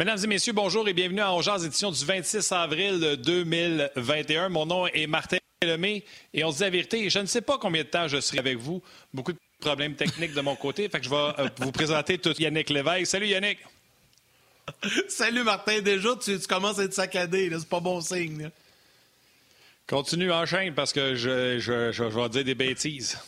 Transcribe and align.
Mesdames 0.00 0.24
et 0.24 0.28
messieurs, 0.28 0.54
bonjour 0.54 0.88
et 0.88 0.94
bienvenue 0.94 1.20
à 1.20 1.30
Ongears, 1.30 1.62
édition 1.62 1.90
du 1.90 2.02
26 2.02 2.52
avril 2.52 3.18
2021. 3.22 4.48
Mon 4.48 4.64
nom 4.64 4.86
est 4.86 5.06
Martin 5.06 5.36
Lemay 5.62 6.04
et 6.32 6.42
on 6.42 6.50
se 6.50 6.56
dit 6.56 6.62
la 6.62 6.70
vérité, 6.70 7.10
je 7.10 7.18
ne 7.18 7.26
sais 7.26 7.42
pas 7.42 7.58
combien 7.58 7.82
de 7.82 7.88
temps 7.88 8.08
je 8.08 8.18
serai 8.18 8.38
avec 8.38 8.56
vous. 8.56 8.82
Beaucoup 9.12 9.34
de 9.34 9.38
problèmes 9.60 9.96
techniques 9.96 10.32
de 10.32 10.40
mon 10.40 10.56
côté, 10.56 10.88
fait 10.88 11.00
que 11.00 11.04
je 11.04 11.10
vais 11.10 11.16
euh, 11.16 11.48
vous 11.58 11.70
présenter 11.70 12.16
tout 12.16 12.32
Yannick 12.40 12.70
Lévesque. 12.70 13.10
Salut 13.10 13.26
Yannick! 13.26 13.58
Salut 15.08 15.44
Martin, 15.44 15.80
déjà 15.82 16.16
tu, 16.16 16.38
commences 16.48 16.78
à 16.78 16.84
être 16.84 16.94
saccadé, 16.94 17.50
c'est 17.52 17.68
pas 17.68 17.80
bon 17.80 18.00
signe. 18.00 18.48
Continue, 19.86 20.32
enchaîne 20.32 20.72
parce 20.72 20.94
que 20.94 21.14
je, 21.14 21.58
je, 21.58 21.92
je 21.92 22.04
vais 22.04 22.28
dire 22.30 22.44
des 22.44 22.54
bêtises. 22.54 23.18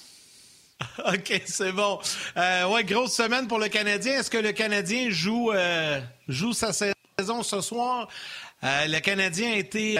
OK, 1.06 1.42
c'est 1.44 1.72
bon. 1.72 1.98
Euh, 2.36 2.68
ouais, 2.68 2.84
grosse 2.84 3.14
semaine 3.14 3.48
pour 3.48 3.58
le 3.58 3.68
Canadien. 3.68 4.20
Est-ce 4.20 4.30
que 4.30 4.38
le 4.38 4.52
Canadien 4.52 5.10
joue, 5.10 5.52
euh, 5.52 6.00
joue 6.28 6.52
sa 6.52 6.72
saison 6.72 7.42
ce 7.42 7.60
soir? 7.60 8.08
Euh, 8.64 8.86
le 8.86 9.00
Canadien 9.00 9.52
a 9.52 9.56
été 9.56 9.98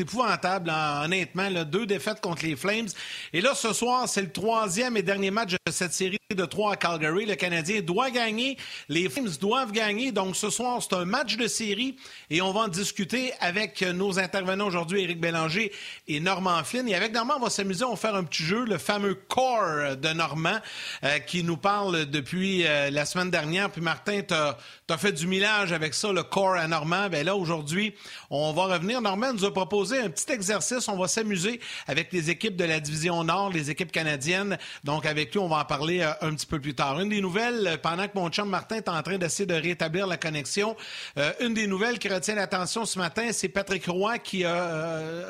épouvantable, 0.00 0.72
honnêtement. 1.02 1.50
deux 1.64 1.86
défaites 1.86 2.20
contre 2.20 2.44
les 2.44 2.56
Flames. 2.56 2.88
Et 3.32 3.40
là, 3.40 3.54
ce 3.54 3.72
soir, 3.72 4.08
c'est 4.08 4.22
le 4.22 4.32
troisième 4.32 4.96
et 4.96 5.02
dernier 5.02 5.30
match 5.30 5.52
de 5.52 5.72
cette 5.72 5.92
série 5.92 6.18
de 6.36 6.44
trois 6.44 6.72
à 6.72 6.76
Calgary. 6.76 7.24
Le 7.24 7.36
Canadien 7.36 7.80
doit 7.80 8.10
gagner. 8.10 8.58
Les 8.90 9.08
Flames 9.08 9.30
doivent 9.40 9.72
gagner. 9.72 10.12
Donc, 10.12 10.36
ce 10.36 10.50
soir, 10.50 10.82
c'est 10.82 10.94
un 10.94 11.06
match 11.06 11.38
de 11.38 11.46
série 11.46 11.96
et 12.28 12.42
on 12.42 12.52
va 12.52 12.60
en 12.60 12.68
discuter 12.68 13.32
avec 13.40 13.80
nos 13.80 14.18
intervenants 14.18 14.66
aujourd'hui, 14.66 15.02
Éric 15.02 15.20
Bélanger 15.20 15.72
et 16.06 16.20
Normand 16.20 16.62
Flynn. 16.64 16.86
Et 16.86 16.94
avec 16.94 17.14
Normand, 17.14 17.34
on 17.38 17.44
va 17.44 17.50
s'amuser, 17.50 17.84
on 17.84 17.92
va 17.92 17.96
faire 17.96 18.14
un 18.14 18.24
petit 18.24 18.42
jeu, 18.42 18.66
le 18.66 18.76
fameux 18.76 19.14
Core 19.14 19.96
de 19.96 20.08
Normand, 20.10 20.58
euh, 21.04 21.18
qui 21.20 21.42
nous 21.42 21.56
parle 21.56 22.04
depuis 22.04 22.66
euh, 22.66 22.90
la 22.90 23.06
semaine 23.06 23.30
dernière. 23.30 23.70
Puis, 23.70 23.80
Martin, 23.80 24.20
tu 24.20 24.34
as, 24.34 24.98
fait 24.98 25.12
du 25.12 25.26
millage 25.26 25.72
avec 25.72 25.94
ça, 25.94 26.12
le 26.12 26.22
Core 26.24 26.56
à 26.56 26.68
Normand. 26.68 27.08
Bien 27.08 27.22
là, 27.22 27.36
aujourd'hui, 27.36 27.94
on 28.28 28.52
va 28.52 28.64
revenir. 28.64 29.00
Normand 29.00 29.32
nous 29.32 29.46
a 29.46 29.52
proposé 29.52 29.87
un 29.96 30.10
petit 30.10 30.32
exercice. 30.32 30.88
On 30.88 30.96
va 30.96 31.08
s'amuser 31.08 31.60
avec 31.86 32.12
les 32.12 32.30
équipes 32.30 32.56
de 32.56 32.64
la 32.64 32.80
division 32.80 33.24
Nord, 33.24 33.50
les 33.50 33.70
équipes 33.70 33.92
canadiennes. 33.92 34.58
Donc, 34.84 35.06
avec 35.06 35.32
lui, 35.32 35.38
on 35.38 35.48
va 35.48 35.58
en 35.58 35.64
parler 35.64 36.00
euh, 36.00 36.12
un 36.20 36.34
petit 36.34 36.46
peu 36.46 36.60
plus 36.60 36.74
tard. 36.74 37.00
Une 37.00 37.08
des 37.08 37.20
nouvelles, 37.20 37.66
euh, 37.66 37.76
pendant 37.76 38.06
que 38.06 38.12
mon 38.14 38.28
chum 38.28 38.48
Martin 38.48 38.76
est 38.76 38.88
en 38.88 39.02
train 39.02 39.18
d'essayer 39.18 39.46
de 39.46 39.54
rétablir 39.54 40.06
la 40.06 40.16
connexion, 40.16 40.76
euh, 41.16 41.32
une 41.40 41.54
des 41.54 41.66
nouvelles 41.66 41.98
qui 41.98 42.08
retient 42.08 42.34
l'attention 42.34 42.84
ce 42.84 42.98
matin, 42.98 43.28
c'est 43.32 43.48
Patrick 43.48 43.86
Roy 43.86 44.18
qui 44.18 44.44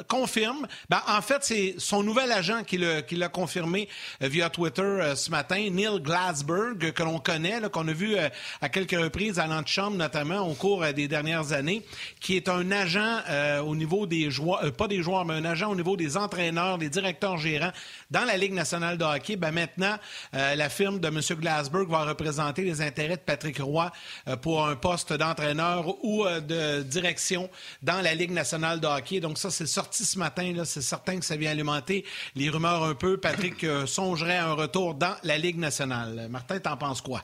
confirme. 0.06 0.67
Ben, 0.89 1.01
en 1.06 1.23
fait, 1.23 1.42
c'est 1.42 1.75
son 1.79 2.03
nouvel 2.03 2.33
agent 2.33 2.64
qui 2.64 2.79
l'a 2.79 3.29
confirmé 3.29 3.89
via 4.20 4.51
Twitter 4.51 5.13
ce 5.14 5.30
matin, 5.30 5.69
Neil 5.70 6.01
Glasberg, 6.01 6.92
que 6.92 7.02
l'on 7.02 7.19
connaît, 7.19 7.61
qu'on 7.73 7.86
a 7.89 7.92
vu 7.92 8.17
à 8.61 8.69
quelques 8.69 8.98
reprises 8.98 9.39
à 9.39 9.46
l'antichambre, 9.46 9.96
notamment 9.96 10.40
au 10.40 10.55
cours 10.55 10.85
des 10.92 11.08
dernières 11.08 11.52
années, 11.52 11.83
qui 12.20 12.36
est 12.36 12.48
un 12.48 12.70
agent 12.70 13.20
au 13.64 13.75
niveau 13.75 14.07
des 14.07 14.30
joueurs 14.30 14.48
euh, 14.57 14.70
pas 14.70 14.89
des 14.89 15.03
joueurs, 15.03 15.25
mais 15.25 15.35
un 15.35 15.45
agent 15.45 15.70
au 15.70 15.75
niveau 15.75 15.97
des 15.97 16.17
entraîneurs, 16.17 16.79
des 16.79 16.89
directeurs 16.89 17.36
gérants 17.36 17.73
dans 18.11 18.25
la 18.25 18.36
Ligue 18.36 18.53
nationale 18.53 18.98
de 18.98 19.05
hockey. 19.05 19.36
Ben 19.36 19.53
maintenant, 19.53 19.97
euh, 20.35 20.55
la 20.55 20.69
firme 20.69 20.98
de 20.98 21.09
M. 21.09 21.20
Glasberg 21.41 21.89
va 21.89 22.05
représenter 22.05 22.63
les 22.63 22.81
intérêts 22.81 23.17
de 23.17 23.23
Patrick 23.23 23.58
Roy 23.58 23.91
euh, 24.29 24.37
pour 24.37 24.67
un 24.67 24.77
poste 24.77 25.13
d'entraîneur 25.13 26.05
ou 26.05 26.25
de 26.25 26.83
direction 26.83 27.48
dans 27.83 28.01
la 28.01 28.14
Ligue 28.14 28.33
nationale 28.33 28.81
de 28.81 28.87
hockey. 28.87 29.20
Donc 29.20 29.39
ça, 29.39 29.51
c'est 29.51 29.67
sorti 29.67 30.05
ce 30.05 30.19
matin. 30.19 30.53
C'est 30.64 30.83
certain 30.83 31.19
que 31.19 31.25
ça 31.25 31.37
vient 31.37 31.51
alimenter 31.51 32.05
les 32.35 32.51
rumeurs 32.51 32.85
un 32.85 32.95
peu. 32.95 33.17
Patrick 33.19 33.64
songerait 33.87 34.39
à 34.39 34.48
un 34.48 34.55
retour 34.55 34.95
dans 34.95 35.14
la 35.23 35.39
Ligue 35.39 35.58
nationale. 35.58 36.29
Martin, 36.31 36.58
t'en 36.58 36.77
penses 36.77 37.01
quoi? 37.01 37.23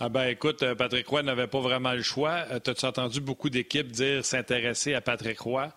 Ah 0.00 0.08
ben 0.08 0.26
écoute, 0.26 0.64
euh, 0.64 0.74
Patrick 0.74 1.06
Roy 1.06 1.22
n'avait 1.22 1.46
pas 1.46 1.60
vraiment 1.60 1.92
le 1.92 2.02
choix. 2.02 2.46
Euh, 2.50 2.58
T'as-tu 2.58 2.84
entendu 2.84 3.20
beaucoup 3.20 3.48
d'équipes 3.48 3.92
dire 3.92 4.24
s'intéresser 4.24 4.92
à 4.92 5.00
Patrick 5.00 5.38
Roy? 5.38 5.72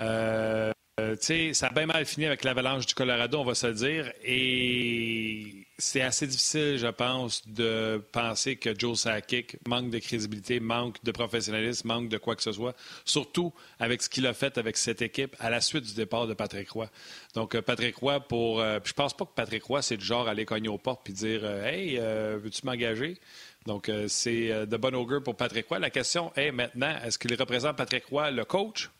Euh, 0.00 0.72
euh 0.98 1.16
ça 1.52 1.66
a 1.66 1.72
bien 1.72 1.84
mal 1.84 2.06
fini 2.06 2.24
avec 2.24 2.42
l'avalanche 2.42 2.86
du 2.86 2.94
Colorado, 2.94 3.38
on 3.38 3.44
va 3.44 3.54
se 3.54 3.66
le 3.66 3.74
dire. 3.74 4.12
Et 4.24 5.66
c'est 5.76 6.00
assez 6.00 6.26
difficile, 6.26 6.78
je 6.78 6.86
pense, 6.86 7.46
de 7.48 8.02
penser 8.12 8.56
que 8.56 8.78
Joe 8.78 8.98
Sakic 8.98 9.58
manque 9.68 9.90
de 9.90 9.98
crédibilité, 9.98 10.58
manque 10.58 10.96
de 11.04 11.12
professionnalisme, 11.12 11.86
manque 11.86 12.08
de 12.08 12.16
quoi 12.16 12.36
que 12.36 12.42
ce 12.42 12.52
soit. 12.52 12.74
Surtout 13.04 13.52
avec 13.78 14.02
ce 14.02 14.08
qu'il 14.08 14.26
a 14.26 14.32
fait 14.32 14.56
avec 14.56 14.78
cette 14.78 15.02
équipe 15.02 15.36
à 15.38 15.50
la 15.50 15.60
suite 15.60 15.84
du 15.84 15.94
départ 15.94 16.26
de 16.26 16.32
Patrick 16.32 16.70
Roy. 16.70 16.88
Donc, 17.34 17.60
Patrick 17.60 17.96
Roy, 17.96 18.20
pour. 18.20 18.60
je 18.62 18.92
pense 18.94 19.14
pas 19.14 19.26
que 19.26 19.34
Patrick 19.34 19.64
Roy, 19.64 19.82
c'est 19.82 19.98
du 19.98 20.04
genre 20.04 20.28
aller 20.28 20.46
cogner 20.46 20.68
aux 20.68 20.78
portes 20.78 21.10
et 21.10 21.12
dire 21.12 21.44
Hey, 21.44 21.98
veux-tu 21.98 22.64
m'engager? 22.64 23.18
Donc, 23.66 23.88
euh, 23.88 24.06
c'est 24.08 24.50
euh, 24.50 24.66
de 24.66 24.76
bon 24.76 24.94
augure 24.94 25.22
pour 25.22 25.36
Patrick 25.36 25.68
Roy. 25.68 25.78
La 25.78 25.90
question 25.90 26.32
est 26.34 26.50
maintenant, 26.50 26.94
est-ce 27.04 27.18
qu'il 27.18 27.34
représente 27.34 27.76
Patrick 27.76 28.06
Roy, 28.06 28.30
le 28.30 28.44
coach, 28.44 28.90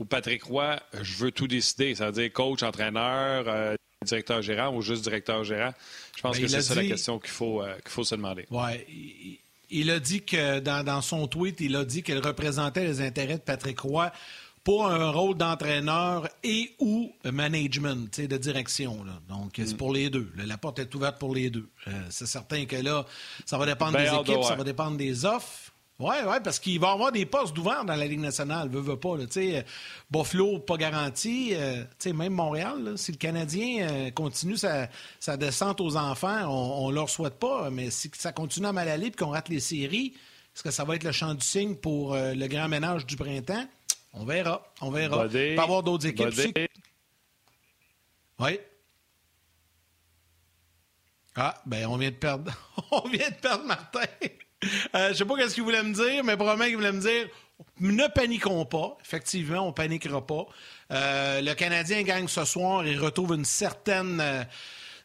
ou 0.00 0.04
Patrick 0.04 0.42
Roy, 0.42 0.80
je 1.00 1.14
veux 1.16 1.30
tout 1.30 1.46
décider, 1.46 1.94
ça 1.94 2.06
veut 2.06 2.12
dire 2.12 2.32
coach, 2.32 2.62
entraîneur, 2.64 3.44
euh, 3.46 3.76
directeur 4.04 4.42
gérant 4.42 4.74
ou 4.74 4.82
juste 4.82 5.04
directeur 5.04 5.44
gérant? 5.44 5.72
Je 6.16 6.22
pense 6.22 6.36
ben, 6.36 6.42
que 6.42 6.48
c'est 6.48 6.62
ça 6.62 6.74
la 6.74 6.84
question 6.84 7.20
qu'il 7.20 7.30
faut, 7.30 7.62
qu'il 7.62 7.90
faut 7.90 8.04
se 8.04 8.16
demander. 8.16 8.46
Oui. 8.50 9.38
Il, 9.70 9.90
a 9.90 10.00
dit 10.00 10.22
que 10.22 10.58
dans, 10.58 10.84
dans, 10.84 11.00
son 11.00 11.26
tweet, 11.28 11.60
il 11.60 11.74
a 11.76 11.84
dit 11.84 12.02
qu'il 12.02 12.18
représentait 12.18 12.84
les 12.84 13.00
intérêts 13.00 13.38
de 13.38 13.42
Patrick 13.42 13.78
Roy 13.80 14.12
pour 14.64 14.86
un 14.86 15.10
rôle 15.10 15.36
d'entraîneur 15.36 16.26
et 16.42 16.74
ou 16.78 17.12
management, 17.30 18.18
de 18.18 18.36
direction. 18.38 19.04
Donc, 19.28 19.52
c'est 19.56 19.76
pour 19.76 19.92
les 19.92 20.08
deux. 20.08 20.32
La 20.36 20.56
porte 20.56 20.78
est 20.78 20.92
ouverte 20.94 21.18
pour 21.18 21.34
les 21.34 21.50
deux. 21.50 21.68
Euh, 21.86 21.90
c'est 22.08 22.26
certain 22.26 22.64
que 22.64 22.76
là, 22.76 23.04
ça 23.44 23.58
va 23.58 23.66
dépendre 23.66 23.92
ben, 23.92 24.10
des 24.10 24.20
équipes, 24.20 24.42
ça 24.42 24.56
va 24.56 24.64
dépendre 24.64 24.96
des 24.96 25.26
offres. 25.26 25.70
Oui, 26.00 26.16
oui, 26.26 26.36
parce 26.42 26.58
qu'il 26.58 26.80
va 26.80 26.88
y 26.88 26.92
avoir 26.92 27.12
des 27.12 27.24
postes 27.24 27.56
ouverts 27.56 27.84
dans 27.84 27.94
la 27.94 28.06
Ligue 28.06 28.20
nationale, 28.20 28.68
veut, 28.68 28.80
veut 28.80 28.96
pas. 28.98 29.16
Là, 29.16 29.26
Buffalo, 30.10 30.58
pas 30.58 30.76
garanti. 30.76 31.50
Euh, 31.52 31.84
même 32.12 32.32
Montréal, 32.32 32.94
si 32.96 33.12
le 33.12 33.18
Canadien 33.18 33.86
euh, 33.88 34.10
continue 34.10 34.56
sa, 34.56 34.88
descente 35.36 35.80
aux 35.80 35.96
enfants, 35.96 36.48
on, 36.48 36.88
ne 36.88 36.94
leur 36.94 37.10
souhaite 37.10 37.38
pas, 37.38 37.70
mais 37.70 37.90
si 37.90 38.10
ça 38.16 38.32
continue 38.32 38.66
à 38.66 38.72
mal 38.72 38.88
aller 38.88 39.08
et 39.08 39.12
qu'on 39.12 39.28
rate 39.28 39.50
les 39.50 39.60
séries, 39.60 40.14
est-ce 40.56 40.62
que 40.62 40.70
ça 40.70 40.84
va 40.84 40.96
être 40.96 41.04
le 41.04 41.12
champ 41.12 41.34
du 41.34 41.44
signe 41.44 41.76
pour 41.76 42.14
le 42.14 42.46
grand 42.46 42.68
ménage 42.68 43.06
du 43.06 43.16
printemps? 43.16 43.66
On 44.14 44.24
verra. 44.24 44.72
On 44.80 44.90
verra. 44.90 45.26
Il 45.26 45.56
peut 45.56 45.62
avoir 45.62 45.82
d'autres 45.82 46.06
équipes. 46.06 46.70
Oui. 48.38 48.58
Ah, 51.36 51.60
ben 51.66 51.86
on 51.86 51.96
vient 51.96 52.10
de 52.10 52.16
perdre. 52.16 52.52
on 52.92 53.08
vient 53.08 53.28
de 53.28 53.34
perdre 53.34 53.64
Martin. 53.64 54.00
euh, 54.94 55.08
je 55.08 55.14
sais 55.14 55.24
pas 55.24 55.48
ce 55.48 55.54
qu'il 55.54 55.64
voulait 55.64 55.82
me 55.82 55.92
dire, 55.92 56.22
mais 56.22 56.36
probablement 56.36 56.66
qu'il 56.66 56.76
voulait 56.76 56.92
me 56.92 57.00
dire 57.00 57.28
ne 57.80 58.06
paniquons 58.08 58.64
pas. 58.64 58.96
Effectivement, 59.04 59.66
on 59.66 59.72
paniquera 59.72 60.24
pas. 60.26 60.46
Euh, 60.92 61.40
le 61.40 61.54
Canadien 61.54 62.02
gagne 62.02 62.28
ce 62.28 62.44
soir 62.44 62.86
et 62.86 62.96
retrouve 62.96 63.34
une 63.34 63.44
certaine. 63.44 64.20
Euh, 64.20 64.44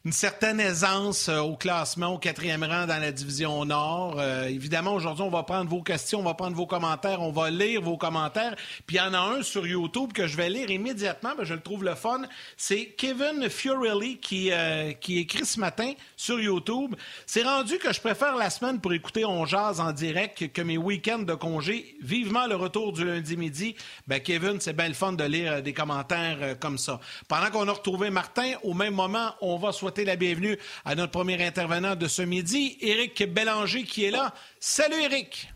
une 0.05 0.13
certaine 0.13 0.61
aisance 0.61 1.27
euh, 1.27 1.39
au 1.39 1.57
classement, 1.57 2.13
au 2.13 2.17
quatrième 2.17 2.63
rang 2.63 2.85
dans 2.85 3.01
la 3.01 3.11
division 3.11 3.65
Nord. 3.65 4.15
Euh, 4.17 4.45
évidemment, 4.45 4.93
aujourd'hui, 4.93 5.25
on 5.25 5.29
va 5.29 5.43
prendre 5.43 5.69
vos 5.69 5.81
questions, 5.81 6.19
on 6.19 6.23
va 6.23 6.35
prendre 6.35 6.55
vos 6.55 6.65
commentaires, 6.65 7.21
on 7.21 7.33
va 7.33 7.49
lire 7.49 7.81
vos 7.81 7.97
commentaires. 7.97 8.55
Puis 8.87 8.95
il 8.95 8.99
y 8.99 9.01
en 9.01 9.13
a 9.13 9.19
un 9.19 9.43
sur 9.43 9.67
YouTube 9.67 10.13
que 10.13 10.25
je 10.25 10.37
vais 10.37 10.49
lire 10.49 10.71
immédiatement, 10.71 11.31
ben, 11.37 11.43
je 11.43 11.53
le 11.53 11.59
trouve 11.59 11.83
le 11.83 11.95
fun. 11.95 12.21
C'est 12.55 12.95
Kevin 12.97 13.49
Fiorelli 13.49 14.19
qui, 14.19 14.51
euh, 14.53 14.93
qui 14.93 15.17
écrit 15.19 15.45
ce 15.45 15.59
matin 15.59 15.91
sur 16.15 16.39
YouTube. 16.39 16.95
C'est 17.25 17.43
rendu 17.43 17.77
que 17.77 17.91
je 17.91 17.99
préfère 17.99 18.37
la 18.37 18.49
semaine 18.49 18.79
pour 18.79 18.93
écouter 18.93 19.25
On 19.25 19.45
Jazz 19.45 19.81
en 19.81 19.91
direct 19.91 20.53
que 20.53 20.61
mes 20.61 20.77
week-ends 20.77 21.19
de 21.19 21.33
congé. 21.33 21.97
Vivement 22.01 22.47
le 22.47 22.55
retour 22.55 22.93
du 22.93 23.03
lundi 23.03 23.35
midi. 23.35 23.75
Ben, 24.07 24.21
Kevin, 24.21 24.61
c'est 24.61 24.71
bien 24.71 24.87
le 24.87 24.93
fun 24.93 25.11
de 25.11 25.25
lire 25.25 25.61
des 25.61 25.73
commentaires 25.73 26.57
comme 26.57 26.77
ça. 26.77 27.01
Pendant 27.27 27.49
qu'on 27.49 27.67
a 27.67 27.73
retrouvé 27.73 28.09
Martin, 28.09 28.53
au 28.63 28.73
même 28.73 28.93
moment, 28.93 29.33
on 29.41 29.57
va 29.57 29.73
souhaiter 29.73 29.88
la 29.97 30.15
bienvenue 30.15 30.57
à 30.85 30.95
notre 30.95 31.11
premier 31.11 31.43
intervenant 31.43 31.95
de 31.95 32.07
ce 32.07 32.21
midi, 32.21 32.77
Éric 32.79 33.23
Bélanger, 33.33 33.83
qui 33.83 34.05
est 34.05 34.11
là. 34.11 34.33
Salut, 34.59 35.01
Éric. 35.01 35.51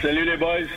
Salut, 0.00 0.24
les 0.24 0.36
boys. 0.36 0.68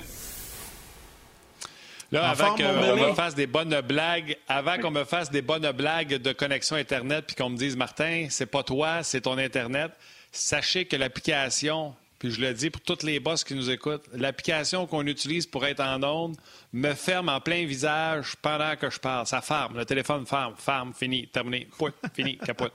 Là, 2.12 2.30
avant 2.30 2.56
qu'on 2.56 2.64
me 2.64 3.14
fasse 3.14 3.36
des 3.36 3.48
bonnes 3.48 3.80
blagues, 3.82 4.36
avant 4.48 4.78
qu'on 4.80 4.92
me 4.92 5.04
fasse 5.04 5.30
des 5.30 5.42
bonnes 5.42 5.72
blagues 5.72 6.16
de 6.16 6.32
connexion 6.32 6.76
Internet, 6.76 7.26
puis 7.28 7.36
qu'on 7.36 7.50
me 7.50 7.58
dise, 7.58 7.76
Martin, 7.78 8.28
c'est 8.30 8.46
pas 8.46 8.64
toi, 8.64 9.04
c'est 9.04 9.22
ton 9.22 9.38
Internet, 9.38 9.92
sachez 10.32 10.86
que 10.86 10.96
l'application, 10.96 11.94
puis 12.20 12.32
je 12.32 12.42
le 12.42 12.54
dis 12.54 12.70
pour 12.70 12.82
toutes 12.82 13.04
les 13.04 13.20
boss 13.20 13.44
qui 13.44 13.54
nous 13.54 13.70
écoutent, 13.70 14.06
l'application 14.14 14.88
qu'on 14.88 15.06
utilise 15.06 15.46
pour 15.46 15.66
être 15.66 15.82
en 15.82 16.02
onde 16.04 16.36
me 16.74 16.94
ferme 16.94 17.30
en 17.30 17.40
plein 17.40 17.66
visage 17.66 18.36
pendant 18.42 18.76
que 18.76 18.90
je 18.90 19.00
parle. 19.00 19.28
Ça 19.28 19.42
ferme, 19.42 19.78
le 19.78 19.86
téléphone 19.86 20.26
ferme, 20.26 20.56
ferme, 20.58 20.94
fini, 20.94 21.28
terminé, 21.28 21.68
pouet, 21.78 21.92
fini, 22.14 22.38
capote. 22.46 22.74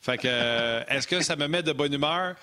Fait 0.00 0.18
que, 0.18 0.26
euh, 0.26 0.82
est-ce 0.88 1.06
que 1.06 1.20
ça 1.20 1.36
me 1.36 1.46
met 1.46 1.62
de 1.62 1.72
bonne 1.72 1.92
humeur? 1.92 2.34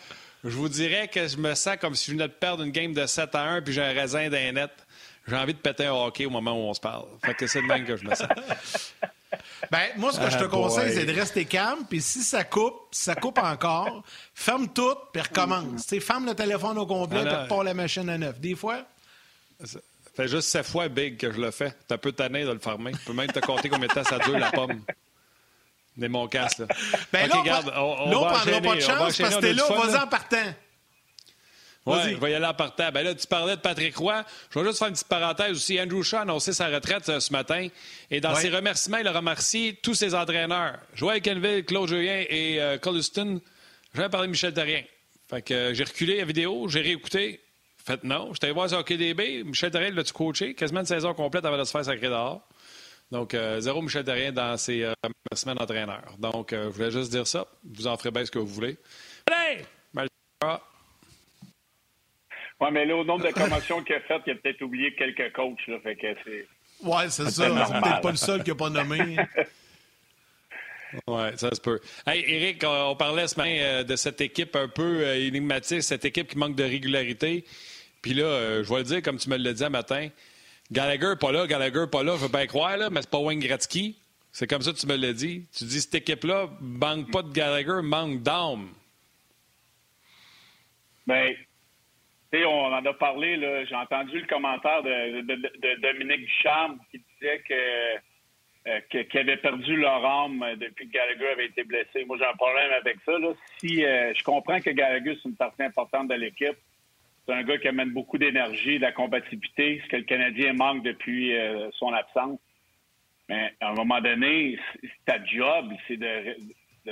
Je 0.44 0.56
vous 0.56 0.70
dirais 0.70 1.08
que 1.08 1.28
je 1.28 1.38
me 1.38 1.56
sens 1.56 1.78
comme 1.78 1.96
si 1.96 2.06
je 2.06 2.12
venais 2.12 2.28
de 2.28 2.34
perdre 2.34 2.64
une 2.64 2.72
game 2.72 2.94
de 2.94 3.06
7 3.06 3.34
à 3.36 3.44
1 3.44 3.62
puis 3.64 3.74
j'ai 3.74 3.82
un 3.82 3.94
raisin 3.94 4.30
d'un 4.30 4.52
net. 4.54 4.72
J'ai 5.28 5.36
envie 5.36 5.54
de 5.54 5.60
péter 5.60 5.88
un 5.88 5.94
hockey 5.94 6.26
au 6.26 6.30
moment 6.30 6.54
où 6.54 6.70
on 6.70 6.74
se 6.74 6.80
parle. 6.80 7.08
Fait 7.26 7.34
que 7.34 7.48
c'est 7.48 7.62
de 7.62 7.68
même 7.68 7.86
que 7.86 7.98
je 7.98 8.06
me 8.06 8.16
sens. 8.16 8.28
Ben, 9.72 9.88
moi, 9.98 10.12
ce 10.12 10.20
que 10.20 10.30
je 10.30 10.38
te 10.38 10.44
ah, 10.44 10.48
conseille, 10.48 10.94
c'est 10.94 11.06
de 11.06 11.14
rester 11.14 11.46
calme. 11.46 11.80
Puis 11.90 12.02
si 12.02 12.22
ça 12.24 12.44
coupe, 12.44 12.76
si 12.92 13.04
ça 13.04 13.16
coupe 13.16 13.40
encore, 13.40 14.04
ferme 14.34 14.68
tout, 14.70 14.96
puis 15.12 15.22
recommence. 15.22 15.82
sais, 15.88 16.00
ferme 16.00 16.26
le 16.26 16.36
téléphone 16.36 16.78
au 16.78 16.86
complet, 16.86 17.24
puis 17.24 17.36
repars 17.36 17.64
la 17.64 17.74
machine 17.74 18.10
à 18.10 18.18
neuf. 18.18 18.40
Des 18.40 18.56
fois. 18.56 18.84
Ça 19.64 19.80
fait 20.16 20.28
juste 20.28 20.50
sept 20.50 20.66
fois 20.66 20.88
big 20.88 21.18
que 21.18 21.32
je 21.32 21.40
le 21.40 21.52
fais. 21.52 21.74
T'as 21.88 21.98
peu 21.98 22.12
tanné 22.12 22.44
de 22.44 22.52
le 22.52 22.60
fermer. 22.60 22.92
Je 22.94 23.06
peux 23.06 23.14
même 23.14 23.32
te 23.32 23.40
compter 23.40 23.70
combien 23.70 23.88
de 23.88 23.94
temps 23.94 24.04
ça 24.04 24.20
dure 24.20 24.38
la 24.38 24.52
pomme. 24.52 24.82
Des 25.96 26.08
mon 26.08 26.28
casse, 26.28 26.60
là. 26.60 26.68
Ben 27.12 27.28
là, 27.28 27.62
on, 27.76 27.82
on, 27.82 28.18
on, 28.18 28.26
prendra 28.26 28.62
pas 28.62 28.76
de 28.76 28.82
chance 28.82 29.18
parce 29.18 29.36
que 29.36 29.42
t'es 29.42 29.54
là, 29.54 29.64
vas-y 29.68 29.96
en 29.96 30.08
partant. 30.08 30.54
Oui, 31.88 32.00
il 32.12 32.18
va 32.18 32.30
y 32.30 32.34
aller 32.34 32.46
en 32.46 32.54
partant. 32.54 32.92
Ben 32.92 33.04
là, 33.04 33.16
tu 33.16 33.26
parlais 33.28 33.56
de 33.56 33.62
Patrick 33.62 33.96
Roy. 33.96 34.24
Je 34.50 34.60
vais 34.60 34.66
juste 34.66 34.80
faire 34.80 34.90
une 34.90 34.94
petite 34.94 35.08
parenthèse 35.08 35.52
aussi. 35.52 35.80
Andrew 35.80 36.04
Shaw 36.04 36.18
a 36.18 36.22
annoncé 36.22 36.52
sa 36.52 36.68
retraite 36.68 37.08
euh, 37.08 37.20
ce 37.20 37.32
matin. 37.32 37.68
Et 38.12 38.20
dans 38.20 38.36
ses 38.36 38.50
remerciements, 38.50 38.98
il 38.98 39.08
a 39.08 39.14
remercié 39.14 39.76
tous 39.82 39.94
ses 39.94 40.14
entraîneurs. 40.14 40.80
Joël 40.94 41.22
Kenville, 41.22 41.64
Claude 41.64 41.88
Julien 41.88 42.24
et 42.30 42.62
euh, 42.62 42.78
Colliston. 42.78 43.40
Je 43.94 44.02
vais 44.02 44.10
parler 44.10 44.28
de 44.28 44.32
Michel 44.32 44.54
Terrien. 44.54 44.84
Fait 45.30 45.42
que 45.42 45.54
euh, 45.54 45.74
j'ai 45.74 45.86
reculé 45.86 46.18
la 46.18 46.26
vidéo, 46.26 46.68
j'ai 46.68 46.82
réécouté. 46.82 47.40
Fait 47.86 48.04
non. 48.04 48.34
J'étais 48.34 48.48
allé 48.48 48.54
voir 48.54 48.70
sur 48.70 48.84
KDB. 48.84 49.44
Michel 49.46 49.72
Terrien 49.72 49.92
l'a-tu 49.92 50.12
coaché? 50.12 50.54
Quasiment 50.56 50.82
une 50.82 50.86
saison 50.86 51.14
complète 51.14 51.46
avant 51.46 51.58
de 51.58 51.64
se 51.64 51.72
faire 51.72 51.86
sacrer 51.86 52.08
dehors. 52.08 52.46
Donc, 53.10 53.34
zéro 53.60 53.82
Michel 53.82 54.04
Terrien 54.04 54.34
dans 54.34 54.58
ses 54.58 54.92
remerciements 55.32 55.56
d'entraîneur. 55.56 56.04
Donc, 56.20 56.50
je 56.52 56.68
voulais 56.68 56.92
juste 56.92 57.10
dire 57.10 57.26
ça. 57.26 57.48
Vous 57.64 57.88
en 57.88 57.96
ferez 57.96 58.12
bien 58.12 58.26
ce 58.26 58.32
que 58.32 58.40
vous 58.40 58.48
voulez. 58.48 58.78
Allez! 59.32 59.64
Oui, 62.60 62.70
mais 62.72 62.86
là, 62.86 62.96
au 62.96 63.04
nombre 63.04 63.26
de 63.26 63.32
commotions 63.32 63.84
qu'il 63.84 63.96
a 63.96 64.00
faites, 64.02 64.24
il 64.26 64.34
a 64.34 64.36
peut-être 64.36 64.62
oublié 64.62 64.94
quelques 64.96 65.32
coachs. 65.34 65.68
Là, 65.68 65.80
fait 65.84 65.96
que 65.96 66.08
c'est... 66.26 66.48
Oui, 66.84 67.04
c'est 67.10 67.30
ça. 67.30 67.66
C'est 67.66 67.82
peut-être 67.82 68.02
pas 68.02 68.12
le 68.12 68.18
seul 68.18 68.44
qui 68.44 68.50
n'a 68.50 68.56
pas 68.56 68.70
nommé. 68.70 69.18
Oui, 71.08 71.22
ça 71.36 71.54
se 71.54 71.60
peut. 71.60 71.80
Hey, 72.06 72.24
Eric, 72.28 72.64
on 72.66 72.96
parlait 72.96 73.28
ce 73.28 73.36
matin 73.36 73.56
euh, 73.60 73.84
de 73.84 73.96
cette 73.96 74.22
équipe 74.22 74.56
un 74.56 74.68
peu 74.68 75.06
euh, 75.06 75.28
énigmatique, 75.28 75.84
cette 75.84 76.06
équipe 76.06 76.30
qui 76.30 76.38
manque 76.38 76.56
de 76.56 76.64
régularité. 76.64 77.44
Puis 78.02 78.14
là, 78.14 78.24
euh, 78.24 78.64
je 78.64 78.70
vais 78.70 78.80
le 78.80 78.84
dire 78.84 79.02
comme 79.02 79.18
tu 79.18 79.30
me 79.30 79.38
l'as 79.38 79.54
dit 79.54 79.64
un 79.64 79.70
matin. 79.70 80.10
Gallagher 80.72 81.14
pas 81.20 81.32
là, 81.32 81.48
Gallagher 81.48 81.86
pas 81.92 82.04
là, 82.04 82.16
je 82.18 82.24
veux 82.24 82.30
bien 82.30 82.46
croire, 82.48 82.78
là, 82.78 82.90
mais 82.90 83.02
c'est 83.02 83.10
pas 83.10 83.20
Wayne 83.20 83.40
Gretzky. 83.40 83.98
C'est 84.32 84.48
comme 84.48 84.62
ça 84.62 84.72
que 84.72 84.78
tu 84.78 84.88
me 84.88 84.96
l'as 84.96 85.14
dit. 85.14 85.46
Tu 85.56 85.64
dis 85.66 85.82
cette 85.82 85.96
équipe-là 85.96 86.50
manque 86.62 87.12
pas 87.12 87.22
de 87.22 87.32
Gallagher, 87.32 87.82
manque 87.82 88.22
d'âme. 88.22 88.70
On 92.34 92.74
en 92.74 92.86
a 92.86 92.94
parlé, 92.94 93.40
j'ai 93.68 93.76
entendu 93.76 94.20
le 94.20 94.28
commentaire 94.28 94.84
de, 94.84 95.76
Dominique 95.82 96.26
Ducharme 96.26 96.78
qui 96.92 97.02
disait 97.14 97.42
que, 97.48 97.98
euh, 98.68 98.80
qu'il 98.90 99.20
avait 99.20 99.38
perdu 99.38 99.78
leur 99.78 100.06
âme 100.06 100.44
depuis 100.58 100.90
que 100.90 100.94
Gallagher 100.94 101.30
avait 101.30 101.46
été 101.46 101.64
blessé. 101.64 102.04
Moi, 102.06 102.18
j'ai 102.18 102.26
un 102.26 102.36
problème 102.36 102.72
avec 102.74 102.98
ça. 103.06 103.14
Si 103.60 103.86
euh, 103.86 104.14
je 104.14 104.24
comprends 104.24 104.60
que 104.60 104.72
Gallagher, 104.72 105.18
c'est 105.22 105.30
une 105.30 105.38
partie 105.38 105.64
importante 105.64 106.10
de 106.10 106.16
l'équipe, 106.16 106.58
c'est 107.26 107.34
un 107.34 107.44
gars 107.44 107.58
qui 107.58 107.70
amène 107.70 107.92
beaucoup 107.92 108.18
d'énergie, 108.18 108.78
de 108.78 108.82
la 108.82 108.92
compatibilité, 108.92 109.82
ce 109.86 109.90
que 109.90 109.98
le 109.98 110.04
Canadien 110.04 110.54
manque 110.54 110.84
depuis 110.84 111.38
euh, 111.38 111.70
son 111.74 111.94
absence. 111.94 112.40
Mais 113.30 113.54
à 113.62 113.70
un 113.70 113.74
moment 113.74 114.02
donné, 114.02 114.60
ta 115.06 115.24
job, 115.24 115.72
c'est 115.88 115.98
de, 115.98 116.36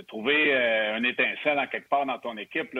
trouver 0.08 0.54
un 0.54 1.02
étincelle 1.06 1.58
en 1.58 1.68
quelque 1.68 1.88
part 1.88 2.06
dans 2.06 2.20
ton 2.20 2.36
équipe. 2.36 2.78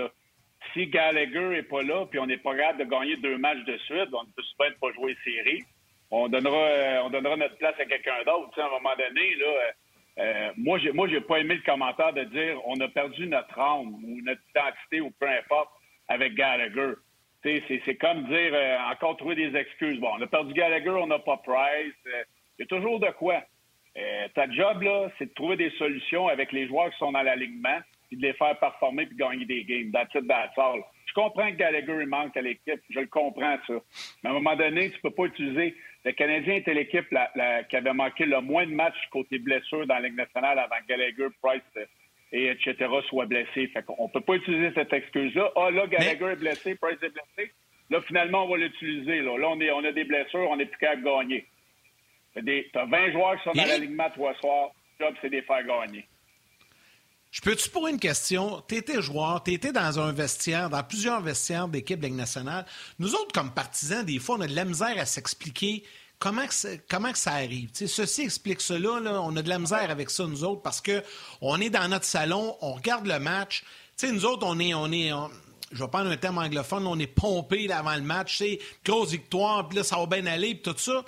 Si 0.73 0.88
Gallagher 0.88 1.50
n'est 1.50 1.63
pas 1.63 1.83
là, 1.83 2.06
puis 2.06 2.19
on 2.19 2.25
n'est 2.25 2.38
pas 2.38 2.56
capable 2.56 2.79
de 2.79 2.89
gagner 2.89 3.15
deux 3.17 3.38
matchs 3.38 3.63
de 3.65 3.77
suite, 3.79 4.09
on 4.13 4.23
ne 4.23 4.29
peut 4.35 4.44
pas 4.57 4.65
pas 4.79 4.94
jouer 4.94 5.15
série. 5.23 5.63
On 6.12 6.27
donnera, 6.27 6.57
euh, 6.57 7.01
on 7.03 7.09
donnera 7.09 7.35
notre 7.35 7.57
place 7.57 7.75
à 7.79 7.85
quelqu'un 7.85 8.23
d'autre. 8.25 8.59
À 8.59 8.65
un 8.65 8.69
moment 8.69 8.95
donné, 8.97 9.35
là, 9.35 9.45
euh, 9.45 9.71
euh, 10.19 10.51
moi, 10.57 10.77
j'ai, 10.79 10.91
moi, 10.91 11.07
j'ai 11.07 11.21
pas 11.21 11.39
aimé 11.39 11.56
le 11.56 11.62
commentaire 11.62 12.13
de 12.13 12.23
dire 12.23 12.59
on 12.65 12.79
a 12.79 12.88
perdu 12.88 13.27
notre 13.27 13.59
âme 13.59 13.94
ou 14.03 14.21
notre 14.23 14.41
identité 14.50 15.01
ou 15.01 15.12
peu 15.19 15.27
importe 15.27 15.69
avec 16.07 16.35
Gallagher. 16.35 16.94
C'est, 17.44 17.97
comme 17.97 18.25
dire 18.25 18.53
encore 18.91 19.18
trouver 19.18 19.35
des 19.35 19.56
excuses. 19.56 20.00
Bon, 20.00 20.09
on 20.18 20.21
a 20.21 20.25
perdu 20.25 20.53
Gallagher, 20.53 20.89
on 20.89 21.06
n'a 21.06 21.19
pas 21.19 21.38
Price. 21.38 21.94
Il 22.06 22.61
y 22.61 22.63
a 22.63 22.65
toujours 22.65 23.00
de 23.00 23.11
quoi. 23.11 23.44
ta 24.33 24.50
job, 24.50 24.81
là, 24.81 25.09
c'est 25.19 25.27
de 25.27 25.33
trouver 25.33 25.56
des 25.56 25.69
solutions 25.71 26.27
avec 26.27 26.51
les 26.51 26.65
joueurs 26.68 26.89
qui 26.89 26.97
sont 26.97 27.11
dans 27.11 27.21
l'alignement 27.21 27.77
puis 28.15 28.21
de 28.21 28.27
les 28.27 28.33
faire 28.33 28.57
performer 28.59 29.06
puis 29.06 29.17
gagner 29.17 29.45
des 29.45 29.63
games. 29.63 29.91
That's 29.91 30.13
it, 30.15 30.27
that's 30.27 30.57
all. 30.57 30.81
Je 31.06 31.13
comprends 31.13 31.50
que 31.51 31.56
Gallagher 31.56 32.06
manque 32.06 32.35
à 32.35 32.41
l'équipe. 32.41 32.81
Je 32.89 33.00
le 33.00 33.07
comprends, 33.07 33.57
ça. 33.67 33.73
Mais 34.23 34.29
à 34.29 34.31
un 34.31 34.35
moment 34.35 34.56
donné, 34.56 34.91
tu 34.91 35.00
peux 35.01 35.12
pas 35.12 35.25
utiliser. 35.25 35.75
Le 36.03 36.12
Canadien 36.12 36.56
était 36.56 36.73
l'équipe 36.73 37.07
qui 37.69 37.75
avait 37.75 37.94
manqué 37.94 38.25
le 38.25 38.41
moins 38.41 38.65
de 38.65 38.73
matchs 38.73 38.97
côté 39.12 39.39
blessure 39.39 39.85
dans 39.88 39.95
la 39.95 40.07
Ligue 40.07 40.17
nationale 40.17 40.59
avant 40.59 40.75
que 40.81 40.88
Gallagher, 40.88 41.27
Price 41.41 41.88
et 42.31 42.50
etc. 42.50 42.75
soient 43.07 43.25
blessés. 43.25 43.67
Fait 43.67 43.83
qu'on 43.83 44.09
peut 44.09 44.21
pas 44.21 44.35
utiliser 44.35 44.71
cette 44.73 44.91
excuse-là. 44.91 45.51
Ah, 45.56 45.71
là, 45.71 45.88
Gallagher 45.88 46.33
est 46.33 46.39
blessé, 46.39 46.75
Price 46.75 47.01
est 47.01 47.09
blessé. 47.09 47.51
Là, 47.89 48.01
finalement, 48.01 48.45
on 48.45 48.50
va 48.50 48.57
l'utiliser. 48.57 49.21
Là. 49.21 49.38
là, 49.38 49.50
on, 49.50 49.59
est, 49.61 49.71
on 49.71 49.83
a 49.83 49.91
des 49.91 50.06
blessures, 50.06 50.50
on 50.50 50.57
n'est 50.57 50.65
plus 50.65 50.77
qu'à 50.79 50.95
gagner. 50.95 51.45
Tu 52.35 52.71
as 52.73 52.85
20 52.85 53.11
joueurs 53.11 53.38
qui 53.38 53.44
sont 53.44 53.53
dans 53.53 53.65
l'alignement 53.65 54.09
trois 54.09 54.33
soirs. 54.35 54.71
Le 55.00 55.06
job, 55.06 55.15
c'est 55.21 55.29
de 55.29 55.35
les 55.35 55.41
faire 55.44 55.63
gagner. 55.65 56.06
Je 57.35 57.41
peux-tu 57.41 57.67
poser 57.67 57.91
une 57.91 57.99
question? 57.99 58.63
Tu 58.65 58.77
étais 58.77 59.01
joueur, 59.01 59.43
tu 59.43 59.57
dans 59.57 59.99
un 59.99 60.13
vestiaire, 60.13 60.69
dans 60.69 60.81
plusieurs 60.83 61.19
vestiaires 61.19 61.67
d'équipe 61.67 61.99
de. 61.99 62.65
Nous 62.97 63.13
autres, 63.13 63.33
comme 63.33 63.51
partisans, 63.51 64.05
des 64.05 64.19
fois, 64.19 64.37
on 64.37 64.41
a 64.41 64.47
de 64.47 64.55
la 64.55 64.63
misère 64.63 64.97
à 64.97 65.05
s'expliquer 65.05 65.83
comment 66.18 66.45
comment 66.87 67.11
que 67.11 67.18
ça 67.18 67.33
arrive. 67.33 67.71
ceci 67.73 68.21
explique 68.21 68.61
cela. 68.61 69.01
Là, 69.01 69.21
on 69.21 69.35
a 69.35 69.42
de 69.42 69.49
la 69.49 69.59
misère 69.59 69.92
avec 69.92 70.11
ça, 70.11 70.25
nous 70.25 70.45
autres, 70.45 70.61
parce 70.61 70.80
que 70.80 71.04
on 71.42 71.59
est 71.59 71.69
dans 71.69 71.85
notre 71.89 72.06
salon, 72.06 72.56
on 72.61 72.71
regarde 72.71 73.06
le 73.06 73.19
match. 73.19 73.65
nous 74.01 74.23
autres, 74.23 74.47
on 74.47 74.57
est... 74.57 74.73
On 74.73 74.89
est 74.94 75.11
je 75.71 75.83
vais 75.83 75.89
prendre 75.89 76.09
un 76.09 76.15
terme 76.15 76.37
anglophone, 76.37 76.87
on 76.87 76.97
est 76.99 77.07
pompé 77.07 77.69
avant 77.69 77.95
le 77.95 78.01
match, 78.01 78.37
c'est 78.37 78.59
grosse 78.85 79.09
victoire, 79.09 79.68
puis 79.68 79.80
là, 79.80 79.83
ça 79.83 79.97
va 79.97 80.06
bien 80.06 80.25
aller, 80.25 80.56
puis 80.56 80.71
tout 80.71 80.77
ça. 80.77 81.04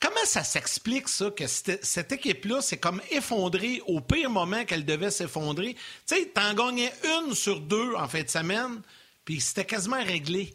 Comment 0.00 0.24
ça 0.24 0.44
s'explique, 0.44 1.08
ça, 1.08 1.30
que 1.30 1.46
cette, 1.48 2.12
équipe-là 2.12 2.60
s'est 2.60 2.78
comme 2.78 3.00
effondrée 3.10 3.82
au 3.86 4.00
pire 4.00 4.30
moment 4.30 4.64
qu'elle 4.64 4.84
devait 4.84 5.10
s'effondrer? 5.10 5.74
Tu 5.74 5.80
sais, 6.06 6.26
t'en 6.26 6.54
gagnais 6.54 6.92
une 7.04 7.34
sur 7.34 7.60
deux 7.60 7.94
en 7.94 8.06
fin 8.06 8.22
de 8.22 8.28
semaine, 8.28 8.80
puis 9.24 9.40
c'était 9.40 9.64
quasiment 9.64 10.02
réglé. 10.02 10.52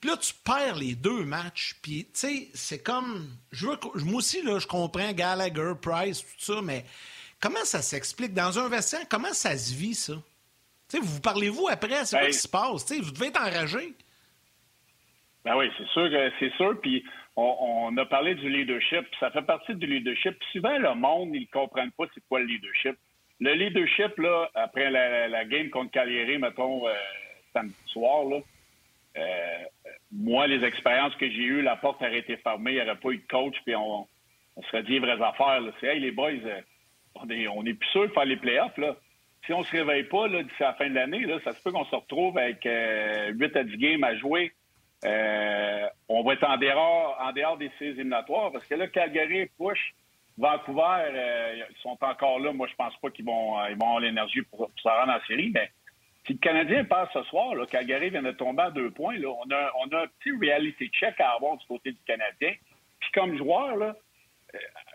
Puis 0.00 0.10
là, 0.10 0.16
tu 0.16 0.32
perds 0.44 0.76
les 0.76 0.94
deux 0.94 1.24
matchs, 1.24 1.76
puis 1.82 2.04
tu 2.04 2.20
sais, 2.20 2.48
c'est 2.54 2.82
comme... 2.82 3.28
Je 3.52 3.66
veux, 3.66 3.78
moi 3.96 4.18
aussi, 4.18 4.42
là, 4.42 4.58
je 4.58 4.66
comprends 4.66 5.12
Gallagher, 5.12 5.72
Price, 5.80 6.20
tout 6.20 6.54
ça, 6.54 6.62
mais 6.62 6.84
comment 7.38 7.64
ça 7.64 7.82
s'explique? 7.82 8.32
Dans 8.32 8.58
un 8.58 8.68
vestiaire, 8.68 9.06
comment 9.10 9.32
ça 9.32 9.58
se 9.58 9.74
vit, 9.74 9.94
ça? 9.94 10.14
Tu 10.88 10.98
sais, 10.98 11.02
vous 11.02 11.20
parlez-vous 11.20 11.68
après? 11.68 12.06
C'est 12.06 12.18
quoi 12.18 12.28
qui 12.28 12.34
se 12.34 12.48
passe? 12.48 12.86
Tu 12.86 12.94
sais, 12.94 13.00
vous 13.00 13.10
devez 13.10 13.26
être 13.26 13.40
enragé. 13.40 13.94
Ben 15.44 15.56
oui, 15.56 15.70
c'est 15.78 15.86
sûr 15.88 16.08
c'est 16.40 16.52
sûr. 16.56 16.80
Puis 16.80 17.04
on, 17.36 17.96
a 17.96 18.06
parlé 18.06 18.34
du 18.34 18.48
leadership. 18.48 19.06
Ça 19.20 19.30
fait 19.30 19.42
partie 19.42 19.74
du 19.74 19.86
leadership. 19.86 20.36
Souvent, 20.52 20.78
le 20.78 20.94
monde, 20.94 21.34
ils 21.34 21.42
ne 21.42 21.46
comprennent 21.46 21.92
pas 21.92 22.04
c'est 22.14 22.22
quoi 22.28 22.40
le 22.40 22.46
leadership. 22.46 22.96
Le 23.40 23.52
leadership, 23.52 24.16
là, 24.18 24.48
après 24.54 24.90
la, 24.90 25.44
game 25.44 25.68
contre 25.68 25.90
Cagliari, 25.90 26.38
mettons, 26.38 26.88
euh, 26.88 26.94
samedi 27.52 27.74
soir, 27.86 28.24
là, 28.24 28.38
euh, 29.18 29.64
moi, 30.10 30.46
les 30.46 30.64
expériences 30.64 31.14
que 31.16 31.28
j'ai 31.28 31.42
eues, 31.42 31.62
la 31.62 31.76
porte 31.76 32.00
aurait 32.00 32.18
été 32.18 32.38
fermée, 32.38 32.72
il 32.72 32.74
n'y 32.76 32.82
aurait 32.82 32.96
pas 32.96 33.10
eu 33.10 33.18
de 33.18 33.26
coach, 33.28 33.56
puis 33.64 33.74
on, 33.74 34.06
on 34.56 34.62
serait 34.62 34.82
dit 34.84 34.98
vraies 34.98 35.22
affaires. 35.22 35.60
C'est, 35.80 35.88
hey, 35.88 36.00
les 36.00 36.12
boys, 36.12 36.30
euh, 36.30 36.60
on 37.16 37.28
est, 37.28 37.48
on 37.48 37.64
est 37.66 37.74
plus 37.74 37.88
sûr 37.90 38.08
de 38.08 38.12
faire 38.12 38.24
les 38.24 38.36
playoffs. 38.36 38.76
Là. 38.78 38.96
Si 39.44 39.52
on 39.52 39.62
se 39.62 39.72
réveille 39.72 40.04
pas 40.04 40.28
d'ici 40.28 40.54
la 40.60 40.72
fin 40.74 40.88
de 40.88 40.94
l'année, 40.94 41.26
ça 41.44 41.52
se 41.52 41.62
peut 41.62 41.70
qu'on 41.70 41.84
se 41.84 41.94
retrouve 41.94 42.36
avec 42.38 42.64
8 42.64 43.56
à 43.56 43.64
10 43.64 43.76
games 43.76 44.04
à 44.04 44.16
jouer 44.16 44.52
euh, 45.06 45.86
on 46.08 46.22
va 46.22 46.32
être 46.32 46.44
en 46.44 46.56
dehors, 46.56 47.16
en 47.20 47.32
dehors 47.32 47.56
des 47.56 47.70
séries 47.78 47.92
éliminatoires 47.92 48.50
parce 48.50 48.66
que 48.66 48.74
là, 48.74 48.86
Calgary 48.88 49.46
push. 49.58 49.94
Vancouver, 50.38 50.82
euh, 51.14 51.62
ils 51.70 51.76
sont 51.80 51.96
encore 52.02 52.38
là. 52.40 52.52
Moi, 52.52 52.66
je 52.70 52.74
pense 52.74 52.94
pas 52.98 53.08
qu'ils 53.08 53.24
vont, 53.24 53.58
euh, 53.58 53.70
ils 53.70 53.76
vont 53.76 53.86
avoir 53.86 54.00
l'énergie 54.00 54.42
pour, 54.42 54.70
se 54.76 54.86
rendre 54.86 55.12
en 55.12 55.26
série. 55.26 55.50
Mais 55.54 55.70
si 56.26 56.34
le 56.34 56.38
Canadien 56.38 56.84
passe 56.84 57.08
ce 57.14 57.22
soir, 57.22 57.54
là, 57.54 57.64
Calgary 57.64 58.10
vient 58.10 58.22
de 58.22 58.32
tomber 58.32 58.64
à 58.64 58.70
deux 58.70 58.90
points. 58.90 59.16
Là, 59.16 59.28
on, 59.28 59.50
a, 59.50 59.72
on 59.80 59.88
a 59.96 60.02
un 60.02 60.06
petit 60.18 60.32
reality 60.32 60.88
check 60.88 61.18
à 61.20 61.30
avoir 61.30 61.56
du 61.56 61.66
côté 61.66 61.92
du 61.92 62.02
Canadien. 62.06 62.52
Puis 63.00 63.10
comme 63.14 63.38
joueur, 63.38 63.76
là, 63.76 63.96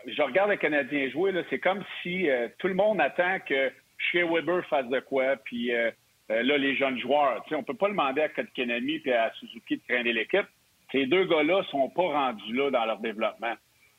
je 0.06 0.22
regarde 0.22 0.50
le 0.50 0.56
Canadien 0.58 1.10
jouer, 1.10 1.32
c'est 1.50 1.58
comme 1.58 1.84
si 2.02 2.28
tout 2.58 2.68
le 2.68 2.74
monde 2.74 3.00
attend 3.00 3.40
que 3.40 3.72
chez 3.98 4.22
Weber 4.22 4.64
fasse 4.66 4.86
de 4.86 5.00
quoi, 5.00 5.36
puis 5.44 5.72
là, 6.42 6.56
les 6.58 6.76
jeunes 6.76 6.98
joueurs. 6.98 7.44
On 7.50 7.58
ne 7.58 7.62
peut 7.62 7.74
pas 7.74 7.88
demander 7.88 8.22
à 8.22 8.28
Kotkanami 8.28 9.02
et 9.04 9.12
à 9.12 9.32
Suzuki 9.34 9.76
de 9.76 9.82
traîner 9.88 10.12
l'équipe. 10.12 10.46
Ces 10.92 11.06
deux 11.06 11.24
gars-là 11.24 11.58
ne 11.58 11.64
sont 11.64 11.88
pas 11.90 12.02
rendus 12.02 12.52
là 12.54 12.70
dans 12.70 12.84
leur 12.84 12.98
développement. 12.98 13.54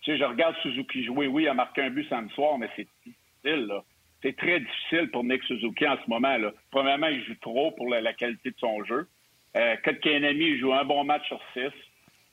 Je 0.05 0.23
regarde 0.23 0.55
Suzuki 0.61 1.03
jouer. 1.03 1.27
Oui, 1.27 1.43
il 1.43 1.47
a 1.49 1.53
marqué 1.53 1.81
un 1.81 1.89
but 1.89 2.07
samedi 2.09 2.33
soir, 2.33 2.57
mais 2.57 2.69
c'est 2.75 2.87
difficile, 3.05 3.67
là. 3.67 3.83
C'est 4.21 4.35
très 4.37 4.59
difficile 4.59 5.09
pour 5.11 5.23
Nick 5.23 5.43
Suzuki 5.43 5.87
en 5.87 5.97
ce 5.97 6.09
moment, 6.09 6.37
là. 6.37 6.51
Premièrement, 6.71 7.07
il 7.07 7.23
joue 7.25 7.35
trop 7.41 7.71
pour 7.71 7.89
la, 7.89 8.13
qualité 8.13 8.51
de 8.51 8.57
son 8.57 8.83
jeu. 8.85 9.07
Euh, 9.55 9.75
Kotkaniemi, 9.83 10.57
joue 10.59 10.73
un 10.73 10.85
bon 10.85 11.03
match 11.03 11.25
sur 11.27 11.41
six. 11.53 11.71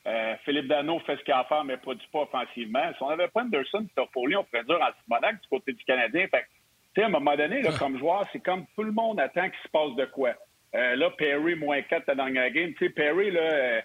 Euh, 0.07 0.35
Philippe 0.45 0.67
Dano 0.67 0.99
fait 1.01 1.17
ce 1.17 1.25
qu'il 1.25 1.35
a 1.35 1.41
à 1.41 1.45
faire, 1.45 1.65
mais 1.65 1.77
produit 1.77 2.07
pas 2.13 2.23
offensivement. 2.23 2.93
Si 2.97 3.03
on 3.03 3.09
n'avait 3.09 3.29
pas 3.29 3.43
Anderson 3.43 3.87
Toffoli, 3.95 4.37
on 4.37 4.45
ferait 4.45 4.65
dur 4.65 4.81
en 4.81 4.91
Simonac 5.05 5.41
du 5.41 5.49
côté 5.49 5.73
du 5.73 5.85
Canadien. 5.85 6.27
Fait 6.29 6.47
à 6.97 7.07
un 7.07 7.09
moment 7.09 7.37
donné, 7.37 7.63
là, 7.63 7.71
comme 7.79 7.99
joueur, 7.99 8.27
c'est 8.33 8.41
comme 8.41 8.67
tout 8.75 8.83
le 8.83 8.93
monde 8.93 9.21
attend 9.21 9.49
qu'il 9.49 9.61
se 9.63 9.69
passe 9.69 9.95
de 9.97 10.05
quoi. 10.07 10.35
Euh, 10.75 10.97
là, 10.97 11.11
Perry, 11.11 11.55
moins 11.57 11.83
4 11.83 12.05
la 12.09 12.15
dernière 12.15 12.51
game. 12.51 12.73
Tu 12.75 12.87
sais, 12.87 12.91
Perry, 12.91 13.31
là, 13.31 13.41
euh, 13.41 13.81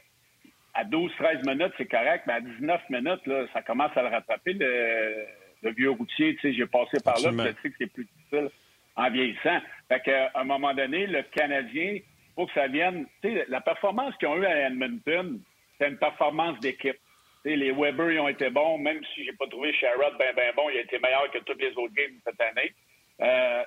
à 0.73 0.83
12-13 0.83 1.47
minutes, 1.47 1.73
c'est 1.77 1.87
correct, 1.87 2.23
mais 2.27 2.33
à 2.33 2.41
19 2.41 2.81
minutes, 2.89 3.25
là, 3.25 3.45
ça 3.53 3.61
commence 3.61 3.95
à 3.95 4.03
le 4.03 4.09
rattraper, 4.09 4.53
le, 4.53 5.71
vieux 5.71 5.91
routier. 5.91 6.35
Tu 6.35 6.41
sais, 6.41 6.53
j'ai 6.53 6.67
passé 6.67 6.97
par 7.03 7.19
là, 7.19 7.31
je 7.31 7.61
sais 7.61 7.69
que 7.69 7.75
c'est 7.79 7.91
plus 7.91 8.05
difficile 8.05 8.49
en 8.95 9.09
vieillissant. 9.09 9.59
Fait 9.89 9.99
qu'à 10.01 10.31
un 10.35 10.43
moment 10.43 10.73
donné, 10.73 11.07
le 11.07 11.23
Canadien, 11.23 11.99
faut 12.35 12.45
que 12.45 12.53
ça 12.53 12.67
vienne. 12.67 13.05
Tu 13.21 13.33
sais, 13.33 13.45
la 13.49 13.61
performance 13.61 14.15
qu'ils 14.17 14.27
ont 14.27 14.37
eue 14.37 14.45
à 14.45 14.67
Edmonton, 14.67 15.39
c'est 15.79 15.87
une 15.87 15.97
performance 15.97 16.59
d'équipe. 16.59 16.99
Tu 17.43 17.49
sais, 17.49 17.55
les 17.55 17.71
Weber, 17.71 18.11
ils 18.11 18.19
ont 18.19 18.27
été 18.27 18.49
bons, 18.49 18.77
même 18.77 19.01
si 19.13 19.25
j'ai 19.25 19.33
pas 19.33 19.47
trouvé 19.47 19.73
Sherrod 19.73 20.17
ben, 20.19 20.33
ben 20.35 20.53
bon, 20.55 20.69
il 20.69 20.77
a 20.77 20.81
été 20.81 20.99
meilleur 20.99 21.29
que 21.31 21.39
tous 21.39 21.57
les 21.57 21.71
autres 21.71 21.93
games 21.93 22.19
cette 22.23 22.41
année. 22.41 22.73
Euh, 23.21 23.63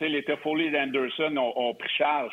les 0.00 0.24
Toffoli 0.24 0.66
et 0.66 0.78
Anderson 0.78 1.36
ont, 1.36 1.74
pris 1.74 1.88
charge. 1.90 2.32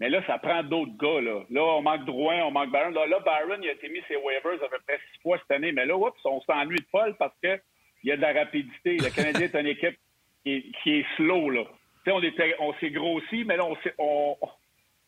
Mais 0.00 0.08
là, 0.08 0.22
ça 0.26 0.38
prend 0.38 0.62
d'autres 0.62 0.96
gars. 0.96 1.20
Là. 1.20 1.44
là, 1.50 1.62
on 1.62 1.82
manque 1.82 2.04
Drouin, 2.04 2.42
on 2.44 2.50
manque 2.50 2.72
Byron. 2.72 2.92
Là, 2.94 3.06
là, 3.06 3.20
Byron, 3.20 3.60
il 3.62 3.68
a 3.68 3.72
été 3.72 3.88
mis 3.88 4.00
ses 4.08 4.16
waivers 4.16 4.62
à 4.62 4.68
peu 4.68 4.78
près 4.86 4.98
six 5.12 5.20
fois 5.22 5.38
cette 5.38 5.56
année. 5.56 5.72
Mais 5.72 5.86
là, 5.86 5.96
oups, 5.96 6.18
on 6.24 6.40
s'ennuie 6.42 6.78
de 6.78 6.86
Paul 6.90 7.14
parce 7.18 7.34
qu'il 7.40 7.60
y 8.04 8.12
a 8.12 8.16
de 8.16 8.22
la 8.22 8.32
rapidité. 8.32 8.96
Le 8.96 9.14
Canadien 9.14 9.46
est 9.46 9.60
une 9.60 9.66
équipe 9.66 9.96
qui 10.44 10.98
est, 10.98 11.06
slow. 11.16 11.50
Là. 11.50 11.64
on, 12.08 12.20
on 12.60 12.74
s'est 12.74 12.90
grossi, 12.90 13.44
mais 13.44 13.56
là, 13.56 13.64
on 13.98 14.36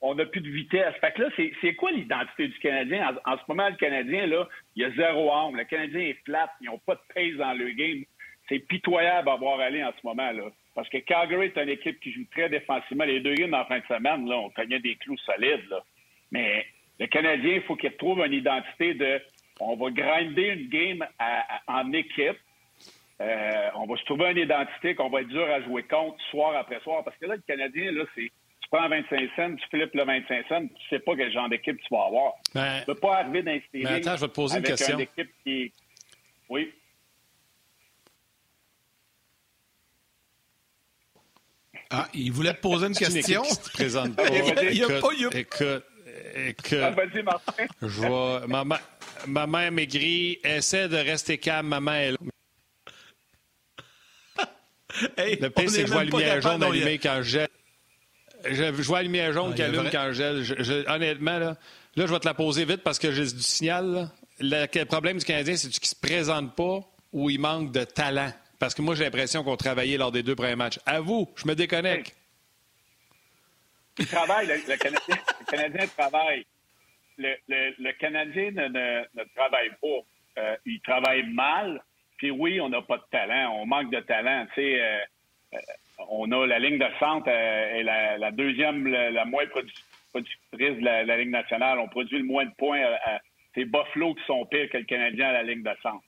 on 0.01 0.15
n'a 0.15 0.27
plus 0.27 0.41
de 0.41 0.49
vitesse. 0.49 0.95
Fait 1.01 1.13
que 1.13 1.23
là, 1.23 1.29
c'est 1.61 1.75
quoi 1.75 1.91
l'identité 1.91 2.49
du 2.49 2.59
Canadien? 2.59 3.17
En, 3.25 3.37
ce 3.37 3.43
moment, 3.49 3.69
le 3.69 3.77
Canadien, 3.77 4.27
là, 4.27 4.49
il 4.75 4.85
a 4.85 4.91
zéro 4.91 5.33
âme. 5.33 5.57
Le 5.57 5.65
Canadien 5.65 6.01
est 6.01 6.19
flat. 6.25 6.51
Ils 6.61 6.67
n'ont 6.67 6.79
pas 6.79 6.95
de 6.95 7.01
pace 7.15 7.35
dans 7.39 7.55
le 7.55 7.71
game. 7.71 8.05
C'est 8.49 8.59
pitoyable 8.61 9.29
à 9.29 9.37
voir 9.37 9.59
aller 9.61 9.83
en 9.83 9.93
ce 9.93 10.07
moment, 10.07 10.31
là. 10.31 10.45
Parce 10.77 10.91
que 10.91 10.99
Calgary 10.99 11.47
est 11.47 11.57
une 11.57 11.71
équipe 11.71 11.99
qui 12.01 12.13
joue 12.13 12.27
très 12.31 12.51
défensivement. 12.51 13.05
Les 13.05 13.21
deux 13.21 13.35
games 13.35 13.55
en 13.55 13.65
fin 13.65 13.79
de 13.79 13.87
semaine, 13.87 14.29
là, 14.29 14.37
on 14.37 14.51
cognait 14.51 14.79
des 14.79 14.95
clous 14.97 15.17
solides. 15.25 15.67
Là. 15.71 15.83
Mais 16.31 16.67
le 17.01 17.07
Canadien, 17.07 17.55
il 17.55 17.63
faut 17.63 17.77
qu'il 17.77 17.89
retrouve 17.89 18.21
une 18.21 18.35
identité 18.35 18.93
de 18.93 19.21
on 19.59 19.75
va 19.75 19.91
grinder 19.91 20.49
une 20.49 20.69
game 20.69 21.07
en 21.67 21.93
équipe. 21.95 22.37
Euh, 23.23 23.69
on 23.75 23.87
va 23.87 23.97
se 23.97 24.05
trouver 24.05 24.33
une 24.33 24.39
identité 24.39 24.95
qu'on 24.95 25.09
va 25.09 25.23
être 25.23 25.29
dur 25.29 25.49
à 25.51 25.63
jouer 25.63 25.83
contre 25.85 26.23
soir 26.31 26.55
après 26.55 26.79
soir. 26.81 27.03
Parce 27.03 27.17
que 27.17 27.25
là, 27.25 27.37
le 27.37 27.43
Canadien, 27.47 27.91
là, 27.93 28.05
c'est 28.15 28.31
tu 28.61 28.69
prends 28.71 28.89
25 28.89 29.31
cents, 29.37 29.55
tu 29.55 29.69
flippes 29.69 29.95
le 29.95 30.05
25 30.05 30.47
cents, 30.49 30.67
tu 30.67 30.89
sais 30.91 30.99
pas 30.99 31.17
quel 31.17 31.33
genre 31.33 31.49
d'équipe 31.49 31.81
tu 31.81 31.95
vas 31.95 32.07
avoir. 32.07 32.35
Ben, 32.53 32.83
tu 32.85 32.91
ne 32.91 32.95
peux 32.95 33.01
pas 33.01 33.19
arriver 33.19 33.43
dans 33.43 33.59
Mais 33.73 33.87
attends, 33.87 34.17
je 34.17 34.21
vais 34.23 34.29
te 34.29 34.35
poser 34.35 34.59
une 34.59 34.65
question. 34.65 34.99
équipe 34.99 35.31
qui... 35.45 35.73
Oui. 36.49 36.73
Ah, 41.91 42.09
il 42.15 42.33
voulait 42.33 42.55
te 42.55 42.61
poser 42.61 42.87
une 42.87 42.95
question? 42.95 43.43
Qui 43.43 43.57
te 43.57 43.71
présente 43.71 44.17
pas. 44.17 44.29
il 44.29 44.77
y 44.77 44.83
a 44.83 45.01
pas, 45.01 45.09
il 45.17 45.27
Écoute, 45.33 45.85
écoute. 46.35 46.79
Ah, 46.83 46.91
vas-y, 46.91 47.23
Martin. 47.23 47.67
Je 47.81 47.87
vois. 47.87 48.47
Maman, 48.47 48.77
maman 49.27 49.71
maigrie. 49.71 50.39
Essaie 50.43 50.89
de 50.89 50.97
rester 50.97 51.39
calme. 51.39 51.69
Maman 51.69 51.93
est 51.93 52.11
là. 52.13 52.19
Hey, 55.19 55.37
le 55.39 55.51
pire, 55.51 55.69
c'est 55.69 55.83
que 55.83 55.89
je 55.89 55.93
vois 55.93 56.05
la 56.05 56.11
lumière 56.11 56.41
jaune 56.41 56.63
allumée 56.63 56.99
quand 56.99 57.19
je 57.19 57.29
jette. 57.29 57.51
Je, 58.49 58.83
vois 58.83 58.99
la 58.99 59.03
lumière 59.03 59.33
jaune 59.33 59.55
qui 59.55 59.63
allume 59.63 59.91
quand 59.91 60.09
je 60.13 60.43
gèle. 60.43 60.85
honnêtement, 60.89 61.39
là, 61.39 61.57
là, 61.97 62.07
je 62.07 62.13
vais 62.13 62.19
te 62.19 62.27
la 62.27 62.35
poser 62.35 62.65
vite 62.65 62.83
parce 62.83 62.99
que 62.99 63.13
j'ai 63.13 63.25
du 63.25 63.43
signal. 63.43 64.11
Le, 64.41 64.85
problème 64.85 65.19
du 65.19 65.25
Canadien, 65.25 65.57
c'est 65.57 65.69
qu'il 65.69 65.87
se 65.87 65.95
présente 65.95 66.55
pas 66.55 66.81
ou 67.13 67.31
il 67.31 67.41
manque 67.41 67.73
de 67.73 67.85
talent? 67.85 68.33
Parce 68.59 68.75
que 68.75 68.83
moi, 68.83 68.95
j'ai 68.95 69.05
l'impression 69.05 69.45
qu'on 69.45 69.57
travaillait 69.57 69.99
lors 69.99 70.13
des 70.13 70.23
deux 70.23 70.35
premiers 70.35 70.57
matchs. 70.57 70.79
À 70.87 71.01
vous, 71.01 71.29
je 71.37 71.47
me 71.47 71.55
déconnecte. 71.55 72.15
Il 73.99 74.07
travaille, 74.07 74.47
le, 74.47 74.77
Canadien, 74.77 75.17
le 75.41 75.45
Canadien 75.47 75.87
travaille. 75.97 76.47
Le, 77.19 77.93
Canadien 77.93 78.51
ne, 78.51 79.25
travaille 79.35 79.71
pas. 79.81 80.41
Euh, 80.43 80.57
il 80.67 80.81
travaille 80.81 81.23
mal. 81.33 81.83
Puis 82.19 82.31
oui, 82.31 82.61
on 82.61 82.69
n'a 82.69 82.83
pas 82.83 82.99
de 82.99 83.05
talent. 83.11 83.55
On 83.61 83.67
manque 83.67 83.91
de 83.91 84.01
talent. 84.01 84.47
Euh, 84.59 84.99
euh, 85.55 85.59
on 86.11 86.31
a 86.33 86.47
la 86.47 86.59
ligne 86.59 86.79
de 86.79 86.87
centre 86.99 87.29
est 87.29 87.83
la, 87.83 88.31
deuxième, 88.33 88.87
la, 88.87 89.25
moins 89.25 89.47
productrice 89.47 90.37
de 90.53 90.85
la, 90.85 91.17
Ligue 91.17 91.31
nationale. 91.31 91.79
On 91.79 91.89
produit 91.89 92.19
le 92.19 92.25
moins 92.25 92.45
de 92.45 92.55
points. 92.59 92.83
C'est 93.55 93.65
Buffalo 93.65 94.15
qui 94.15 94.25
sont 94.27 94.45
pires 94.47 94.69
que 94.71 94.79
le 94.79 94.85
Canadien 94.85 95.29
à 95.29 95.33
la 95.33 95.43
ligne 95.43 95.63
de 95.63 95.73
centre. 95.83 96.05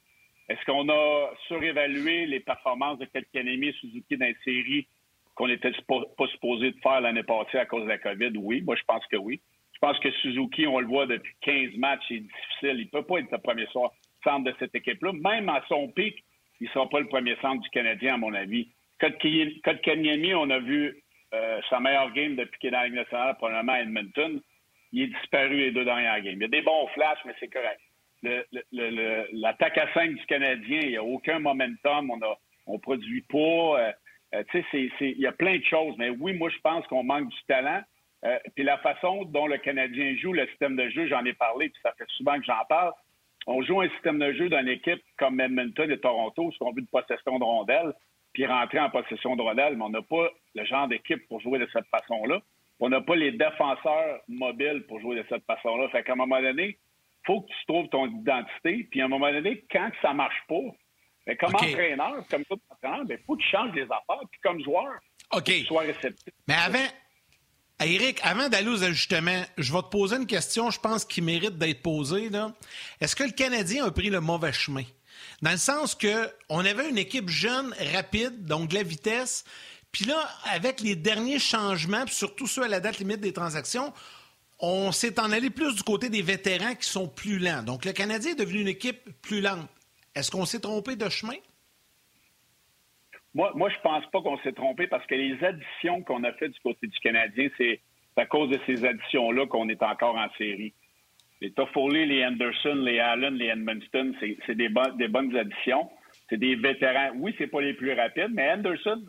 Est-ce 0.48 0.64
qu'on 0.64 0.88
a 0.88 1.30
surévalué 1.46 2.26
les 2.26 2.40
performances 2.40 2.98
de 2.98 3.04
Kotkaniemi 3.04 3.68
et 3.68 3.72
Suzuki 3.72 4.16
dans 4.16 4.26
les 4.26 4.36
séries 4.44 4.86
qu'on 5.34 5.48
n'était 5.48 5.72
pas 5.86 6.26
supposé 6.28 6.72
de 6.72 6.80
faire 6.80 7.00
l'année 7.00 7.22
passée 7.22 7.58
à 7.58 7.66
cause 7.66 7.84
de 7.84 7.88
la 7.88 7.98
COVID? 7.98 8.32
Oui, 8.36 8.62
moi 8.62 8.74
je 8.76 8.82
pense 8.86 9.06
que 9.06 9.16
oui. 9.16 9.40
Je 9.74 9.86
pense 9.86 9.98
que 10.00 10.10
Suzuki, 10.10 10.66
on 10.66 10.80
le 10.80 10.86
voit 10.86 11.06
depuis 11.06 11.34
15 11.42 11.76
matchs, 11.76 12.02
c'est 12.08 12.18
difficile. 12.18 12.80
Il 12.80 12.84
ne 12.86 12.90
peut 12.90 13.02
pas 13.02 13.20
être 13.20 13.30
le 13.30 13.38
premier 13.38 13.66
centre 14.24 14.44
de 14.44 14.54
cette 14.58 14.74
équipe-là. 14.74 15.12
Même 15.12 15.48
à 15.48 15.62
son 15.68 15.86
pic, 15.88 16.24
il 16.60 16.66
ne 16.66 16.72
sera 16.72 16.88
pas 16.88 16.98
le 16.98 17.06
premier 17.06 17.36
centre 17.40 17.62
du 17.62 17.70
Canadien, 17.70 18.14
à 18.14 18.16
mon 18.16 18.34
avis. 18.34 18.68
Kotkaniemi, 18.98 20.34
on 20.34 20.50
a 20.50 20.58
vu 20.58 21.00
euh, 21.32 21.60
sa 21.70 21.78
meilleure 21.78 22.12
game 22.12 22.34
depuis 22.34 22.58
qu'il 22.58 22.68
est 22.68 22.72
dans 22.72 22.78
la 22.78 22.86
Ligue 22.86 22.96
nationale, 22.96 23.36
probablement 23.36 23.72
à 23.72 23.80
Edmonton. 23.80 24.40
Il 24.92 25.02
est 25.02 25.06
disparu 25.06 25.56
les 25.58 25.70
deux 25.70 25.84
dernières 25.84 26.20
games. 26.22 26.34
Il 26.34 26.42
y 26.42 26.44
a 26.44 26.48
des 26.48 26.62
bons 26.62 26.88
flashs, 26.88 27.18
mais 27.24 27.34
c'est 27.38 27.48
correct. 27.48 27.80
L'attaque 28.22 29.78
à 29.78 29.92
5 29.94 30.14
du 30.14 30.26
Canadien, 30.26 30.80
il 30.82 30.90
n'y 30.90 30.96
a 30.96 31.04
aucun 31.04 31.38
momentum. 31.38 32.10
On 32.10 32.20
on 32.66 32.78
produit 32.78 33.22
pas. 33.22 33.38
Euh, 33.38 33.92
euh, 34.34 34.44
tu 34.50 34.62
sais, 34.70 34.90
il 35.00 35.20
y 35.20 35.26
a 35.26 35.32
plein 35.32 35.56
de 35.58 35.64
choses. 35.64 35.94
Mais 35.98 36.10
oui, 36.10 36.34
moi, 36.34 36.50
je 36.50 36.58
pense 36.58 36.86
qu'on 36.86 37.02
manque 37.02 37.28
du 37.28 37.44
talent. 37.46 37.80
puis 38.54 38.64
la 38.64 38.78
façon 38.78 39.24
dont 39.24 39.46
le 39.46 39.58
Canadien 39.58 40.16
joue, 40.16 40.32
le 40.32 40.46
système 40.48 40.76
de 40.76 40.88
jeu, 40.90 41.06
j'en 41.08 41.24
ai 41.24 41.32
parlé, 41.32 41.70
puis 41.70 41.80
ça 41.82 41.92
fait 41.96 42.08
souvent 42.16 42.38
que 42.38 42.44
j'en 42.44 42.64
parle. 42.68 42.92
On 43.46 43.62
joue 43.62 43.80
un 43.80 43.88
système 43.90 44.18
de 44.18 44.32
jeu 44.32 44.50
d'une 44.50 44.68
équipe 44.68 45.02
comme 45.16 45.40
Edmonton 45.40 45.90
et 45.90 45.98
Toronto, 45.98 46.50
ce 46.52 46.58
qu'on 46.58 46.72
veut 46.72 46.82
de 46.82 46.88
possession 46.88 47.38
de 47.38 47.44
rondelles 47.44 47.94
puis 48.32 48.46
rentrer 48.46 48.78
en 48.78 48.90
possession 48.90 49.36
de 49.36 49.42
rondelle, 49.42 49.76
mais 49.76 49.84
on 49.84 49.90
n'a 49.90 50.02
pas 50.02 50.28
le 50.54 50.64
genre 50.64 50.88
d'équipe 50.88 51.26
pour 51.28 51.40
jouer 51.40 51.58
de 51.58 51.68
cette 51.72 51.86
façon-là. 51.86 52.40
On 52.80 52.88
n'a 52.88 53.00
pas 53.00 53.16
les 53.16 53.32
défenseurs 53.32 54.20
mobiles 54.28 54.84
pour 54.86 55.00
jouer 55.00 55.16
de 55.16 55.24
cette 55.28 55.44
façon-là. 55.44 55.88
Fait 55.88 56.04
qu'à 56.04 56.12
un 56.12 56.16
moment 56.16 56.40
donné, 56.40 56.78
faut 57.26 57.42
que 57.42 57.46
tu 57.48 57.66
trouves 57.66 57.88
ton 57.88 58.06
identité. 58.06 58.88
Puis 58.90 59.00
à 59.00 59.06
un 59.06 59.08
moment 59.08 59.30
donné, 59.32 59.64
quand 59.70 59.90
ça 60.02 60.12
marche 60.12 60.42
pas, 60.48 60.54
mais 61.26 61.34
ben, 61.34 61.46
comme 61.46 61.54
entraîneur, 61.54 62.26
comme 62.30 62.44
tout 62.46 62.58
entraîneur, 62.70 63.00
il 63.02 63.08
ben, 63.08 63.18
faut 63.26 63.36
que 63.36 63.42
tu 63.42 63.48
changes 63.48 63.74
les 63.74 63.82
affaires. 63.82 64.26
Puis 64.30 64.40
comme 64.42 64.62
joueur, 64.62 64.98
faut 65.32 65.40
que 65.40 65.44
tu 65.44 65.64
sois 65.64 65.82
réceptif. 65.82 66.32
Mais 66.46 66.54
avant, 66.54 66.86
Eric, 67.80 68.20
avant 68.22 68.48
d'aller 68.48 68.68
aux 68.68 68.82
ajustements, 68.82 69.42
je 69.56 69.72
vais 69.72 69.82
te 69.82 69.88
poser 69.88 70.16
une 70.16 70.26
question, 70.26 70.70
je 70.70 70.80
pense, 70.80 71.04
qui 71.04 71.20
mérite 71.20 71.58
d'être 71.58 71.82
posée. 71.82 72.30
Est-ce 73.00 73.14
que 73.14 73.24
le 73.24 73.30
Canadien 73.30 73.84
a 73.84 73.90
pris 73.90 74.10
le 74.10 74.20
mauvais 74.20 74.52
chemin? 74.52 74.84
Dans 75.42 75.50
le 75.50 75.58
sens 75.58 75.94
que 75.94 76.30
on 76.48 76.64
avait 76.64 76.88
une 76.88 76.98
équipe 76.98 77.28
jeune, 77.28 77.74
rapide, 77.94 78.46
donc 78.46 78.70
de 78.70 78.74
la 78.74 78.82
vitesse. 78.82 79.44
Puis 79.92 80.04
là, 80.04 80.16
avec 80.50 80.80
les 80.80 80.96
derniers 80.96 81.38
changements, 81.38 82.06
surtout 82.06 82.46
ceux 82.46 82.62
à 82.62 82.68
la 82.68 82.80
date 82.80 82.98
limite 82.98 83.20
des 83.20 83.32
transactions, 83.32 83.92
on 84.60 84.92
s'est 84.92 85.20
en 85.20 85.30
allé 85.30 85.50
plus 85.50 85.74
du 85.74 85.82
côté 85.82 86.08
des 86.08 86.22
vétérans 86.22 86.74
qui 86.74 86.88
sont 86.88 87.08
plus 87.08 87.38
lents. 87.38 87.62
Donc 87.62 87.84
le 87.84 87.92
Canadien 87.92 88.32
est 88.32 88.38
devenu 88.38 88.60
une 88.60 88.68
équipe 88.68 89.00
plus 89.22 89.40
lente. 89.40 89.68
Est-ce 90.14 90.30
qu'on 90.30 90.44
s'est 90.44 90.60
trompé 90.60 90.96
de 90.96 91.08
chemin? 91.08 91.36
Moi, 93.34 93.52
moi 93.54 93.70
je 93.70 93.80
pense 93.82 94.04
pas 94.10 94.20
qu'on 94.20 94.38
s'est 94.38 94.52
trompé 94.52 94.86
parce 94.86 95.06
que 95.06 95.14
les 95.14 95.42
additions 95.44 96.02
qu'on 96.02 96.24
a 96.24 96.32
faites 96.32 96.52
du 96.52 96.60
côté 96.60 96.86
du 96.86 96.98
Canadien, 97.00 97.48
c'est 97.56 97.80
à 98.16 98.26
cause 98.26 98.50
de 98.50 98.58
ces 98.66 98.84
additions-là 98.84 99.46
qu'on 99.46 99.68
est 99.68 99.82
encore 99.82 100.16
en 100.16 100.28
série 100.36 100.74
les 101.40 101.52
Toffoli, 101.52 102.06
les 102.06 102.24
Anderson, 102.24 102.74
les 102.74 102.98
Allen, 102.98 103.34
les 103.34 103.46
Edmundston, 103.46 104.14
c'est 104.20 104.54
des, 104.54 104.68
des, 104.96 105.08
bonnes 105.08 105.36
additions. 105.36 105.88
C'est 106.28 106.36
des 106.36 106.56
vétérans. 106.56 107.10
Oui, 107.16 107.34
c'est 107.38 107.46
pas 107.46 107.60
les 107.60 107.74
plus 107.74 107.92
rapides, 107.92 108.32
mais 108.32 108.50
Anderson, 108.50 109.02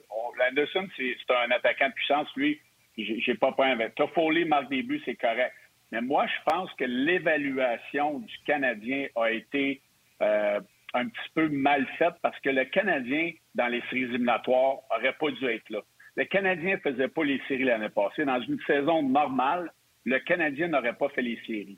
Anderson, 0.50 0.88
c'est 0.96 1.16
un 1.30 1.52
attaquant 1.52 1.90
de 1.90 1.94
puissance. 1.94 2.28
Lui, 2.36 2.60
j'ai 3.04 3.36
pas 3.36 3.52
peur 3.52 3.68
avec. 3.68 3.96
Toffoli 3.96 4.46
marque 4.46 4.70
des 4.70 4.84
buts, 4.84 5.02
c'est 5.06 5.16
correct. 5.16 5.54
Mais 5.92 6.02
moi, 6.02 6.28
je 6.28 6.52
pense 6.52 6.72
que 6.74 6.86
l'évaluation 6.86 8.20
du 8.20 8.38
Canadien 8.46 9.08
a 9.16 9.32
été 9.32 9.82
un 10.22 11.08
petit 11.08 11.30
peu 11.34 11.50
mal 11.50 11.86
faite 11.98 12.16
parce 12.22 12.40
que 12.40 12.50
le 12.50 12.66
Canadien, 12.66 13.32
dans 13.56 13.68
les 13.68 13.82
séries 13.90 14.04
éliminatoires, 14.04 14.78
n'aurait 14.92 15.14
pas 15.14 15.32
dû 15.32 15.46
être 15.46 15.70
là. 15.70 15.82
Le 16.16 16.26
Canadien 16.26 16.76
ne 16.76 16.92
faisait 16.92 17.08
pas 17.08 17.24
les 17.24 17.42
séries 17.48 17.64
l'année 17.64 17.90
passée. 17.90 18.26
Dans 18.26 18.42
une 18.42 18.60
saison 18.68 19.04
normale, 19.04 19.72
le 20.06 20.20
Canadien 20.20 20.68
n'aurait 20.68 20.94
pas 20.96 21.10
fait 21.10 21.22
les 21.22 21.40
séries. 21.46 21.78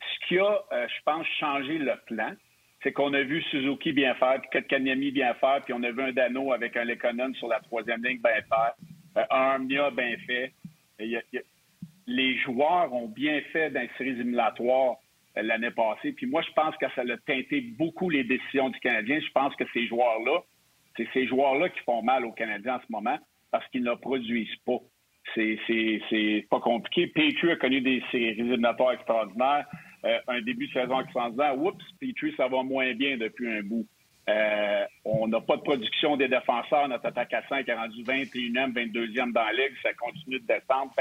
Ce 0.00 0.28
qui 0.28 0.38
a, 0.38 0.62
je 0.72 1.02
pense, 1.04 1.26
changé 1.40 1.78
le 1.78 1.94
plan, 2.06 2.32
c'est 2.82 2.92
qu'on 2.92 3.14
a 3.14 3.22
vu 3.22 3.42
Suzuki 3.44 3.92
bien 3.92 4.14
faire, 4.16 4.40
puis 4.42 4.50
Kotkaniemi 4.52 5.10
bien 5.10 5.32
faire, 5.34 5.62
puis 5.64 5.72
on 5.72 5.82
a 5.82 5.90
vu 5.90 6.02
un 6.02 6.12
Dano 6.12 6.52
avec 6.52 6.76
un 6.76 6.84
Lekonen 6.84 7.34
sur 7.36 7.48
la 7.48 7.60
troisième 7.60 8.04
ligne 8.04 8.20
bien 8.22 8.42
faire, 8.48 8.74
un 9.30 9.58
Mia 9.58 9.90
bien 9.90 10.16
fait. 10.26 10.52
les 12.06 12.38
joueurs 12.38 12.92
ont 12.92 13.08
bien 13.08 13.40
fait 13.52 13.70
dans 13.70 13.80
les 13.80 13.90
séries 13.96 14.20
euh, 15.36 15.42
l'année 15.42 15.70
passée. 15.70 16.12
Puis 16.12 16.26
moi, 16.26 16.42
je 16.42 16.52
pense 16.52 16.76
que 16.76 16.86
ça 16.94 17.02
a 17.02 17.16
teinté 17.26 17.60
beaucoup 17.60 18.10
les 18.10 18.24
décisions 18.24 18.70
du 18.70 18.78
Canadien. 18.80 19.20
Je 19.20 19.32
pense 19.32 19.54
que 19.56 19.64
ces 19.72 19.86
joueurs-là, 19.86 20.42
c'est 20.96 21.08
ces 21.12 21.26
joueurs-là 21.26 21.68
qui 21.70 21.80
font 21.80 22.02
mal 22.02 22.24
aux 22.24 22.32
Canadiens 22.32 22.76
en 22.76 22.80
ce 22.80 22.90
moment 22.90 23.18
parce 23.50 23.66
qu'ils 23.68 23.82
ne 23.82 23.94
produisent 23.94 24.56
pas. 24.64 24.78
C'est 25.34 26.46
pas 26.50 26.60
compliqué. 26.60 27.08
Petrie 27.08 27.50
a 27.50 27.56
connu 27.56 27.80
des 27.80 28.02
séries 28.10 28.52
extraordinaires. 28.92 29.66
Euh, 30.04 30.18
un 30.28 30.42
début 30.42 30.66
de 30.68 30.72
saison 30.72 31.00
extraordinaire. 31.00 31.58
Oups, 31.58 31.84
Petrie, 31.98 32.34
ça 32.36 32.46
va 32.46 32.62
moins 32.62 32.92
bien 32.94 33.16
depuis 33.16 33.50
un 33.50 33.62
bout. 33.62 33.86
Euh, 34.28 34.84
on 35.04 35.28
n'a 35.28 35.40
pas 35.40 35.56
de 35.56 35.62
production 35.62 36.16
des 36.16 36.28
défenseurs. 36.28 36.88
Notre 36.88 37.06
attaque 37.06 37.32
à 37.34 37.46
5 37.48 37.68
est 37.68 37.74
rendu 37.74 38.02
21e, 38.02 38.72
22e 38.72 39.32
dans 39.32 39.42
la 39.42 39.52
ligue. 39.52 39.74
Ça 39.82 39.92
continue 39.94 40.40
de 40.40 40.46
descendre. 40.46 40.92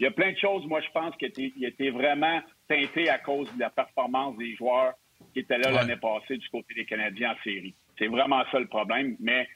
il 0.00 0.04
y 0.04 0.06
a 0.06 0.10
plein 0.10 0.32
de 0.32 0.38
choses, 0.38 0.64
moi, 0.66 0.80
je 0.80 0.90
pense, 0.92 1.14
qui 1.16 1.26
étaient, 1.26 1.90
vraiment 1.90 2.40
teintées 2.68 3.10
à 3.10 3.18
cause 3.18 3.52
de 3.54 3.60
la 3.60 3.70
performance 3.70 4.36
des 4.38 4.54
joueurs 4.56 4.94
qui 5.34 5.40
étaient 5.40 5.58
là 5.58 5.70
l'année 5.70 5.96
passée 5.96 6.36
du 6.36 6.48
côté 6.48 6.74
des 6.74 6.84
Canadiens 6.86 7.32
en 7.32 7.42
série. 7.44 7.74
C'est 7.98 8.08
vraiment 8.08 8.42
ça 8.50 8.58
le 8.58 8.68
problème. 8.68 9.16
Mais 9.20 9.46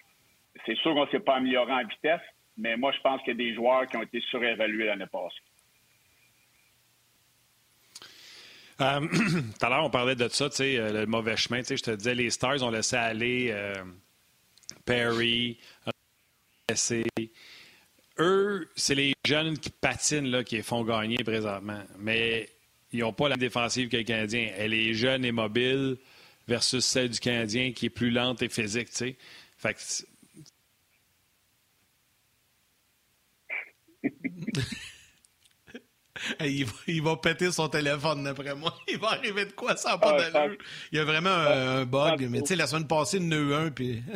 c'est 0.67 0.77
sûr 0.77 0.95
qu'on 0.95 1.07
ne 1.07 1.11
s'est 1.11 1.21
pas 1.21 1.37
amélioré 1.37 1.73
en 1.73 1.87
vitesse. 1.87 2.21
Mais 2.59 2.77
moi, 2.77 2.93
je 2.93 3.01
pense 3.01 3.21
qu'il 3.23 3.33
y 3.33 3.37
a 3.37 3.49
des 3.49 3.55
joueurs 3.55 3.87
qui 3.87 3.97
ont 3.97 4.03
été 4.03 4.21
surévalués 4.21 4.87
l'année 4.87 5.07
passée. 5.07 5.37
Euh, 8.01 8.66
tout 8.79 9.65
à 9.67 9.69
l'heure, 9.71 9.85
on 9.85 9.91
parlait 9.91 10.17
de 10.17 10.29
ça, 10.29 10.49
euh, 10.61 10.93
le 10.93 11.07
mauvais 11.07 11.37
chemin. 11.37 11.63
Je 11.63 11.75
te 11.77 11.91
disais, 11.93 12.15
les 12.15 12.31
Stars 12.31 12.63
ont 12.63 12.71
laissé 12.71 12.97
aller 12.97 13.49
euh, 13.51 13.75
Perry, 14.85 15.59
laissé. 16.69 17.05
Eux, 18.19 18.69
c'est 18.77 18.95
les 18.95 19.15
jeunes 19.25 19.59
qui 19.59 19.71
patinent 19.71 20.31
là, 20.31 20.45
qui 20.45 20.57
les 20.57 20.63
font 20.63 20.85
gagner 20.85 21.25
présentement. 21.25 21.83
Mais 21.99 22.51
ils 22.93 23.01
n'ont 23.01 23.13
pas 23.13 23.29
la 23.29 23.37
défensive 23.37 23.89
que 23.89 23.97
le 23.97 24.03
Canadien. 24.03 24.51
Elle 24.57 24.75
est 24.75 24.93
jeune 24.93 25.25
et 25.25 25.33
mobile 25.33 25.97
versus 26.47 26.85
celle 26.85 27.11
du 27.11 27.21
Canadien 27.21 27.73
qui 27.73 27.87
est 27.87 27.91
plus 27.91 28.11
lente 28.11 28.43
et 28.43 28.49
physique, 28.49 28.91
tu 28.91 28.97
sais. 28.97 29.17
Fait 29.59 29.75
que 29.75 29.81
il, 36.87 37.03
va, 37.03 37.17
péter 37.17 37.51
son 37.53 37.69
téléphone, 37.69 38.25
d'après 38.25 38.55
moi. 38.55 38.75
Il 38.89 38.99
va 38.99 39.09
arriver 39.09 39.47
de 39.47 39.53
quoi, 39.53 39.77
ça 39.77 39.91
n'a 39.91 39.99
pas 39.99 40.17
ah, 40.19 40.31
d'allure. 40.31 40.59
Il 40.93 40.99
y 40.99 41.01
a 41.01 41.05
vraiment 41.05 41.31
un, 41.31 41.85
bug. 41.85 42.27
Mais 42.31 42.41
tu 42.41 42.49
sais, 42.49 42.57
la 42.57 42.67
semaine 42.67 42.87
passée, 42.87 43.19
il 43.19 43.25
y 43.25 43.29
en 43.29 43.33
a 43.33 43.37
eu 43.37 43.55
un, 43.55 43.71
puis... 43.71 44.03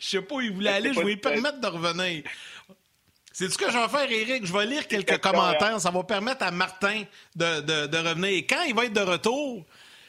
Je 0.00 0.08
sais 0.08 0.22
pas 0.22 0.36
où 0.36 0.40
il 0.40 0.52
voulait 0.52 0.70
aller, 0.70 0.94
je 0.94 1.00
vais 1.00 1.04
lui 1.04 1.16
permettre 1.16 1.60
de 1.60 1.66
revenir. 1.66 2.22
C'est 3.32 3.50
ce 3.50 3.58
que 3.58 3.70
je 3.70 3.76
vais 3.76 3.88
faire, 3.88 4.10
Eric? 4.10 4.46
Je 4.46 4.52
vais 4.52 4.66
lire 4.66 4.88
quelques 4.88 5.18
commentaires. 5.18 5.78
Ça 5.80 5.90
va 5.90 6.02
permettre 6.04 6.42
à 6.42 6.50
Martin 6.50 7.04
de, 7.36 7.60
de, 7.60 7.86
de 7.86 7.98
revenir. 7.98 8.30
Et 8.30 8.46
quand 8.46 8.62
il 8.62 8.74
va 8.74 8.86
être 8.86 8.94
de 8.94 9.00
retour, 9.00 9.66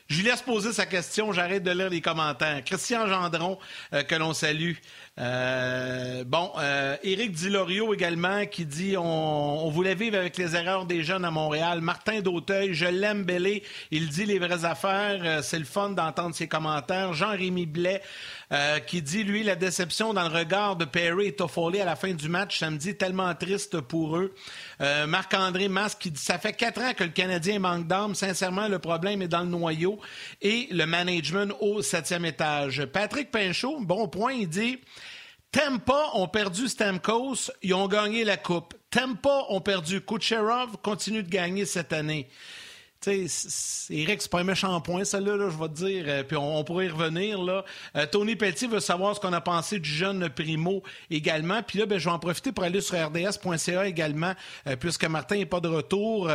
je 0.10 0.18
lui 0.18 0.24
laisse 0.24 0.42
poser 0.42 0.74
sa 0.74 0.88
question. 0.88 1.32
J'arrête 1.32 1.62
de 1.62 1.70
lire 1.70 1.90
les 1.90 2.02
commentaires. 2.02 2.64
Christian 2.64 3.08
Gendron, 3.08 3.60
euh, 3.94 4.02
que 4.02 4.16
l'on 4.16 4.34
salue. 4.34 4.74
Euh, 5.20 6.24
bon, 6.24 6.50
euh, 6.60 6.96
Éric 7.04 7.34
Dilorio 7.34 7.94
également 7.94 8.46
qui 8.46 8.66
dit 8.66 8.96
on, 8.98 9.70
voulait 9.70 9.96
vivre 9.96 10.18
avec 10.18 10.38
les 10.38 10.56
erreurs 10.56 10.86
des 10.86 11.04
jeunes 11.04 11.26
à 11.26 11.32
Montréal. 11.32 11.82
Martin 11.82 12.22
Dauteuil, 12.22 12.74
je 12.74 12.86
l'aime 12.86 13.24
Bellé. 13.24 13.64
Il 13.92 14.08
dit 14.10 14.26
les 14.26 14.40
vraies 14.40 14.64
affaires. 14.64 15.20
Euh, 15.24 15.42
c'est 15.42 15.60
le 15.60 15.66
fun 15.66 15.90
d'entendre 15.90 16.34
ses 16.34 16.48
commentaires. 16.48 17.14
Jean-Rémy 17.14 17.66
Blais. 17.66 18.02
Qui 18.88 19.04
dit, 19.04 19.24
lui, 19.24 19.44
la 19.44 19.56
déception 19.56 20.12
dans 20.12 20.28
le 20.28 20.36
regard 20.36 20.76
de 20.76 20.84
Perry 20.84 21.28
et 21.28 21.36
Toffoli 21.36 21.82
à 21.82 21.86
la 21.86 21.96
fin 21.96 22.16
du 22.16 22.30
match 22.30 22.58
samedi, 22.58 22.96
tellement 22.96 23.36
triste 23.36 23.80
pour 23.80 24.18
eux. 24.18 24.34
Marc-André 24.80 25.68
Masque 25.68 26.00
qui 26.00 26.10
dit, 26.10 26.20
ça 26.20 26.40
fait 26.40 26.54
quatre 26.54 26.82
ans 26.82 26.94
que 26.98 27.04
le 27.04 27.12
Canadien 27.12 27.60
manque 27.60 27.86
d'âme. 27.86 28.16
Sincèrement, 28.16 28.68
le 28.68 28.80
problème 28.80 29.22
est 29.22 29.28
dans 29.28 29.42
le 29.42 29.50
noyau 29.50 30.00
et 30.42 30.68
le 30.72 30.88
management 30.88 31.54
au 31.60 31.84
septième 31.84 32.26
étage. 32.26 32.86
Patrick 32.86 33.30
Pinchot, 33.30 33.82
bon 33.82 34.08
point, 34.08 34.34
il 34.34 34.50
dit, 34.50 34.80
Tempa 35.52 36.12
ont 36.14 36.28
perdu 36.28 36.68
Stamkos, 36.68 37.52
ils 37.64 37.74
ont 37.74 37.88
gagné 37.88 38.24
la 38.24 38.38
Coupe. 38.38 38.76
Tempa 38.92 39.46
ont 39.50 39.62
perdu 39.62 40.02
Kucherov, 40.02 40.78
continue 40.84 41.24
de 41.24 41.30
gagner 41.30 41.66
cette 41.66 41.92
année. 41.92 42.28
Tu 43.02 43.30
sais, 43.30 43.94
Eric, 43.94 44.22
c'est 44.22 44.30
pas 44.30 44.42
un 44.42 44.44
méchant 44.44 44.80
point, 44.82 45.06
celle-là, 45.06 45.38
là, 45.38 45.50
je 45.50 45.58
vais 45.58 45.70
te 45.70 45.74
dire. 45.74 46.06
Euh, 46.08 46.24
puis 46.24 46.36
on, 46.36 46.64
pourrait 46.66 46.88
y 46.88 46.90
revenir, 46.90 47.42
là. 47.42 47.64
Euh, 47.96 48.06
Tony 48.06 48.36
Pelletier 48.36 48.68
veut 48.68 48.82
savoir 48.82 49.16
ce 49.16 49.22
qu'on 49.22 49.32
a 49.32 49.40
pensé 49.40 49.80
du 49.80 49.90
jeune 49.90 50.28
Primo 50.30 50.84
également. 51.10 51.64
Puis 51.64 51.80
là, 51.80 51.86
ben, 51.86 51.98
je 51.98 52.06
vais 52.06 52.12
en 52.12 52.20
profiter 52.20 52.52
pour 52.52 52.66
aller 52.66 52.82
sur 52.82 52.98
rds.ca 52.98 53.88
également, 53.88 54.34
euh, 54.68 54.76
puisque 54.76 55.06
Martin 55.06 55.38
n'est 55.38 55.46
pas 55.46 55.62
de 55.62 55.70
retour. 55.70 56.30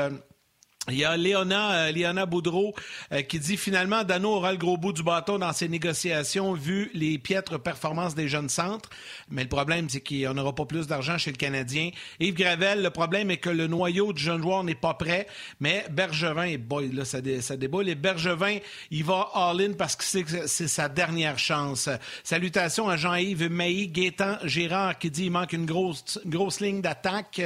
Il 0.91 0.99
y 0.99 1.05
a 1.05 1.17
Léona, 1.17 1.87
euh, 1.87 2.27
Boudreau 2.27 2.75
euh, 3.11 3.23
qui 3.23 3.39
dit 3.39 3.57
finalement 3.57 4.05
Dano 4.05 4.35
aura 4.35 4.53
le 4.53 4.59
gros 4.59 4.77
bout 4.77 4.93
du 4.93 5.03
bâton 5.03 5.39
dans 5.39 5.53
ses 5.55 5.67
négociations 5.67 6.53
vu 6.53 6.91
les 6.93 7.17
piètres 7.17 7.57
performances 7.57 8.15
des 8.15 8.29
jeunes 8.29 8.51
centres. 8.51 8.91
Mais 9.31 9.45
le 9.45 9.49
problème, 9.49 9.89
c'est 9.89 10.03
qu'on 10.03 10.35
n'aura 10.35 10.55
pas 10.55 10.67
plus 10.67 10.87
d'argent 10.87 11.17
chez 11.17 11.31
le 11.31 11.39
Canadien. 11.39 11.91
Yves 12.21 12.35
Gravel, 12.35 12.83
le 12.83 12.91
problème 12.91 13.31
est 13.31 13.39
que 13.39 13.49
le 13.49 13.67
noyau 13.67 14.13
du 14.13 14.23
jeune 14.23 14.43
joueur 14.43 14.63
n'est 14.63 14.75
pas 14.75 14.93
prêt. 14.93 15.27
Mais 15.59 15.87
Bergevin, 15.91 16.57
boy, 16.59 16.93
là, 16.93 17.07
ça, 17.07 17.19
ça 17.41 17.57
déboule. 17.57 17.89
Et 17.89 17.95
Bergevin, 17.95 18.59
il 18.91 19.05
va 19.05 19.31
all-in 19.35 19.73
parce 19.73 19.97
que 19.97 20.05
c'est 20.05 20.69
sa 20.69 20.91
dernière 20.91 21.39
chance. 21.39 21.89
Salutations 22.23 22.91
à 22.91 22.99
Jean-Yves 22.99 23.51
Mailly, 23.51 23.89
Gaétan 23.89 24.37
Gérard 24.45 24.99
qui 24.99 25.11
dit 25.11 25.25
il 25.25 25.31
manque 25.31 25.55
une 25.55 25.65
grosse, 25.65 26.21
grosse 26.27 26.61
ligne 26.61 26.83
d'attaque. 26.83 27.41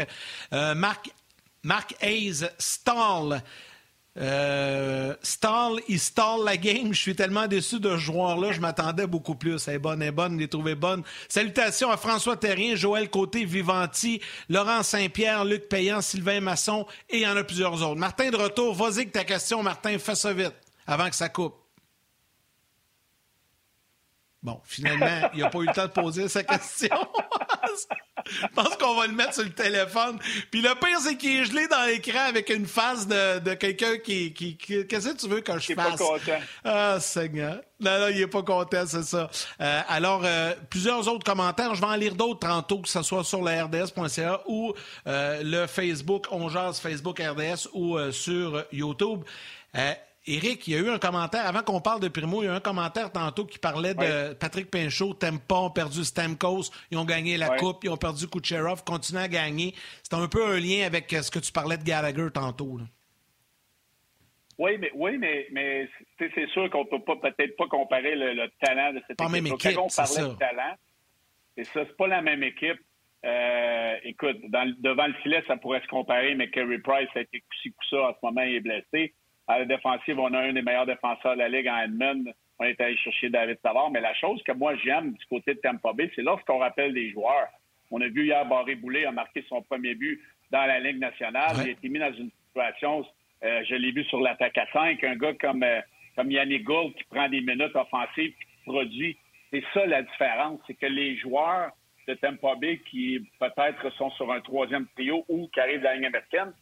Euh, 0.52 0.74
Marc 0.74 1.10
Mark 1.62 1.94
Hayes 2.00 2.44
stall. 2.58 3.42
Euh, 4.20 5.14
stall, 5.22 5.80
il 5.88 6.00
stall 6.00 6.44
la 6.44 6.56
game. 6.56 6.92
Je 6.92 7.00
suis 7.00 7.14
tellement 7.14 7.46
déçu 7.46 7.78
de 7.78 7.90
ce 7.90 7.96
joueur-là. 7.98 8.52
Je 8.52 8.60
m'attendais 8.60 9.06
beaucoup 9.06 9.36
plus. 9.36 9.68
Elle 9.68 9.74
est 9.74 9.78
bonne, 9.78 10.02
elle 10.02 10.08
est 10.08 10.12
bonne, 10.12 10.34
je 10.34 10.38
l'ai 10.40 10.48
trouvé 10.48 10.74
bonne. 10.74 11.04
Salutations 11.28 11.90
à 11.90 11.96
François 11.96 12.36
Terrien, 12.36 12.74
Joël 12.74 13.10
Côté, 13.10 13.44
Vivanti, 13.44 14.20
Laurent 14.48 14.82
Saint-Pierre, 14.82 15.44
Luc 15.44 15.68
Payan, 15.68 16.00
Sylvain 16.00 16.40
Masson 16.40 16.86
et 17.08 17.18
il 17.18 17.22
y 17.22 17.26
en 17.26 17.36
a 17.36 17.44
plusieurs 17.44 17.74
autres. 17.74 17.96
Martin, 17.96 18.30
de 18.30 18.36
retour, 18.36 18.74
vas-y 18.74 19.06
que 19.06 19.12
ta 19.12 19.24
question, 19.24 19.62
Martin, 19.62 19.98
fais 19.98 20.16
ça 20.16 20.32
vite 20.32 20.54
avant 20.86 21.08
que 21.08 21.16
ça 21.16 21.28
coupe. 21.28 21.54
Bon, 24.42 24.60
finalement, 24.64 25.28
il 25.34 25.40
n'a 25.40 25.50
pas 25.50 25.58
eu 25.58 25.66
le 25.66 25.72
temps 25.72 25.86
de 25.86 25.92
poser 25.92 26.28
sa 26.28 26.42
question. 26.42 26.96
Je 28.42 28.46
pense 28.54 28.76
qu'on 28.76 28.94
va 28.94 29.06
le 29.06 29.12
mettre 29.12 29.34
sur 29.34 29.44
le 29.44 29.50
téléphone. 29.50 30.18
Puis 30.50 30.60
le 30.60 30.74
pire, 30.74 30.98
c'est 31.00 31.16
qu'il 31.16 31.40
est 31.40 31.44
gelé 31.44 31.66
dans 31.68 31.84
l'écran 31.86 32.26
avec 32.28 32.50
une 32.50 32.66
face 32.66 33.06
de, 33.06 33.54
quelqu'un 33.54 33.98
qui, 33.98 34.32
Qu'est-ce 34.32 35.10
que 35.10 35.16
tu 35.16 35.28
veux 35.28 35.40
que 35.40 35.58
je 35.58 35.58
fasse? 35.58 35.68
Il 35.68 35.76
pas 35.76 35.90
content. 35.96 36.40
Ah, 36.64 36.98
Seigneur. 37.00 37.60
Non, 37.80 38.00
non, 38.00 38.08
il 38.08 38.20
est 38.20 38.26
pas 38.26 38.42
content, 38.42 38.84
c'est 38.86 39.04
ça. 39.04 39.30
Euh, 39.60 39.80
alors, 39.88 40.22
euh, 40.24 40.54
plusieurs 40.68 41.06
autres 41.06 41.24
commentaires. 41.24 41.74
Je 41.74 41.80
vais 41.80 41.86
en 41.86 41.94
lire 41.94 42.14
d'autres 42.14 42.40
tantôt, 42.40 42.80
que 42.80 42.88
ce 42.88 43.02
soit 43.02 43.22
sur 43.22 43.42
la 43.42 43.64
RDS.ca 43.64 44.40
ou 44.46 44.74
euh, 45.06 45.42
le 45.44 45.66
Facebook, 45.66 46.26
on 46.30 46.48
Facebook 46.72 47.20
RDS 47.20 47.68
ou 47.72 47.98
sur 48.10 48.64
YouTube. 48.72 49.22
Éric, 50.28 50.66
il 50.68 50.74
y 50.74 50.76
a 50.76 50.80
eu 50.80 50.90
un 50.90 50.98
commentaire, 50.98 51.46
avant 51.46 51.62
qu'on 51.62 51.80
parle 51.80 52.00
de 52.00 52.08
Primo, 52.08 52.42
il 52.42 52.46
y 52.46 52.48
a 52.48 52.52
eu 52.52 52.56
un 52.56 52.60
commentaire 52.60 53.10
tantôt 53.10 53.46
qui 53.46 53.58
parlait 53.58 53.94
de 53.94 54.34
Patrick 54.34 54.70
Pinchot, 54.70 55.14
Tempa 55.14 55.54
ont 55.54 55.70
perdu 55.70 56.04
Stamkos, 56.04 56.70
ils 56.90 56.98
ont 56.98 57.04
gagné 57.04 57.36
la 57.36 57.56
Coupe, 57.56 57.84
ils 57.84 57.90
ont 57.90 57.96
perdu 57.96 58.28
Kucherov, 58.28 58.84
continuent 58.84 59.20
à 59.20 59.28
gagner. 59.28 59.74
C'est 60.02 60.14
un 60.14 60.28
peu 60.28 60.46
un 60.46 60.60
lien 60.60 60.86
avec 60.86 61.10
ce 61.10 61.30
que 61.30 61.38
tu 61.38 61.50
parlais 61.50 61.78
de 61.78 61.84
Gallagher 61.84 62.28
tantôt. 62.32 62.78
Oui, 64.58 64.76
mais, 64.78 64.90
oui, 64.94 65.18
mais, 65.18 65.46
mais 65.52 65.88
c'est 66.18 66.48
sûr 66.48 66.68
qu'on 66.70 66.84
ne 66.84 66.90
peut 66.90 67.04
pas 67.04 67.30
peut-être 67.30 67.56
pas 67.56 67.66
comparer 67.68 68.16
le, 68.16 68.48
talent 68.60 68.92
de 68.92 69.00
cette 69.06 69.16
pas 69.16 69.24
équipe. 69.24 69.34
Même 69.34 69.46
équipe 69.46 69.74
Quand 69.74 69.84
on 69.84 69.88
parlait 69.88 70.12
ça. 70.12 70.28
de 70.28 70.34
talent, 70.34 70.74
c'est 71.56 71.64
ça, 71.64 71.84
c'est 71.86 71.96
pas 71.96 72.08
la 72.08 72.22
même 72.22 72.42
équipe. 72.42 72.80
Euh, 73.24 73.96
écoute, 74.04 74.36
devant 74.50 75.06
le 75.06 75.14
filet, 75.22 75.42
ça 75.46 75.56
pourrait 75.56 75.80
se 75.82 75.86
comparer, 75.88 76.34
mais 76.34 76.50
Kerry 76.50 76.78
Price 76.78 77.08
a 77.14 77.20
été 77.20 77.40
coup-ci, 77.40 77.70
coup-ça. 77.70 78.08
En 78.08 78.12
ce 78.14 78.18
moment, 78.22 78.42
il 78.42 78.56
est 78.56 78.60
blessé. 78.60 79.14
À 79.48 79.60
la 79.60 79.64
défensive, 79.64 80.18
on 80.18 80.32
a 80.34 80.40
un 80.40 80.52
des 80.52 80.60
meilleurs 80.60 80.84
défenseurs 80.84 81.32
de 81.32 81.38
la 81.38 81.48
Ligue 81.48 81.68
en 81.68 81.78
Edmund. 81.78 82.34
On 82.58 82.64
est 82.64 82.78
allé 82.80 82.96
chercher 82.98 83.30
David 83.30 83.58
Savard. 83.62 83.90
Mais 83.90 84.00
la 84.00 84.12
chose 84.14 84.42
que 84.42 84.52
moi, 84.52 84.76
j'aime 84.76 85.12
du 85.12 85.26
côté 85.26 85.54
de 85.54 85.60
Tampa 85.60 85.94
Bay, 85.94 86.10
c'est 86.14 86.22
lorsqu'on 86.22 86.58
rappelle 86.58 86.92
des 86.92 87.10
joueurs. 87.10 87.48
On 87.90 88.00
a 88.02 88.08
vu 88.08 88.26
hier 88.26 88.44
Barré 88.44 88.74
Boulet 88.74 89.06
a 89.06 89.10
marqué 89.10 89.42
son 89.48 89.62
premier 89.62 89.94
but 89.94 90.20
dans 90.50 90.66
la 90.66 90.78
Ligue 90.80 90.98
nationale. 90.98 91.56
Il 91.62 91.68
a 91.68 91.70
été 91.70 91.88
mis 91.88 91.98
dans 91.98 92.12
une 92.12 92.30
situation, 92.46 93.06
euh, 93.42 93.62
je 93.66 93.74
l'ai 93.74 93.90
vu 93.92 94.04
sur 94.04 94.20
l'attaque 94.20 94.58
à 94.58 94.66
5, 94.70 95.02
un 95.02 95.16
gars 95.16 95.32
comme, 95.40 95.62
euh, 95.62 95.80
comme 96.14 96.30
Yannick 96.30 96.64
Gould 96.64 96.94
qui 96.94 97.04
prend 97.04 97.28
des 97.28 97.40
minutes 97.40 97.74
offensives 97.74 98.34
et 98.38 98.44
qui 98.44 98.62
produit. 98.66 99.16
C'est 99.50 99.64
ça 99.72 99.86
la 99.86 100.02
différence, 100.02 100.60
c'est 100.66 100.74
que 100.74 100.86
les 100.86 101.16
joueurs 101.16 101.70
de 102.06 102.12
Tampa 102.14 102.54
Bay 102.56 102.80
qui 102.90 103.26
peut-être 103.40 103.90
sont 103.94 104.10
sur 104.10 104.30
un 104.30 104.40
troisième 104.42 104.86
trio 104.94 105.24
ou 105.28 105.48
qui 105.48 105.60
arrivent 105.60 105.80
dans 105.80 105.88
la 105.88 105.96
ligne 105.96 106.06
américaine, 106.06 106.52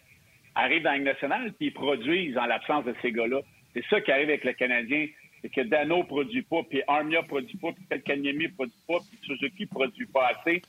arrivent 0.57 0.83
dans 0.83 0.93
la 0.93 0.99
nationale 0.99 1.53
puis 1.53 1.69
ils 1.69 1.73
produisent 1.73 2.37
en 2.37 2.47
l'absence 2.47 2.85
de 2.85 2.95
ces 3.03 3.13
gars-là. 3.13 3.41
C'est 3.75 3.85
ça 3.89 4.01
qui 4.01 4.11
arrive 4.11 4.29
avec 4.29 4.45
le 4.45 4.55
Canadien, 4.55 5.07
c'est 5.43 5.51
que 5.51 5.61
Dano 5.61 6.03
produit 6.03 6.43
pas, 6.43 6.63
puis 6.69 6.83
Armia 6.89 7.23
produit 7.23 7.59
pas, 7.59 7.69
puis 7.73 8.03
Kanyemi 8.03 8.49
produit 8.49 8.75
pas, 8.89 8.99
puis 8.99 9.19
Suzuki 9.23 9.67
produit 9.67 10.07
pas 10.07 10.29
assez. 10.29 10.63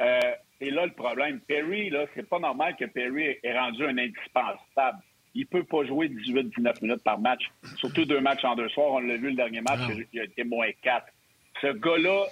Euh, 0.00 0.32
et 0.60 0.70
là 0.70 0.86
le 0.86 0.92
problème. 0.92 1.40
Perry, 1.40 1.90
là, 1.90 2.06
c'est 2.14 2.28
pas 2.28 2.38
normal 2.38 2.76
que 2.76 2.86
Perry 2.86 3.38
ait 3.42 3.58
rendu 3.58 3.84
un 3.84 3.96
indispensable. 3.98 4.98
Il 5.34 5.46
peut 5.46 5.64
pas 5.64 5.84
jouer 5.84 6.08
18-19 6.08 6.82
minutes 6.82 7.02
par 7.04 7.18
match. 7.18 7.42
Surtout 7.76 8.06
deux 8.06 8.20
matchs 8.20 8.44
en 8.44 8.56
deux 8.56 8.70
soirs. 8.70 8.92
On 8.92 9.00
l'a 9.00 9.16
vu 9.16 9.28
le 9.28 9.36
dernier 9.36 9.60
match, 9.60 9.80
il 10.12 10.20
a 10.20 10.24
été 10.24 10.44
moins 10.44 10.70
4. 10.82 11.06
Ce 11.60 11.66
gars-là, 11.68 12.24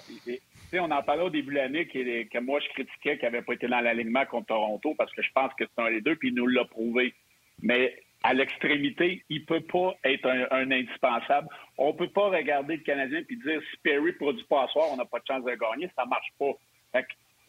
on 0.73 0.91
en 0.91 1.03
parlait 1.03 1.23
au 1.23 1.29
début 1.29 1.53
de 1.53 1.59
l'année 1.59 1.87
que, 1.87 2.39
moi 2.39 2.59
je 2.59 2.69
critiquais 2.69 3.17
qu'il 3.17 3.29
n'avait 3.29 3.41
pas 3.41 3.53
été 3.53 3.67
dans 3.67 3.81
l'alignement 3.81 4.25
contre 4.25 4.47
Toronto 4.47 4.95
parce 4.97 5.11
que 5.13 5.21
je 5.21 5.31
pense 5.33 5.53
que 5.53 5.65
c'est 5.65 5.83
un 5.83 5.89
des 5.89 6.01
deux, 6.01 6.15
puis 6.15 6.29
il 6.29 6.35
nous 6.35 6.47
l'a 6.47 6.65
prouvé. 6.65 7.13
Mais 7.61 7.95
à 8.23 8.33
l'extrémité, 8.33 9.23
il 9.29 9.45
peut 9.45 9.61
pas 9.61 9.93
être 10.03 10.27
un, 10.27 10.71
indispensable. 10.71 11.47
On 11.77 11.93
peut 11.93 12.09
pas 12.09 12.29
regarder 12.29 12.77
le 12.77 12.81
Canadien 12.81 13.21
puis 13.23 13.37
dire 13.37 13.61
si 13.69 13.77
Perry 13.83 14.13
produit 14.13 14.45
pas 14.49 14.63
à 14.63 14.67
soir, 14.69 14.87
on 14.91 14.97
n'a 14.97 15.05
pas 15.05 15.19
de 15.19 15.25
chance 15.27 15.43
de 15.43 15.51
gagner. 15.51 15.89
Ça 15.95 16.05
marche 16.05 16.33
pas. 16.39 16.51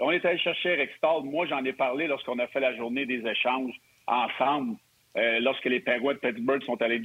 on 0.00 0.10
est 0.12 0.24
allé 0.24 0.38
chercher 0.38 0.88
Stahl. 0.98 1.22
Moi, 1.24 1.46
j'en 1.46 1.64
ai 1.64 1.72
parlé 1.72 2.06
lorsqu'on 2.06 2.38
a 2.38 2.46
fait 2.48 2.60
la 2.60 2.76
journée 2.76 3.06
des 3.06 3.26
échanges 3.26 3.74
ensemble. 4.06 4.76
Euh, 5.16 5.40
lorsque 5.40 5.64
les 5.64 5.80
Penguins 5.80 6.12
de 6.12 6.18
Pittsburgh 6.18 6.62
sont 6.64 6.80
allés, 6.82 7.02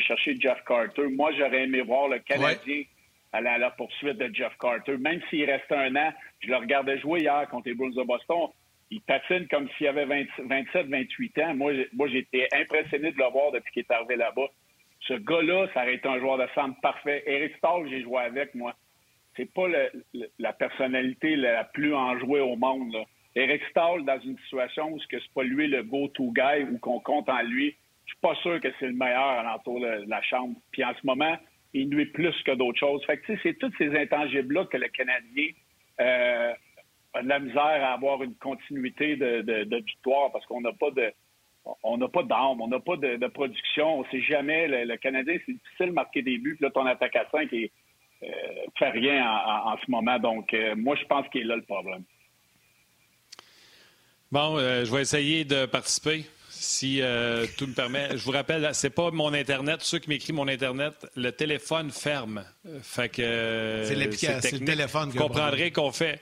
chercher 0.00 0.40
Jeff 0.40 0.64
Carter. 0.66 1.08
Moi, 1.08 1.30
j'aurais 1.36 1.64
aimé 1.64 1.82
voir 1.82 2.08
le 2.08 2.20
Canadien 2.20 2.84
à 3.32 3.40
la 3.40 3.70
poursuite 3.70 4.18
de 4.18 4.34
Jeff 4.34 4.52
Carter. 4.58 4.96
Même 4.98 5.20
s'il 5.30 5.44
reste 5.44 5.70
un 5.70 5.94
an, 5.96 6.12
je 6.40 6.48
le 6.48 6.56
regardais 6.56 6.98
jouer 6.98 7.20
hier 7.20 7.48
contre 7.48 7.68
les 7.68 7.74
Bruins 7.74 7.90
de 7.90 8.02
Boston. 8.02 8.48
Il 8.90 9.00
patine 9.02 9.46
comme 9.48 9.68
s'il 9.76 9.86
avait 9.86 10.04
27, 10.04 10.86
28 10.86 11.38
ans. 11.38 11.54
Moi, 11.54 11.72
moi 11.92 12.08
j'étais 12.08 12.48
impressionné 12.52 13.12
de 13.12 13.18
le 13.18 13.30
voir 13.30 13.52
depuis 13.52 13.72
qu'il 13.72 13.82
est 13.82 13.92
arrivé 13.92 14.16
là-bas. 14.16 14.48
Ce 15.06 15.14
gars-là, 15.14 15.68
ça 15.72 15.82
aurait 15.82 15.94
été 15.94 16.08
un 16.08 16.18
joueur 16.18 16.38
de 16.38 16.46
centre 16.54 16.78
parfait. 16.80 17.22
Eric 17.26 17.56
Stahl, 17.56 17.88
j'ai 17.88 18.02
joué 18.02 18.18
avec, 18.18 18.54
moi. 18.54 18.74
C'est 19.36 19.52
pas 19.52 19.68
la 20.38 20.52
personnalité 20.52 21.36
la 21.36 21.64
plus 21.64 21.94
enjouée 21.94 22.40
au 22.40 22.56
monde. 22.56 22.96
Eric 23.36 23.62
Stahl, 23.70 24.04
dans 24.04 24.18
une 24.20 24.36
situation 24.38 24.90
où 24.90 24.98
ce 24.98 25.06
n'est 25.14 25.22
pas 25.32 25.44
lui 25.44 25.68
le 25.68 25.84
go-to 25.84 26.32
guy 26.32 26.64
ou 26.70 26.78
qu'on 26.78 26.98
compte 26.98 27.28
en 27.28 27.42
lui, 27.42 27.76
je 28.06 28.12
suis 28.12 28.20
pas 28.20 28.34
sûr 28.42 28.60
que 28.60 28.68
c'est 28.80 28.88
le 28.88 28.92
meilleur 28.92 29.22
à 29.22 29.42
l'entour 29.44 29.80
de 29.80 30.04
la 30.08 30.20
chambre. 30.22 30.56
Puis 30.72 30.84
en 30.84 30.92
ce 31.00 31.06
moment, 31.06 31.36
il 31.72 31.88
nuit 31.88 32.06
plus 32.06 32.34
que 32.44 32.52
d'autres 32.52 32.78
choses. 32.78 33.04
Fait 33.04 33.18
que, 33.18 33.32
c'est 33.42 33.58
tous 33.58 33.72
ces 33.78 33.96
intangibles-là 33.96 34.66
que 34.66 34.76
le 34.76 34.88
Canadien 34.88 35.48
euh, 36.00 36.52
a 37.14 37.22
de 37.22 37.28
la 37.28 37.38
misère 37.38 37.62
à 37.84 37.92
avoir 37.92 38.22
une 38.22 38.34
continuité 38.36 39.16
de, 39.16 39.76
victoire 39.84 40.32
parce 40.32 40.44
qu'on 40.46 40.60
n'a 40.60 40.72
pas 40.72 40.90
de 40.90 41.12
on 41.82 41.98
n'a 41.98 42.08
pas 42.08 42.22
d'armes, 42.22 42.62
on 42.62 42.68
n'a 42.68 42.80
pas 42.80 42.96
de, 42.96 43.26
production, 43.26 43.98
on 43.98 44.02
ne 44.02 44.08
sait 44.10 44.22
jamais. 44.22 44.66
Le, 44.66 44.96
Canadien, 44.96 45.36
c'est 45.44 45.52
difficile 45.52 45.86
de 45.88 45.92
marquer 45.92 46.22
des 46.22 46.38
buts. 46.38 46.56
Puis 46.56 46.64
là, 46.64 46.70
ton 46.70 46.86
attaque 46.86 47.14
à 47.16 47.28
5 47.30 47.52
et 47.52 47.70
euh, 48.22 48.26
fait 48.78 48.88
rien 48.88 49.30
en, 49.30 49.76
ce 49.76 49.90
moment. 49.90 50.18
Donc, 50.18 50.54
euh, 50.54 50.74
moi, 50.74 50.96
je 50.96 51.04
pense 51.04 51.28
qu'il 51.28 51.42
est 51.42 51.44
là 51.44 51.56
le 51.56 51.62
problème. 51.62 52.02
Bon, 54.32 54.56
je 54.58 54.90
vais 54.90 55.02
essayer 55.02 55.44
de 55.44 55.66
participer 55.66 56.24
si 56.60 57.00
euh, 57.00 57.46
tout 57.56 57.66
me 57.66 57.72
permet. 57.72 58.10
Je 58.12 58.22
vous 58.22 58.32
rappelle, 58.32 58.68
c'est 58.74 58.90
pas 58.90 59.10
mon 59.10 59.32
Internet. 59.32 59.80
Ceux 59.82 59.98
qui 59.98 60.10
m'écrivent 60.10 60.34
mon 60.34 60.48
Internet, 60.48 61.06
le 61.16 61.32
téléphone 61.32 61.90
ferme. 61.90 62.44
Fait 62.82 63.08
que. 63.08 63.84
C'est 63.86 63.94
l'application, 63.94 64.58
le 64.58 64.64
téléphone. 64.64 65.10
Vous 65.10 65.18
comprendrez 65.18 65.70
qu'on 65.70 65.90
fait. 65.90 66.20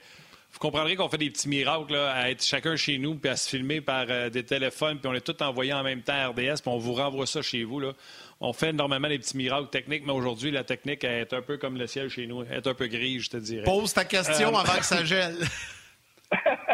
Vous 0.51 0.59
comprendrez 0.59 0.95
qu'on 0.95 1.09
fait 1.09 1.17
des 1.17 1.29
petits 1.29 1.47
miracles 1.47 1.95
à 1.95 2.31
être 2.31 2.43
chacun 2.43 2.75
chez 2.75 2.97
nous 2.97 3.15
puis 3.15 3.29
à 3.29 3.35
se 3.35 3.47
filmer 3.47 3.81
par 3.81 4.05
euh, 4.09 4.29
des 4.31 4.43
téléphones 4.43 4.97
puis 4.97 5.07
on 5.07 5.13
est 5.13 5.21
tous 5.21 5.43
envoyés 5.43 5.73
en 5.73 5.83
même 5.83 6.01
temps 6.01 6.13
à 6.13 6.29
RDS 6.29 6.61
puis 6.61 6.67
on 6.67 6.79
vous 6.79 6.93
renvoie 6.93 7.27
ça 7.27 7.43
chez 7.43 7.63
vous. 7.63 7.79
Là. 7.79 7.93
On 8.39 8.51
fait 8.51 8.73
normalement 8.73 9.09
des 9.09 9.19
petits 9.19 9.37
miracles 9.37 9.69
techniques, 9.69 10.03
mais 10.07 10.13
aujourd'hui, 10.13 10.49
la 10.49 10.63
technique 10.63 11.03
est 11.03 11.33
un 11.33 11.41
peu 11.41 11.57
comme 11.57 11.77
le 11.77 11.85
ciel 11.85 12.09
chez 12.09 12.25
nous, 12.25 12.43
elle 12.49 12.57
est 12.57 12.67
un 12.67 12.73
peu 12.73 12.87
grise, 12.87 13.23
je 13.23 13.29
te 13.29 13.37
dirais. 13.37 13.63
Pose 13.63 13.93
ta 13.93 14.05
question 14.05 14.55
euh, 14.55 14.59
avant 14.59 14.79
que 14.79 14.85
ça 14.85 15.03
gèle. 15.03 15.37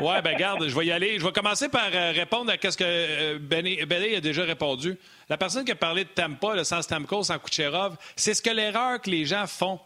Oui, 0.02 0.16
ben 0.24 0.36
garde, 0.36 0.68
je 0.68 0.76
vais 0.76 0.88
y 0.88 0.92
aller. 0.92 1.18
Je 1.20 1.26
vais 1.26 1.32
commencer 1.32 1.70
par 1.70 1.90
euh, 1.94 2.12
répondre 2.12 2.52
à 2.52 2.72
ce 2.72 2.78
que 2.78 2.84
euh, 2.84 3.40
Benny, 3.40 3.80
a 3.82 4.22
déjà 4.22 4.44
répondu. 4.44 4.98
La 5.30 5.38
personne 5.38 5.64
qui 5.64 5.72
a 5.72 5.76
parlé 5.76 6.04
de 6.04 6.10
Tampa, 6.10 6.64
sans 6.64 6.82
Stamkos, 6.82 7.24
sans 7.24 7.40
Kucherov, 7.40 7.96
c'est 8.16 8.34
ce 8.34 8.42
que 8.42 8.50
l'erreur 8.50 9.02
que 9.02 9.10
les 9.10 9.26
gens 9.26 9.48
font. 9.48 9.80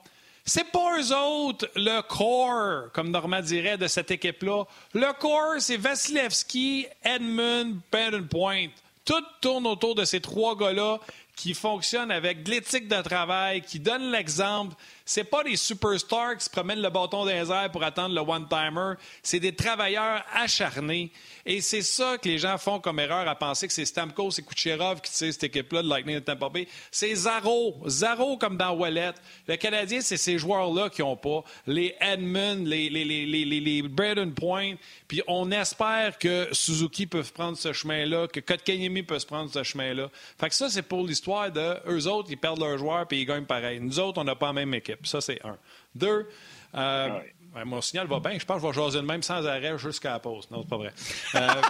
C'est 0.45 0.71
pas 0.71 0.97
eux 0.99 1.15
autres 1.15 1.69
le 1.75 2.01
core, 2.01 2.91
comme 2.91 3.12
Normand 3.12 3.41
dirait, 3.41 3.77
de 3.77 3.88
cette 3.88 4.10
équipe-là. 4.10 4.63
Le 4.93 5.13
core, 5.19 5.60
c'est 5.60 5.77
Vasilevski, 5.77 6.88
Edmund, 7.03 7.79
Baden 7.91 8.27
Point. 8.27 8.67
Tout 9.05 9.23
tourne 9.41 9.67
autour 9.67 9.93
de 9.93 10.05
ces 10.05 10.21
trois 10.21 10.55
gars-là 10.58 10.99
qui 11.36 11.53
fonctionnent 11.53 12.12
avec 12.12 12.43
de 12.43 12.51
l'éthique 12.51 12.88
de 12.88 13.01
travail, 13.01 13.62
qui 13.62 13.79
donnent 13.79 14.12
l'exemple 14.12 14.75
c'est 15.10 15.24
pas 15.24 15.43
des 15.43 15.56
superstars 15.56 16.38
qui 16.38 16.43
se 16.45 16.50
promènent 16.52 16.84
le 16.84 16.89
bâton 16.91 17.26
dans 17.26 17.26
les 17.26 17.52
airs 17.52 17.72
pour 17.72 17.82
attendre 17.84 18.13
le 18.13 18.22
one-timer. 18.22 18.93
C'est 19.24 19.39
des 19.39 19.56
travailleurs 19.56 20.24
acharnés. 20.36 21.12
Et 21.48 21.62
c'est 21.62 21.82
ça 21.82 22.19
que 22.19 22.30
les 22.30 22.38
gens 22.38 22.60
font 22.60 22.80
comme 22.80 23.00
erreur 23.00 23.28
à 23.28 23.34
penser 23.34 23.65
que 23.65 23.74
c'est 23.74 23.86
Stamkos 23.86 24.38
et 24.38 24.43
Kucherov 24.43 25.02
qui 25.02 25.12
tirent 25.12 25.34
cette 25.34 25.45
équipe-là 25.45 25.82
de 25.82 25.89
Lightning 25.89 26.17
de 26.17 26.19
Tampa 26.19 26.50
Bay. 26.50 26.67
C'est 26.91 27.15
Zaro. 27.15 27.82
Zaro 27.88 28.38
comme 28.38 28.56
dans 28.56 28.74
Wallet. 28.74 29.13
Le 29.48 29.56
Canadien, 29.56 30.00
c'est 30.02 30.15
ces 30.15 30.38
joueurs-là 30.38 30.91
qui 30.91 31.02
n'ont 31.02 31.17
pas. 31.17 31.43
Les 31.65 31.95
Edmund, 32.00 32.67
les, 32.67 32.91
les, 32.91 33.04
les, 33.04 33.26
les, 33.26 33.60
les 33.60 33.82
Braden 33.82 34.36
Point. 34.36 34.76
Puis 35.08 35.24
on 35.28 35.50
espère 35.50 36.19
que 36.19 36.50
Suzuki 36.52 37.08
peut 37.08 37.24
prendre 37.34 37.58
ce 37.58 37.74
chemin-là, 37.74 38.28
que 38.28 38.41
Kotkaniemi 38.41 39.02
peut 39.02 39.17
se 39.17 39.26
prendre 39.26 39.52
ce 39.52 39.63
chemin-là. 39.63 40.12
Fait 40.39 40.50
que 40.50 40.56
ça, 40.56 40.69
c'est 40.69 40.84
pour 40.84 41.04
l'histoire 41.04 41.52
de 41.52 41.78
eux 41.88 42.06
autres, 42.06 42.28
ils 42.30 42.38
perdent 42.38 42.60
leurs 42.60 42.78
joueurs 42.78 43.08
puis 43.08 43.22
ils 43.22 43.26
gagnent 43.26 43.45
pareil. 43.45 43.80
Nous 43.80 44.00
autres, 44.00 44.22
on 44.22 44.24
n'a 44.24 44.36
pas 44.36 44.48
la 44.48 44.54
même 44.54 44.76
équipe. 44.76 44.99
Ça, 45.04 45.22
c'est 45.22 45.44
un. 45.46 45.58
Deux, 45.96 46.28
euh, 46.76 47.20
mon 47.66 47.82
signal 47.82 48.08
va 48.08 48.20
bien. 48.20 48.38
Je 48.38 48.46
pense 48.46 48.62
que 48.62 48.68
je 48.68 48.80
vais 48.80 48.86
jaser 48.86 49.00
le 49.00 49.06
même 49.06 49.24
sans 49.24 49.46
arrêt 49.46 49.78
jusqu'à 49.78 50.12
la 50.12 50.20
pause. 50.20 50.50
Non, 50.52 50.62
c'est 50.64 50.70
pas 50.70 50.78
vrai. 50.78 50.94
Euh, 51.36 51.62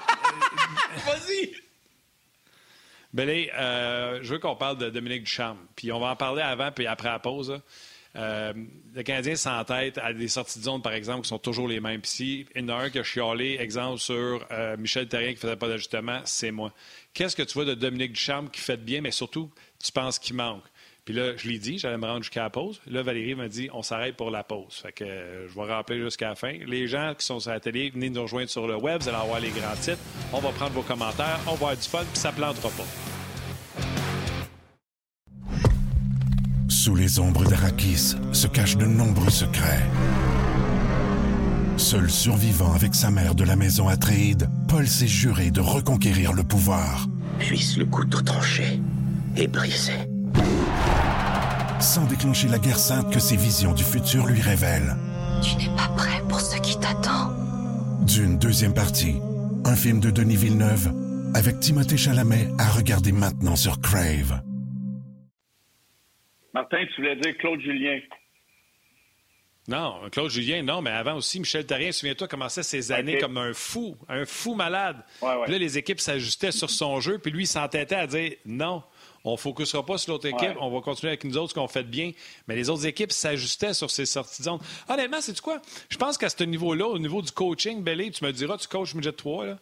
Vas-y! 1.05 1.51
Bélé, 3.11 3.51
euh, 3.55 4.19
je 4.21 4.33
veux 4.33 4.39
qu'on 4.39 4.55
parle 4.55 4.77
de 4.77 4.89
Dominique 4.89 5.23
Duchamp. 5.23 5.57
Puis 5.75 5.91
on 5.91 5.99
va 5.99 6.11
en 6.11 6.15
parler 6.15 6.41
avant 6.41 6.71
puis 6.71 6.85
après 6.85 7.09
la 7.09 7.19
pause. 7.19 7.59
le 8.15 9.01
Canadien 9.03 9.35
s'entête 9.35 9.97
à 9.97 10.13
des 10.13 10.27
sorties 10.27 10.59
de 10.59 10.63
zone, 10.63 10.81
par 10.81 10.93
exemple, 10.93 11.23
qui 11.23 11.29
sont 11.29 11.39
toujours 11.39 11.67
les 11.67 11.79
mêmes. 11.79 12.01
Puis 12.01 12.11
si 12.11 12.45
il 12.55 12.61
y 12.61 12.65
en 12.65 12.69
a 12.69 12.83
un 12.83 12.89
qui 12.89 12.99
a 12.99 13.03
chialé, 13.03 13.57
exemple 13.59 13.99
sur 13.99 14.45
Michel 14.77 15.07
Terrien 15.07 15.29
qui 15.29 15.35
ne 15.35 15.39
faisait 15.39 15.55
pas 15.55 15.67
d'ajustement, 15.67 16.21
c'est 16.25 16.51
moi. 16.51 16.71
Qu'est-ce 17.13 17.35
que 17.35 17.43
tu 17.43 17.53
vois 17.53 17.65
de 17.65 17.73
Dominique 17.73 18.13
Duchamp 18.13 18.47
qui 18.47 18.61
fait 18.61 18.77
bien, 18.77 19.01
mais 19.01 19.11
surtout, 19.11 19.51
tu 19.83 19.91
penses 19.91 20.19
qu'il 20.19 20.35
manque? 20.35 20.63
Puis 21.09 21.17
là, 21.17 21.31
je 21.35 21.49
l'ai 21.49 21.57
dit, 21.57 21.79
j'allais 21.79 21.97
me 21.97 22.05
rendre 22.05 22.21
jusqu'à 22.21 22.43
la 22.43 22.51
pause. 22.51 22.79
Là, 22.85 23.01
Valérie 23.01 23.33
m'a 23.33 23.47
dit, 23.47 23.67
on 23.73 23.81
s'arrête 23.81 24.15
pour 24.15 24.29
la 24.29 24.43
pause. 24.43 24.75
Fait 24.83 24.91
que 24.91 25.03
euh, 25.03 25.49
je 25.49 25.55
vais 25.55 25.65
rappeler 25.65 25.99
jusqu'à 25.99 26.29
la 26.29 26.35
fin. 26.35 26.53
Les 26.67 26.87
gens 26.87 27.15
qui 27.17 27.25
sont 27.25 27.39
sur 27.39 27.49
la 27.49 27.59
télé, 27.59 27.89
venez 27.89 28.11
nous 28.11 28.21
rejoindre 28.21 28.47
sur 28.47 28.67
le 28.67 28.75
web. 28.75 29.01
Vous 29.01 29.09
allez 29.09 29.17
avoir 29.17 29.39
les 29.39 29.49
grands 29.49 29.75
titres. 29.81 29.97
On 30.31 30.39
va 30.39 30.51
prendre 30.51 30.73
vos 30.73 30.83
commentaires. 30.83 31.39
On 31.47 31.55
va 31.55 31.69
avoir 31.69 31.75
du 31.75 31.81
fun, 31.81 32.03
puis 32.03 32.21
ça 32.21 32.29
ne 32.29 32.35
plantera 32.35 32.69
pas. 32.69 32.83
Sous 36.67 36.93
les 36.93 37.17
ombres 37.17 37.43
d'Arakis 37.49 38.13
se 38.31 38.45
cachent 38.45 38.77
de 38.77 38.85
nombreux 38.85 39.31
secrets. 39.31 39.87
Seul 41.77 42.07
survivant 42.11 42.73
avec 42.73 42.93
sa 42.93 43.09
mère 43.09 43.33
de 43.33 43.45
la 43.45 43.55
maison 43.55 43.87
Atréide, 43.87 44.47
Paul 44.67 44.87
s'est 44.87 45.07
juré 45.07 45.49
de 45.49 45.59
reconquérir 45.59 46.33
le 46.33 46.43
pouvoir. 46.43 47.07
Puisse 47.39 47.77
le 47.77 47.85
couteau 47.85 48.21
tranché 48.21 48.79
et 49.35 49.47
brisé 49.47 49.93
sans 51.81 52.05
déclencher 52.05 52.47
la 52.47 52.59
guerre 52.59 52.79
sainte 52.79 53.11
que 53.13 53.19
ses 53.19 53.35
visions 53.35 53.73
du 53.73 53.83
futur 53.83 54.25
lui 54.25 54.41
révèlent. 54.41 54.95
Tu 55.41 55.55
n'es 55.55 55.75
pas 55.75 55.87
prêt 55.95 56.21
pour 56.27 56.39
ce 56.39 56.59
qui 56.61 56.79
t'attend. 56.79 57.33
D'une 58.05 58.37
deuxième 58.37 58.73
partie, 58.73 59.15
un 59.65 59.75
film 59.75 59.99
de 59.99 60.09
Denis 60.09 60.35
Villeneuve 60.35 60.91
avec 61.35 61.59
Timothée 61.59 61.97
Chalamet 61.97 62.47
à 62.57 62.69
regarder 62.69 63.11
maintenant 63.11 63.55
sur 63.55 63.79
Crave. 63.81 64.41
Martin, 66.53 66.85
tu 66.87 67.01
voulais 67.01 67.15
dire 67.17 67.37
Claude 67.37 67.61
Julien. 67.61 67.99
Non, 69.67 70.01
Claude 70.11 70.31
Julien, 70.31 70.63
non, 70.63 70.81
mais 70.81 70.89
avant 70.89 71.13
aussi, 71.13 71.39
Michel 71.39 71.63
Therrien, 71.63 71.91
souviens-toi, 71.91 72.27
commençait 72.27 72.63
ses 72.63 72.91
années 72.91 73.19
comme 73.19 73.37
un 73.37 73.53
fou, 73.53 73.95
un 74.07 74.25
fou 74.25 74.55
malade. 74.55 74.97
là, 75.21 75.45
les 75.47 75.77
équipes 75.77 75.99
s'ajustaient 75.99 76.51
sur 76.51 76.71
son 76.71 76.99
jeu, 76.99 77.19
puis 77.19 77.31
lui, 77.31 77.43
il 77.43 77.47
s'entêtait 77.47 77.93
à 77.95 78.07
dire 78.07 78.31
non, 78.45 78.81
on 79.23 79.33
ne 79.33 79.37
focusera 79.37 79.85
pas 79.85 79.97
sur 79.97 80.13
l'autre 80.13 80.27
équipe. 80.27 80.55
On 80.59 80.69
va 80.69 80.81
continuer 80.81 81.09
avec 81.09 81.23
nous 81.23 81.37
autres 81.37 81.49
ce 81.49 81.53
qu'on 81.53 81.67
fait 81.67 81.83
de 81.83 81.89
bien. 81.89 82.11
Mais 82.47 82.55
les 82.55 82.69
autres 82.69 82.85
équipes 82.85 83.11
s'ajustaient 83.11 83.73
sur 83.73 83.91
ces 83.91 84.05
sorties 84.05 84.41
de 84.41 84.45
zone. 84.45 84.59
Honnêtement, 84.87 85.21
c'est 85.21 85.39
quoi? 85.41 85.61
Je 85.89 85.97
pense 85.97 86.17
qu'à 86.17 86.29
ce 86.29 86.43
niveau-là, 86.43 86.87
au 86.87 86.99
niveau 86.99 87.21
du 87.21 87.31
coaching, 87.31 87.83
Belé, 87.83 88.11
tu 88.11 88.23
me 88.23 88.31
diras, 88.31 88.57
tu 88.57 88.67
coaches 88.67 88.95
midget 88.95 89.11
3, 89.11 89.45
là. 89.45 89.57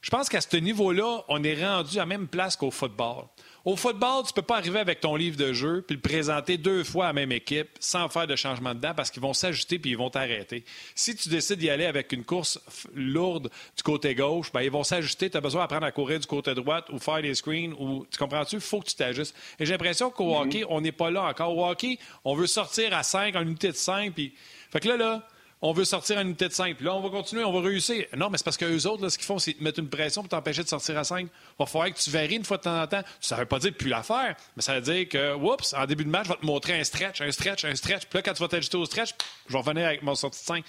Je 0.00 0.10
pense 0.10 0.28
qu'à 0.28 0.42
ce 0.42 0.56
niveau-là, 0.58 1.24
on 1.28 1.42
est 1.42 1.64
rendu 1.64 1.96
à 1.96 2.00
la 2.00 2.06
même 2.06 2.28
place 2.28 2.56
qu'au 2.56 2.70
football. 2.70 3.24
Au 3.64 3.76
football, 3.76 4.24
tu 4.26 4.34
peux 4.34 4.42
pas 4.42 4.58
arriver 4.58 4.78
avec 4.78 5.00
ton 5.00 5.16
livre 5.16 5.38
de 5.38 5.54
jeu 5.54 5.82
puis 5.86 5.96
le 5.96 6.02
présenter 6.02 6.58
deux 6.58 6.84
fois 6.84 7.06
à 7.06 7.08
la 7.08 7.12
même 7.14 7.32
équipe 7.32 7.68
sans 7.80 8.10
faire 8.10 8.26
de 8.26 8.36
changement 8.36 8.74
dedans 8.74 8.92
parce 8.94 9.10
qu'ils 9.10 9.22
vont 9.22 9.32
s'ajuster 9.32 9.78
puis 9.78 9.92
ils 9.92 9.96
vont 9.96 10.10
t'arrêter. 10.10 10.64
Si 10.94 11.16
tu 11.16 11.30
décides 11.30 11.60
d'y 11.60 11.70
aller 11.70 11.86
avec 11.86 12.12
une 12.12 12.24
course 12.24 12.60
lourde 12.94 13.50
du 13.74 13.82
côté 13.82 14.14
gauche, 14.14 14.52
ben, 14.52 14.60
ils 14.60 14.70
vont 14.70 14.84
s'ajuster. 14.84 15.30
Tu 15.30 15.38
as 15.38 15.40
besoin 15.40 15.62
d'apprendre 15.62 15.86
à 15.86 15.92
courir 15.92 16.20
du 16.20 16.26
côté 16.26 16.54
droite 16.54 16.90
ou 16.92 16.98
faire 16.98 17.22
des 17.22 17.34
screens. 17.34 17.72
Ou, 17.78 18.06
tu 18.10 18.18
comprends-tu? 18.18 18.56
Il 18.56 18.60
faut 18.60 18.80
que 18.80 18.86
tu 18.86 18.96
t'ajustes. 18.96 19.34
Et 19.58 19.64
j'ai 19.64 19.72
l'impression 19.72 20.10
qu'au 20.10 20.34
mm-hmm. 20.34 20.42
hockey, 20.42 20.64
on 20.68 20.82
n'est 20.82 20.92
pas 20.92 21.10
là 21.10 21.22
encore. 21.22 21.56
Au 21.56 21.66
hockey, 21.66 21.98
on 22.22 22.34
veut 22.34 22.46
sortir 22.46 22.94
à 22.94 23.02
5 23.02 23.34
en 23.34 23.42
unité 23.42 23.68
de 23.68 23.76
5. 23.76 24.12
Puis... 24.12 24.34
Fait 24.70 24.80
que 24.80 24.88
là, 24.88 24.98
là, 24.98 25.26
on 25.66 25.72
veut 25.72 25.84
sortir 25.84 26.18
en 26.18 26.20
unité 26.20 26.46
de 26.46 26.52
5. 26.52 26.76
Puis 26.76 26.84
là, 26.84 26.94
on 26.94 27.00
va 27.00 27.08
continuer, 27.08 27.42
on 27.42 27.50
va 27.50 27.66
réussir. 27.66 28.04
Non, 28.14 28.28
mais 28.28 28.36
c'est 28.36 28.44
parce 28.44 28.58
qu'eux 28.58 28.86
autres, 28.86 29.08
ce 29.08 29.16
qu'ils 29.16 29.26
font, 29.26 29.38
c'est 29.38 29.58
mettre 29.62 29.80
une 29.80 29.88
pression 29.88 30.20
pour 30.20 30.28
t'empêcher 30.28 30.62
de 30.62 30.68
sortir 30.68 30.98
à 30.98 31.04
5. 31.04 31.20
Il 31.22 31.28
va 31.58 31.64
falloir 31.64 31.90
que 31.90 31.98
tu 31.98 32.10
varies 32.10 32.36
une 32.36 32.44
fois 32.44 32.58
de 32.58 32.64
temps 32.64 32.82
en 32.82 32.86
temps. 32.86 33.00
Ça 33.18 33.36
ne 33.36 33.40
veut 33.40 33.46
pas 33.46 33.58
dire 33.58 33.72
plus 33.72 33.88
la 33.88 34.02
faire, 34.02 34.36
mais 34.56 34.62
ça 34.62 34.74
veut 34.74 34.82
dire 34.82 35.08
que, 35.08 35.34
oups, 35.34 35.72
en 35.72 35.86
début 35.86 36.04
de 36.04 36.10
match, 36.10 36.26
je 36.26 36.32
vais 36.32 36.38
te 36.38 36.44
montrer 36.44 36.78
un 36.78 36.84
stretch, 36.84 37.22
un 37.22 37.30
stretch, 37.30 37.64
un 37.64 37.74
stretch. 37.74 38.04
Puis 38.04 38.18
là, 38.18 38.22
quand 38.22 38.34
tu 38.34 38.42
vas 38.42 38.48
t'ajuster 38.48 38.76
au 38.76 38.84
stretch, 38.84 39.12
je 39.48 39.52
vais 39.54 39.58
revenir 39.58 39.86
avec 39.86 40.02
mon 40.02 40.14
sortie 40.14 40.42
de 40.42 40.44
5. 40.44 40.64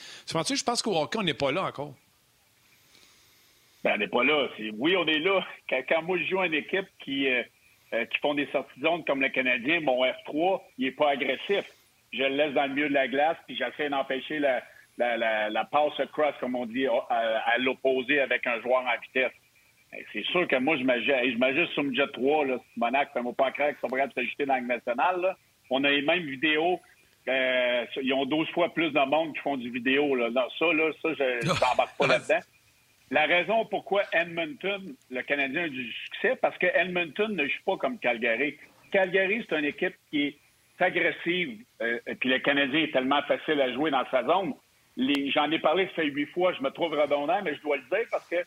Tu 0.45 0.55
je 0.55 0.63
pense 0.63 0.81
qu'au 0.81 0.95
hockey, 0.95 1.19
on 1.19 1.23
n'est 1.23 1.33
pas 1.33 1.51
là 1.51 1.63
encore? 1.63 1.93
Ben, 3.83 3.95
on 3.95 3.97
n'est 3.97 4.07
pas 4.07 4.23
là. 4.23 4.47
Oui, 4.77 4.95
on 4.95 5.05
est 5.07 5.19
là. 5.19 5.45
Quand, 5.69 6.03
moi, 6.03 6.17
je 6.19 6.23
joue 6.23 6.41
une 6.41 6.53
équipe 6.53 6.87
qui, 7.03 7.27
euh, 7.27 7.43
euh, 7.91 8.05
qui 8.05 8.17
font 8.19 8.33
des 8.33 8.47
sorties 8.53 8.79
de 8.79 8.87
zone 8.87 9.03
comme 9.03 9.19
le 9.19 9.27
Canadien, 9.27 9.81
mon 9.81 10.05
F3, 10.05 10.61
il 10.77 10.85
n'est 10.85 10.91
pas 10.91 11.09
agressif. 11.09 11.65
Je 12.13 12.23
le 12.23 12.29
laisse 12.29 12.53
dans 12.53 12.63
le 12.63 12.73
milieu 12.73 12.87
de 12.87 12.93
la 12.93 13.09
glace, 13.09 13.35
puis 13.45 13.57
j'essaie 13.57 13.89
d'empêcher 13.89 14.39
la 14.39 14.63
la, 14.97 15.17
la, 15.17 15.49
la 15.49 15.65
passe 15.65 15.93
cross, 16.13 16.33
comme 16.39 16.55
on 16.55 16.65
dit, 16.65 16.87
à, 16.87 17.57
l'opposé 17.59 18.19
avec 18.19 18.45
un 18.47 18.61
joueur 18.61 18.81
en 18.81 19.01
vitesse. 19.01 19.33
C'est 20.11 20.25
sûr 20.25 20.47
que 20.47 20.57
moi, 20.57 20.77
je 20.77 20.83
m'ajuste 20.83 21.71
sur 21.73 21.83
le 21.83 21.93
Jet 21.93 22.11
3, 22.11 22.45
là, 22.45 22.57
Monac, 22.75 23.15
ne 23.15 23.31
pas 23.31 23.51
croire 23.51 23.69
qu'ils 23.69 23.79
sont 23.79 23.87
prêts 23.87 24.01
à 24.01 24.09
s'ajouter 24.09 24.45
dans 24.45 24.55
le 24.55 24.67
national. 24.67 25.35
On 25.69 25.83
a 25.83 25.89
les 25.89 26.01
mêmes 26.01 26.25
vidéos. 26.25 26.81
Euh, 27.27 27.85
ils 28.01 28.13
ont 28.13 28.25
12 28.25 28.49
fois 28.49 28.73
plus 28.73 28.91
de 28.91 28.99
monde 29.09 29.33
qui 29.33 29.39
font 29.39 29.57
du 29.57 29.69
vidéo. 29.69 30.15
Là. 30.15 30.29
ça, 30.59 30.65
là, 30.73 30.91
ça, 31.01 31.09
je 31.13 31.47
n'embarque 31.47 31.97
pas 31.97 32.07
là-dedans. 32.07 32.39
La 33.11 33.25
raison 33.25 33.65
pourquoi 33.65 34.03
Edmonton, 34.11 34.95
le 35.09 35.21
Canadien, 35.21 35.63
a 35.63 35.69
du 35.69 35.91
succès, 35.91 36.35
parce 36.41 36.57
que 36.57 36.67
Edmonton 36.67 37.33
ne 37.35 37.45
joue 37.45 37.63
pas 37.65 37.77
comme 37.77 37.99
Calgary. 37.99 38.57
Calgary, 38.91 39.45
c'est 39.47 39.57
une 39.57 39.65
équipe 39.65 39.95
qui 40.09 40.23
est 40.23 40.37
agressive, 40.79 41.63
euh, 41.81 41.99
puis 42.19 42.29
le 42.29 42.39
Canadien 42.39 42.81
est 42.81 42.91
tellement 42.91 43.21
facile 43.23 43.61
à 43.61 43.71
jouer 43.73 43.91
dans 43.91 44.05
sa 44.11 44.23
zone. 44.25 44.53
J'en 44.97 45.51
ai 45.51 45.59
parlé, 45.59 45.87
ça 45.87 45.93
fait 45.95 46.05
huit 46.05 46.27
fois, 46.27 46.53
je 46.53 46.61
me 46.61 46.69
trouve 46.69 46.93
redondant, 46.93 47.41
mais 47.43 47.55
je 47.55 47.61
dois 47.61 47.77
le 47.77 47.83
dire 47.83 48.07
parce 48.09 48.27
que 48.27 48.37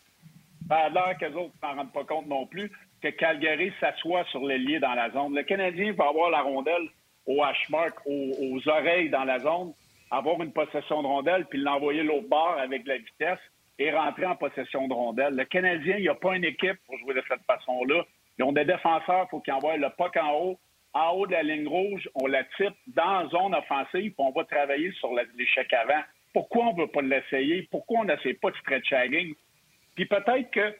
ça 0.67 0.77
a 0.77 0.89
l'air 0.89 1.17
qu'eux 1.19 1.33
autres 1.33 1.53
ne 1.55 1.67
s'en 1.67 1.75
rendent 1.75 1.93
pas 1.93 2.03
compte 2.03 2.27
non 2.27 2.45
plus, 2.47 2.71
que 3.01 3.09
Calgary 3.09 3.71
s'assoit 3.79 4.23
sur 4.25 4.43
l'ailier 4.45 4.79
dans 4.79 4.93
la 4.93 5.09
zone. 5.11 5.35
Le 5.35 5.43
Canadien 5.43 5.93
va 5.93 6.09
avoir 6.09 6.29
la 6.29 6.41
rondelle 6.41 6.89
au 7.25 7.43
hashmark, 7.43 7.95
aux, 8.05 8.31
aux 8.41 8.69
oreilles 8.69 9.09
dans 9.09 9.23
la 9.23 9.39
zone, 9.39 9.73
avoir 10.11 10.41
une 10.41 10.51
possession 10.51 11.01
de 11.01 11.07
rondelle, 11.07 11.45
puis 11.45 11.59
l'envoyer 11.59 12.03
l'autre 12.03 12.27
bord 12.27 12.57
avec 12.59 12.85
la 12.87 12.97
vitesse 12.97 13.39
et 13.77 13.91
rentrer 13.91 14.25
en 14.25 14.35
possession 14.35 14.87
de 14.87 14.93
rondelle. 14.93 15.35
Le 15.35 15.45
Canadien, 15.45 15.97
il 15.97 16.01
n'y 16.01 16.09
a 16.09 16.15
pas 16.15 16.35
une 16.35 16.43
équipe 16.43 16.77
pour 16.85 16.97
jouer 16.99 17.13
de 17.13 17.23
cette 17.27 17.43
façon-là. 17.45 18.03
Ils 18.37 18.43
ont 18.43 18.51
des 18.51 18.65
défenseurs, 18.65 19.25
il 19.27 19.29
faut 19.29 19.39
qu'ils 19.39 19.53
envoient 19.53 19.77
le 19.77 19.89
puck 19.97 20.17
en 20.17 20.33
haut. 20.33 20.59
En 20.93 21.11
haut 21.11 21.27
de 21.27 21.33
la 21.33 21.43
ligne 21.43 21.67
rouge, 21.67 22.09
on 22.15 22.25
la 22.25 22.43
type 22.57 22.73
dans 22.87 23.21
la 23.21 23.29
zone 23.29 23.53
offensive, 23.53 24.11
puis 24.11 24.15
on 24.17 24.31
va 24.31 24.43
travailler 24.43 24.91
sur 24.93 25.13
l'échec 25.37 25.71
avant. 25.73 26.01
Pourquoi 26.33 26.67
on 26.67 26.73
ne 26.73 26.81
veut 26.81 26.87
pas 26.87 27.01
l'essayer? 27.01 27.67
Pourquoi 27.71 28.01
on 28.01 28.05
n'essaie 28.05 28.33
pas 28.35 28.51
de 28.51 28.57
stretch 28.57 28.91
la 28.91 29.07
game? 29.07 29.33
Puis 29.95 30.05
peut-être 30.05 30.51
que 30.51 30.75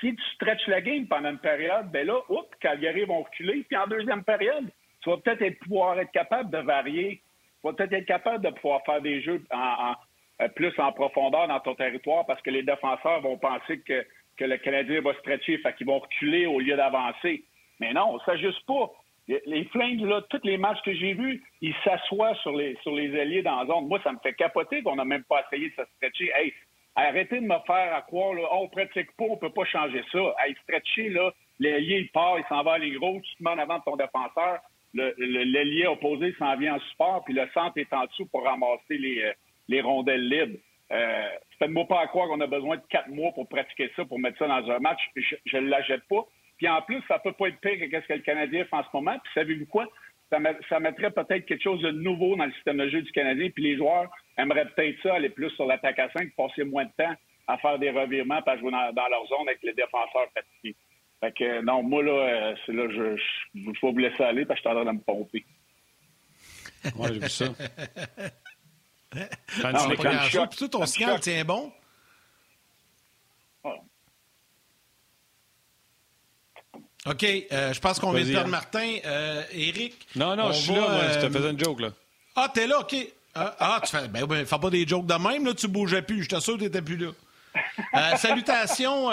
si 0.00 0.14
tu 0.14 0.22
stretches 0.34 0.66
la 0.66 0.80
game 0.80 1.06
pendant 1.06 1.30
une 1.30 1.38
période, 1.38 1.90
ben 1.90 2.06
là, 2.06 2.20
oups, 2.28 2.48
Calgary 2.60 3.04
vont 3.04 3.22
reculer. 3.22 3.64
Puis 3.68 3.76
en 3.76 3.86
deuxième 3.86 4.24
période, 4.24 4.70
tu 5.00 5.10
vas 5.10 5.16
peut-être 5.18 5.42
être, 5.42 5.58
pouvoir 5.60 5.98
être 5.98 6.10
capable 6.12 6.50
de 6.50 6.58
varier. 6.58 7.22
Tu 7.60 7.68
vas 7.68 7.72
peut-être 7.72 7.92
être 7.92 8.06
capable 8.06 8.44
de 8.44 8.50
pouvoir 8.50 8.82
faire 8.84 9.00
des 9.00 9.22
jeux 9.22 9.42
euh, 9.52 10.48
plus 10.48 10.72
en 10.78 10.92
profondeur 10.92 11.48
dans 11.48 11.60
ton 11.60 11.74
territoire 11.74 12.26
parce 12.26 12.42
que 12.42 12.50
les 12.50 12.62
défenseurs 12.62 13.20
vont 13.22 13.38
penser 13.38 13.80
que, 13.80 14.04
que 14.36 14.44
le 14.44 14.58
Canadien 14.58 15.00
va 15.00 15.14
stretcher, 15.14 15.58
fait 15.58 15.74
qu'ils 15.74 15.86
vont 15.86 15.98
reculer 15.98 16.46
au 16.46 16.60
lieu 16.60 16.76
d'avancer. 16.76 17.44
Mais 17.80 17.92
non, 17.92 18.10
on 18.10 18.14
ne 18.14 18.20
s'ajuste 18.20 18.64
pas. 18.66 18.90
Les 19.28 19.64
Flames, 19.72 20.04
là, 20.06 20.22
tous 20.30 20.40
les 20.44 20.56
matchs 20.56 20.82
que 20.84 20.94
j'ai 20.94 21.14
vus, 21.14 21.42
ils 21.60 21.74
s'assoient 21.82 22.34
sur 22.36 22.56
les, 22.56 22.76
sur 22.82 22.94
les 22.94 23.18
alliés 23.18 23.42
dans 23.42 23.60
la 23.60 23.66
zone. 23.66 23.88
Moi, 23.88 24.00
ça 24.04 24.12
me 24.12 24.18
fait 24.22 24.34
capoter 24.34 24.82
qu'on 24.82 24.96
n'a 24.96 25.04
même 25.04 25.24
pas 25.24 25.42
essayé 25.46 25.70
de 25.70 25.74
se 25.74 25.82
stretcher. 25.96 26.30
Hey, 26.36 26.54
arrêtez 26.94 27.40
de 27.40 27.46
me 27.46 27.58
faire 27.66 27.94
à 27.94 28.02
croire, 28.02 28.34
là, 28.34 28.42
oh, 28.52 28.60
on 28.62 28.68
pratique 28.68 29.10
pas, 29.16 29.24
on 29.28 29.36
peut 29.36 29.50
pas 29.50 29.64
changer 29.64 30.02
ça. 30.12 30.34
Hey, 30.44 30.54
stretcher, 30.62 31.08
là, 31.08 31.32
l'ailier, 31.58 31.98
il 31.98 32.10
part, 32.10 32.38
il 32.38 32.44
s'en 32.48 32.62
va 32.62 32.74
à 32.74 32.78
les 32.78 32.92
gros, 32.92 33.20
tu 33.20 33.36
te 33.36 33.42
mets 33.42 33.50
en 33.50 33.58
avant 33.58 33.78
de 33.78 33.84
ton 33.84 33.96
défenseur. 33.96 34.60
L'ailier 34.94 35.86
opposé 35.88 36.32
s'en 36.38 36.56
vient 36.56 36.76
en 36.76 36.80
support, 36.90 37.24
puis 37.24 37.34
le 37.34 37.48
centre 37.52 37.76
est 37.78 37.92
en 37.92 38.04
dessous 38.04 38.26
pour 38.26 38.44
ramasser 38.44 38.96
les, 38.96 39.24
euh, 39.24 39.32
les 39.68 39.80
rondelles 39.80 40.28
libres. 40.28 40.58
Euh, 40.92 41.28
Faites-moi 41.58 41.86
pas 41.86 42.00
à 42.00 42.06
croire 42.06 42.28
qu'on 42.28 42.40
a 42.40 42.46
besoin 42.46 42.76
de 42.76 42.82
quatre 42.88 43.08
mois 43.08 43.32
pour 43.32 43.48
pratiquer 43.48 43.90
ça, 43.96 44.04
pour 44.04 44.18
mettre 44.18 44.38
ça 44.38 44.46
dans 44.46 44.70
un 44.70 44.78
match. 44.78 45.00
Je 45.44 45.56
ne 45.56 45.68
l'achète 45.68 46.06
pas. 46.08 46.24
Puis 46.56 46.68
en 46.68 46.80
plus, 46.82 47.02
ça 47.08 47.18
peut 47.18 47.32
pas 47.32 47.48
être 47.48 47.60
pire 47.60 47.78
que 47.78 48.00
ce 48.00 48.06
que 48.06 48.14
le 48.14 48.20
Canadien 48.20 48.64
fait 48.64 48.76
en 48.76 48.82
ce 48.82 48.88
moment. 48.92 49.18
Puis 49.22 49.32
savez-vous 49.34 49.66
quoi? 49.66 49.86
Ça, 50.30 50.80
mettrait 50.80 51.10
peut-être 51.12 51.46
quelque 51.46 51.62
chose 51.62 51.80
de 51.82 51.90
nouveau 51.92 52.34
dans 52.34 52.46
le 52.46 52.52
système 52.52 52.78
de 52.78 52.88
jeu 52.88 53.02
du 53.02 53.12
Canadien. 53.12 53.48
Puis 53.50 53.62
les 53.62 53.76
joueurs 53.76 54.10
aimeraient 54.36 54.66
peut-être 54.74 55.00
ça, 55.02 55.14
aller 55.14 55.28
plus 55.28 55.50
sur 55.50 55.66
l'attaque 55.66 55.98
à 55.98 56.10
5, 56.10 56.34
passer 56.36 56.64
moins 56.64 56.84
de 56.84 56.90
temps 56.96 57.14
à 57.46 57.58
faire 57.58 57.78
des 57.78 57.90
revirements, 57.90 58.40
à 58.44 58.58
jouer 58.58 58.72
dans, 58.72 59.08
leur 59.08 59.26
zone 59.28 59.46
avec 59.46 59.62
les 59.62 59.72
défenseurs 59.72 60.28
fatigués. 60.34 60.74
Fait 61.20 61.32
que 61.32 61.62
non, 61.62 61.82
moi 61.82 62.02
là, 62.02 62.12
euh, 62.12 62.54
c'est 62.66 62.72
là, 62.72 62.88
je, 62.90 63.16
je, 63.54 63.70
vais 63.70 63.92
vous 63.92 63.98
laisser 63.98 64.22
aller 64.22 64.44
parce 64.44 64.60
que 64.60 64.68
je 64.68 64.70
suis 64.70 64.78
en 64.78 64.82
train 64.82 64.92
de 64.92 64.98
me 64.98 65.02
pomper. 65.02 65.44
Ouais, 66.96 67.08
j'ai 67.12 67.20
vu 67.20 67.28
ça. 67.28 67.46
non, 69.72 69.88
mais 69.88 69.96
quand 69.96 70.46
tu 70.48 70.68
ton 70.68 70.84
scan 70.86 71.18
tient 71.18 71.44
bon? 71.44 71.72
OK, 77.06 77.24
euh, 77.24 77.72
je 77.72 77.80
pense 77.80 77.98
qu'on 77.98 78.12
vient 78.12 78.24
de 78.24 78.32
perdre 78.32 78.50
Martin. 78.50 78.96
Euh, 79.04 79.42
Eric? 79.52 80.06
Non, 80.16 80.34
non, 80.34 80.52
je 80.52 80.58
suis 80.58 80.74
là, 80.74 80.80
moi, 80.80 81.02
je 81.14 81.26
te 81.26 81.32
faisais 81.32 81.50
une 81.50 81.58
joke, 81.58 81.80
là. 81.80 81.88
Ah, 82.34 82.50
t'es 82.52 82.66
là, 82.66 82.80
OK. 82.80 82.94
Ah, 83.34 83.54
ah, 83.60 83.80
tu 83.84 83.90
fais... 83.90 84.08
Ben, 84.08 84.24
ben, 84.24 84.44
fais 84.44 84.58
pas 84.58 84.70
des 84.70 84.86
jokes 84.86 85.06
de 85.06 85.14
même, 85.14 85.44
là, 85.44 85.54
tu 85.54 85.68
bougeais 85.68 86.02
plus. 86.02 86.24
Je 86.24 86.28
t'assure 86.28 86.54
que 86.54 86.60
t'étais 86.60 86.82
plus 86.82 86.96
là. 86.96 87.10
Euh, 87.94 88.16
salutations... 88.16 89.10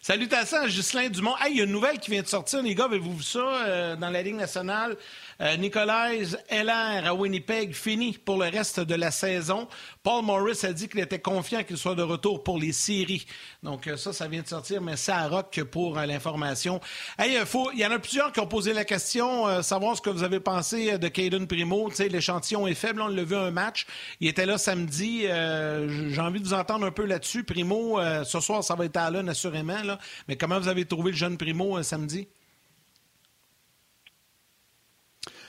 Salutations 0.00 0.62
à 0.62 0.66
Ghislain 0.66 1.08
Dumont. 1.08 1.36
Hey, 1.40 1.52
il 1.52 1.58
y 1.58 1.60
a 1.60 1.64
une 1.64 1.70
nouvelle 1.70 1.98
qui 2.00 2.10
vient 2.10 2.22
de 2.22 2.26
sortir, 2.26 2.60
les 2.60 2.74
gars. 2.74 2.86
Avez-vous 2.86 3.18
vu 3.18 3.22
ça 3.22 3.96
dans 3.96 4.10
la 4.10 4.22
Ligue 4.22 4.34
nationale? 4.34 4.96
Euh, 5.40 5.56
Nicolas 5.56 6.12
Heller 6.48 7.06
à 7.06 7.14
Winnipeg 7.14 7.72
fini 7.72 8.12
pour 8.12 8.36
le 8.42 8.48
reste 8.48 8.80
de 8.80 8.94
la 8.94 9.10
saison. 9.10 9.68
Paul 10.02 10.24
Morris 10.24 10.60
a 10.64 10.72
dit 10.72 10.88
qu'il 10.88 11.00
était 11.00 11.20
confiant 11.20 11.62
qu'il 11.62 11.76
soit 11.76 11.94
de 11.94 12.02
retour 12.02 12.42
pour 12.42 12.58
les 12.58 12.72
séries. 12.72 13.26
Donc 13.62 13.86
euh, 13.86 13.96
ça, 13.96 14.12
ça 14.12 14.28
vient 14.28 14.42
de 14.42 14.48
sortir, 14.48 14.82
mais 14.82 14.96
ça 14.96 15.26
rock 15.28 15.62
pour 15.70 15.98
euh, 15.98 16.06
l'information. 16.06 16.80
Hey, 17.18 17.38
il 17.74 17.78
y 17.80 17.86
en 17.86 17.90
a 17.90 17.98
plusieurs 17.98 18.32
qui 18.32 18.40
ont 18.40 18.46
posé 18.46 18.72
la 18.72 18.84
question, 18.84 19.62
savoir 19.62 19.96
ce 19.96 20.02
que 20.02 20.10
vous 20.10 20.22
avez 20.22 20.40
pensé 20.40 20.98
de 20.98 21.08
Caden 21.08 21.46
Primo. 21.46 21.90
L'échantillon 21.98 22.66
est 22.66 22.74
faible, 22.74 23.00
on 23.00 23.08
l'a 23.08 23.24
vu 23.24 23.36
un 23.36 23.50
match. 23.50 23.86
Il 24.20 24.28
était 24.28 24.46
là 24.46 24.58
samedi. 24.58 25.22
J'ai 25.22 26.20
envie 26.20 26.40
de 26.40 26.46
vous 26.46 26.54
entendre 26.54 26.86
un 26.86 26.90
peu 26.90 27.04
là-dessus. 27.04 27.44
Primo, 27.44 28.00
ce 28.24 28.40
soir, 28.40 28.64
ça 28.64 28.74
va 28.74 28.84
être 28.84 28.96
à 28.96 29.10
l'un, 29.10 29.26
assurément. 29.28 29.82
Mais 30.28 30.36
comment 30.36 30.58
vous 30.58 30.68
avez 30.68 30.84
trouvé 30.84 31.12
le 31.12 31.16
jeune 31.16 31.36
Primo 31.36 31.82
samedi? 31.82 32.26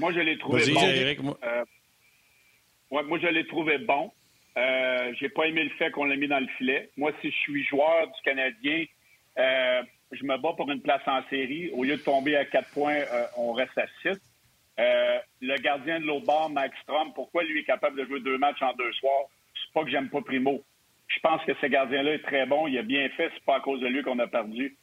Moi, 0.04 0.12
je 0.12 0.20
l'ai 0.20 0.38
trouvé 0.38 0.66
bon. 1.16 1.38
Euh, 1.46 1.64
moi, 2.92 3.20
je 3.22 3.28
l'ai 3.28 3.48
trouvé 3.48 3.78
bon. 3.78 4.12
Euh, 4.58 5.14
j'ai 5.18 5.30
pas 5.30 5.46
aimé 5.46 5.64
le 5.64 5.70
fait 5.78 5.92
qu'on 5.92 6.04
l'ait 6.04 6.18
mis 6.18 6.28
dans 6.28 6.42
le 6.42 6.48
filet. 6.58 6.90
Moi, 6.98 7.14
si 7.22 7.32
je 7.32 7.38
suis 7.38 7.64
joueur 7.64 8.08
du 8.08 8.22
Canadien, 8.26 8.84
euh, 9.38 9.82
je 10.12 10.26
me 10.26 10.38
bats 10.40 10.56
pour 10.58 10.70
une 10.70 10.82
place 10.82 11.02
en 11.08 11.22
série. 11.30 11.70
Au 11.72 11.86
lieu 11.86 11.96
de 11.96 12.02
tomber 12.02 12.36
à 12.36 12.44
quatre 12.44 12.70
points, 12.72 12.98
euh, 12.98 13.26
on 13.38 13.54
reste 13.54 13.78
à 13.78 13.86
six. 14.02 14.20
le 14.78 15.56
gardien 15.62 16.02
de 16.02 16.06
l'autre 16.06 16.26
bord, 16.26 16.50
Max 16.50 16.78
Strom, 16.82 17.14
pourquoi 17.14 17.46
lui 17.46 17.62
est 17.62 17.64
capable 17.64 17.98
de 17.98 18.04
jouer 18.04 18.20
deux 18.20 18.38
matchs 18.38 18.62
en 18.62 18.74
deux 18.74 18.92
soirs? 18.92 19.28
C'est 19.56 19.74
pas 19.74 19.86
que 19.86 19.90
j'aime 19.90 20.10
pas 20.10 20.20
Primo. 20.20 20.62
Je 21.08 21.20
pense 21.22 21.42
que 21.46 21.54
ce 21.62 21.68
gardien-là 21.68 22.16
est 22.16 22.24
très 22.24 22.46
bon. 22.46 22.68
Il 22.68 22.78
a 22.78 22.82
bien 22.84 23.08
fait. 23.16 23.32
C'est 23.34 23.46
pas 23.46 23.56
à 23.56 23.62
cause 23.62 23.80
de 23.80 23.88
lui 23.88 24.04
qu'on 24.04 24.20
a 24.20 24.28
perdu. 24.28 24.76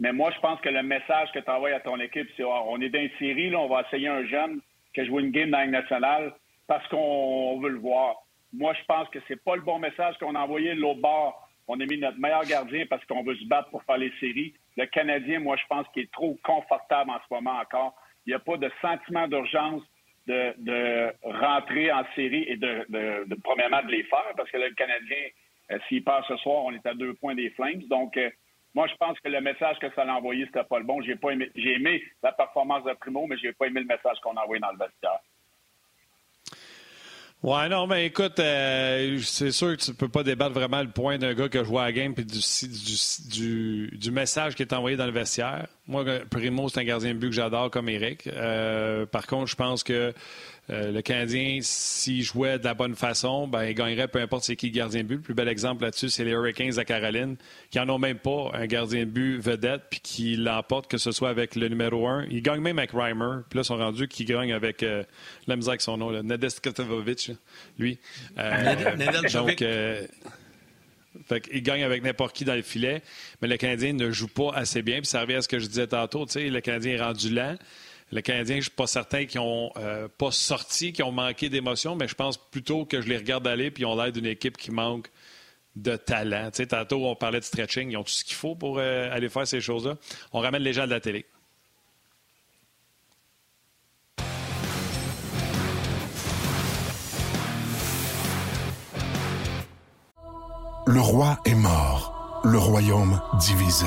Mais 0.00 0.12
moi, 0.12 0.30
je 0.34 0.40
pense 0.40 0.60
que 0.60 0.68
le 0.68 0.82
message 0.82 1.32
que 1.32 1.38
tu 1.38 1.50
envoies 1.50 1.70
à 1.70 1.80
ton 1.80 1.98
équipe, 1.98 2.28
c'est 2.36 2.42
ah, 2.42 2.62
on 2.66 2.78
est 2.82 2.90
dans 2.90 3.00
une 3.00 3.10
série, 3.18 3.48
là, 3.48 3.60
on 3.60 3.68
va 3.68 3.80
essayer 3.80 4.08
un 4.08 4.26
jeune 4.26 4.60
qui 4.96 5.02
a 5.02 5.04
joué 5.04 5.22
une 5.22 5.30
game 5.30 5.50
dans 5.50 5.58
la 5.58 5.66
nationale 5.66 6.32
parce 6.66 6.86
qu'on 6.88 7.60
veut 7.60 7.68
le 7.68 7.78
voir. 7.78 8.16
Moi, 8.54 8.72
je 8.72 8.84
pense 8.86 9.06
que 9.10 9.18
c'est 9.28 9.44
pas 9.44 9.54
le 9.54 9.60
bon 9.60 9.78
message 9.78 10.16
qu'on 10.18 10.34
a 10.34 10.40
envoyé 10.40 10.74
de 10.74 10.80
l'autre 10.80 11.02
bord. 11.02 11.46
On 11.68 11.78
a 11.78 11.84
mis 11.84 11.98
notre 11.98 12.18
meilleur 12.18 12.44
gardien 12.44 12.86
parce 12.88 13.04
qu'on 13.04 13.22
veut 13.22 13.36
se 13.36 13.44
battre 13.44 13.68
pour 13.68 13.82
faire 13.82 13.98
les 13.98 14.10
séries. 14.20 14.54
Le 14.78 14.86
Canadien, 14.86 15.40
moi, 15.40 15.56
je 15.56 15.66
pense 15.68 15.86
qu'il 15.92 16.04
est 16.04 16.12
trop 16.12 16.38
confortable 16.42 17.10
en 17.10 17.18
ce 17.18 17.34
moment 17.34 17.58
encore. 17.58 17.94
Il 18.24 18.30
n'y 18.30 18.34
a 18.34 18.38
pas 18.38 18.56
de 18.56 18.70
sentiment 18.80 19.28
d'urgence 19.28 19.82
de, 20.26 21.12
rentrer 21.22 21.92
en 21.92 22.04
série 22.14 22.44
et 22.48 22.56
de, 22.56 22.86
de, 22.88 23.34
premièrement 23.44 23.82
de 23.82 23.92
les 23.92 24.02
faire 24.04 24.32
parce 24.34 24.50
que 24.50 24.56
le 24.56 24.70
Canadien, 24.70 25.28
euh, 25.72 25.78
s'il 25.88 26.02
part 26.04 26.26
ce 26.26 26.36
soir, 26.38 26.64
on 26.64 26.72
est 26.72 26.86
à 26.86 26.94
deux 26.94 27.12
points 27.14 27.34
des 27.34 27.50
Flames. 27.50 27.82
Donc, 27.90 28.16
euh, 28.16 28.30
Moi, 28.76 28.86
je 28.88 28.94
pense 28.96 29.18
que 29.20 29.30
le 29.30 29.40
message 29.40 29.78
que 29.78 29.86
ça 29.94 30.02
a 30.02 30.14
envoyé, 30.14 30.44
c'était 30.44 30.62
pas 30.62 30.78
le 30.78 30.84
bon. 30.84 31.00
J'ai 31.00 31.16
pas 31.16 31.30
aimé, 31.30 31.50
j'ai 31.56 31.76
aimé 31.76 32.02
la 32.22 32.30
performance 32.32 32.84
de 32.84 32.92
Primo, 32.92 33.26
mais 33.26 33.38
j'ai 33.38 33.54
pas 33.54 33.68
aimé 33.68 33.80
le 33.80 33.86
message 33.86 34.18
qu'on 34.22 34.36
a 34.36 34.42
envoyé 34.42 34.60
dans 34.60 34.70
le 34.70 34.76
vestiaire. 34.76 35.18
Ouais, 37.42 37.70
non, 37.70 37.86
mais 37.86 38.04
écoute, 38.04 38.38
euh, 38.38 39.18
c'est 39.22 39.50
sûr 39.50 39.76
que 39.76 39.82
tu 39.82 39.94
peux 39.94 40.08
pas 40.08 40.22
débattre 40.22 40.52
vraiment 40.52 40.82
le 40.82 40.90
point 40.90 41.16
d'un 41.16 41.32
gars 41.32 41.48
qui 41.48 41.56
a 41.56 41.64
joué 41.64 41.80
à 41.80 41.90
game 41.90 42.12
et 42.18 42.24
du, 42.24 42.40
du, 43.30 43.96
du, 43.96 44.10
message 44.10 44.54
qui 44.54 44.62
est 44.62 44.72
envoyé 44.74 44.98
dans 44.98 45.06
le 45.06 45.12
vestiaire. 45.12 45.66
Moi, 45.86 46.04
Primo, 46.30 46.68
c'est 46.68 46.80
un 46.80 46.84
gardien 46.84 47.14
de 47.14 47.18
but 47.18 47.28
que 47.28 47.34
j'adore 47.34 47.70
comme 47.70 47.88
Eric. 47.88 48.26
Euh, 48.26 49.06
par 49.06 49.26
contre, 49.26 49.46
je 49.46 49.56
pense 49.56 49.84
que 49.84 50.12
euh, 50.70 50.90
le 50.90 51.00
Canadien, 51.00 51.58
s'il 51.62 52.22
jouait 52.22 52.58
de 52.58 52.64
la 52.64 52.74
bonne 52.74 52.96
façon, 52.96 53.46
ben, 53.46 53.64
il 53.64 53.74
gagnerait 53.74 54.08
peu 54.08 54.20
importe 54.20 54.44
c'est 54.44 54.56
qui 54.56 54.66
le 54.66 54.72
gardien 54.72 55.02
de 55.02 55.08
but. 55.08 55.16
Le 55.16 55.20
plus 55.20 55.34
bel 55.34 55.48
exemple 55.48 55.82
là-dessus, 55.84 56.10
c'est 56.10 56.24
les 56.24 56.32
Hurricanes 56.32 56.78
à 56.78 56.84
Caroline, 56.84 57.36
qui 57.70 57.78
n'en 57.78 57.88
ont 57.90 57.98
même 57.98 58.18
pas 58.18 58.50
un 58.52 58.66
gardien 58.66 59.00
de 59.00 59.10
but 59.10 59.38
vedette, 59.38 59.82
puis 59.90 60.00
qui 60.00 60.36
l'emportent, 60.36 60.90
que 60.90 60.98
ce 60.98 61.12
soit 61.12 61.28
avec 61.28 61.54
le 61.54 61.68
numéro 61.68 62.08
1. 62.08 62.26
Ils 62.30 62.42
gagnent 62.42 62.62
même 62.62 62.78
avec 62.78 62.90
Reimer. 62.92 63.42
Puis 63.48 63.58
là, 63.58 63.62
ils 63.62 63.64
sont 63.64 63.76
rendus 63.76 64.08
qu'ils 64.08 64.26
gagnent 64.26 64.52
avec 64.52 64.82
euh, 64.82 65.04
la 65.46 65.56
misère 65.56 65.70
avec 65.70 65.82
son 65.82 65.96
nom, 65.96 66.10
là, 66.10 66.22
lui. 67.78 67.98
Euh, 68.38 69.26
donc, 69.32 69.62
euh, 69.62 70.06
il 71.52 71.62
gagne 71.62 71.82
avec 71.82 72.02
n'importe 72.02 72.34
qui 72.34 72.44
dans 72.44 72.54
le 72.54 72.62
filet, 72.62 73.02
mais 73.40 73.48
le 73.48 73.56
Canadien 73.56 73.92
ne 73.92 74.10
joue 74.10 74.28
pas 74.28 74.52
assez 74.54 74.82
bien. 74.82 74.98
Puis 74.98 75.06
ça 75.06 75.20
revient 75.20 75.34
à 75.34 75.42
ce 75.42 75.48
que 75.48 75.58
je 75.58 75.66
disais 75.66 75.86
tantôt. 75.86 76.26
Le 76.34 76.60
Canadien 76.60 76.92
est 76.92 77.02
rendu 77.02 77.32
lent. 77.32 77.56
Le 78.12 78.20
Canadien, 78.20 78.54
je 78.54 78.58
ne 78.58 78.62
suis 78.62 78.70
pas 78.70 78.86
certain 78.86 79.26
qu'ils 79.26 79.40
n'ont 79.40 79.72
euh, 79.76 80.06
pas 80.06 80.30
sorti, 80.30 80.92
qu'ils 80.92 81.04
ont 81.04 81.12
manqué 81.12 81.48
d'émotion, 81.48 81.96
mais 81.96 82.06
je 82.06 82.14
pense 82.14 82.38
plutôt 82.38 82.84
que 82.84 83.00
je 83.00 83.08
les 83.08 83.16
regarde 83.16 83.46
aller 83.46 83.70
puis 83.70 83.82
ils 83.82 83.86
ont 83.86 83.96
l'air 83.96 84.12
d'une 84.12 84.26
équipe 84.26 84.56
qui 84.56 84.70
manque 84.70 85.10
de 85.74 85.96
talent. 85.96 86.50
Tantôt, 86.50 87.06
on 87.06 87.16
parlait 87.16 87.40
de 87.40 87.44
stretching. 87.44 87.90
Ils 87.90 87.96
ont 87.96 88.04
tout 88.04 88.12
ce 88.12 88.24
qu'il 88.24 88.36
faut 88.36 88.54
pour 88.54 88.78
euh, 88.78 89.10
aller 89.12 89.28
faire 89.28 89.46
ces 89.46 89.60
choses-là. 89.60 89.96
On 90.32 90.40
ramène 90.40 90.62
les 90.62 90.72
gens 90.72 90.84
de 90.84 90.90
la 90.90 91.00
télé. 91.00 91.26
Le 100.88 101.00
roi 101.00 101.40
est 101.44 101.54
mort, 101.54 102.40
le 102.44 102.58
royaume 102.58 103.20
divisé 103.40 103.86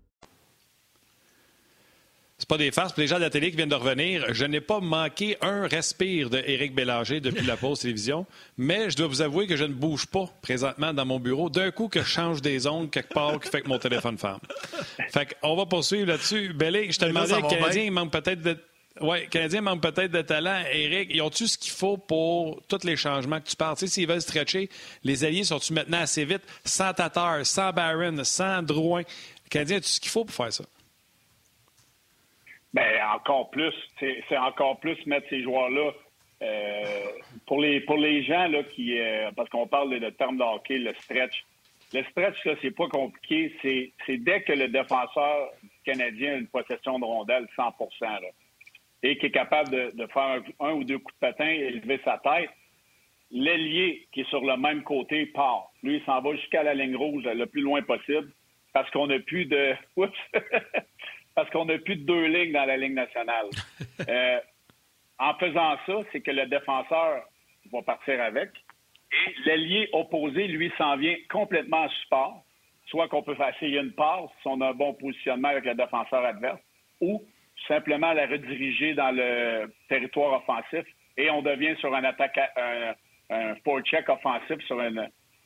c'est 2.41 2.49
pas 2.49 2.57
des 2.57 2.71
farces. 2.71 2.91
Pour 2.91 3.01
les 3.01 3.07
gens 3.07 3.17
de 3.17 3.21
la 3.21 3.29
télé 3.29 3.51
qui 3.51 3.57
viennent 3.57 3.69
de 3.69 3.75
revenir, 3.75 4.33
je 4.33 4.45
n'ai 4.45 4.61
pas 4.61 4.79
manqué 4.79 5.37
un 5.41 5.67
respire 5.67 6.31
de 6.31 6.39
Éric 6.43 6.73
Bélanger 6.73 7.19
depuis 7.19 7.45
la 7.45 7.55
pause 7.55 7.81
télévision, 7.81 8.25
mais 8.57 8.89
je 8.89 8.97
dois 8.97 9.05
vous 9.05 9.21
avouer 9.21 9.45
que 9.45 9.55
je 9.55 9.63
ne 9.63 9.73
bouge 9.73 10.07
pas 10.07 10.27
présentement 10.41 10.91
dans 10.91 11.05
mon 11.05 11.19
bureau. 11.19 11.51
D'un 11.51 11.69
coup, 11.69 11.87
que 11.87 12.01
je 12.01 12.07
change 12.07 12.41
des 12.41 12.65
ondes 12.65 12.89
quelque 12.89 13.13
part 13.13 13.39
qui 13.39 13.47
fait 13.47 13.61
que 13.61 13.67
mon 13.67 13.77
téléphone 13.77 14.17
ferme. 14.17 14.39
Fait 15.11 15.37
qu'on 15.39 15.55
va 15.55 15.67
poursuivre 15.67 16.07
là-dessus. 16.07 16.51
Bélé, 16.53 16.91
je 16.91 16.97
te 16.97 17.05
demandais, 17.05 17.35
le 17.35 17.47
Canadien 17.47 17.91
manque 17.91 18.11
peut-être 18.11 18.41
de... 18.41 18.57
Oui, 19.01 19.27
Canadien 19.29 19.61
manque 19.61 19.83
peut-être 19.83 20.11
de 20.11 20.23
talent. 20.23 20.63
Éric, 20.73 21.11
ils 21.13 21.21
ont-tu 21.21 21.47
ce 21.47 21.59
qu'il 21.59 21.71
faut 21.71 21.97
pour 21.97 22.59
tous 22.67 22.83
les 22.83 22.95
changements 22.95 23.39
que 23.39 23.49
tu 23.49 23.55
parles? 23.55 23.77
Tu 23.77 23.85
sais, 23.85 23.93
s'ils 23.93 24.07
veulent 24.07 24.19
stretcher, 24.19 24.67
les 25.03 25.23
alliés 25.23 25.43
sont-tu 25.43 25.73
maintenant 25.73 26.01
assez 26.01 26.25
vite, 26.25 26.41
sans 26.65 26.91
Tatar, 26.91 27.45
sans 27.45 27.71
Barron, 27.71 28.23
sans 28.23 28.63
Drouin? 28.63 29.01
Le 29.01 29.49
Canadien 29.51 29.77
a-tu 29.77 29.89
ce 29.89 29.99
qu'il 29.99 30.09
faut 30.09 30.25
pour 30.25 30.33
faire 30.33 30.51
ça? 30.51 30.63
Ben 32.73 33.01
encore 33.13 33.49
plus, 33.49 33.73
c'est 33.99 34.37
encore 34.37 34.79
plus 34.79 34.97
mettre 35.05 35.27
ces 35.29 35.43
joueurs-là 35.43 35.91
euh, 36.41 36.83
pour 37.45 37.59
les 37.59 37.81
pour 37.81 37.97
les 37.97 38.23
gens 38.23 38.47
là 38.47 38.63
qui 38.63 38.99
euh, 38.99 39.29
parce 39.35 39.49
qu'on 39.49 39.67
parle 39.67 39.99
de, 39.99 40.09
terme 40.11 40.37
de 40.37 40.43
hockey, 40.43 40.77
le 40.77 40.93
stretch. 40.95 41.45
Le 41.93 42.03
stretch 42.05 42.45
là, 42.45 42.55
c'est 42.61 42.71
pas 42.71 42.87
compliqué. 42.87 43.53
C'est 44.05 44.17
dès 44.17 44.41
que 44.43 44.53
le 44.53 44.69
défenseur 44.69 45.49
canadien 45.83 46.33
a 46.33 46.37
une 46.37 46.47
possession 46.47 46.97
de 46.97 47.03
rondelle 47.05 47.47
100 47.57 47.75
là, 48.01 48.19
et 49.03 49.17
qui 49.17 49.25
est 49.25 49.31
capable 49.31 49.69
de, 49.69 49.91
de 49.93 50.07
faire 50.07 50.41
un, 50.61 50.71
ou 50.71 50.85
deux 50.85 50.99
coups 50.99 51.13
de 51.15 51.19
patin 51.19 51.47
et 51.49 51.71
lever 51.71 51.99
sa 52.05 52.17
tête, 52.19 52.49
l'ailier 53.29 54.07
qui 54.13 54.21
est 54.21 54.29
sur 54.29 54.45
le 54.45 54.55
même 54.55 54.83
côté 54.83 55.25
part. 55.27 55.71
Lui, 55.83 55.97
il 55.97 56.05
s'en 56.05 56.21
va 56.21 56.33
jusqu'à 56.35 56.63
la 56.63 56.73
ligne 56.73 56.95
rouge 56.95 57.25
le 57.25 57.45
plus 57.45 57.61
loin 57.61 57.81
possible 57.81 58.31
parce 58.73 58.89
qu'on 58.91 59.07
n'a 59.07 59.19
plus 59.19 59.45
de. 59.45 59.75
Parce 61.35 61.49
qu'on 61.49 61.65
n'a 61.65 61.77
plus 61.77 61.95
de 61.95 62.05
deux 62.05 62.25
lignes 62.25 62.53
dans 62.53 62.65
la 62.65 62.77
Ligue 62.77 62.93
nationale. 62.93 63.47
Euh, 64.09 64.39
en 65.19 65.35
faisant 65.35 65.77
ça, 65.85 65.93
c'est 66.11 66.21
que 66.21 66.31
le 66.31 66.47
défenseur 66.47 67.23
va 67.71 67.81
partir 67.83 68.19
avec 68.19 68.49
et 69.11 69.35
l'allié 69.45 69.89
opposé, 69.93 70.47
lui, 70.47 70.71
s'en 70.77 70.95
vient 70.97 71.15
complètement 71.29 71.83
en 71.83 71.89
support. 71.89 72.43
Soit 72.87 73.07
qu'on 73.09 73.21
peut 73.21 73.35
faire 73.35 73.53
une 73.61 73.91
passe 73.91 74.29
si 74.41 74.47
on 74.47 74.59
a 74.61 74.69
un 74.69 74.73
bon 74.73 74.93
positionnement 74.93 75.49
avec 75.49 75.65
le 75.65 75.75
défenseur 75.75 76.25
adverse, 76.25 76.59
ou 76.99 77.23
simplement 77.67 78.11
la 78.11 78.25
rediriger 78.25 78.93
dans 78.93 79.11
le 79.11 79.71
territoire 79.87 80.41
offensif 80.41 80.85
et 81.17 81.29
on 81.29 81.41
devient 81.41 81.75
sur 81.79 81.93
un 81.93 82.03
attaque, 82.03 82.37
un, 82.57 82.93
un 83.29 83.55
check 83.83 84.09
offensif 84.09 84.59
sur 84.65 84.81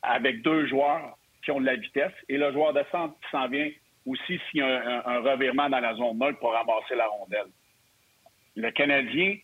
avec 0.02 0.42
deux 0.42 0.66
joueurs 0.66 1.16
qui 1.44 1.50
ont 1.50 1.60
de 1.60 1.66
la 1.66 1.76
vitesse 1.76 2.12
et 2.28 2.38
le 2.38 2.52
joueur 2.52 2.72
de 2.72 2.82
centre 2.90 3.14
qui 3.20 3.30
s'en 3.30 3.48
vient 3.48 3.70
aussi 4.06 4.40
s'il 4.50 4.60
y 4.60 4.62
a 4.62 5.02
un, 5.06 5.20
revirement 5.20 5.68
dans 5.68 5.80
la 5.80 5.94
zone 5.94 6.18
neutre 6.18 6.38
pour 6.38 6.52
ramasser 6.52 6.94
la 6.94 7.06
rondelle. 7.06 7.50
Le 8.54 8.70
Canadien 8.70 9.36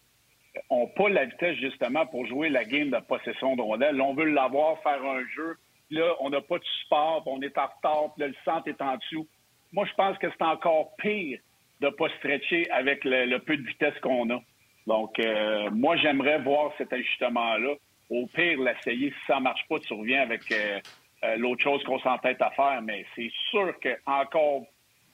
n'a 0.71 0.87
pas 0.97 1.09
la 1.09 1.25
vitesse 1.25 1.57
justement 1.59 2.07
pour 2.07 2.27
jouer 2.27 2.49
la 2.49 2.65
game 2.65 2.91
de 2.91 2.99
possession 3.01 3.57
de 3.57 3.63
rondelle. 3.63 4.01
on 4.01 4.15
veut 4.15 4.31
l'avoir, 4.31 4.81
faire 4.83 5.05
un 5.05 5.23
jeu. 5.35 5.57
Là, 5.91 6.15
on 6.21 6.31
n'a 6.31 6.41
pas 6.41 6.59
de 6.59 6.65
support, 6.81 7.23
on 7.27 7.43
est 7.43 7.57
en 7.59 7.67
retard, 7.67 8.15
là, 8.17 8.29
le 8.29 8.35
centre 8.45 8.69
est 8.69 8.81
en 8.81 8.97
dessous. 8.97 9.29
Moi, 9.73 9.85
je 9.87 9.95
pense 9.95 10.17
que 10.19 10.27
c'est 10.31 10.45
encore 10.45 10.97
pire 10.97 11.39
de 11.81 11.87
ne 11.87 11.91
pas 11.91 12.09
stretcher 12.19 12.71
avec 12.71 13.05
le, 13.05 13.37
peu 13.39 13.57
de 13.57 13.67
vitesse 13.67 13.99
qu'on 14.01 14.31
a. 14.31 14.41
Donc, 14.87 15.19
euh, 15.19 15.71
moi, 15.71 15.97
j'aimerais 15.97 16.39
voir 16.39 16.73
cet 16.79 16.93
ajustement-là. 16.93 17.75
Au 18.11 18.27
pire, 18.27 18.61
l'essayer. 18.61 19.11
Si 19.11 19.27
ça 19.27 19.37
ne 19.37 19.43
marche 19.43 19.67
pas, 19.69 19.79
tu 19.81 19.93
reviens 19.93 20.23
avec 20.23 20.51
euh, 20.53 20.81
euh, 21.25 21.37
l'autre 21.37 21.63
chose 21.63 21.83
qu'on 21.85 22.01
s'entête 22.01 22.41
à 22.43 22.51
faire, 22.51 22.83
mais 22.83 23.07
c'est 23.15 23.31
sûr 23.51 23.79
que 23.81 23.97
encore, 24.07 24.65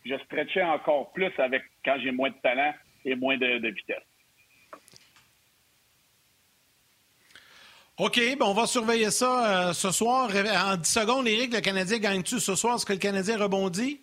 je 0.05 0.17
stretchais 0.25 0.63
encore 0.63 1.13
plus 1.13 1.33
avec 1.39 1.63
quand 1.85 1.99
j'ai 2.01 2.13
moins 2.13 2.31
de 2.31 2.37
talent 2.43 2.73
et 3.05 3.15
moins 3.15 3.37
de, 3.37 3.69
vitesse. 3.69 4.03
OK, 7.99 8.17
ben 8.39 8.47
on 8.47 8.55
va 8.55 8.67
surveiller 8.67 9.11
ça 9.11 9.69
euh, 9.69 9.73
ce 9.73 9.91
soir. 9.91 10.31
En 10.31 10.77
10 10.77 10.89
secondes, 10.89 11.27
Éric, 11.27 11.53
le 11.53 11.61
Canadien 11.61 11.99
gagne-tu 11.99 12.39
ce 12.39 12.55
soir? 12.55 12.77
Est-ce 12.77 12.87
que 12.87 12.93
le 12.93 12.99
Canadien 12.99 13.37
rebondit? 13.37 14.01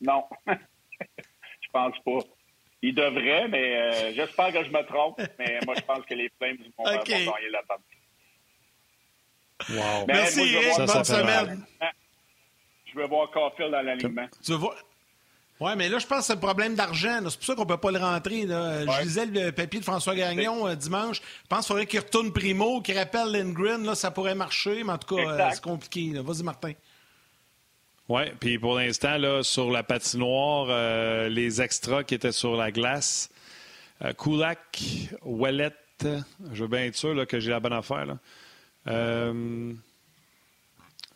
Non. 0.00 0.24
je 0.46 1.68
pense 1.72 1.98
pas. 2.04 2.18
Il 2.80 2.94
devrait, 2.94 3.48
mais 3.48 3.76
euh, 3.76 4.12
j'espère 4.14 4.52
que 4.52 4.64
je 4.64 4.70
me 4.70 4.82
trompe. 4.86 5.20
Mais 5.38 5.58
moi, 5.66 5.74
je 5.76 5.82
pense 5.82 6.04
que 6.06 6.14
les 6.14 6.30
Flames 6.38 6.56
vont, 6.78 6.84
vont 6.84 7.02
gagner 7.02 7.50
la 7.50 7.62
partie. 7.64 7.95
Wow. 9.70 10.06
Merci, 10.06 10.40
Eric. 10.40 10.86
Bonne 10.86 11.04
semaine. 11.04 11.64
Je 12.86 12.98
veux 12.98 13.06
voir 13.06 13.30
Caulfield 13.30 13.72
dans 13.72 13.82
l'alignement. 13.82 14.26
Tu 14.44 14.54
vois? 14.54 14.76
Oui, 15.58 15.70
mais 15.76 15.88
là, 15.88 15.98
je 15.98 16.06
pense 16.06 16.18
que 16.20 16.24
c'est 16.26 16.34
le 16.34 16.40
problème 16.40 16.74
d'argent. 16.74 17.18
C'est 17.30 17.36
pour 17.36 17.44
ça 17.44 17.54
qu'on 17.54 17.62
ne 17.62 17.68
peut 17.68 17.78
pas 17.78 17.90
le 17.90 17.98
rentrer. 17.98 18.44
Là. 18.44 18.84
Je 18.84 19.02
lisais 19.02 19.26
le 19.26 19.52
papier 19.52 19.80
de 19.80 19.84
François 19.84 20.14
Gagnon 20.14 20.68
euh, 20.68 20.74
dimanche. 20.74 21.22
Je 21.42 21.48
pense 21.48 21.60
qu'il 21.60 21.68
faudrait 21.68 21.86
qu'il 21.86 22.00
retourne 22.00 22.30
Primo, 22.30 22.82
qu'il 22.82 22.98
rappelle 22.98 23.32
Lindgren. 23.32 23.84
Là, 23.84 23.94
ça 23.94 24.10
pourrait 24.10 24.34
marcher, 24.34 24.84
mais 24.84 24.92
en 24.92 24.98
tout 24.98 25.16
cas, 25.16 25.22
euh, 25.22 25.50
c'est 25.52 25.62
compliqué. 25.62 26.12
Vas-y, 26.14 26.42
Martin. 26.42 26.72
Oui, 28.08 28.22
puis 28.38 28.58
pour 28.58 28.74
l'instant, 28.74 29.16
là, 29.16 29.42
sur 29.42 29.70
la 29.70 29.82
patinoire, 29.82 30.66
euh, 30.68 31.28
les 31.28 31.62
extras 31.62 32.04
qui 32.04 32.14
étaient 32.14 32.32
sur 32.32 32.54
la 32.54 32.70
glace, 32.70 33.30
Kulak, 34.18 34.80
Ouellet, 35.22 35.72
je 36.02 36.62
veux 36.62 36.68
bien 36.68 36.84
être 36.84 36.96
sûr 36.96 37.14
là, 37.14 37.24
que 37.24 37.40
j'ai 37.40 37.50
la 37.50 37.60
bonne 37.60 37.72
affaire. 37.72 38.04
Là. 38.04 38.18
Euh, 38.88 39.72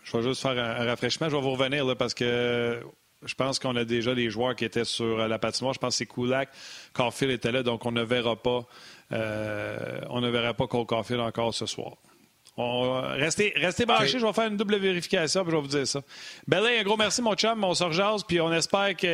je 0.02 0.16
vais 0.16 0.22
juste 0.22 0.42
faire 0.42 0.58
un, 0.58 0.84
rafraîchissement. 0.84 1.28
Je 1.28 1.36
vais 1.36 1.42
vous 1.42 1.52
revenir 1.52 1.84
là, 1.84 1.94
parce 1.94 2.14
que 2.14 2.80
je 3.24 3.34
pense 3.34 3.58
qu'on 3.58 3.76
a 3.76 3.84
déjà 3.84 4.14
des 4.14 4.30
joueurs 4.30 4.56
qui 4.56 4.64
étaient 4.64 4.84
sur 4.84 5.28
la 5.28 5.38
patinoire. 5.38 5.74
Je 5.74 5.78
pense 5.78 5.94
que 5.94 5.98
c'est 5.98 6.06
Kulak. 6.06 6.48
Caulfield 6.92 7.32
était 7.32 7.52
là, 7.52 7.62
donc 7.62 7.84
on 7.86 7.92
ne 7.92 8.02
verra 8.02 8.36
pas, 8.36 8.66
euh, 9.12 10.00
on 10.08 10.20
ne 10.20 10.30
verra 10.30 10.54
pas 10.54 10.66
Cole 10.66 10.86
Caulfield 10.86 11.20
encore 11.20 11.54
ce 11.54 11.66
soir. 11.66 11.92
restez, 12.56 13.52
restez 13.56 13.86
branchés, 13.86 14.18
je 14.18 14.26
vais 14.26 14.32
faire 14.32 14.48
une 14.48 14.56
double 14.56 14.78
vérification, 14.78 15.42
puis 15.42 15.50
je 15.50 15.56
vais 15.56 15.62
vous 15.62 15.68
dire 15.68 15.86
ça. 15.86 16.00
Belay, 16.46 16.80
un 16.80 16.82
gros 16.82 16.96
merci, 16.96 17.22
mon 17.22 17.34
chum, 17.34 17.62
on 17.62 17.74
se 17.74 17.84
rejase, 17.84 18.24
puis 18.24 18.40
on 18.40 18.52
espère 18.52 18.96
que. 18.96 19.06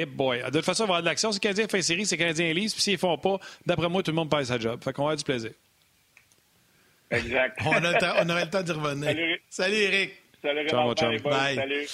Eh 0.00 0.06
boy. 0.06 0.42
De 0.42 0.50
toute 0.50 0.64
façon, 0.64 0.84
il 0.84 0.88
va 0.88 0.94
avoir 0.96 1.02
de 1.02 1.06
l'action. 1.06 1.32
Si 1.32 1.38
le 1.38 1.40
Canadien 1.40 1.68
fait 1.68 1.82
série, 1.82 2.06
c'est 2.06 2.16
le 2.16 2.20
Canadien 2.20 2.52
lise, 2.52 2.74
puis 2.74 2.82
s'ils 2.82 2.92
ne 2.92 2.98
font 2.98 3.18
pas, 3.18 3.38
d'après 3.66 3.88
moi, 3.88 4.02
tout 4.02 4.10
le 4.10 4.16
monde 4.16 4.30
perd 4.30 4.44
sa 4.44 4.58
job. 4.58 4.78
Fait 4.84 4.92
qu'on 4.92 5.02
va 5.02 5.08
avoir 5.08 5.16
du 5.16 5.24
plaisir. 5.24 5.50
Exact. 7.10 7.58
on, 7.66 7.72
a 7.72 7.80
le 7.80 7.98
temps, 7.98 8.14
on 8.20 8.28
aurait 8.28 8.44
le 8.44 8.50
temps 8.50 8.62
d'y 8.62 8.72
revenir. 8.72 9.08
Salut. 9.08 9.42
Salut, 9.48 9.76
Eric. 9.76 10.12
Salut, 10.42 10.68
Ciao. 10.68 10.94
Bye. 10.94 11.56
Salut. 11.56 11.86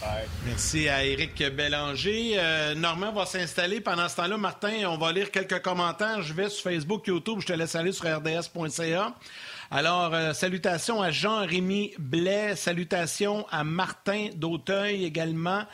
Bye. 0.00 0.26
Merci 0.46 0.88
à 0.88 1.04
Éric 1.04 1.42
Bélanger. 1.54 2.32
Euh, 2.36 2.74
Normand 2.74 3.12
va 3.12 3.26
s'installer. 3.26 3.80
Pendant 3.80 4.08
ce 4.08 4.16
temps-là, 4.16 4.38
Martin, 4.38 4.88
on 4.88 4.96
va 4.96 5.12
lire 5.12 5.30
quelques 5.30 5.60
commentaires. 5.60 6.22
Je 6.22 6.32
vais 6.32 6.48
sur 6.48 6.70
Facebook, 6.70 7.06
YouTube. 7.06 7.40
Je 7.40 7.46
te 7.46 7.52
laisse 7.52 7.74
aller 7.74 7.92
sur 7.92 8.06
rds.ca. 8.06 9.14
Alors, 9.70 10.14
euh, 10.14 10.32
salutations 10.32 11.02
à 11.02 11.10
Jean-Rémy 11.10 11.92
Blais. 11.98 12.56
Salutations 12.56 13.46
à 13.50 13.62
Martin 13.62 14.30
d'Auteuil 14.34 15.04
également. 15.04 15.64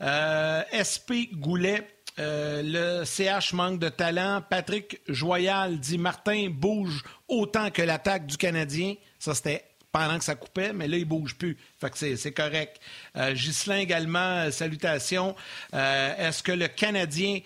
Euh, 0.00 0.62
SP 0.72 1.28
Goulet. 1.32 1.86
Euh, 2.18 2.62
le 2.64 3.04
CH 3.04 3.52
manque 3.52 3.78
de 3.78 3.88
talent. 3.88 4.42
Patrick 4.48 5.00
Joyal 5.08 5.78
dit 5.78 5.98
Martin 5.98 6.48
bouge 6.50 7.02
autant 7.28 7.70
que 7.70 7.82
l'attaque 7.82 8.26
du 8.26 8.36
Canadien. 8.36 8.94
Ça, 9.18 9.34
c'était 9.34 9.64
pendant 9.94 10.18
que 10.18 10.24
ça 10.24 10.34
coupait, 10.34 10.72
mais 10.72 10.88
là, 10.88 10.96
il 10.96 11.04
bouge 11.04 11.36
plus. 11.36 11.56
Fait 11.80 12.16
c'est, 12.16 12.32
correct. 12.32 12.80
Euh, 13.16 13.32
également, 13.76 14.18
euh, 14.18 14.50
salutations. 14.50 15.36
Euh, 15.72 16.16
est-ce 16.18 16.42
que 16.42 16.50
le 16.50 16.66
Canadien 16.66 17.38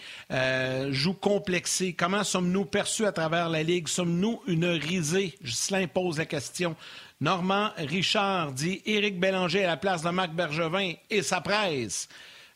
joue 0.91 1.13
complexé? 1.13 1.93
Comment 1.93 2.25
sommes-nous 2.25 2.65
perçus 2.65 3.05
à 3.05 3.13
travers 3.13 3.51
la 3.51 3.63
Ligue? 3.63 3.87
Sommes-nous 3.87 4.41
une 4.47 4.65
risée? 4.65 5.37
Ghislain 5.45 5.87
pose 5.89 6.17
la 6.17 6.25
question. 6.25 6.75
Normand 7.21 7.71
Richard 7.77 8.53
dit 8.53 8.81
Éric 8.87 9.21
Bélanger 9.21 9.65
à 9.65 9.69
la 9.69 9.77
place 9.77 10.01
de 10.01 10.09
Marc 10.09 10.31
Bergevin 10.31 10.95
et 11.11 11.23
sa 11.23 11.43
presse. 11.43 12.09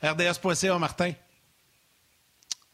RDS.ca, 0.02 0.78
Martin. 0.78 1.12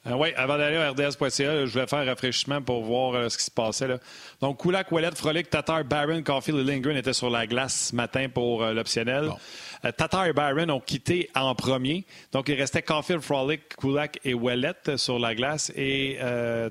Euh, 0.06 0.14
oui, 0.14 0.28
avant 0.36 0.56
d'aller 0.56 0.76
à 0.76 0.90
RDS.ca, 0.90 1.66
je 1.66 1.72
voulais 1.72 1.86
faire 1.86 1.98
un 1.98 2.04
rafraîchissement 2.04 2.62
pour 2.62 2.82
voir 2.84 3.14
euh, 3.14 3.28
ce 3.28 3.36
qui 3.36 3.44
se 3.44 3.50
passait. 3.50 3.88
Là. 3.88 3.98
Donc, 4.40 4.62
Kulak, 4.62 4.92
Ouellet, 4.92 5.10
Frolic, 5.14 5.50
Tatar, 5.50 5.84
Barron, 5.84 6.22
Caulfield 6.22 6.60
et 6.60 6.64
Lindgren 6.64 6.96
étaient 6.96 7.12
sur 7.12 7.30
la 7.30 7.46
glace 7.46 7.88
ce 7.90 7.96
matin 7.96 8.28
pour 8.32 8.62
euh, 8.62 8.72
l'optionnel. 8.72 9.26
Bon. 9.26 9.90
Tatar 9.96 10.26
et 10.26 10.32
Barron 10.32 10.68
ont 10.70 10.80
quitté 10.80 11.30
en 11.34 11.54
premier. 11.54 12.06
Donc, 12.32 12.48
il 12.48 12.54
restait 12.54 12.82
Caulfield, 12.82 13.22
Frolic, 13.22 13.76
Kulak 13.76 14.20
et 14.24 14.34
Ouellet 14.34 14.96
sur 14.96 15.18
la 15.18 15.34
glace. 15.34 15.72
Et 15.76 16.18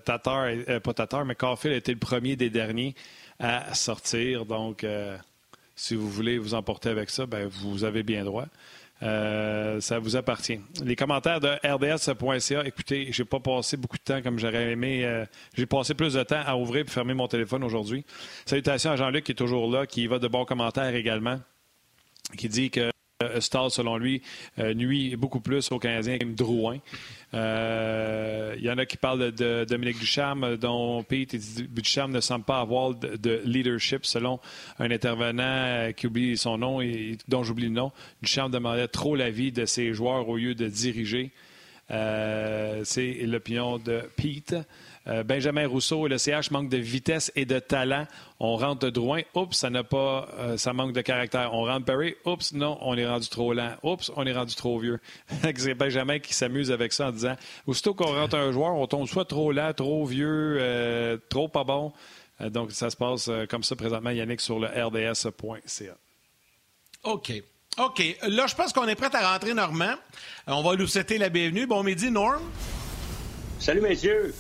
Tatar, 0.04 0.50
pas 0.84 0.94
Tatar, 0.94 1.24
mais 1.24 1.36
Caulfield 1.36 1.76
était 1.76 1.94
le 1.94 2.00
premier 2.00 2.36
des 2.36 2.50
derniers 2.50 2.96
à 3.40 3.74
sortir. 3.76 4.46
Donc, 4.46 4.86
si 5.78 5.96
vous 5.96 6.10
voulez 6.10 6.38
vous 6.38 6.54
emporter 6.54 6.90
avec 6.90 7.10
ça, 7.10 7.26
ben, 7.26 7.48
vous 7.48 7.86
avez 7.86 8.04
bien 8.04 8.26
droit. 8.26 8.48
Euh, 9.04 9.80
ça 9.80 10.00
vous 10.00 10.16
appartient. 10.16 10.60
Les 10.84 10.96
commentaires 10.96 11.40
de 11.40 11.50
rds.ca, 11.64 12.66
écoutez, 12.66 13.10
j'ai 13.12 13.26
pas 13.26 13.40
passé 13.40 13.78
beaucoup 13.78 13.98
de 13.98 14.04
temps 14.04 14.22
comme 14.22 14.40
j'aurais 14.40 14.72
aimé. 14.72 15.06
euh, 15.06 15.26
j'ai 15.56 15.68
passé 15.68 15.94
plus 15.94 16.14
de 16.14 16.24
temps 16.24 16.42
à 16.46 16.56
ouvrir 16.56 16.86
et 16.86 16.90
fermer 16.90 17.14
mon 17.14 17.28
téléphone 17.28 17.64
aujourd'hui. 17.64 18.06
Salutations 18.46 18.92
à 18.92 18.96
Jean-Luc 18.96 19.24
qui 19.26 19.34
est 19.34 19.36
toujours 19.36 19.72
là, 19.72 19.86
qui 19.86 20.08
va 20.08 20.18
de 20.18 20.28
bons 20.28 20.46
commentaires 20.46 20.96
également, 20.96 21.40
qui 22.38 22.50
dit 22.50 22.72
que 22.72 22.90
euh, 23.24 23.42
Stahl, 23.42 23.72
selon 23.72 23.98
lui, 23.98 24.22
euh, 24.60 24.74
nuit 24.76 25.16
beaucoup 25.16 25.40
plus 25.40 25.72
aux 25.72 25.80
Canadiens 25.80 26.20
que 26.20 26.26
Drouin. 26.26 26.78
Euh, 27.34 28.56
Il 28.58 28.64
y 28.64 28.70
en 28.70 28.78
a 28.78 28.86
qui 28.86 28.98
parlent 28.98 29.32
de, 29.32 29.66
Dominique 29.68 30.00
Ducharme, 30.00 30.56
dont 30.58 31.02
Pete 31.04 31.36
dit 31.36 31.68
Ducharme 31.68 32.12
ne 32.12 32.20
semble 32.22 32.46
pas 32.46 32.60
avoir 32.60 32.94
de, 32.94 33.16
de 33.16 33.42
leadership, 33.44 34.06
selon 34.06 34.40
un 34.78 34.92
intervenant 34.92 35.44
euh, 35.44 35.92
qui 35.94 36.06
oublie 36.06 36.38
son 36.38 36.60
nom 36.60 36.80
et 36.80 37.18
dont 37.28 37.44
j'oublie 37.44 37.66
le 37.66 37.72
nom. 37.72 37.92
Ducharme 38.22 38.52
demandait 38.52 38.88
trop 38.88 39.16
l'avis 39.16 39.52
de 39.52 39.66
ses 39.66 39.94
joueurs 39.94 40.30
au 40.30 40.38
lieu 40.38 40.54
de 40.54 40.68
diriger. 40.68 41.32
Euh, 41.90 42.82
C'est 42.84 43.14
l'opinion 43.24 43.80
de 43.80 44.02
Pete. 44.16 44.56
Euh, 45.08 45.24
Benjamin 45.24 45.68
Rousseau 45.68 46.06
et 46.06 46.10
le 46.10 46.18
CH 46.18 46.52
manquent 46.52 46.70
de 46.70 46.78
vitesse 46.78 47.32
et 47.36 47.46
de 47.46 47.60
talent. 47.60 48.06
On 48.40 48.56
rentre 48.56 48.86
de 48.86 48.90
Drouin. 48.90 49.22
Oups, 49.36 49.56
ça 49.56 49.70
n'a 49.70 49.84
pas, 49.84 50.28
euh, 50.38 50.58
ça 50.58 50.74
manque 50.74 50.94
de 50.94 51.02
caractère. 51.02 51.54
On 51.54 51.64
rentre 51.64 51.86
Perry. 51.86 52.16
Oups, 52.26 52.54
non, 52.54 52.78
on 52.82 52.98
est 52.98 53.08
rendu 53.08 53.30
trop 53.30 53.54
lent. 53.54 53.72
Oups, 53.84 54.12
on 54.16 54.26
est 54.26 54.34
rendu 54.34 54.56
trop 54.56 54.78
vieux. 54.80 55.00
C'est 55.56 55.74
Benjamin 55.74 56.20
qui 56.20 56.34
s'amuse 56.34 56.72
avec 56.72 56.94
ça 56.94 57.08
en 57.08 57.12
disant, 57.12 57.36
aussitôt 57.66 57.94
qu'on 57.94 58.14
rentre 58.14 58.36
un 58.36 58.52
joueur, 58.52 58.76
on 58.76 58.88
tombe 58.88 59.08
soit 59.08 59.26
trop 59.26 59.52
lent, 59.52 59.74
trop 59.74 60.06
vieux, 60.06 60.58
euh, 60.60 61.18
trop 61.30 61.48
pas 61.48 61.64
bon. 61.64 61.94
Euh, 62.42 62.50
donc, 62.50 62.72
ça 62.72 62.90
se 62.90 62.96
passe 62.96 63.28
euh, 63.30 63.46
comme 63.46 63.64
ça 63.64 63.76
présentement, 63.76 64.12
Yannick, 64.12 64.42
sur 64.42 64.60
le 64.60 64.68
rds.ca. 64.68 65.98
OK. 67.04 67.32
OK. 67.78 68.18
Là, 68.28 68.48
je 68.48 68.56
pense 68.56 68.74
qu'on 68.74 68.88
est 68.88 68.96
prêt 68.96 69.16
à 69.16 69.34
rentrer, 69.34 69.54
Normand. 69.54 69.96
On 70.48 70.64
va 70.64 70.76
lui 70.76 70.88
souhaiter 70.88 71.18
la 71.18 71.30
bienvenue. 71.30 71.68
Bon 71.68 71.84
midi, 71.84 72.12
Norm. 72.12 72.42
Salut, 73.60 73.82
messieurs. 73.82 74.34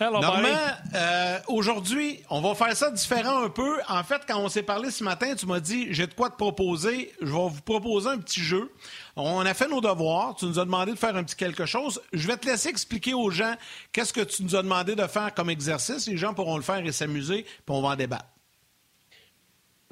Hello, 0.00 0.18
Normand, 0.20 0.48
euh, 0.96 1.38
aujourd'hui, 1.46 2.20
on 2.28 2.40
va 2.40 2.54
faire 2.56 2.76
ça 2.76 2.90
différent 2.90 3.44
un 3.44 3.48
peu. 3.48 3.78
En 3.88 4.02
fait, 4.02 4.22
quand 4.26 4.38
on 4.40 4.48
s'est 4.48 4.64
parlé 4.64 4.90
ce 4.90 5.04
matin, 5.04 5.34
tu 5.36 5.46
m'as 5.46 5.60
dit 5.60 5.86
j'ai 5.92 6.06
de 6.08 6.14
quoi 6.14 6.30
te 6.30 6.36
proposer. 6.36 7.12
Je 7.20 7.26
vais 7.26 7.32
vous 7.32 7.60
proposer 7.64 8.08
un 8.08 8.18
petit 8.18 8.40
jeu. 8.40 8.72
On 9.14 9.40
a 9.46 9.54
fait 9.54 9.68
nos 9.68 9.80
devoirs. 9.80 10.34
Tu 10.34 10.46
nous 10.46 10.58
as 10.58 10.64
demandé 10.64 10.92
de 10.92 10.98
faire 10.98 11.14
un 11.14 11.22
petit 11.22 11.36
quelque 11.36 11.64
chose. 11.64 12.02
Je 12.12 12.26
vais 12.26 12.36
te 12.36 12.46
laisser 12.46 12.70
expliquer 12.70 13.14
aux 13.14 13.30
gens 13.30 13.54
qu'est-ce 13.92 14.12
que 14.12 14.22
tu 14.22 14.42
nous 14.42 14.56
as 14.56 14.62
demandé 14.62 14.96
de 14.96 15.06
faire 15.06 15.32
comme 15.32 15.48
exercice. 15.50 16.08
Les 16.08 16.16
gens 16.16 16.34
pourront 16.34 16.56
le 16.56 16.62
faire 16.62 16.84
et 16.84 16.90
s'amuser, 16.92 17.42
puis 17.44 17.62
on 17.68 17.80
va 17.80 17.90
en 17.90 17.96
débattre. 17.96 18.26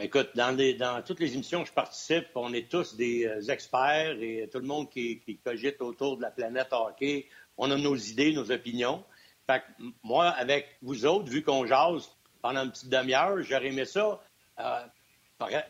Écoute, 0.00 0.30
dans, 0.34 0.50
les- 0.56 0.74
dans 0.74 1.00
toutes 1.02 1.20
les 1.20 1.32
émissions 1.34 1.62
que 1.62 1.68
je 1.68 1.72
participe, 1.74 2.26
on 2.34 2.52
est 2.52 2.68
tous 2.68 2.96
des 2.96 3.24
euh, 3.26 3.52
experts 3.52 4.16
et 4.20 4.48
tout 4.52 4.58
le 4.58 4.66
monde 4.66 4.90
qui, 4.90 5.20
qui 5.20 5.36
cogite 5.38 5.80
autour 5.80 6.16
de 6.16 6.22
la 6.22 6.30
planète 6.32 6.68
hockey, 6.72 7.28
on 7.56 7.70
a 7.70 7.76
nos 7.76 7.94
idées, 7.94 8.32
nos 8.32 8.50
opinions. 8.50 9.04
Fait 9.46 9.60
que 9.60 9.84
moi, 10.02 10.28
avec 10.28 10.76
vous 10.82 11.04
autres, 11.04 11.30
vu 11.30 11.42
qu'on 11.42 11.66
jase 11.66 12.08
pendant 12.40 12.64
une 12.64 12.70
petite 12.70 12.88
demi-heure, 12.88 13.42
j'aurais 13.42 13.68
aimé 13.68 13.84
ça 13.84 14.20
euh, 14.60 14.86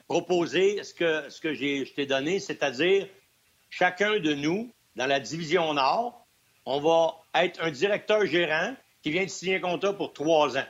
proposer 0.08 0.82
ce 0.82 0.94
que, 0.94 1.30
ce 1.30 1.40
que 1.40 1.54
je 1.54 1.92
t'ai 1.92 2.06
donné, 2.06 2.38
c'est-à-dire 2.38 3.08
chacun 3.70 4.18
de 4.18 4.34
nous, 4.34 4.70
dans 4.96 5.06
la 5.06 5.20
division 5.20 5.72
Nord, 5.74 6.26
on 6.66 6.80
va 6.80 7.16
être 7.42 7.62
un 7.62 7.70
directeur 7.70 8.26
gérant 8.26 8.74
qui 9.02 9.10
vient 9.10 9.24
de 9.24 9.30
signer 9.30 9.56
un 9.56 9.60
contrat 9.60 9.94
pour 9.94 10.12
trois 10.12 10.56
ans. 10.56 10.66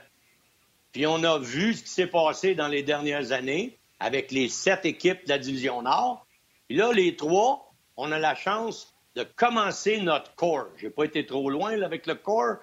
Puis 0.93 1.07
on 1.07 1.23
a 1.25 1.39
vu 1.39 1.75
ce 1.75 1.83
qui 1.83 1.91
s'est 1.91 2.07
passé 2.07 2.55
dans 2.55 2.69
les 2.69 2.83
dernières 2.83 3.33
années 3.33 3.79
avec 3.99 4.31
les 4.31 4.49
sept 4.49 4.85
équipes 4.85 5.25
de 5.25 5.29
la 5.29 5.39
division 5.39 5.83
Nord. 5.83 6.27
Puis 6.69 6.77
là, 6.77 6.93
les 6.93 7.17
trois, 7.17 7.73
on 7.97 8.13
a 8.13 8.19
la 8.19 8.35
chance 8.35 8.95
de 9.15 9.25
commencer 9.25 10.01
notre 10.01 10.35
corps. 10.35 10.69
J'ai 10.77 10.91
pas 10.91 11.05
été 11.05 11.27
trop 11.27 11.51
loin 11.51 11.81
avec 11.83 12.07
le 12.07 12.15
corps. 12.15 12.57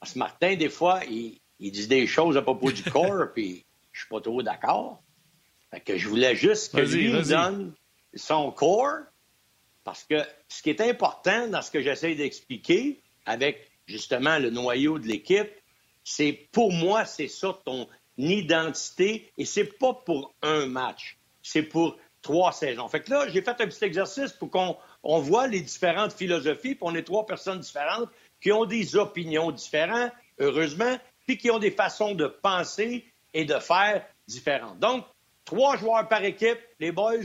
Parce 0.00 0.12
que 0.12 0.18
Martin, 0.18 0.56
des 0.56 0.68
fois, 0.68 1.00
il, 1.08 1.40
il 1.58 1.72
dit 1.72 1.86
des 1.88 2.06
choses 2.06 2.36
à 2.36 2.42
propos 2.42 2.70
du 2.72 2.82
corps, 2.90 3.32
puis 3.34 3.64
je 3.92 4.00
suis 4.00 4.08
pas 4.08 4.20
trop 4.20 4.42
d'accord. 4.42 5.02
Fait 5.70 5.80
que 5.80 5.96
je 5.96 6.08
voulais 6.08 6.34
juste 6.34 6.74
que 6.74 6.80
lui 6.80 7.12
donne 7.28 7.74
son 8.14 8.50
corps, 8.50 9.00
parce 9.84 10.04
que 10.04 10.22
ce 10.48 10.62
qui 10.62 10.70
est 10.70 10.80
important 10.80 11.48
dans 11.48 11.62
ce 11.62 11.70
que 11.70 11.80
j'essaie 11.80 12.14
d'expliquer 12.14 13.00
avec 13.26 13.70
justement 13.86 14.38
le 14.38 14.50
noyau 14.50 14.98
de 14.98 15.06
l'équipe, 15.06 15.50
c'est 16.04 16.32
pour 16.52 16.72
moi, 16.72 17.04
c'est 17.04 17.28
ça 17.28 17.58
ton 17.64 17.88
identité 18.16 19.30
et 19.36 19.44
c'est 19.44 19.78
pas 19.78 19.94
pour 19.94 20.34
un 20.42 20.66
match, 20.66 21.18
c'est 21.42 21.62
pour 21.62 21.96
trois 22.22 22.52
saisons. 22.52 22.88
Fait 22.88 23.00
que 23.00 23.10
là, 23.10 23.28
j'ai 23.28 23.42
fait 23.42 23.60
un 23.60 23.66
petit 23.66 23.84
exercice 23.84 24.32
pour 24.32 24.50
qu'on 24.50 24.76
on 25.02 25.20
voit 25.20 25.46
les 25.46 25.60
différentes 25.60 26.12
philosophies, 26.12 26.74
puis 26.74 26.78
on 26.80 26.94
est 26.94 27.04
trois 27.04 27.26
personnes 27.26 27.60
différentes 27.60 28.08
qui 28.40 28.52
ont 28.52 28.64
des 28.64 28.96
opinions 28.96 29.50
différentes, 29.50 30.12
heureusement, 30.38 30.98
puis 31.26 31.38
qui 31.38 31.50
ont 31.50 31.58
des 31.58 31.70
façons 31.70 32.14
de 32.14 32.26
penser 32.26 33.04
et 33.34 33.44
de 33.44 33.58
faire 33.58 34.04
différentes. 34.26 34.78
Donc, 34.78 35.04
trois 35.44 35.76
joueurs 35.76 36.08
par 36.08 36.24
équipe, 36.24 36.58
les 36.80 36.92
boys, 36.92 37.24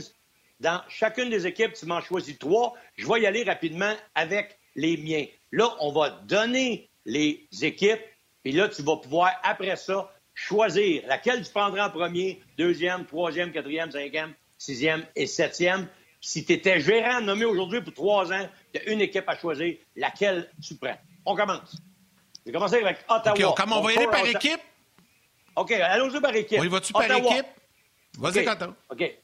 dans 0.60 0.80
chacune 0.88 1.30
des 1.30 1.46
équipes, 1.46 1.72
tu 1.74 1.86
m'en 1.86 2.00
choisis 2.00 2.38
trois. 2.38 2.74
Je 2.96 3.06
vais 3.06 3.22
y 3.22 3.26
aller 3.26 3.44
rapidement 3.44 3.94
avec 4.14 4.58
les 4.74 4.96
miens. 4.96 5.26
Là, 5.52 5.74
on 5.80 5.92
va 5.92 6.10
donner 6.10 6.88
les 7.04 7.46
équipes, 7.62 8.00
puis 8.42 8.52
là, 8.52 8.68
tu 8.68 8.82
vas 8.82 8.96
pouvoir, 8.96 9.32
après 9.42 9.76
ça, 9.76 10.10
choisir 10.34 11.06
laquelle 11.06 11.44
tu 11.44 11.50
prendras 11.50 11.88
en 11.88 11.90
premier, 11.90 12.42
deuxième, 12.58 13.06
troisième, 13.06 13.52
quatrième, 13.52 13.90
cinquième, 13.90 14.34
sixième 14.58 15.06
et 15.14 15.26
septième. 15.26 15.88
Si 16.24 16.42
tu 16.42 16.54
étais 16.54 16.80
gérant 16.80 17.20
nommé 17.20 17.44
aujourd'hui 17.44 17.82
pour 17.82 17.92
trois 17.92 18.32
ans, 18.32 18.48
tu 18.72 18.80
as 18.80 18.84
une 18.90 19.02
équipe 19.02 19.28
à 19.28 19.36
choisir, 19.36 19.76
laquelle 19.94 20.50
tu 20.66 20.74
prends? 20.74 20.96
On 21.26 21.36
commence. 21.36 21.76
Je 22.46 22.50
vais 22.50 22.52
commencer 22.52 22.76
avec 22.76 23.04
Ottawa. 23.10 23.50
OK, 23.50 23.60
on, 23.66 23.72
on 23.72 23.82
va 23.82 23.92
y 23.92 23.96
aller 23.98 24.06
par 24.06 24.24
équipe? 24.24 24.60
OK, 25.54 25.72
allons-y 25.72 26.20
par 26.22 26.34
équipe. 26.34 26.58
On 26.58 26.64
y 26.64 26.68
va-tu 26.68 26.94
par 26.94 27.04
équipe? 27.10 27.46
Vas-y, 28.18 28.38
OK. 28.38 28.44
Quentin. 28.44 28.74
OK. 28.88 29.18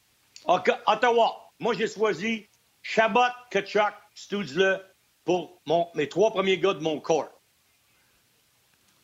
OK. 0.44 0.70
Ottawa. 0.86 1.50
Moi, 1.58 1.74
j'ai 1.74 1.88
choisi 1.88 2.46
Chabot, 2.82 3.20
Kachuk, 3.50 3.94
Stutzle 4.14 4.84
pour 5.24 5.58
mon, 5.64 5.88
mes 5.94 6.06
trois 6.06 6.30
premiers 6.30 6.58
gars 6.58 6.74
de 6.74 6.80
mon 6.80 7.00
corps. 7.00 7.30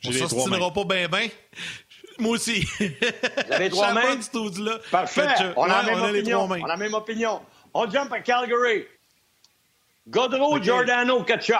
On 0.04 0.48
mains. 0.48 0.70
pas 0.70 0.84
bien, 0.84 1.08
bien. 1.08 1.28
Moi 2.18 2.32
aussi. 2.32 2.60
Vous 2.78 3.52
avez 3.52 3.70
trois 3.70 3.94
Chabot, 3.94 4.00
mains? 4.06 4.78
Parfait. 4.90 5.26
On, 5.56 5.62
a 5.62 5.66
ouais, 5.66 5.68
la 5.68 5.82
même 5.82 5.98
on 5.98 6.04
a 6.04 6.12
les 6.12 6.18
opinion. 6.20 6.38
trois 6.44 6.56
mains. 6.56 6.62
On 6.62 6.64
a 6.66 6.68
la 6.68 6.76
même 6.76 6.94
opinion. 6.94 7.40
On 7.78 7.90
jump 7.90 8.10
à 8.10 8.20
Calgary. 8.20 8.86
Godreau. 10.08 10.58
Giordano, 10.62 11.22
Kachuk. 11.24 11.56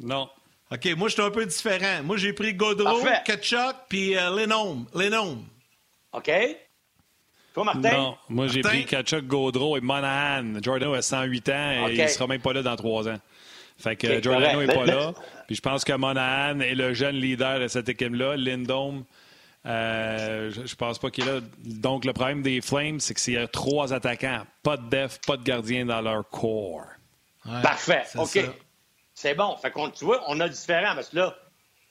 Non. 0.00 0.28
OK, 0.72 0.86
moi, 0.96 1.08
je 1.08 1.14
suis 1.14 1.22
un 1.22 1.30
peu 1.30 1.46
différent. 1.46 2.02
Moi, 2.02 2.16
j'ai 2.16 2.32
pris 2.32 2.54
Godreau, 2.54 3.02
Parfait. 3.02 3.22
Ketchuk, 3.24 3.76
puis 3.88 4.16
euh, 4.16 4.34
Lenome. 4.34 4.86
Lenome. 4.94 5.44
OK? 6.12 6.30
Toi, 7.54 7.64
Martin? 7.64 7.92
Non. 7.92 8.16
Moi, 8.28 8.46
j'ai 8.48 8.62
pris 8.62 8.84
Kachuk, 8.84 9.26
Gaudreau 9.26 9.76
et 9.76 9.80
Monahan. 9.80 10.60
Jordan 10.60 10.94
a 10.94 11.02
108 11.02 11.48
ans 11.48 11.88
et 11.88 11.94
il 11.94 12.08
sera 12.08 12.26
même 12.26 12.40
pas 12.40 12.52
là 12.52 12.62
dans 12.62 12.76
trois 12.76 13.08
ans. 13.08 13.18
Fait 13.78 13.96
que 13.96 14.20
Giordano 14.20 14.60
n'est 14.60 14.74
pas 14.74 14.86
là. 14.86 15.14
Puis 15.46 15.56
je 15.56 15.62
pense 15.62 15.84
que 15.84 15.92
Monahan 15.92 16.60
est 16.60 16.74
le 16.74 16.94
jeune 16.94 17.16
leader 17.16 17.60
de 17.60 17.68
cette 17.68 17.88
équipe-là. 17.88 18.36
Lindholm, 18.36 19.04
euh, 19.66 20.50
je, 20.50 20.66
je 20.66 20.74
pense 20.74 20.98
pas 20.98 21.10
qu'il 21.10 21.28
est 21.28 21.32
là. 21.32 21.40
Donc, 21.58 22.04
le 22.04 22.12
problème 22.12 22.42
des 22.42 22.60
Flames, 22.60 23.00
c'est 23.00 23.14
que 23.14 23.20
s'il 23.20 23.34
y 23.34 23.38
a 23.38 23.46
trois 23.46 23.92
attaquants, 23.92 24.42
pas 24.62 24.76
de 24.76 24.88
def, 24.88 25.18
pas 25.26 25.36
de 25.36 25.42
gardien 25.42 25.84
dans 25.84 26.00
leur 26.00 26.28
corps. 26.28 26.86
Ouais, 27.46 27.62
Parfait. 27.62 28.02
c'est 28.06 28.18
OK. 28.18 28.50
C'est 29.14 29.34
bon. 29.34 29.56
Fait 29.56 29.70
qu'on, 29.70 29.90
tu 29.90 30.04
vois, 30.04 30.22
on 30.28 30.40
a 30.40 30.48
différent. 30.48 30.94
Parce 30.94 31.10
que 31.10 31.16
là, 31.16 31.36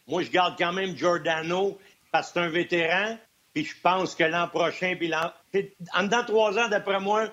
moi, 0.08 0.24
je 0.24 0.32
garde 0.32 0.56
quand 0.58 0.74
même 0.74 0.96
Giordano 0.98 1.78
parce 2.12 2.28
que 2.28 2.34
c'est 2.34 2.40
un 2.40 2.50
vétéran. 2.50 3.18
Puis 3.54 3.66
je 3.66 3.76
pense 3.82 4.16
que 4.16 4.24
l'an 4.24 4.48
prochain, 4.48 4.96
puis 4.98 5.08
l'an... 5.08 5.32
puis 5.52 5.72
En 5.94 6.04
dedans 6.04 6.22
de 6.22 6.28
trois 6.28 6.58
ans, 6.58 6.70
d'après 6.70 7.00
moi, 7.00 7.28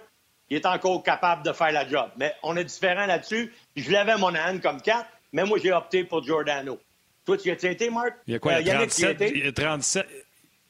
il 0.51 0.57
est 0.57 0.67
encore 0.67 1.03
capable 1.03 1.45
de 1.45 1.53
faire 1.53 1.73
la 1.73 1.87
job. 1.89 2.11
Mais 2.17 2.35
on 2.43 2.57
est 2.57 2.65
différent 2.65 3.07
là-dessus. 3.07 3.53
Je 3.75 3.91
l'avais 3.91 4.17
mon 4.17 4.35
âne 4.35 4.61
comme 4.61 4.81
4, 4.81 5.07
mais 5.33 5.45
moi, 5.45 5.59
j'ai 5.63 5.73
opté 5.73 6.05
pour 6.05 6.23
Giordano. 6.23 6.79
Toi, 7.25 7.37
tu 7.37 7.49
y 7.49 7.51
as 7.51 7.71
été, 7.71 7.91
Marc? 7.91 8.15
Il 8.27 8.35
y 8.35 8.37
a 8.37 8.39
quoi? 8.39 8.53
Euh, 8.53 8.61
il 8.61 8.67
y 8.67 8.71
a 8.71 8.75
Yannick, 8.75 8.91
tu 8.95 9.03
y 9.03 9.05
as 9.05 9.15
37? 9.15 9.21
été? 9.31 9.39
Il 9.39 9.45
y 9.45 9.49
a 9.49 9.53
37. 9.53 10.07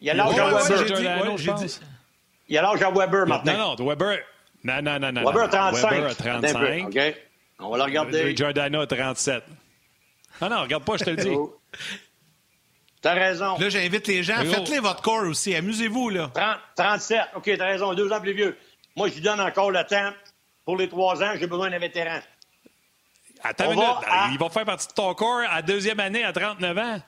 Il 0.01 0.07
y 0.07 0.11
a 0.11 0.15
l'âge 0.15 0.39
à 0.39 0.47
Weber. 0.47 1.37
Il 2.49 2.55
y 2.55 2.59
a 2.59 2.63
l'âge 2.63 2.83
à 2.83 2.91
Weber, 2.91 3.27
Martin. 3.27 3.53
Non, 3.57 3.77
non, 3.79 3.87
Weber. 3.89 4.19
Non, 4.65 4.83
non, 4.83 4.99
non, 4.99 5.13
non. 5.13 5.25
Weber 5.25 5.43
a 5.43 5.47
non. 5.47 5.51
35. 5.51 5.91
Weber 5.91 6.09
peu, 6.09 6.15
35. 6.25 6.85
OK. 6.89 7.15
On 7.59 7.71
va 7.71 7.77
le 7.79 7.83
regarder. 7.85 8.37
Giordano 8.37 8.81
a 8.83 8.87
37. 8.87 9.45
Ah 10.41 10.49
non, 10.49 10.63
regarde 10.63 10.85
pas, 10.85 10.97
je 10.99 11.05
te 11.05 11.11
le 11.11 11.17
dis. 11.17 11.35
T'as 13.01 13.15
raison. 13.15 13.57
Là, 13.59 13.69
j'invite 13.69 14.07
les 14.09 14.23
gens. 14.23 14.37
Faites-les 14.45 14.81
votre 14.81 15.03
corps 15.03 15.25
aussi. 15.27 15.55
Amusez-vous, 15.55 16.11
là. 16.11 16.31
30, 16.35 16.59
37. 16.77 17.21
OK, 17.37 17.51
t'as 17.57 17.65
raison. 17.67 17.95
Deux 17.95 18.11
ans 18.13 18.21
plus 18.21 18.33
vieux. 18.35 18.57
Moi, 18.97 19.09
je 19.09 19.15
lui 19.15 19.21
donne 19.21 19.41
encore 19.41 19.71
le 19.71 19.83
temps. 19.85 20.11
Pour 20.65 20.77
les 20.77 20.89
trois 20.89 21.23
ans, 21.23 21.33
j'ai 21.39 21.47
besoin 21.47 21.71
d'un 21.71 21.79
vétéran. 21.79 22.19
Attends 23.43 23.65
une 23.73 23.79
minute. 23.79 23.87
va 23.87 24.25
à- 24.25 24.29
Il 24.33 24.39
va 24.39 24.49
faire 24.51 24.65
partie 24.65 24.89
de 24.89 24.93
ton 24.93 25.15
corps 25.15 25.43
à 25.49 25.63
deuxième 25.63 26.01
année 26.01 26.25
à 26.25 26.33
39 26.33 26.77
ans? 26.79 26.99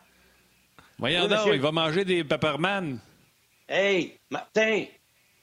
Voyons 0.99 1.23
Oui, 1.23 1.29
donc, 1.29 1.47
il 1.53 1.61
va 1.61 1.73
manger 1.73 2.05
des 2.05 2.25
Pepperman. 2.25 2.99
Hey, 3.69 4.19
Martin. 4.31 4.85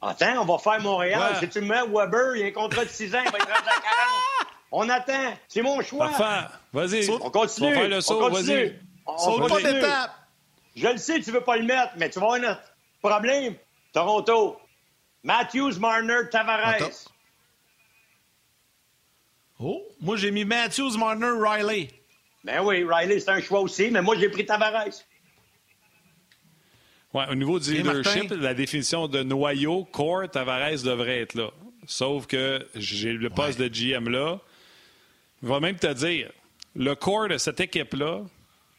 Attends, 0.01 0.41
on 0.41 0.45
va 0.45 0.57
faire 0.57 0.81
Montréal. 0.81 1.19
Ouais. 1.33 1.39
Si 1.39 1.49
tu 1.49 1.61
me 1.61 1.67
mets 1.67 1.81
Weber, 1.87 2.35
il 2.35 2.43
a 2.43 2.47
un 2.47 2.51
contrat 2.51 2.83
de 2.85 2.89
6 2.89 3.15
ans, 3.15 3.21
il 3.25 3.31
va 3.31 3.37
être 3.37 3.47
rendu 3.47 3.69
à 3.69 3.81
40. 3.81 3.83
On 4.71 4.89
attend. 4.89 5.37
C'est 5.47 5.61
mon 5.61 5.81
choix. 5.81 6.09
Parfait. 6.09 6.53
Vas-y. 6.73 7.09
On 7.09 7.29
continue. 7.29 7.69
Tu 7.69 7.73
vas 7.73 7.79
faire 7.79 7.89
le 7.89 7.97
on 7.97 8.01
saut, 8.01 8.29
vas-y. 8.29 8.79
On- 9.05 9.13
on 9.13 9.17
Saute 9.17 9.39
pas 9.41 9.47
continue. 9.47 9.73
d'étape. 9.73 10.11
Je 10.75 10.87
le 10.89 10.97
sais, 10.97 11.21
tu 11.21 11.31
veux 11.31 11.41
pas 11.41 11.55
le 11.57 11.63
mettre, 11.63 11.93
mais 11.97 12.09
tu 12.09 12.19
vas 12.19 12.25
avoir 12.25 12.39
notre 12.39 12.61
problème. 13.01 13.55
Toronto. 13.93 14.59
Matthews, 15.23 15.79
Marner, 15.79 16.27
Tavares. 16.29 16.67
Attends. 16.67 16.89
Oh, 19.59 19.81
moi, 20.01 20.17
j'ai 20.17 20.31
mis 20.31 20.43
Matthews, 20.43 20.97
Marner, 20.97 21.31
Riley. 21.39 21.89
Ben 22.43 22.61
oui, 22.61 22.83
Riley, 22.87 23.19
c'est 23.19 23.29
un 23.31 23.41
choix 23.41 23.61
aussi, 23.61 23.89
mais 23.89 24.01
moi, 24.01 24.15
j'ai 24.19 24.29
pris 24.29 24.45
Tavares. 24.45 24.89
Ouais, 27.15 27.23
au 27.31 27.35
niveau 27.35 27.59
du 27.59 27.73
Et 27.73 27.77
leadership, 27.77 28.29
Martin? 28.29 28.35
la 28.41 28.53
définition 28.53 29.07
de 29.07 29.23
noyau, 29.23 29.85
core, 29.85 30.29
Tavares 30.29 30.83
devrait 30.83 31.21
être 31.21 31.33
là. 31.35 31.49
Sauf 31.87 32.27
que 32.27 32.67
j'ai 32.75 33.13
le 33.13 33.29
poste 33.29 33.57
de 33.57 33.67
GM 33.69 34.09
là. 34.09 34.39
Je 35.41 35.47
vais 35.47 35.59
même 35.61 35.77
te 35.77 35.91
dire, 35.93 36.29
le 36.75 36.93
core 36.93 37.29
de 37.29 37.37
cette 37.37 37.59
équipe-là, 37.61 38.21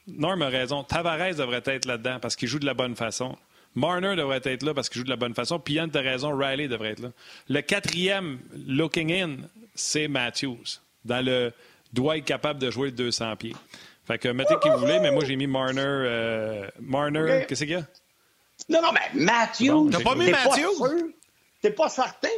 Norm 0.07 0.43
a 0.43 0.49
raison, 0.49 0.85
Tavares 0.85 1.35
devrait 1.35 1.63
être 1.65 1.87
là-dedans 1.87 2.19
parce 2.21 2.37
qu'il 2.37 2.47
joue 2.49 2.59
de 2.59 2.67
la 2.67 2.75
bonne 2.75 2.95
façon. 2.95 3.37
Marner 3.75 4.17
devrait 4.17 4.41
être 4.45 4.63
là 4.63 4.75
parce 4.75 4.89
qu'il 4.89 4.99
joue 5.01 5.05
de 5.05 5.11
la 5.11 5.17
bonne 5.17 5.35
façon. 5.35 5.59
Puis 5.59 5.75
Yann, 5.75 5.91
tu 5.91 5.99
raison, 5.99 6.37
Riley 6.37 6.69
devrait 6.69 6.91
être 6.91 7.01
là. 7.01 7.13
Le 7.49 7.61
quatrième 7.61 8.39
looking 8.67 9.13
in, 9.13 9.37
c'est 9.75 10.09
Matthews. 10.09 10.81
Dans 11.05 11.25
le 11.25 11.53
doit 11.93 12.17
être 12.19 12.25
capable 12.25 12.61
de 12.61 12.71
jouer 12.71 12.89
le 12.89 12.93
200 12.97 13.37
pieds. 13.37 13.55
Fait 14.07 14.19
que 14.19 14.29
mettez 14.29 14.55
qui 14.63 14.69
vous 14.69 14.79
voulez, 14.79 14.99
mais 15.01 15.11
moi 15.11 15.25
j'ai 15.25 15.37
mis 15.37 15.47
Marner. 15.47 15.83
euh, 15.85 16.69
Marner, 16.81 17.45
qu'est-ce 17.49 17.65
qu'il 17.65 17.73
y 17.73 17.77
a? 17.77 17.87
Non, 18.69 18.83
non, 18.83 18.91
mais 18.93 19.21
Matthews. 19.25 19.67
Bon, 19.85 19.91
T'as 19.91 20.01
pas 20.01 20.15
mis 20.15 20.31
Matthews? 20.31 21.13
T'es 21.63 21.71
pas 21.71 21.89
certain? 21.89 22.29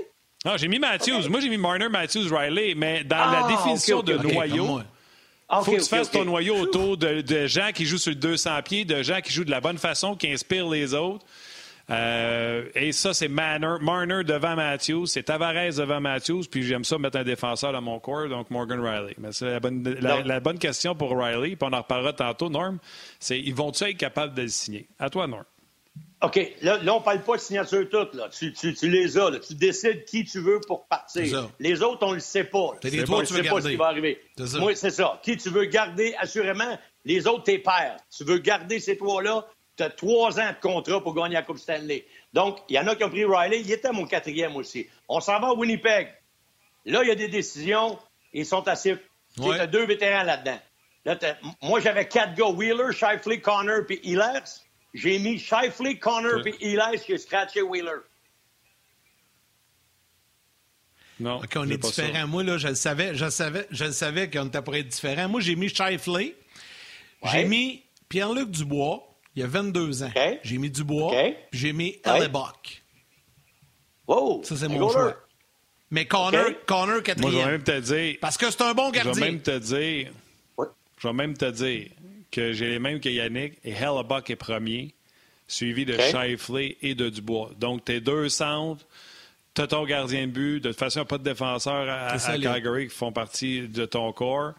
Non, 0.44 0.56
j'ai 0.56 0.68
mis 0.68 0.78
Matthews. 0.78 1.28
Moi, 1.28 1.40
j'ai 1.40 1.48
mis 1.48 1.56
Marner, 1.58 1.88
Matthews, 1.88 2.28
Riley, 2.30 2.74
mais 2.76 3.02
dans 3.04 3.16
Ah, 3.18 3.40
la 3.42 3.48
définition 3.48 3.98
ok, 3.98 4.08
ok, 4.10 4.22
de 4.22 4.32
noyau, 4.32 4.64
moi. 4.66 4.84
Ah, 5.48 5.62
faut 5.62 5.72
que 5.72 5.78
tu 5.80 5.88
fasses 5.88 6.10
ton 6.10 6.24
noyau 6.26 6.56
autour 6.56 6.96
de, 6.98 7.22
de 7.22 7.46
gens 7.46 7.70
qui 7.74 7.86
jouent 7.86 7.96
sur 7.98 8.10
le 8.10 8.16
200 8.16 8.62
pieds, 8.62 8.84
de 8.84 9.02
gens 9.02 9.20
qui 9.22 9.32
jouent 9.32 9.44
de 9.44 9.50
la 9.50 9.60
bonne 9.62 9.78
façon, 9.78 10.14
qui 10.14 10.30
inspirent 10.30 10.68
les 10.68 10.92
autres. 10.94 11.24
Euh, 11.90 12.66
et 12.74 12.92
ça, 12.92 13.14
c'est 13.14 13.28
Marner, 13.28 13.76
Marner 13.80 14.22
devant 14.22 14.54
Matthews, 14.54 15.06
c'est 15.06 15.22
Tavares 15.22 15.72
devant 15.74 16.02
Matthews, 16.02 16.42
puis 16.50 16.62
j'aime 16.62 16.84
ça 16.84 16.98
mettre 16.98 17.16
un 17.16 17.24
défenseur 17.24 17.72
dans 17.72 17.80
mon 17.80 17.98
corps, 17.98 18.28
donc 18.28 18.50
Morgan 18.50 18.78
Riley. 18.78 19.14
Mais 19.16 19.32
c'est 19.32 19.46
la 19.52 19.58
bonne, 19.60 19.82
la, 20.00 20.20
la 20.22 20.40
bonne 20.40 20.58
question 20.58 20.94
pour 20.94 21.16
Riley, 21.18 21.56
puis 21.56 21.68
on 21.68 21.72
en 21.72 21.78
reparlera 21.78 22.12
tantôt, 22.12 22.50
Norm, 22.50 22.78
c'est 23.18 23.40
ils 23.40 23.54
vont-ils 23.54 23.88
être 23.88 23.96
capables 23.96 24.34
de 24.34 24.42
le 24.42 24.48
signer? 24.48 24.86
À 24.98 25.08
toi, 25.08 25.26
Norm. 25.26 25.44
OK, 26.20 26.40
là, 26.62 26.78
là 26.78 26.94
on 26.94 27.00
parle 27.00 27.22
pas 27.22 27.36
de 27.36 27.40
signature 27.40 27.88
toute. 27.88 28.14
Là. 28.14 28.28
Tu, 28.28 28.52
tu, 28.52 28.74
tu 28.74 28.88
les 28.90 29.16
as. 29.18 29.30
Là. 29.30 29.38
Tu 29.38 29.54
décides 29.54 30.04
qui 30.04 30.24
tu 30.24 30.40
veux 30.40 30.60
pour 30.66 30.86
partir. 30.86 31.48
Les 31.60 31.82
autres, 31.82 32.04
on 32.06 32.12
le 32.12 32.20
sait 32.20 32.44
pas. 32.44 32.70
C'est 32.82 32.90
les 32.90 33.04
trois 33.04 33.22
ne 33.22 33.26
tu 33.26 33.34
veux 33.34 33.42
pas 33.44 33.60
ce 33.60 33.68
qui 33.68 33.76
va 33.76 33.86
arriver. 33.86 34.20
C'est 34.36 34.48
ça. 34.48 34.58
Moi, 34.58 34.74
c'est 34.74 34.90
ça. 34.90 35.20
Qui 35.22 35.36
tu 35.36 35.48
veux 35.50 35.66
garder, 35.66 36.14
assurément. 36.18 36.76
Les 37.04 37.26
autres, 37.28 37.44
tes 37.44 37.58
pères. 37.58 37.96
Tu 38.14 38.24
veux 38.24 38.38
garder 38.38 38.80
ces 38.80 38.96
trois-là. 38.96 39.46
Tu 39.76 39.84
as 39.84 39.90
trois 39.90 40.40
ans 40.40 40.50
de 40.50 40.60
contrat 40.60 41.00
pour 41.00 41.14
gagner 41.14 41.34
la 41.34 41.42
Coupe 41.42 41.58
Stanley. 41.58 42.04
Donc, 42.32 42.58
il 42.68 42.74
y 42.74 42.78
en 42.80 42.86
a 42.88 42.96
qui 42.96 43.04
ont 43.04 43.10
pris 43.10 43.24
Riley. 43.24 43.60
Il 43.60 43.70
était 43.70 43.92
mon 43.92 44.04
quatrième 44.04 44.56
aussi. 44.56 44.88
On 45.08 45.20
s'en 45.20 45.38
va 45.38 45.48
à 45.48 45.52
Winnipeg. 45.54 46.08
Là, 46.84 47.02
il 47.04 47.08
y 47.08 47.12
a 47.12 47.14
des 47.14 47.28
décisions. 47.28 47.96
Ils 48.32 48.44
sont 48.44 48.66
assez. 48.66 48.96
Tu 49.36 49.42
Ouais. 49.42 49.60
as 49.60 49.68
deux 49.68 49.86
vétérans 49.86 50.24
là-dedans. 50.24 50.58
Là, 51.04 51.16
moi, 51.62 51.78
j'avais 51.78 52.08
quatre 52.08 52.34
gars. 52.34 52.48
Wheeler, 52.48 52.92
Shifley, 52.92 53.40
Connor 53.40 53.86
puis 53.86 54.00
Ehlers. 54.02 54.42
J'ai 54.94 55.18
mis 55.18 55.38
Shifley, 55.38 55.98
Connor 55.98 56.42
puis 56.42 56.54
Ehlers. 56.60 57.00
J'ai 57.06 57.18
scratché 57.18 57.62
Wheeler. 57.62 58.00
Non. 61.20 61.38
OK, 61.38 61.50
on 61.56 61.68
est 61.68 61.78
pas 61.78 61.88
ça. 61.90 62.02
différents. 62.06 62.28
Moi, 62.28 62.44
là, 62.44 62.58
je 62.58 62.68
le 62.68 62.74
savais, 62.74 63.14
je 63.14 63.24
le 63.24 63.30
savais, 63.30 63.66
je 63.70 63.84
le 63.84 63.92
savais 63.92 64.30
qu'on 64.30 64.46
était 64.46 64.62
pour 64.62 64.76
être 64.76 64.88
différents. 64.88 65.28
Moi, 65.28 65.40
j'ai 65.40 65.56
mis 65.56 65.68
Shifley. 65.68 66.34
J'ai 67.24 67.44
mis 67.44 67.82
Pierre-Luc 68.08 68.50
Dubois. 68.50 69.04
Il 69.34 69.42
y 69.42 69.44
a 69.44 69.48
22 69.48 70.02
ans. 70.04 70.12
J'ai 70.42 70.58
mis 70.58 70.70
Dubois. 70.70 71.10
Puis 71.12 71.34
J'ai 71.52 71.72
mis 71.72 72.00
Ouais. 72.06 72.18
Hellebuck. 72.20 72.82
Wow! 74.06 74.42
Ça, 74.44 74.56
c'est 74.56 74.68
mon 74.68 74.78
goaler. 74.78 74.92
choix. 74.92 75.16
Mais 75.90 76.06
Connor. 76.06 76.44
Connor 76.66 77.00
Moi, 77.18 77.30
je 77.30 77.36
vais 77.38 77.44
même 77.46 77.62
te 77.62 77.80
dire, 77.80 78.16
Parce 78.20 78.36
que 78.36 78.50
c'est 78.50 78.62
un 78.62 78.74
bon 78.74 78.88
je 78.92 78.98
vais 78.98 79.04
gardien. 79.04 79.24
même 79.26 79.40
te 79.42 79.58
dire. 79.58 80.10
Je 80.98 81.06
vais 81.08 81.14
même 81.14 81.36
te 81.36 81.44
dire 81.50 81.90
que 82.30 82.52
j'ai 82.52 82.68
les 82.68 82.78
mêmes 82.78 83.00
que 83.00 83.08
Yannick 83.08 83.54
et 83.64 83.72
Hellebuck 83.72 84.28
est 84.30 84.36
premier, 84.36 84.94
suivi 85.46 85.84
de 85.84 85.94
OK. 85.94 86.00
Shifley 86.00 86.76
et 86.82 86.94
de 86.94 87.08
Dubois. 87.08 87.50
Donc, 87.58 87.84
tes 87.84 88.00
deux 88.00 88.28
centres, 88.28 88.84
tu 89.54 89.66
ton 89.66 89.84
gardien 89.84 90.26
de 90.26 90.32
but. 90.32 90.60
De 90.60 90.68
toute 90.70 90.78
façon, 90.78 91.00
il 91.00 91.02
n'y 91.02 91.06
a 91.06 91.08
pas 91.08 91.18
de 91.18 91.24
défenseurs 91.24 91.88
à, 91.88 92.08
à 92.12 92.38
Calgary 92.38 92.88
qui 92.88 92.94
font 92.94 93.12
partie 93.12 93.62
de 93.66 93.84
ton 93.86 94.12
corps. 94.12 94.52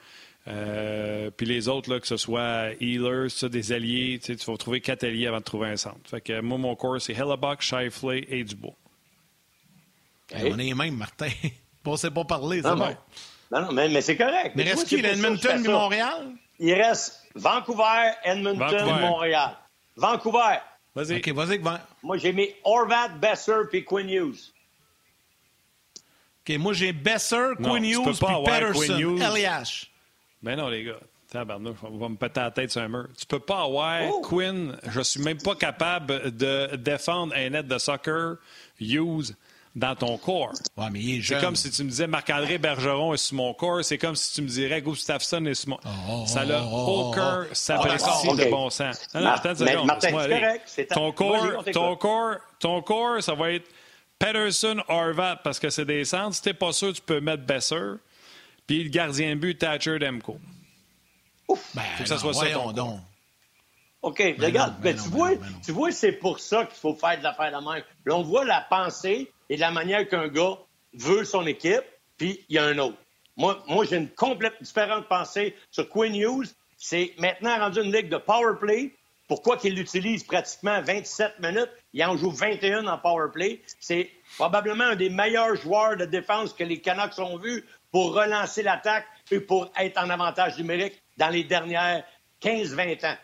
Euh, 0.48 1.30
puis 1.36 1.46
les 1.46 1.68
autres, 1.68 1.92
là, 1.92 2.00
que 2.00 2.08
ce 2.08 2.18
soit 2.18 2.72
Healers, 2.82 3.30
ça, 3.30 3.50
des 3.50 3.72
alliés, 3.72 4.20
tu 4.20 4.34
vas 4.36 4.58
trouver 4.58 4.82
quatre 4.82 5.04
alliés 5.04 5.28
avant 5.28 5.38
de 5.40 5.44
trouver 5.44 5.68
un 5.70 5.78
centre. 5.78 6.00
Fait 6.10 6.22
que 6.22 6.42
moi, 6.42 6.58
mon 6.58 6.76
corps, 6.76 7.00
c'est 7.00 7.14
Hellebuck, 7.14 7.62
Shifley 7.62 8.26
et 8.30 8.44
Dubois. 8.44 8.74
Hey, 10.34 10.52
On 10.52 10.58
est 10.60 10.64
les 10.64 10.74
mêmes, 10.74 10.96
Martin. 10.96 11.30
On 11.86 11.94
ne 11.94 11.98
sait 11.98 12.12
pas 12.12 12.24
parler, 12.24 12.62
c'est 12.62 12.68
Non, 12.70 12.76
bon. 12.78 12.86
non. 12.86 12.96
Non, 13.52 13.62
non, 13.66 13.72
mais, 13.74 13.90
mais 13.90 14.02
c'est 14.02 14.16
correct. 14.16 14.52
Mais 14.56 14.64
reste 14.64 14.88
qui, 14.88 15.02
l'Edmonton 15.02 15.60
et 15.60 15.64
ça. 15.66 15.72
Montréal? 15.72 16.28
Il 16.60 16.74
reste 16.74 17.24
Vancouver, 17.36 18.12
Edmonton, 18.24 18.60
Vancouver. 18.60 19.02
Montréal. 19.02 19.58
Vancouver. 19.96 20.58
Vas-y. 20.96 21.18
OK, 21.18 21.30
vas-y, 21.30 21.58
va- 21.60 21.82
Moi, 22.04 22.18
j'ai 22.18 22.34
mis 22.34 22.50
Horvat, 22.64 23.10
Besser 23.10 23.62
puis 23.70 23.86
Quinn 23.86 24.10
Hughes. 24.10 24.52
OK, 26.48 26.58
moi, 26.58 26.74
j'ai 26.74 26.92
Besser, 26.94 27.52
Non, 27.60 27.70
Quinn 27.72 27.86
Hughes 27.86 28.04
puis 28.18 28.28
Patterson. 28.46 29.18
Eliash. 29.18 29.92
Ben 30.42 30.56
non, 30.58 30.68
les 30.70 30.84
gars. 30.84 31.00
On 31.36 31.98
va 32.00 32.10
me 32.10 32.16
péter 32.16 32.40
la 32.40 32.50
tête 32.50 32.72
sur 32.72 32.82
un 32.82 32.88
mur. 32.88 33.08
Tu 33.18 33.26
peux 33.28 33.40
pas 33.40 33.62
avoir 33.64 34.02
Oh. 34.10 34.22
Quinn. 34.22 34.76
Je 34.90 35.02
suis 35.02 35.22
même 35.22 35.38
pas 35.38 35.54
capable 35.56 36.36
de 36.36 36.76
défendre 36.76 37.34
un 37.36 37.50
net 37.52 37.68
de 37.68 37.78
soccer. 37.78 38.38
Hughes 38.80 39.36
dans 39.76 39.96
ton 39.96 40.18
corps. 40.18 40.54
Ouais, 40.78 40.90
mais 40.92 41.00
il 41.00 41.20
est 41.20 41.22
C'est 41.22 41.40
comme 41.40 41.56
si 41.56 41.70
tu 41.70 41.84
me 41.84 41.90
disais 41.90 42.08
Marc-André 42.08 42.58
Bergeron 42.58 43.14
est 43.14 43.18
sur 43.18 43.36
mon 43.38 43.54
corps. 43.54 43.84
C'est 43.84 43.98
comme 43.98 44.16
si 44.16 44.34
tu 44.34 44.42
me 44.42 44.48
dirais 44.48 44.82
Gustafsson 44.82 45.46
est 45.46 45.54
sur 45.54 45.70
mon. 45.70 46.26
ça 46.26 46.46
n'a 46.46 46.64
aucun 46.64 47.46
sapristi 47.54 48.08
d'accord, 48.08 48.36
de 48.36 48.46
bon 48.46 48.70
sens. 48.70 49.00
Non, 49.14 49.22
non, 49.22 49.30
attends 49.30 49.54
une 49.56 49.66
mais 49.66 49.84
Martin, 49.84 50.12
correct, 50.12 50.88
Ton 50.94 51.12
corps, 51.12 51.64
ton 51.72 51.96
corps, 51.96 52.36
ton 52.60 52.82
corps, 52.82 53.22
ça 53.22 53.34
va 53.36 53.52
être 53.52 53.70
Pedersen, 54.18 54.82
Horvat, 54.90 55.38
parce 55.38 55.60
que 55.60 55.70
c'est 55.70 55.86
des 55.86 56.04
centres. 56.04 56.36
Si 56.36 56.42
t'es 56.42 56.54
pas 56.54 56.74
sûr, 56.74 56.94
tu 56.94 57.02
peux 57.02 57.22
mettre 57.22 57.44
Besser. 57.44 57.96
Puis 58.68 58.84
le 58.84 58.90
gardien 58.90 59.30
de 59.36 59.40
but, 59.40 59.58
Thatcher 59.58 59.98
Demko. 59.98 60.38
Ben, 61.74 61.82
Faut 61.98 62.04
que 62.04 62.10
ça 62.10 62.16
non, 62.16 62.22
soit 62.22 62.34
ça, 62.34 62.50
ton 62.52 62.72
donc. 62.72 63.00
OK, 64.02 64.18
Ben 64.38 64.46
regarde, 64.46 64.74
non, 64.76 64.80
ben 64.82 64.96
ben 64.96 65.04
tu, 65.04 65.10
vois, 65.10 65.30
ben 65.30 65.40
ben 65.40 65.62
tu 65.66 65.72
vois, 65.72 65.92
c'est 65.92 66.12
pour 66.12 66.40
ça 66.40 66.66
qu'il 66.66 66.78
faut 66.78 66.94
faire 66.94 67.18
de 67.18 67.24
l'affaire 67.24 67.52
de 67.52 67.66
même. 67.66 67.84
Là, 68.06 68.16
on 68.16 68.22
voit 68.22 68.46
la 68.46 68.62
pensée 68.62 69.32
et 69.50 69.58
la 69.58 69.72
manière 69.72 70.08
qu'un 70.08 70.28
gars 70.28 70.58
veut 70.94 71.26
son 71.26 71.46
équipe, 71.46 71.84
puis 72.18 72.46
il 72.50 72.56
y 72.56 72.60
a 72.60 72.66
un 72.66 72.78
autre. 72.78 72.98
Moi, 73.38 73.64
moi 73.68 73.86
j'ai 73.86 73.98
une 73.98 74.10
complète 74.10 74.56
différente 74.62 75.08
pensée 75.08 75.56
sur 75.72 75.90
Quinn 75.90 76.16
Hughes. 76.16 76.50
C'est 76.78 77.14
maintenant 77.18 77.58
rendu 77.58 77.82
une 77.82 77.92
ligue 77.92 78.10
de 78.10 78.18
power 78.18 78.54
play. 78.60 78.92
Pourquoi 79.28 79.58
qu'il 79.58 79.76
l'utilise 79.76 80.24
pratiquement 80.24 80.82
27 80.82 81.40
minutes? 81.40 81.70
Il 81.94 82.04
en 82.04 82.18
joue 82.18 82.32
21 82.32 82.88
en 82.88 82.98
power 82.98 83.28
play. 83.32 83.62
C'est 83.80 84.10
probablement 84.38 84.86
un 84.86 84.96
des 84.96 85.10
meilleurs 85.10 85.56
joueurs 85.56 85.98
de 85.98 86.06
défense 86.06 86.54
que 86.54 86.64
les 86.64 86.80
Canucks 86.80 87.20
ont 87.20 87.38
vus 87.38 87.64
pour 87.92 88.14
relancer 88.14 88.64
l'attaque 88.64 89.06
et 89.32 89.40
pour 89.40 89.72
être 89.78 89.98
en 90.00 90.10
avantage 90.10 90.58
numérique 90.58 91.02
dans 91.18 91.30
les 91.30 91.44
dernières 91.44 92.04
15-20 92.42 93.06
ans. 93.06 93.18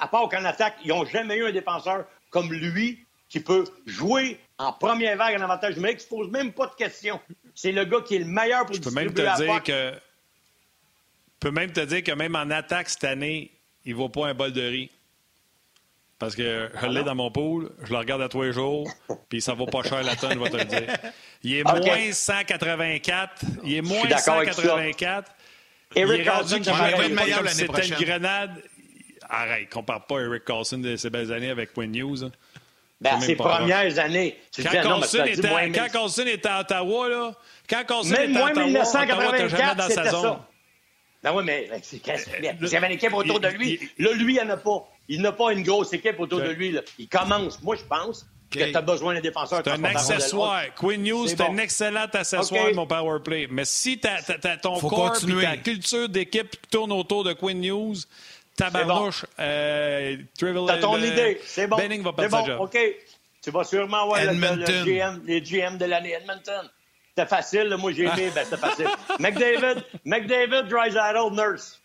À 0.00 0.08
part 0.08 0.28
qu'en 0.28 0.44
attaque, 0.44 0.76
ils 0.84 0.88
n'ont 0.88 1.04
jamais 1.04 1.36
eu 1.36 1.46
un 1.46 1.52
défenseur 1.52 2.04
comme 2.30 2.52
lui 2.52 3.06
qui 3.28 3.40
peut 3.40 3.64
jouer 3.86 4.38
en 4.56 4.72
première 4.72 5.16
vague 5.16 5.38
en 5.38 5.44
avantage 5.44 5.76
numérique, 5.76 5.98
qui 5.98 6.04
ne 6.04 6.08
se 6.08 6.14
pose 6.14 6.30
même 6.30 6.52
pas 6.52 6.66
de 6.66 6.74
questions. 6.74 7.20
C'est 7.54 7.72
le 7.72 7.84
gars 7.84 8.00
qui 8.00 8.16
est 8.16 8.20
le 8.20 8.24
meilleur 8.24 8.64
pour 8.64 8.74
Je 8.74 8.80
peux 8.80 8.90
même 8.90 9.12
te 9.12 9.42
dire 9.42 9.62
que. 9.62 9.92
Je 9.92 11.48
peux 11.48 11.50
même 11.52 11.72
te 11.72 11.80
dire 11.80 12.02
que 12.02 12.12
même 12.12 12.34
en 12.34 12.50
attaque 12.50 12.88
cette 12.88 13.04
année, 13.04 13.52
il 13.84 13.92
ne 13.92 13.96
vaut 13.96 14.08
pas 14.08 14.26
un 14.26 14.34
bol 14.34 14.52
de 14.52 14.62
riz. 14.62 14.90
Parce 16.18 16.34
que 16.34 16.68
je 16.82 16.86
l'ai 16.86 17.04
dans 17.04 17.14
mon 17.14 17.30
pool, 17.30 17.70
je 17.84 17.92
le 17.92 17.98
regarde 17.98 18.22
à 18.22 18.28
tous 18.28 18.42
les 18.42 18.52
jours, 18.52 18.90
puis 19.28 19.40
ça 19.40 19.54
vaut 19.54 19.66
pas 19.66 19.84
cher 19.84 20.02
la 20.02 20.16
tonne, 20.16 20.32
je 20.32 20.38
vais 20.38 20.50
te 20.50 20.56
le 20.56 20.64
dire. 20.64 20.96
Il 21.44 21.54
est 21.54 21.62
moins 21.62 22.12
184. 22.12 23.44
Il 23.62 23.74
est 23.76 23.82
moins 23.82 24.04
d'accord 24.08 24.38
avec 24.38 24.52
ça. 24.52 24.62
184. 24.62 25.30
Eric 25.94 26.20
il 26.20 26.26
est 26.26 26.30
rendu 26.30 26.64
c'était 27.50 27.86
une 27.86 27.94
grenade. 27.94 28.62
Arrête, 29.30 29.70
compare 29.70 30.06
pas 30.06 30.20
Eric 30.20 30.44
Carlson 30.44 30.78
de 30.78 30.96
ses 30.96 31.10
belles 31.10 31.32
années 31.32 31.50
avec 31.50 31.72
Quinn 31.72 31.94
Hughes. 31.94 32.30
Ben, 33.00 33.20
C'est 33.20 33.26
ses 33.26 33.36
premières 33.36 33.98
années. 34.00 34.36
Tu 34.52 34.62
Quand 34.64 34.70
dit 34.70 34.76
était, 35.30 35.48
moins 35.48 35.60
à- 35.60 35.66
mille- 35.66 35.72
quand 35.76 35.88
Carlson 35.92 36.24
était 36.26 36.48
à 36.48 36.60
Ottawa, 36.60 37.08
là, 37.08 37.32
quand 37.70 37.84
Carlson 37.86 38.10
Même 38.10 38.30
était 38.30 38.38
à 38.38 38.40
moins 38.40 38.50
Ottawa, 38.50 38.66
Ottawa, 38.66 38.82
t'as 38.82 39.48
jamais 39.48 39.62
1984, 39.62 39.76
dans 39.76 39.82
sa 39.82 39.88
c'était 39.88 40.10
zone. 40.10 40.22
ça. 40.22 40.48
Ben 41.22 41.32
oui, 41.34 41.42
mais 41.44 41.66
ben, 41.70 41.80
c'est- 41.82 41.98
qu'est-ce- 41.98 42.28
il 42.40 42.68
y 42.68 42.76
avait 42.76 42.86
une 42.86 42.92
équipe 42.92 43.12
autour 43.14 43.38
de 43.40 43.48
lui. 43.48 43.78
Là, 43.98 44.12
lui, 44.14 44.36
il 44.36 44.44
n'en 44.44 44.54
a 44.54 44.56
pas. 44.56 44.88
Il 45.08 45.22
n'a 45.22 45.32
pas 45.32 45.52
une 45.52 45.62
grosse 45.62 45.92
équipe 45.92 46.18
autour 46.20 46.40
de 46.40 46.50
lui. 46.50 46.72
là. 46.72 46.80
Il 46.98 47.08
commence. 47.08 47.60
Moi, 47.62 47.76
je 47.76 47.82
pense 47.84 48.26
que 48.50 48.58
tu 48.70 48.76
as 48.76 48.80
besoin 48.82 49.14
d'un 49.14 49.20
défenseur. 49.20 49.60
C'est 49.64 49.70
un 49.70 49.84
accessoire. 49.84 50.62
Quinn 50.76 51.06
Hughes, 51.06 51.28
C'est 51.28 51.36
bon. 51.36 51.52
un 51.54 51.58
excellent 51.58 52.06
accessoire 52.12 52.74
mon 52.74 52.86
power 52.86 53.18
play. 53.24 53.46
Mais 53.50 53.64
si 53.64 53.98
t'as 53.98 54.20
ton 54.56 54.76
Faut 54.76 54.88
corps 54.88 55.16
et 55.16 55.42
ta 55.42 55.56
culture 55.56 56.08
d'équipe 56.08 56.50
qui 56.50 56.68
tourne 56.70 56.92
autour 56.92 57.24
de 57.24 57.32
Quinn 57.32 57.62
Hughes, 57.64 58.04
tabarnouche, 58.58 59.24
euh, 59.38 60.16
Trivial- 60.38 60.64
T'as 60.66 60.78
ton 60.78 60.96
le- 60.96 61.06
idée. 61.06 61.40
C'est 61.44 61.66
bon. 61.66 61.76
Benning 61.76 62.02
va 62.02 62.10
C'est 62.10 62.16
perdre 62.28 62.36
bon. 62.38 62.44
sa 62.44 62.52
job. 62.52 62.60
OK. 62.60 62.78
Tu 63.42 63.50
vas 63.50 63.64
sûrement 63.64 64.02
avoir 64.02 64.20
le. 64.24 64.84
GM, 64.84 65.22
les 65.24 65.40
GM 65.40 65.78
de 65.78 65.84
l'année. 65.86 66.12
Edmonton. 66.12 66.68
C'était 67.16 67.28
facile. 67.28 67.74
Moi, 67.78 67.92
j'ai 67.92 68.02
aimé. 68.04 68.30
ben, 68.34 68.44
c'était 68.44 68.56
facile. 68.56 68.86
McDavid, 69.18 69.82
McDavid, 70.04 70.68
Drysdale, 70.68 71.16
Nurse. 71.32 71.80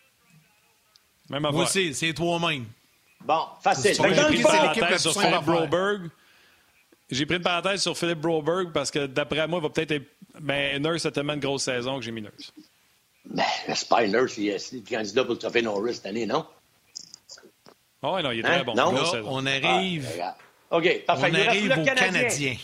Même 1.30 1.42
Moi 1.42 1.62
aussi, 1.64 1.94
c'est 1.94 2.12
toi-même. 2.12 2.66
Bon, 3.24 3.46
facile. 3.62 3.94
J'ai 3.94 4.02
pris 4.02 4.36
une 4.36 4.42
parenthèse 4.42 5.00
sur 5.02 5.14
faire. 5.20 5.42
Broberg. 5.42 6.10
J'ai 7.10 7.26
pris 7.26 7.36
une 7.36 7.42
parenthèse 7.42 7.82
sur 7.82 7.96
Philippe 7.96 8.20
Broberg 8.20 8.72
parce 8.72 8.90
que 8.90 9.06
d'après 9.06 9.46
moi, 9.46 9.58
il 9.58 9.62
va 9.62 9.70
peut-être 9.70 9.92
être. 9.92 10.04
Ben, 10.40 10.82
Nurse 10.82 11.06
a 11.06 11.10
tellement 11.10 11.34
une 11.34 11.40
grosse 11.40 11.62
saison 11.64 11.98
que 11.98 12.04
j'ai 12.04 12.10
mis 12.10 12.20
Nurse. 12.22 12.52
ben, 13.24 13.42
c'est 13.74 13.88
pas 13.88 14.06
Nurse. 14.06 14.36
Il 14.38 14.48
est 14.50 14.72
il 14.72 14.78
est 14.80 14.88
candidat 14.88 15.24
pour 15.24 15.32
le 15.34 15.38
trophée 15.38 15.62
Norris 15.62 15.94
cette 15.94 16.06
année, 16.06 16.26
non? 16.26 16.44
Ah 18.06 18.12
ouais, 18.12 18.22
non, 18.22 18.30
il 18.32 18.40
est 18.40 18.44
Hein? 18.44 18.48
très 18.56 18.64
bon. 18.64 18.74
Non? 18.74 18.92
Là, 18.92 19.02
on 19.24 19.46
Ah, 19.46 19.50
arrive. 19.50 20.08
OK, 20.70 21.04
parfait. 21.06 21.30
on 21.30 21.34
arrive 21.48 21.64
aux 21.70 21.84
Canadien. 21.84 21.94
Canadiens. 21.94 22.56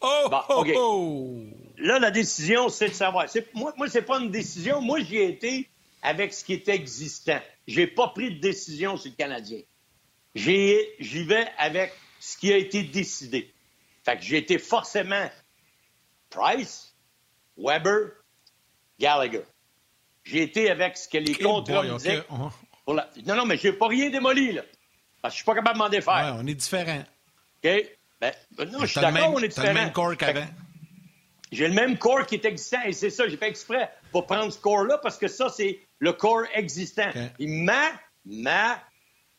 Oh, 0.00 0.26
Bon, 0.30 0.40
oh, 0.48 0.54
OK. 0.62 0.72
oh! 0.76 1.40
Là, 1.78 1.98
la 2.00 2.10
décision, 2.10 2.68
c'est 2.68 2.88
de 2.88 2.94
savoir. 2.94 3.26
Moi, 3.54 3.72
moi 3.76 3.88
c'est 3.88 4.02
pas 4.02 4.18
une 4.18 4.30
décision. 4.30 4.80
Moi, 4.80 5.00
j'y 5.00 5.18
ai 5.18 5.28
été 5.28 5.68
avec 6.02 6.32
ce 6.34 6.44
qui 6.44 6.54
était 6.54 6.74
existant. 6.74 7.38
J'ai 7.68 7.86
pas 7.86 8.08
pris 8.08 8.34
de 8.34 8.40
décision 8.40 8.96
sur 8.96 9.10
le 9.10 9.16
Canadien. 9.16 9.60
J'y 10.34 11.24
vais 11.24 11.46
avec 11.58 11.92
ce 12.18 12.36
qui 12.36 12.52
a 12.52 12.56
été 12.56 12.82
décidé. 12.82 13.52
Fait 14.04 14.16
que 14.16 14.22
j'ai 14.22 14.38
été 14.38 14.58
forcément 14.58 15.30
Price, 16.30 16.94
Weber, 17.56 18.10
Gallagher. 18.98 19.42
J'ai 20.24 20.42
été 20.42 20.70
avec 20.70 20.96
ce 20.96 21.08
que 21.08 21.18
les 21.18 21.32
Eh 21.38 21.42
contrats 21.42 21.80
boy, 21.82 21.88
me 21.88 21.92
OK. 21.94 21.98
disaient. 21.98 22.22
On- 22.30 22.50
pour 22.84 22.94
la- 22.94 23.08
Non, 23.26 23.36
non, 23.36 23.44
mais 23.46 23.56
j'ai 23.56 23.72
pas 23.72 23.88
rien 23.88 24.10
démoli, 24.10 24.52
là. 24.52 24.62
Parce 25.22 25.34
que 25.34 25.38
je 25.38 25.42
suis 25.42 25.44
pas 25.44 25.54
capable 25.54 25.78
de 25.78 25.82
m'en 25.82 25.88
défaire. 25.88 26.34
Ouais, 26.34 26.40
on 26.42 26.46
est 26.46 26.54
différents. 26.54 27.04
OK? 27.64 27.70
Ben, 28.20 28.34
ben 28.52 28.70
non, 28.70 28.80
je 28.80 28.86
suis 28.86 29.00
d'accord, 29.00 29.32
on 29.34 29.38
est 29.40 29.48
t'as 29.48 29.68
le 29.68 29.74
même 29.74 29.92
corps 29.92 30.16
qu'avant. 30.16 30.46
J'ai 31.52 31.66
le 31.66 31.74
même 31.74 31.98
corps 31.98 32.26
qui 32.26 32.36
est 32.36 32.44
existant 32.44 32.82
et 32.84 32.92
c'est 32.92 33.10
ça, 33.10 33.26
j'ai 33.28 33.36
fait 33.36 33.48
exprès 33.48 33.90
pour 34.12 34.26
prendre 34.26 34.52
ce 34.52 34.58
corps-là 34.58 34.98
parce 34.98 35.18
que 35.18 35.26
ça, 35.26 35.48
c'est 35.48 35.80
le 35.98 36.12
corps 36.12 36.44
existant. 36.54 37.10
Ma, 37.40 37.90
ma 38.24 38.80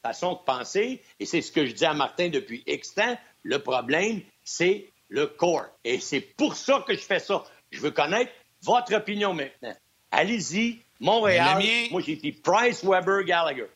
façon 0.04 0.34
de 0.34 0.40
penser, 0.40 1.02
et 1.20 1.26
c'est 1.26 1.42
ce 1.42 1.52
que 1.52 1.66
je 1.66 1.74
dis 1.74 1.86
à 1.86 1.94
Martin 1.94 2.30
depuis 2.30 2.64
X 2.68 2.96
temps, 2.96 3.18
le 3.44 3.60
problème, 3.60 4.22
c'est 4.44 4.88
le 5.10 5.28
corps. 5.28 5.68
Et 5.84 6.00
c'est 6.00 6.22
pour 6.22 6.56
ça 6.56 6.84
que 6.86 6.94
je 6.94 7.00
fais 7.02 7.20
ça. 7.20 7.44
Je 7.72 7.80
veux 7.80 7.92
connaître 7.92 8.32
votre 8.64 8.94
opinion 8.96 9.34
maintenant. 9.34 9.76
Allez-y, 10.12 10.80
Montréal. 11.00 11.62
Moi, 11.92 12.02
j'ai 12.02 12.16
dit 12.16 12.32
Price, 12.32 12.84
Weber, 12.84 13.24
Gallagher. 13.24 13.68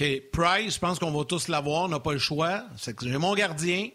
OK, 0.00 0.30
Price, 0.32 0.74
je 0.74 0.78
pense 0.80 0.98
qu'on 0.98 1.12
va 1.12 1.24
tous 1.24 1.46
l'avoir, 1.46 1.84
on 1.84 1.88
n'a 1.88 2.00
pas 2.00 2.12
le 2.12 2.18
choix. 2.18 2.64
C'est 2.76 2.96
que 2.96 3.08
j'ai 3.08 3.16
mon 3.16 3.34
gardien, 3.34 3.90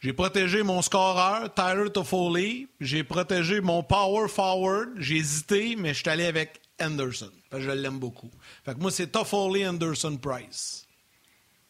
j'ai 0.00 0.12
protégé 0.12 0.62
mon 0.62 0.82
scoreur, 0.82 1.52
Tyler 1.54 1.90
Toffoli, 1.90 2.68
j'ai 2.80 3.02
protégé 3.02 3.62
mon 3.62 3.82
power 3.82 4.28
forward, 4.28 4.90
j'ai 4.98 5.16
hésité, 5.16 5.74
mais 5.76 5.94
je 5.94 6.00
suis 6.00 6.08
allé 6.10 6.26
avec 6.26 6.60
Anderson, 6.78 7.30
parce 7.48 7.62
que 7.62 7.70
je 7.70 7.74
l'aime 7.74 7.98
beaucoup. 7.98 8.30
Fait 8.64 8.74
que 8.74 8.80
moi, 8.80 8.90
c'est 8.90 9.06
Toffoli, 9.06 9.66
Anderson, 9.66 10.18
Price. 10.18 10.86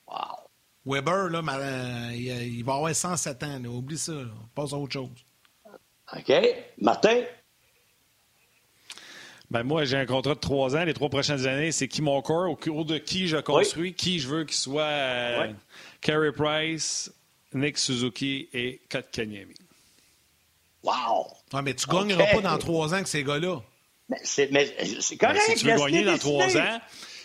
Wow. 0.08 0.48
Weber, 0.84 1.28
là, 1.28 1.40
il, 2.12 2.64
va 2.64 2.74
avoir 2.74 2.92
107 2.92 3.42
ans, 3.44 3.60
là, 3.62 3.68
oublie 3.68 3.98
ça, 3.98 4.12
là. 4.12 4.24
passe 4.56 4.72
à 4.72 4.76
autre 4.76 4.94
chose. 4.94 5.24
OK? 6.12 6.32
Martin? 6.78 7.22
Ben 9.52 9.64
moi, 9.64 9.84
j'ai 9.84 9.98
un 9.98 10.06
contrat 10.06 10.34
de 10.34 10.40
trois 10.40 10.74
ans. 10.76 10.84
Les 10.84 10.94
trois 10.94 11.10
prochaines 11.10 11.46
années, 11.46 11.72
c'est 11.72 11.86
qui 11.86 12.00
mon 12.00 12.22
corps, 12.22 12.50
au 12.50 12.56
cours 12.56 12.86
de 12.86 12.96
qui 12.96 13.28
je 13.28 13.36
construis, 13.36 13.92
qui 13.92 14.18
je 14.18 14.26
veux 14.28 14.44
qu'il 14.44 14.56
soit 14.56 14.82
euh, 14.82 15.46
Oui. 15.48 15.54
Carey 16.00 16.32
Price, 16.32 17.12
Nick 17.52 17.76
Suzuki 17.76 18.48
et 18.54 18.80
Kotkaniemi. 18.90 19.54
Wow! 20.82 21.26
Ouais, 21.52 21.60
mais 21.62 21.74
tu 21.74 21.86
gagneras 21.86 22.24
OK. 22.24 22.42
pas 22.42 22.50
dans 22.50 22.58
trois 22.58 22.88
ans 22.88 22.94
avec 22.94 23.08
ces 23.08 23.22
gars-là. 23.22 23.60
Mais 24.08 24.16
c'est, 24.24 24.50
mais 24.50 24.74
c'est 25.00 25.16
Ben, 25.16 25.28
correct. 25.28 25.42
si 25.46 25.54
tu 25.56 25.70
veux 25.70 25.76
gagner 25.76 26.04
dans 26.04 26.16
trois 26.18 26.56
ans, 26.56 26.80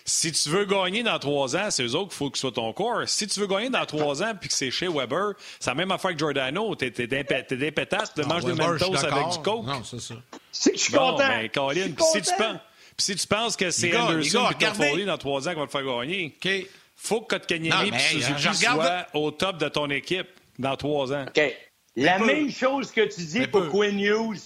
si 0.10 0.32
tu 0.32 0.50
veux 0.50 0.64
gagner 0.66 1.04
dans 1.04 1.20
trois 1.20 1.56
ans, 1.58 1.70
c'est 1.70 1.84
eux 1.84 1.94
autres 1.96 2.08
qu'il 2.10 2.18
faut 2.18 2.30
que 2.30 2.38
ce 2.38 2.42
soit 2.42 2.52
ton 2.54 2.72
corps. 2.72 3.02
Si 3.08 3.28
tu 3.28 3.40
veux 3.42 3.46
gagner 3.48 3.70
dans 3.70 3.86
trois 3.86 4.24
ans 4.24 4.32
puis 4.40 4.48
que 4.50 4.56
c'est 4.56 4.72
chez 4.72 4.88
Weber, 4.88 5.34
c'est 5.60 5.70
la 5.70 5.76
même 5.76 5.92
affaire 5.92 6.12
que 6.14 6.18
Giordano. 6.18 6.74
T'es 6.76 6.92
t'es 6.92 7.08
des 7.08 7.24
pé- 7.26 7.44
t'es 7.48 7.58
des 7.58 7.72
pétates, 7.72 8.14
tu 8.16 8.22
manges 8.26 8.46
des 8.46 8.54
Mentos 8.54 8.96
avec 9.06 9.30
du 9.30 9.40
coke. 9.40 9.66
Non, 9.66 9.84
c'est 9.84 10.00
ça. 10.00 10.16
C'est 10.52 10.72
que 10.72 10.78
je 10.78 10.84
suis 10.84 10.94
Bon, 10.94 11.12
content. 11.12 11.28
ben, 11.28 11.50
Colin, 11.50 11.74
si 11.84 11.92
tu 11.92 11.96
content. 11.96 12.38
penses... 12.38 12.58
puis 12.96 13.06
si 13.06 13.16
tu 13.18 13.28
penses 13.28 13.56
que 13.58 13.70
c'est 13.70 13.96
Anderson 13.96 14.50
et. 14.50 14.64
Toffoli 14.64 15.06
dans 15.06 15.18
trois 15.18 15.48
ans 15.48 15.52
qui 15.54 15.60
va 15.60 15.66
te 15.66 15.72
faire 15.72 15.84
gagner, 15.86 16.36
OK. 16.44 16.52
faut 16.96 17.22
que 17.22 17.36
Kotkaniemi 17.36 17.88
et 17.88 17.92
mais, 17.92 18.00
Suzuki 18.00 18.56
soient 18.66 19.08
au 19.14 19.32
top 19.32 19.58
de 19.58 19.68
ton 19.68 19.90
équipe 19.90 20.28
dans 20.58 20.76
trois 20.78 21.12
ans. 21.14 21.26
OK. 21.28 21.56
La 21.98 22.18
même 22.20 22.50
chose 22.50 22.92
que 22.92 23.02
tu 23.02 23.22
dis 23.26 23.40
Mais 23.40 23.48
pour 23.48 23.64
peu. 23.64 23.70
Quinn 23.70 24.00
Hughes. 24.00 24.40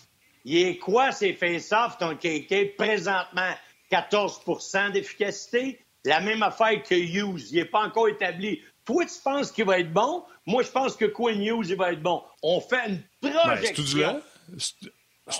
Il 0.44 0.58
est 0.58 0.78
quoi 0.78 1.12
ces 1.12 1.34
face-offs, 1.34 1.98
ton 2.00 2.16
KK? 2.16 2.76
Présentement, 2.76 3.54
14% 3.92 4.92
d'efficacité. 4.92 5.80
La 6.06 6.20
même 6.20 6.42
affaire 6.44 6.82
que 6.82 6.96
Hughes. 6.96 7.48
Il 7.52 7.58
n'est 7.58 7.66
pas 7.66 7.82
encore 7.82 8.08
établi. 8.08 8.62
Toi, 8.86 9.06
tu 9.06 9.14
penses 9.24 9.52
qu'il 9.52 9.66
va 9.66 9.80
être 9.80 9.92
bon? 9.94 10.24
Moi, 10.48 10.64
je 10.64 10.70
pense 10.70 10.96
que 10.96 11.06
Quinn 11.06 11.42
Hughes, 11.44 11.68
il 11.70 11.76
va 11.76 11.92
être 11.92 12.02
bon. 12.02 12.24
On 12.42 12.60
fait 12.60 12.88
une 12.90 13.04
Ben, 13.22 13.32
projection. 13.34 14.22
c'est 14.58 14.74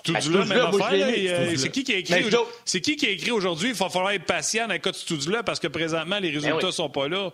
Ben. 0.06 1.58
C'est 1.58 1.72
qui 1.72 1.84
qui 1.84 1.94
a 1.94 1.98
écrit 1.98 2.24
C'est 2.66 2.82
qui 2.82 2.96
qui 2.96 3.08
a 3.08 3.10
écrit 3.10 3.32
aujourd'hui 3.32 3.70
Il 3.70 3.76
va 3.76 3.90
falloir 3.90 4.12
être 4.12 4.26
patient 4.26 4.68
dans 4.68 4.74
le 4.74 4.80
cas 4.80 4.92
de 4.92 4.96
Studio 4.96 5.32
là 5.32 5.44
parce 5.44 5.60
que 5.60 5.68
présentement 5.68 6.20
les 6.20 6.30
résultats 6.30 6.58
Ben 6.60 6.66
oui. 6.68 6.74
sont 6.74 6.90
pas 6.90 7.08
là. 7.08 7.32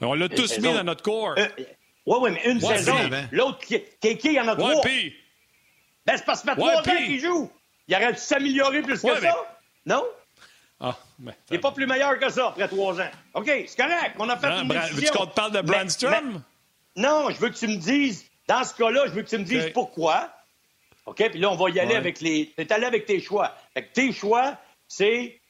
On 0.00 0.14
l'a 0.14 0.28
tous 0.28 0.58
mis 0.58 0.72
dans 0.72 0.84
notre 0.84 1.02
corps. 1.02 1.34
Euh, 1.38 1.46
Oui, 2.06 2.16
oui, 2.22 2.30
mais 2.32 2.50
une 2.50 2.64
Ouais, 2.64 2.78
saison. 2.78 2.96
L'autre, 3.30 3.58
Kéké, 4.00 4.18
il 4.24 4.32
y 4.32 4.40
en 4.40 4.48
a 4.48 4.56
trois. 4.56 4.82
Ben, 4.82 6.16
c'est 6.16 6.24
parce 6.24 6.40
que 6.42 6.54
fait 6.54 6.60
Ouais, 6.60 6.72
trois 6.72 6.80
ans 6.80 6.96
puis- 6.96 7.06
qu'il 7.06 7.20
joue. 7.20 7.50
Il 7.86 7.94
aurait 7.94 8.12
dû 8.12 8.18
s'améliorer 8.18 8.82
plus 8.82 9.02
Ouais, 9.04 9.14
que 9.16 9.20
mais- 9.20 9.28
ça. 9.28 9.58
Non? 9.84 10.04
Ah, 10.80 10.96
mais. 11.18 11.36
Il 11.50 11.54
n'est 11.54 11.58
pas 11.60 11.72
plus 11.72 11.86
meilleur 11.86 12.18
que 12.18 12.30
ça 12.30 12.48
après 12.48 12.66
trois 12.68 12.98
ans. 13.00 13.10
OK, 13.34 13.46
c'est 13.46 13.76
correct. 13.76 14.16
On 14.18 14.28
a 14.30 14.36
fait 14.38 14.48
Non, 14.48 14.62
une 14.62 14.68
Bra- 14.68 14.86
veux-tu 14.86 15.10
qu'on 15.12 15.26
te 15.26 15.34
parle 15.34 15.52
de 15.52 15.60
Brandstrom? 15.60 16.42
mais- 16.96 17.02
Non, 17.02 17.28
je 17.30 17.38
veux 17.38 17.50
que 17.50 17.56
tu 17.56 17.68
me 17.68 17.76
dises, 17.76 18.24
dans 18.48 18.64
ce 18.64 18.74
cas-là, 18.74 19.06
je 19.06 19.12
veux 19.12 19.22
que 19.22 19.28
tu 19.28 19.36
me 19.38 19.44
dises 19.44 19.70
pourquoi. 19.74 20.30
OK, 21.06 21.16
puis 21.30 21.38
là, 21.38 21.50
on 21.50 21.56
va 21.56 21.68
y 21.70 21.80
aller 21.80 21.90
Ouais. 21.92 21.96
avec 21.96 22.20
les... 22.20 22.52
Tu 22.56 22.72
allé 22.72 22.86
avec 22.86 23.04
tes 23.06 23.20
choix. 23.20 23.54
Fait 23.74 23.84
que 23.86 23.92
tes 23.92 24.12
choix, 24.12 24.56
c'est 24.88 25.40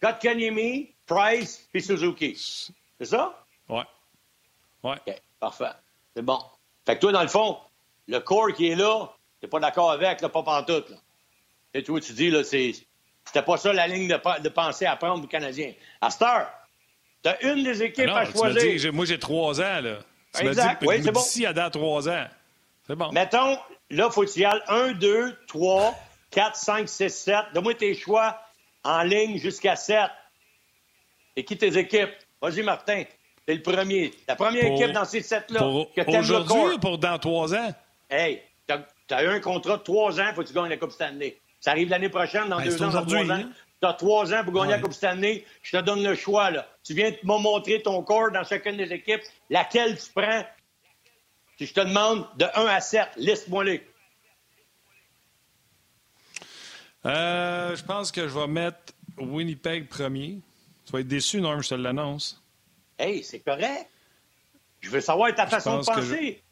Kotkaniemi, 0.00 0.94
Price 1.06 1.66
puis 1.72 1.82
Suzuki. 1.82 2.36
C'est 2.98 3.06
ça? 3.06 3.44
Ouais. 3.68 3.82
Ouais. 4.82 4.96
OK, 5.06 5.14
parfait. 5.38 5.70
C'est 6.14 6.22
bon. 6.22 6.38
Fait 6.86 6.96
que 6.96 7.00
toi, 7.00 7.12
dans 7.12 7.22
le 7.22 7.28
fond, 7.28 7.58
le 8.08 8.18
corps 8.20 8.52
qui 8.54 8.68
est 8.68 8.74
là, 8.76 9.08
t'es 9.40 9.48
pas 9.48 9.60
d'accord 9.60 9.90
avec, 9.92 10.20
là, 10.20 10.28
pas 10.28 10.42
pantoute, 10.42 10.90
là. 10.90 10.96
Et 11.74 11.82
toi, 11.82 12.00
tu 12.00 12.12
dis, 12.12 12.30
là, 12.30 12.42
c'est... 12.44 12.72
C'était 13.24 13.42
pas 13.42 13.56
ça 13.56 13.72
la 13.72 13.86
ligne 13.86 14.08
de, 14.08 14.48
pensée 14.48 14.86
à 14.86 14.96
prendre 14.96 15.20
du 15.20 15.28
Canadien. 15.28 15.72
À 16.00 16.10
cette 16.10 16.22
heure, 16.22 16.48
t'as 17.22 17.36
une 17.42 17.62
des 17.62 17.82
équipes 17.82 18.06
Non, 18.06 18.16
à 18.16 18.26
tu 18.26 18.32
choisir. 18.32 18.60
dit, 18.62 18.78
j'ai- 18.78 18.90
moi, 18.90 19.04
j'ai 19.04 19.18
trois 19.18 19.60
ans, 19.60 19.80
là. 19.80 19.98
Tu 20.34 20.46
Exact. 20.46 20.80
dit, 20.80 20.88
Oui, 20.88 21.02
c'est 21.02 21.12
bon. 21.12 21.20
d'ici 21.20 21.46
à 21.46 21.52
dans 21.52 21.70
trois 21.70 22.08
ans. 22.08 22.26
C'est 22.86 22.96
bon. 22.96 23.10
Mettons, 23.12 23.58
là, 23.90 24.10
faut 24.10 24.22
que 24.24 24.30
tu 24.32 24.40
y 24.40 24.44
ailles 24.44 24.62
1, 24.68 24.92
2, 24.92 25.36
3, 25.46 25.94
4, 26.30 26.56
5, 26.56 26.88
6, 26.88 27.10
7. 27.10 27.36
Donne-moi 27.54 27.74
tes 27.74 27.94
choix 27.94 28.40
en 28.84 29.02
ligne 29.02 29.38
jusqu'à 29.38 29.76
7. 29.76 29.98
Et 31.36 31.44
qui 31.44 31.56
tes 31.56 31.76
équipes? 31.78 32.10
Vas-y, 32.42 32.62
Martin. 32.62 33.04
T'es 33.46 33.54
le 33.54 33.62
premier. 33.62 34.12
La 34.28 34.36
première 34.36 34.66
Pour- 34.66 34.80
équipe 34.82 34.92
dans 34.92 35.04
ces 35.04 35.20
7-là. 35.22 35.60
Pour 35.60 35.92
que 35.92 36.00
t'aimes 36.00 36.14
le 36.14 36.20
aujourd'hui 36.20 36.74
ou 36.74 36.78
pour 36.78 36.98
dans 36.98 37.18
trois 37.18 37.54
ans? 37.54 37.72
Hey, 38.08 38.42
t'as 38.66 38.80
as 39.10 39.24
eu 39.24 39.28
un 39.28 39.40
contrat 39.40 39.76
de 39.76 39.82
3 39.82 40.20
ans, 40.20 40.32
faut 40.34 40.42
que 40.42 40.48
tu 40.48 40.54
gagnes 40.54 40.68
la 40.68 40.76
Coupe 40.76 40.92
Stanley. 40.92 41.36
Ça 41.60 41.70
arrive 41.72 41.88
l'année 41.90 42.08
prochaine, 42.08 42.48
dans 42.48 42.56
Ben, 42.58 42.64
2 42.64 42.70
c'est 42.70 42.76
ans, 42.76 42.88
dans 42.88 42.88
aujourd'hui, 43.02 43.24
3 43.26 43.36
ans. 43.36 43.40
hein? 43.40 43.52
Tu 43.82 43.86
as 43.88 43.92
3 43.94 44.34
ans 44.34 44.44
pour 44.44 44.52
gagner 44.54 44.70
la 44.70 44.76
Ouais. 44.76 44.82
Coupe 44.82 44.92
Stanley. 44.94 45.44
Je 45.62 45.76
te 45.76 45.82
donne 45.82 46.02
le 46.02 46.14
choix, 46.14 46.50
là. 46.50 46.66
Tu 46.84 46.94
viens 46.94 47.10
de 47.10 47.16
me 47.22 47.38
montrer 47.38 47.80
ton 47.82 48.02
corps 48.02 48.30
dans 48.30 48.44
chacune 48.44 48.76
des 48.76 48.92
équipes. 48.92 49.22
Laquelle 49.48 49.98
tu 49.98 50.10
prends? 50.14 50.44
Si 51.58 51.66
je 51.66 51.74
te 51.74 51.80
demande 51.80 52.26
de 52.38 52.46
1 52.54 52.66
à 52.66 52.80
7, 52.80 53.08
liste-moi-les. 53.16 53.86
Euh, 57.06 57.74
je 57.76 57.82
pense 57.84 58.12
que 58.12 58.28
je 58.28 58.38
vais 58.38 58.46
mettre 58.46 58.78
Winnipeg 59.18 59.88
premier. 59.88 60.40
Tu 60.84 60.92
vas 60.92 61.00
être 61.00 61.08
déçu, 61.08 61.40
Norm, 61.40 61.62
je 61.62 61.68
te 61.70 61.74
l'annonce. 61.74 62.42
Hey, 62.98 63.22
c'est 63.24 63.40
correct. 63.40 63.88
Je 64.80 64.90
veux 64.90 65.00
savoir 65.00 65.34
ta 65.34 65.46
façon 65.46 65.78
de 65.78 65.84
pense 65.84 65.86
penser. 65.96 66.42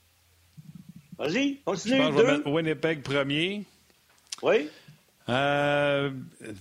Vas-y, 1.19 1.55
Je 1.55 1.65
continue. 1.65 1.65
pense 1.65 1.83
que 1.83 1.89
je 1.91 2.01
vais 2.01 2.11
Deux. 2.11 2.37
mettre 2.39 2.51
Winnipeg 2.51 3.03
premier. 3.03 3.65
Oui. 4.43 4.71
Euh, 5.29 6.11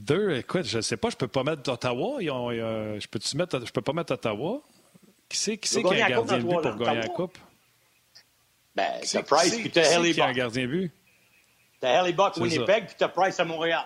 deux, 0.02 0.36
écoute, 0.38 0.66
je 0.66 0.82
sais 0.82 0.98
pas, 0.98 1.10
je 1.10 1.16
peux 1.16 1.28
pas 1.28 1.44
mettre 1.44 1.72
Ottawa. 1.72 2.18
Ils 2.22 2.30
ont, 2.32 2.50
euh, 2.52 3.00
je 3.00 3.08
peux-tu 3.08 3.38
mettre, 3.38 3.66
je 3.66 3.72
peux 3.72 3.82
pas 3.82 3.94
mettre 3.94 4.14
Ottawa? 4.14 4.62
Qui 5.30 5.38
c'est 5.38 5.58
qui, 5.58 5.70
Tu 5.70 5.76
c'est 5.76 5.82
vas 5.82 5.90
qui 5.96 6.02
a 6.02 6.06
un 6.06 6.10
gardien 6.10 6.38
de 6.38 6.44
but 6.44 6.62
pour 6.62 6.76
gagner 6.76 7.02
la. 7.02 7.08
Coupe? 7.08 7.38
Ben, 8.76 8.84
Qui 8.86 9.00
t'as 9.00 9.06
c'est- 9.06 9.24
Price 9.24 9.56
qui 9.56 9.62
puis 9.62 9.72
t'as 9.72 9.82
qui 9.82 9.88
c'est 9.88 9.96
Haley 9.96 10.14
qui 10.14 10.22
a 10.22 10.26
un 10.26 10.28
Buck. 10.28 10.38
gardien 10.38 10.62
de 10.64 10.68
but? 10.68 10.92
T'as 11.80 11.98
Harley 11.98 12.14
Buck 12.14 12.38
Winnipeg, 12.38 12.86
puis 12.88 12.96
t'as 12.98 13.08
Price 13.10 13.40
à 13.40 13.46
Montréal. 13.46 13.86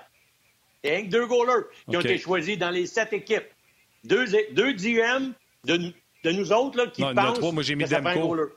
Il 0.84 0.88
y 0.90 0.94
a 0.94 0.96
rien 0.98 1.06
que 1.06 1.12
deux 1.12 1.28
goalers 1.28 1.66
qui 1.90 1.98
ont 1.98 2.02
été 2.02 2.18
choisis 2.18 2.58
dans 2.58 2.70
les 2.72 2.88
sept 2.88 3.14
équipes. 3.14 3.48
Deux, 4.04 4.26
deux 4.54 4.72
GM 4.74 5.34
de, 5.66 5.78
de 6.24 6.32
nous 6.32 6.52
autres 6.52 6.78
là, 6.78 6.88
qui 6.88 7.02
Non, 7.02 7.14
pensent 7.14 7.38
trois. 7.38 7.52
Moi, 7.52 7.62
j'ai 7.64 7.76
mis 7.76 7.84
que 7.84 7.90
ça 7.90 8.02
prend 8.02 8.10
un 8.10 8.16
Demko. 8.16 8.28
goaler. 8.30 8.50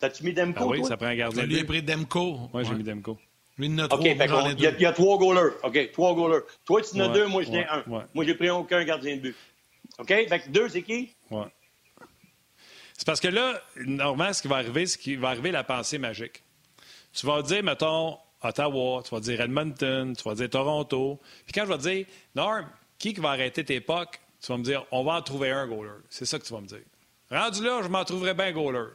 T'as-tu 0.00 0.24
mis 0.24 0.32
Demko, 0.32 0.58
Ah 0.60 0.66
oui, 0.66 0.78
toi? 0.80 0.88
ça 0.88 0.96
prend 0.96 1.06
un 1.06 1.14
gardien 1.14 1.42
de 1.44 1.46
Lui, 1.48 1.54
il 1.54 1.58
a 1.58 1.62
but. 1.62 1.66
pris 1.68 1.82
Demko. 1.82 2.50
Moi, 2.52 2.62
j'ai 2.64 2.74
mis 2.74 2.82
Demko. 2.82 3.16
Lui, 3.58 3.66
il 3.68 3.74
en 3.74 3.78
a 3.78 3.84
OK, 3.86 3.88
trois. 3.90 4.00
moi, 4.42 4.52
il 4.52 4.60
y, 4.60 4.66
a- 4.66 4.70
il 4.72 4.80
y 4.80 4.86
a 4.86 4.92
trois 4.92 5.18
goalers. 5.18 5.52
OK, 5.62 5.90
trois 5.92 6.14
goalers. 6.14 6.42
Toi, 6.64 6.82
tu 6.82 6.96
en 6.96 7.00
as 7.00 7.06
Ouais, 7.08 7.12
deux, 7.14 7.26
moi, 7.26 7.42
je 7.42 7.50
n'ai 7.50 7.58
ouais, 7.58 7.66
un. 7.70 7.82
ouais. 7.90 8.02
Moi, 8.14 8.24
j'ai 8.24 8.34
pris 8.34 8.50
aucun 8.50 8.84
gardien 8.84 9.16
de 9.16 9.20
but. 9.22 9.36
OK? 9.98 10.08
Fait 10.08 10.26
que 10.40 10.48
deux, 10.50 10.68
c'est 10.68 10.82
qui? 10.82 11.14
Ouais. 11.30 11.46
C'est 12.98 13.06
parce 13.06 13.20
que 13.20 13.28
là, 13.28 13.60
normalement, 13.76 14.32
ce 14.32 14.42
qui 14.42 14.48
va 14.48 14.56
arriver, 14.56 14.86
c'est 14.86 14.98
qu'il 14.98 15.18
va 15.18 15.28
arriver 15.28 15.50
la 15.50 15.64
pensée 15.64 15.98
magique. 15.98 16.42
Tu 17.12 17.26
vas 17.26 17.42
dire, 17.42 17.62
mettons, 17.62 18.18
Ottawa, 18.42 19.02
tu 19.02 19.14
vas 19.14 19.20
dire 19.20 19.40
Edmonton, 19.40 20.14
tu 20.16 20.22
vas 20.28 20.34
dire 20.34 20.50
Toronto. 20.50 21.20
Puis 21.44 21.52
quand 21.52 21.62
je 21.66 21.72
vais 21.72 21.78
te 21.78 21.82
dire, 21.82 22.06
Norm, 22.34 22.66
qui 22.98 23.12
va 23.14 23.30
arrêter 23.30 23.64
tes 23.64 23.80
pucks? 23.80 24.20
Tu 24.40 24.52
vas 24.52 24.58
me 24.58 24.62
dire, 24.64 24.84
on 24.92 25.02
va 25.02 25.14
en 25.14 25.22
trouver 25.22 25.50
un 25.50 25.66
goaler. 25.66 25.90
C'est 26.10 26.24
ça 26.26 26.38
que 26.38 26.44
tu 26.44 26.52
vas 26.52 26.60
me 26.60 26.66
dire. 26.66 26.82
Rendu 27.30 27.62
là, 27.64 27.80
je 27.82 27.88
m'en 27.88 28.04
trouverai 28.04 28.34
bien 28.34 28.52
goaler. 28.52 28.90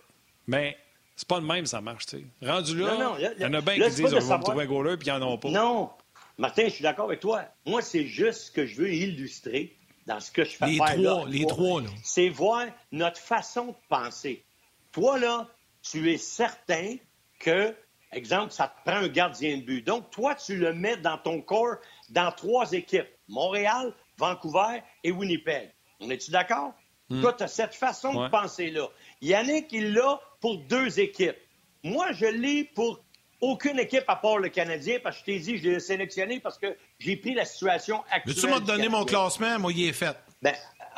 Mais 0.48 0.78
c'est 1.16 1.28
pas 1.28 1.40
le 1.40 1.46
même, 1.46 1.66
ça 1.66 1.82
marche, 1.82 2.06
tu 2.08 2.18
sais. 2.42 2.48
Rendu 2.48 2.78
là, 2.78 2.94
Non, 2.94 3.00
non, 3.00 3.16
là, 3.16 3.32
il 3.38 3.42
y 3.42 3.46
en 3.46 3.54
a 3.54 3.62
bien 3.62 3.74
qui 3.76 3.90
disent, 3.96 4.14
on 4.14 4.20
va 4.20 4.38
me 4.38 4.44
trouver 4.44 4.64
un 4.64 4.68
goaler, 4.68 4.98
puis 4.98 5.08
ils 5.10 5.14
n'en 5.20 5.34
ont 5.34 5.38
pas. 5.38 5.50
Non. 5.50 5.90
Martin, 6.38 6.64
je 6.66 6.70
suis 6.70 6.84
d'accord 6.84 7.06
avec 7.06 7.20
toi. 7.20 7.44
Moi, 7.66 7.82
c'est 7.82 8.06
juste 8.06 8.44
ce 8.46 8.52
que 8.52 8.66
je 8.66 8.76
veux 8.82 8.92
illustrer 8.92 9.76
dans 10.08 10.20
ce 10.20 10.32
que 10.32 10.44
je 10.44 10.52
fais 10.58 10.66
Les 10.68 10.78
faire 10.78 10.98
là. 10.98 11.10
trois, 11.12 11.30
les 11.30 11.46
trois, 11.46 11.82
là. 11.82 11.90
C'est 12.04 12.30
voir 12.30 12.66
notre 12.92 13.20
façon 13.20 13.68
de 13.68 13.76
penser. 13.90 14.44
Toi, 14.92 15.20
là, 15.20 15.48
tu 15.84 16.12
es 16.12 16.18
certain 16.18 16.96
que, 17.40 17.76
exemple, 18.12 18.52
ça 18.52 18.68
te 18.68 18.90
prend 18.90 19.00
un 19.00 19.08
gardien 19.08 19.58
de 19.58 19.62
but. 19.62 19.86
Donc, 19.86 20.10
toi, 20.10 20.34
tu 20.36 20.56
le 20.56 20.74
mets 20.74 20.98
dans 20.98 21.18
ton 21.18 21.42
corps 21.42 21.76
dans 22.10 22.32
trois 22.32 22.72
équipes. 22.72 23.08
Montréal, 23.28 23.94
Vancouver 24.18 24.82
et 25.04 25.12
Winnipeg. 25.12 25.72
On 26.00 26.10
est-tu 26.10 26.32
d'accord? 26.32 26.74
Toi, 27.22 27.34
tu 27.34 27.44
as 27.44 27.48
cette 27.48 27.76
façon 27.76 28.16
Ouais. 28.16 28.26
de 28.26 28.32
penser-là. 28.32 28.88
Yannick, 29.22 29.68
il 29.72 29.94
l'a 29.94 30.20
pour 30.40 30.58
deux 30.58 31.00
équipes. 31.00 31.36
Moi, 31.84 32.08
je 32.14 32.26
l'ai 32.26 32.64
pour 32.64 33.04
aucune 33.40 33.80
équipe 33.80 34.04
à 34.08 34.16
part 34.16 34.38
le 34.38 34.50
Canadien, 34.50 34.98
parce 35.04 35.18
que 35.18 35.22
je 35.22 35.26
t'ai 35.26 35.40
dit, 35.40 35.58
je 35.58 35.70
l'ai 35.70 35.80
sélectionné 35.80 36.40
parce 36.40 36.58
que 36.60 36.76
j'ai 37.00 37.16
pris 37.16 37.34
la 37.34 37.46
situation 37.46 38.04
actuelle. 38.12 38.36
Veux-tu 38.36 38.48
me 38.48 38.60
donner 38.60 38.88
mon 38.90 39.04
classement? 39.06 39.58
Moi, 39.60 39.72
il 39.74 39.90
est 39.90 39.94
fait. 39.94 40.16
Ben, 40.42 40.54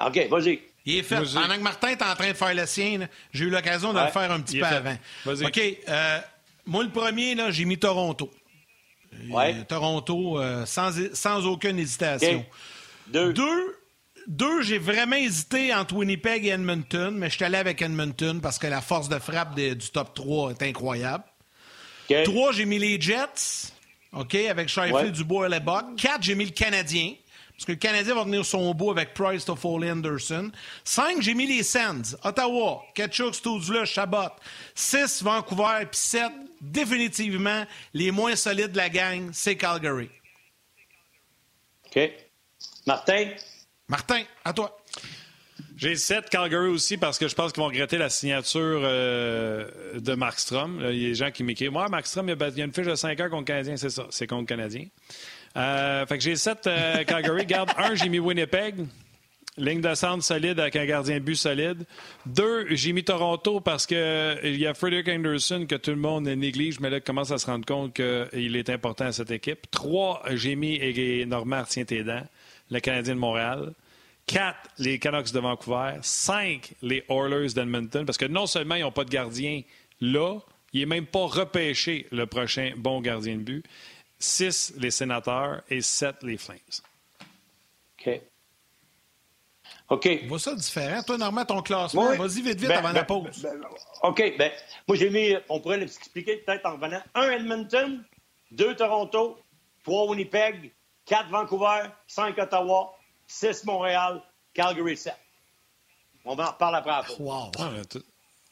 OK, 0.06 0.28
vas-y. 0.30 0.62
Il 0.86 0.98
est 0.98 1.04
fait. 1.04 1.16
Pendant 1.34 1.56
que 1.56 1.62
Martin 1.62 1.88
est 1.90 2.02
en 2.02 2.14
train 2.16 2.28
de 2.30 2.34
faire 2.34 2.54
le 2.54 2.66
sien, 2.66 3.08
j'ai 3.32 3.46
eu 3.46 3.50
l'occasion 3.50 3.94
de 3.94 4.00
Ouais. 4.00 4.06
le 4.08 4.12
faire 4.12 4.30
un 4.32 4.42
petit 4.42 4.60
peu 4.60 4.66
fait. 4.66 4.76
avant. 4.76 4.96
Vas-y. 5.26 5.46
OK. 5.46 5.62
euh, 5.88 6.20
moi, 6.66 6.84
le 6.84 6.90
premier, 6.90 7.36
là, 7.36 7.52
j'ai 7.52 7.64
mis 7.64 7.78
Toronto. 7.78 8.30
Ouais. 9.30 9.56
Euh, 9.56 9.64
Toronto, 9.64 10.40
euh, 10.40 10.66
sans, 10.66 10.92
sans 11.14 11.46
aucune 11.46 11.80
hésitation. 11.80 12.46
Deux. 13.08 13.32
Deux, 13.32 13.78
deux 14.28 14.62
j'ai 14.62 14.78
vraiment 14.78 15.16
hésité 15.16 15.74
entre 15.74 15.96
Winnipeg 15.96 16.46
et 16.46 16.50
Edmonton, 16.50 17.14
mais 17.16 17.30
je 17.30 17.36
suis 17.36 17.46
allé 17.46 17.58
avec 17.58 17.82
Edmonton 17.82 18.40
parce 18.42 18.58
que 18.60 18.68
la 18.68 18.82
force 18.82 19.10
de 19.10 19.20
frappe 19.20 19.56
de- 19.56 19.74
du 19.74 19.90
top 19.90 20.14
3 20.14 20.52
est 20.52 20.62
incroyable. 20.64 21.24
Trois, 22.26 22.52
j'ai 22.52 22.66
mis 22.66 22.80
les 22.80 23.00
Jets, 23.00 23.72
OK, 24.12 24.36
avec 24.36 24.70
Ouais. 24.78 25.12
Dubois 25.12 25.48
et 25.48 25.50
Lebuck. 25.50 25.96
Quatre, 25.98 26.22
j'ai 26.24 26.36
mis 26.36 26.46
le 26.46 26.52
Canadien, 26.52 27.14
parce 27.54 27.66
que 27.66 27.72
le 27.72 27.78
Canadien 27.78 28.14
va 28.14 28.24
venir 28.24 28.46
son 28.46 28.74
bout 28.74 28.92
avec 28.92 29.14
Price, 29.14 29.46
Toffoli, 29.46 29.90
Anderson. 29.90 30.52
Cinq, 30.84 31.22
j'ai 31.22 31.34
mis 31.34 31.48
les 31.48 31.64
Sens, 31.64 32.16
Ottawa, 32.24 32.84
Ketchuk, 32.94 33.34
Stoudzla, 33.34 33.86
Chabot. 33.86 34.30
Six, 34.76 35.24
Vancouver, 35.24 35.86
puis 35.90 36.00
sept, 36.00 36.32
définitivement, 36.62 37.66
les 37.94 38.12
moins 38.12 38.36
solides 38.36 38.72
de 38.74 38.78
la 38.78 38.90
gang, 38.90 39.30
c'est 39.34 39.56
Calgary. 39.56 40.10
OK. 41.88 42.12
Martin? 42.86 43.30
Martin, 43.94 44.24
à 44.44 44.54
toi. 44.54 44.76
J'ai 45.78 45.96
7 45.96 46.28
Calgary 46.28 46.68
aussi 46.68 46.98
parce 46.98 47.20
que 47.20 47.28
je 47.28 47.36
pense 47.36 47.52
qu'ils 47.54 47.62
vont 47.62 47.68
regretter 47.70 48.00
la 48.00 48.10
signature 48.10 48.82
euh, 48.84 49.70
de 50.00 50.16
Markstrom. 50.16 50.82
Là, 50.82 50.92
Il 50.92 51.00
y 51.00 51.06
a 51.06 51.10
des 51.10 51.14
gens 51.14 51.30
qui 51.30 51.44
m'écrivent 51.44 51.70
Moi, 51.74 51.88
Markstrom, 51.90 52.28
il 52.28 52.36
y 52.58 52.62
a- 52.62 52.66
une 52.66 52.74
fiche 52.74 52.88
de 52.88 52.96
5 52.96 53.20
heures 53.20 53.30
contre 53.30 53.46
Canadien, 53.46 53.78
c'est 53.78 53.92
ça. 53.92 54.08
C'est 54.10 54.26
contre 54.26 54.48
Canadien. 54.48 54.86
Euh, 55.58 56.08
fait 56.08 56.18
que 56.18 56.24
j'ai 56.24 56.36
7 56.36 56.64
Calgary. 57.08 57.46
Garde 57.46 57.70
un, 57.78 57.94
j'ai 57.94 58.10
mis 58.10 58.18
Winnipeg. 58.18 58.84
Ligne 59.60 59.82
de 59.82 59.94
centre 59.94 60.24
solide 60.24 60.60
avec 60.60 60.76
un 60.76 60.86
gardien 60.88 61.20
but 61.20 61.36
solide. 61.36 61.86
Deux, 62.26 62.66
j'ai 62.76 62.94
mis 62.94 63.04
Toronto 63.04 63.60
parce 63.60 63.86
que 63.86 63.94
euh, 63.94 64.36
il 64.44 64.58
y 64.58 64.66
a 64.66 64.74
Frederick 64.74 65.08
Anderson 65.08 65.68
que 65.70 65.76
tout 65.76 65.92
le 65.92 65.98
monde 65.98 66.24
néglige, 66.24 66.80
mais 66.80 66.90
là, 66.90 66.98
il 66.98 67.04
commence 67.04 67.30
à 67.30 67.38
se 67.38 67.46
rendre 67.46 67.64
compte 67.68 67.94
qu'il 67.94 68.56
est 68.56 68.70
important 68.72 69.06
à 69.06 69.12
cette 69.12 69.30
équipe. 69.30 69.70
Trois, 69.70 70.24
j'ai 70.32 70.56
mis 70.56 70.78
et 70.78 71.28
Normand, 71.28 71.62
tiens 71.70 71.86
tes 71.86 72.04
dents, 72.04 72.26
le 72.72 72.80
Canadien 72.80 73.14
de 73.14 73.20
Montréal. 73.20 73.72
Quatre, 74.26 74.70
les 74.78 75.00
Canucks 75.00 75.32
de 75.32 75.40
Vancouver. 75.40 75.98
Cinq, 76.02 76.74
les 76.82 77.04
Oilers 77.10 77.54
d'Edmonton. 77.54 78.06
Parce 78.06 78.18
que 78.18 78.26
non 78.26 78.48
seulement 78.48 78.76
ils 78.76 78.82
n'ont 78.82 78.92
pas 78.92 79.04
de 79.04 79.10
gardien 79.10 79.62
là, 80.02 80.40
il 80.72 80.80
n'est 80.80 80.86
même 80.86 81.06
pas 81.06 81.26
repêché 81.28 82.08
le 82.12 82.26
prochain 82.26 82.72
bon 82.78 83.02
gardien 83.02 83.36
de 83.36 83.42
but. 83.42 83.66
Six, 84.20 84.74
les 84.78 84.92
Sénateurs. 84.92 85.62
Et 85.70 85.82
sept, 85.82 86.16
les 86.24 86.38
Flames. 86.38 86.58
OK. 88.00 88.22
OK. 89.90 90.10
On 90.24 90.28
voit 90.28 90.40
ça 90.40 90.56
différent. 90.56 91.04
Toi, 91.04 91.18
Normand, 91.18 91.46
ton 91.46 91.62
classement, 91.62 92.10
Oui. 92.10 92.18
vas-y 92.18 92.42
vite, 92.42 92.60
vite 92.60 92.70
Ben, 92.70 92.78
avant 92.78 92.88
ben, 92.90 92.94
la 92.94 93.04
pause. 93.04 93.42
ben, 93.44 93.62
OK. 94.04 94.34
Ben, 94.38 94.52
moi, 94.88 94.98
j'ai 94.98 95.10
mis, 95.10 95.36
on 95.50 95.60
pourrait 95.60 95.78
l'expliquer 95.78 96.38
peut-être 96.38 96.66
en 96.66 96.74
revenant. 96.78 97.02
Un 97.14 97.30
Edmonton, 97.32 98.04
deux 98.52 98.76
Toronto, 98.76 99.38
trois 99.84 100.08
Winnipeg, 100.10 100.72
quatre 101.06 101.30
Vancouver, 101.30 101.82
cinq 102.08 102.38
Ottawa, 102.40 102.96
six 103.28 103.64
Montréal, 103.66 104.22
Calgary 104.54 104.98
7. 104.98 105.14
On 106.26 106.38
en 106.40 106.46
reparle 106.46 106.76
après 106.76 106.92
la 106.92 107.04
wow. 107.20 107.52
Ah, 107.60 107.70
tout- 107.90 108.04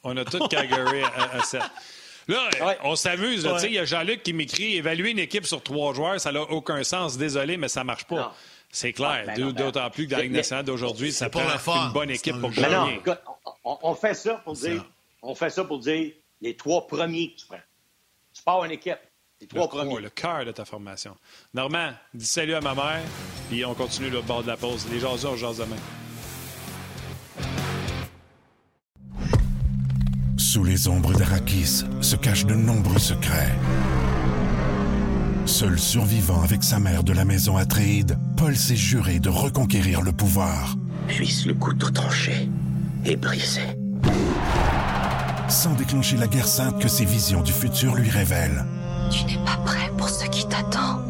On 0.03 0.17
a 0.17 0.25
tout 0.25 0.45
Calgary 0.47 1.03
à, 1.03 1.37
à 1.37 1.43
7. 1.43 1.61
Là, 2.27 2.49
Ouais. 2.61 2.77
on 2.83 2.95
s'amuse. 2.95 3.45
Ouais. 3.45 3.61
Il 3.63 3.73
y 3.73 3.79
a 3.79 3.85
Jean-Luc 3.85 4.23
qui 4.23 4.33
m'écrit 4.33 4.75
évaluer 4.75 5.11
une 5.11 5.19
équipe 5.19 5.45
sur 5.45 5.61
trois 5.63 5.93
joueurs, 5.93 6.19
ça 6.19 6.31
n'a 6.31 6.41
aucun 6.41 6.83
sens. 6.83 7.17
Désolé, 7.17 7.57
mais 7.57 7.67
ça 7.67 7.83
marche 7.83 8.05
Non. 8.09 8.17
pas. 8.17 8.35
C'est 8.69 8.93
clair. 8.93 9.25
Ah, 9.27 9.33
ben 9.35 9.39
non, 9.39 9.47
ben- 9.51 9.65
D'autant 9.65 9.89
plus 9.89 10.05
que 10.05 10.11
dans 10.11 10.17
la 10.17 10.23
Ligue 10.23 10.31
nationale 10.33 10.63
d'aujourd'hui, 10.65 11.11
ça 11.11 11.29
prend 11.29 11.41
fun. 11.57 11.87
une 11.87 11.93
bonne 11.93 12.09
équipe 12.09 12.39
pour 12.39 12.51
jeu. 12.51 12.61
Non, 12.61 12.85
gagner. 12.85 12.95
écoute, 12.99 13.19
on, 13.65 13.77
on 13.81 13.95
fait 13.95 14.13
ça 14.13 14.35
pour 14.35 14.55
Ça. 14.55 14.69
dire, 14.69 14.85
on 15.21 15.35
fait 15.35 15.49
ça 15.49 15.63
pour 15.65 15.79
dire 15.79 16.13
les 16.39 16.55
trois 16.55 16.87
premiers 16.87 17.33
que 17.33 17.39
tu 17.39 17.45
prends. 17.47 17.59
Tu 18.33 18.41
pars 18.43 18.63
une 18.63 18.71
équipe, 18.71 18.97
les 19.41 19.47
Le, 19.47 19.55
trois 19.55 19.67
corps, 19.67 19.85
premiers. 19.85 20.01
le 20.01 20.09
cœur 20.09 20.45
de 20.45 20.51
ta 20.51 20.65
formation. 20.65 21.15
Normand, 21.53 21.89
dis 22.13 22.25
salut 22.25 22.53
à 22.53 22.61
ma 22.61 22.73
mère, 22.75 23.01
puis 23.49 23.65
on 23.65 23.73
continue 23.73 24.09
le 24.09 24.21
bord 24.21 24.43
de 24.43 24.47
la 24.47 24.57
pause. 24.57 24.85
Les 24.91 24.99
jaseux, 24.99 25.27
on 25.29 25.35
jase 25.35 25.57
demain. 25.57 25.75
Sous 30.37 30.63
les 30.63 30.87
ombres 30.87 31.13
d'Arakis 31.13 31.83
se 32.01 32.15
cachent 32.15 32.45
de 32.45 32.55
nombreux 32.55 32.99
secrets. 32.99 33.53
Seul 35.45 35.79
survivant 35.79 36.41
avec 36.43 36.63
sa 36.63 36.79
mère 36.79 37.03
de 37.03 37.13
la 37.13 37.25
maison 37.25 37.57
Atréide, 37.57 38.17
Paul 38.37 38.55
s'est 38.55 38.75
juré 38.75 39.19
de 39.19 39.29
reconquérir 39.29 40.01
le 40.01 40.11
pouvoir, 40.11 40.75
Puisse 41.07 41.45
le 41.45 41.53
couteau 41.53 41.89
tranché 41.89 42.47
et 43.05 43.15
brisé. 43.15 43.61
sans 45.49 45.73
déclencher 45.73 46.15
la 46.17 46.27
guerre 46.27 46.47
sainte 46.47 46.79
que 46.81 46.87
ses 46.87 47.03
visions 47.05 47.41
du 47.41 47.51
futur 47.51 47.95
lui 47.95 48.09
révèlent. 48.09 48.63
Tu 49.11 49.25
n'es 49.25 49.43
pas 49.43 49.57
prêt 49.65 49.89
pour 49.97 50.07
ce 50.07 50.25
qui 50.29 50.47
t'attend. 50.47 51.01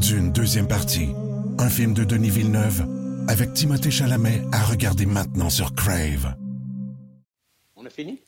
D'une 0.00 0.32
deuxième 0.32 0.66
partie, 0.66 1.10
un 1.58 1.68
film 1.68 1.92
de 1.92 2.02
Denis 2.02 2.30
Villeneuve, 2.30 2.86
avec 3.28 3.52
Timothée 3.52 3.90
Chalamet 3.90 4.42
à 4.52 4.64
regarder 4.64 5.04
maintenant 5.04 5.50
sur 5.50 5.74
Crave. 5.74 6.34
On 7.76 7.84
a 7.84 7.90
fini? 7.90 8.22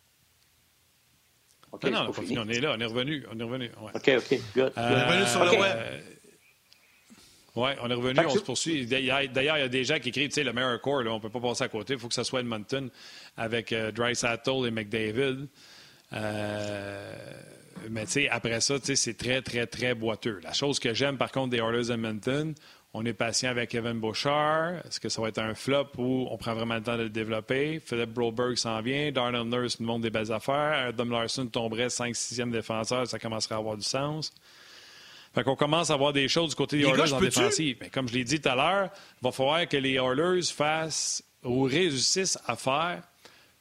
OK, 1.72 1.84
non, 1.84 1.90
non, 1.90 2.06
on 2.08 2.12
pas 2.12 2.22
fini. 2.22 2.36
Est 2.36 2.60
là, 2.60 2.74
on 2.76 2.80
est 2.80 2.84
revenu. 2.84 3.24
On 3.32 3.40
est 3.40 3.42
revenu. 3.42 3.70
Ouais. 3.80 3.92
OK, 3.94 4.10
OK, 4.18 4.40
good. 4.54 4.72
Euh. 4.76 5.06
Revenu 5.06 5.26
sur 5.26 5.44
le 5.44 5.50
OK. 5.50 5.58
web. 5.58 5.78
Oui, 7.56 7.70
on 7.82 7.90
est 7.90 7.94
revenu, 7.94 8.14
que 8.14 8.26
on 8.26 8.34
se 8.34 8.38
poursuit. 8.40 8.86
D'ailleurs, 8.86 9.20
il 9.22 9.34
y 9.44 9.48
a 9.48 9.68
des 9.68 9.84
gens 9.84 9.98
qui 9.98 10.10
écrivent, 10.10 10.28
tu 10.28 10.34
sais, 10.34 10.44
le 10.44 10.52
meilleur 10.52 10.80
core, 10.82 11.02
là, 11.02 11.12
on 11.12 11.16
ne 11.16 11.20
peut 11.20 11.30
pas 11.30 11.40
passer 11.40 11.64
à 11.64 11.68
côté. 11.68 11.94
Il 11.94 11.98
faut 11.98 12.08
que 12.08 12.14
ce 12.14 12.22
soit 12.22 12.40
Edmonton 12.40 12.90
avec 13.36 13.72
euh, 13.72 13.90
Drysdale 13.90 14.66
et 14.66 14.70
McDavid. 14.70 15.48
Euh, 16.12 17.16
mais 17.90 18.06
tu 18.06 18.12
sais, 18.12 18.28
après 18.28 18.60
ça, 18.60 18.74
c'est 18.82 19.16
très, 19.16 19.42
très, 19.42 19.66
très 19.66 19.94
boiteux. 19.94 20.40
La 20.42 20.52
chose 20.52 20.78
que 20.78 20.94
j'aime, 20.94 21.16
par 21.16 21.32
contre, 21.32 21.50
des 21.50 21.58
Oilers 21.58 21.90
Edmonton, 21.92 22.54
on 22.94 23.04
est 23.04 23.12
patient 23.12 23.50
avec 23.50 23.74
Evan 23.74 23.98
Bouchard. 24.00 24.76
Est-ce 24.86 24.98
que 24.98 25.08
ça 25.08 25.20
va 25.20 25.28
être 25.28 25.38
un 25.38 25.54
flop 25.54 25.88
ou 25.98 26.26
on 26.30 26.36
prend 26.38 26.54
vraiment 26.54 26.76
le 26.76 26.82
temps 26.82 26.96
de 26.96 27.02
le 27.02 27.10
développer? 27.10 27.80
Philip 27.84 28.10
Broberg 28.10 28.56
s'en 28.56 28.80
vient. 28.80 29.12
Darnell 29.12 29.44
Nurse 29.44 29.78
nous 29.78 29.86
montre 29.86 30.02
des 30.02 30.10
belles 30.10 30.32
affaires. 30.32 30.88
Adam 30.88 31.04
Larson 31.04 31.46
tomberait 31.46 31.88
5-6e 31.88 32.50
défenseur. 32.50 33.06
Ça 33.06 33.18
commencerait 33.18 33.56
à 33.56 33.58
avoir 33.58 33.76
du 33.76 33.84
sens. 33.84 34.32
Fait 35.34 35.44
qu'on 35.44 35.56
commence 35.56 35.90
à 35.90 35.96
voir 35.96 36.14
des 36.14 36.28
choses 36.28 36.50
du 36.50 36.56
côté 36.56 36.78
des 36.78 36.84
Les 36.84 36.90
Oilers 36.90 37.12
en 37.12 37.20
défensive. 37.20 37.76
Mais 37.80 37.90
comme 37.90 38.08
je 38.08 38.14
l'ai 38.14 38.24
dit 38.24 38.40
tout 38.40 38.48
à 38.48 38.56
l'heure, 38.56 38.90
il 39.20 39.24
va 39.24 39.32
falloir 39.32 39.68
que 39.68 39.76
les 39.76 39.94
Oilers 39.94 40.42
fassent 40.44 41.22
ou 41.44 41.64
réussissent 41.64 42.38
à 42.46 42.56
faire 42.56 43.02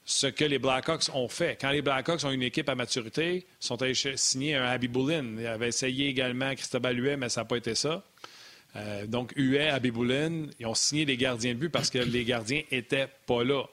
ce 0.10 0.26
que 0.28 0.46
les 0.46 0.58
Blackhawks 0.58 1.10
ont 1.14 1.28
fait. 1.28 1.58
Quand 1.60 1.70
les 1.70 1.82
Blackhawks 1.82 2.24
ont 2.24 2.32
une 2.32 2.42
équipe 2.42 2.70
à 2.70 2.76
maturité, 2.76 3.46
ils 3.62 3.66
sont 3.66 3.82
allés 3.82 3.94
signer 4.16 4.56
un 4.56 4.64
Abby 4.64 4.88
Boulin. 4.88 5.36
Ils 5.38 5.46
avaient 5.46 5.68
essayé 5.68 6.08
également 6.08 6.56
Cristobal 6.56 6.98
Huet, 6.98 7.18
mais 7.18 7.28
ça 7.28 7.42
n'a 7.42 7.46
pas 7.46 7.58
été 7.58 7.76
ça. 7.76 8.06
Euh, 8.78 9.06
donc, 9.06 9.34
Huet, 9.36 9.68
Abby 9.68 9.92
Boulin, 9.92 10.48
ils 10.60 10.66
ont 10.66 10.76
signé 10.76 11.06
des 11.06 11.18
gardiens 11.18 11.54
de 11.54 11.60
but 11.60 11.68
parce 11.70 11.90
que 11.90 11.98
les 11.98 12.24
gardiens 12.24 12.64
n'étaient 12.72 13.10
pas 13.26 13.44
là. 13.44 13.64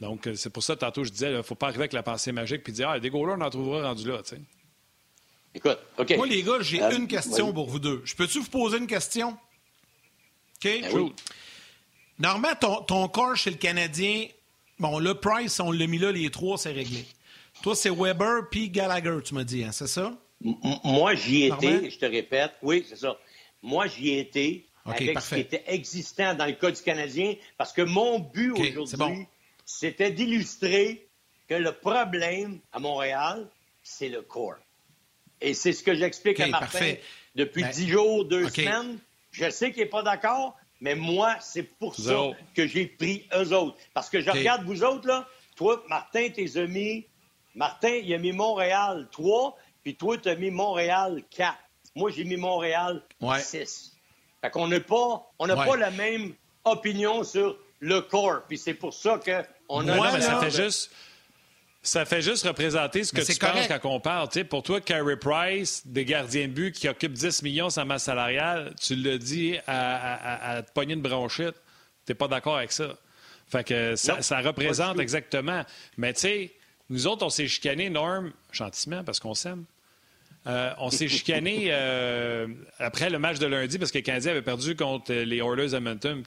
Donc, 0.00 0.28
euh, 0.28 0.34
c'est 0.36 0.50
pour 0.50 0.62
ça, 0.62 0.76
tantôt, 0.76 1.02
je 1.02 1.10
disais, 1.10 1.30
il 1.32 1.36
ne 1.38 1.42
faut 1.42 1.56
pas 1.56 1.66
arriver 1.66 1.82
avec 1.82 1.92
la 1.92 2.04
pensée 2.04 2.30
magique 2.30 2.62
puis 2.62 2.72
dire, 2.72 2.90
ah, 2.90 3.00
des 3.00 3.10
goalers, 3.10 3.34
on 3.36 3.40
en 3.40 3.50
trouvera 3.50 3.82
rendu 3.88 4.06
là. 4.08 4.18
tu 4.22 4.36
sais. 4.36 4.40
Écoute, 5.56 5.78
OK. 5.98 6.16
Moi, 6.16 6.26
les 6.28 6.42
gars, 6.44 6.58
j'ai 6.60 6.80
Euh, 6.82 6.96
une 6.96 7.08
question 7.08 7.48
oui. 7.48 7.52
pour 7.54 7.68
vous 7.68 7.80
deux. 7.80 8.00
Je 8.04 8.14
peux-tu 8.14 8.38
vous 8.38 8.48
poser 8.50 8.78
une 8.78 8.86
question? 8.86 9.30
OK? 9.30 10.62
Ben 10.82 10.84
oui. 10.92 11.12
Normalement, 12.20 12.54
ton, 12.60 12.82
ton 12.82 13.08
corps 13.08 13.36
chez 13.36 13.50
le 13.50 13.56
Canadien, 13.56 14.26
bon, 14.78 14.98
le 14.98 15.14
Price, 15.14 15.60
on 15.60 15.70
l'a 15.72 15.86
mis 15.86 15.98
là, 15.98 16.12
les 16.12 16.30
trois, 16.30 16.58
c'est 16.58 16.72
réglé. 16.72 17.04
Toi, 17.62 17.74
c'est 17.76 17.90
Weber 17.90 18.48
puis 18.50 18.68
Gallagher, 18.70 19.18
tu 19.24 19.34
m'as 19.34 19.44
dit, 19.44 19.64
hein, 19.64 19.72
c'est 19.72 19.86
ça? 19.86 20.12
M- 20.44 20.54
Moi, 20.84 21.14
j'y 21.14 21.44
étais, 21.44 21.88
je 21.90 21.98
te 21.98 22.06
répète. 22.06 22.52
Oui, 22.62 22.84
c'est 22.88 22.96
ça. 22.96 23.16
Moi, 23.62 23.86
j'y 23.86 24.18
étais 24.18 24.64
avec 24.84 25.14
parfait. 25.14 25.28
ce 25.30 25.34
qui 25.36 25.40
était 25.40 25.64
existant 25.68 26.34
dans 26.34 26.46
le 26.46 26.52
cas 26.52 26.70
du 26.70 26.82
Canadien, 26.82 27.34
parce 27.56 27.72
que 27.72 27.82
mon 27.82 28.18
but 28.18 28.52
aujourd'hui, 28.52 28.96
bon. 28.96 29.26
c'était 29.64 30.10
d'illustrer 30.10 31.06
que 31.48 31.54
le 31.54 31.72
problème 31.72 32.58
à 32.72 32.78
Montréal, 32.78 33.46
c'est 33.82 34.08
le 34.08 34.22
corps. 34.22 34.56
Et 35.40 35.54
c'est 35.54 35.72
ce 35.72 35.82
que 35.82 35.94
j'explique 35.94 36.38
OK, 36.40 36.44
à 36.46 36.48
Martin 36.48 36.66
parfait. 36.66 37.02
depuis 37.34 37.62
Ben, 37.62 37.70
dix 37.70 37.88
jours, 37.88 38.24
deux 38.24 38.48
semaines. 38.50 38.98
Je 39.30 39.48
sais 39.50 39.72
qu'il 39.72 39.82
n'est 39.82 39.88
pas 39.88 40.02
d'accord, 40.02 40.56
mais 40.80 40.94
moi, 40.94 41.36
c'est 41.40 41.62
pour 41.62 41.94
ça 41.94 42.30
que 42.54 42.66
j'ai 42.66 42.86
pris 42.86 43.26
eux 43.34 43.52
autres. 43.52 43.76
Parce 43.94 44.10
que 44.10 44.20
je 44.20 44.30
regarde 44.30 44.64
vous 44.64 44.84
autres, 44.84 45.06
là. 45.06 45.26
Toi, 45.56 45.82
Martin, 45.88 46.28
tes 46.30 46.56
amis, 46.56 47.06
Martin, 47.54 48.00
il 48.02 48.12
a 48.12 48.18
mis 48.18 48.32
Montréal 48.32 49.08
3, 49.12 49.56
puis 49.82 49.94
toi, 49.94 50.18
tu 50.18 50.28
as 50.28 50.34
mis 50.34 50.50
Montréal 50.50 51.22
4. 51.30 51.56
Moi, 51.94 52.10
j'ai 52.10 52.24
mis 52.24 52.36
Montréal 52.36 53.02
Ouais. 53.20 53.40
6. 53.40 53.92
Fait 54.40 54.50
qu'on 54.50 54.66
n'a 54.68 54.80
pas, 54.80 55.22
on 55.38 55.46
n'a 55.46 55.56
Ouais. 55.56 55.66
pas 55.66 55.76
la 55.76 55.90
même 55.92 56.34
opinion 56.64 57.22
sur 57.22 57.56
le 57.78 58.00
corps. 58.00 58.42
Puis 58.48 58.58
c'est 58.58 58.74
pour 58.74 58.92
ça 58.92 59.20
qu'on 59.68 59.86
a... 59.88 59.94
Moi, 59.94 60.10
mais 60.12 60.20
ça 60.20 60.40
fait 60.40 60.50
juste. 60.50 60.90
Ça 61.86 62.06
fait 62.06 62.22
juste 62.22 62.46
représenter 62.46 63.04
ce 63.04 63.12
que 63.12 63.20
tu 63.20 63.32
c'est 63.34 63.38
penses 63.38 63.68
quand 63.68 63.90
on 63.90 64.00
parle. 64.00 64.28
Pour 64.48 64.62
toi, 64.62 64.80
Carey 64.80 65.16
Price, 65.18 65.82
des 65.86 66.06
gardiens 66.06 66.48
de 66.48 66.52
but 66.52 66.74
qui 66.74 66.88
occupent 66.88 67.12
10 67.12 67.42
millions 67.42 67.68
sa 67.68 67.84
masse 67.84 68.04
salariale, 68.04 68.74
tu 68.80 68.96
le 68.96 69.18
dis 69.18 69.58
à, 69.66 69.96
à, 69.96 70.14
à, 70.14 70.56
à 70.56 70.62
te 70.62 70.72
pogner 70.72 70.94
une 70.94 71.02
bronchite. 71.02 71.54
Tu 72.06 72.12
n'es 72.12 72.14
pas 72.14 72.26
d'accord 72.26 72.56
avec 72.56 72.72
ça. 72.72 72.96
Fait 73.48 73.64
que 73.64 73.96
ça, 73.96 74.14
Non, 74.14 74.48
représente 74.48 74.98
exactement. 74.98 75.62
Mais 75.98 76.14
tu 76.14 76.20
sais, 76.20 76.52
nous 76.88 77.06
autres, 77.06 77.24
on 77.24 77.30
s'est 77.30 77.48
chicané, 77.48 77.90
Norm, 77.90 78.32
gentiment, 78.50 79.04
parce 79.04 79.20
qu'on 79.20 79.34
s'aime. 79.34 79.64
Euh, 80.46 80.72
on 80.78 80.90
s'est 80.90 81.08
chicané 81.08 81.66
euh, 81.68 82.46
après 82.78 83.08
le 83.10 83.18
match 83.18 83.38
de 83.38 83.46
lundi 83.46 83.78
parce 83.78 83.90
que 83.90 83.98
le 83.98 84.02
Canadien 84.02 84.32
avait 84.32 84.42
perdu 84.42 84.76
contre 84.76 85.12
les 85.12 85.38
Oilers 85.38 85.74
Edmonton. 85.74 86.22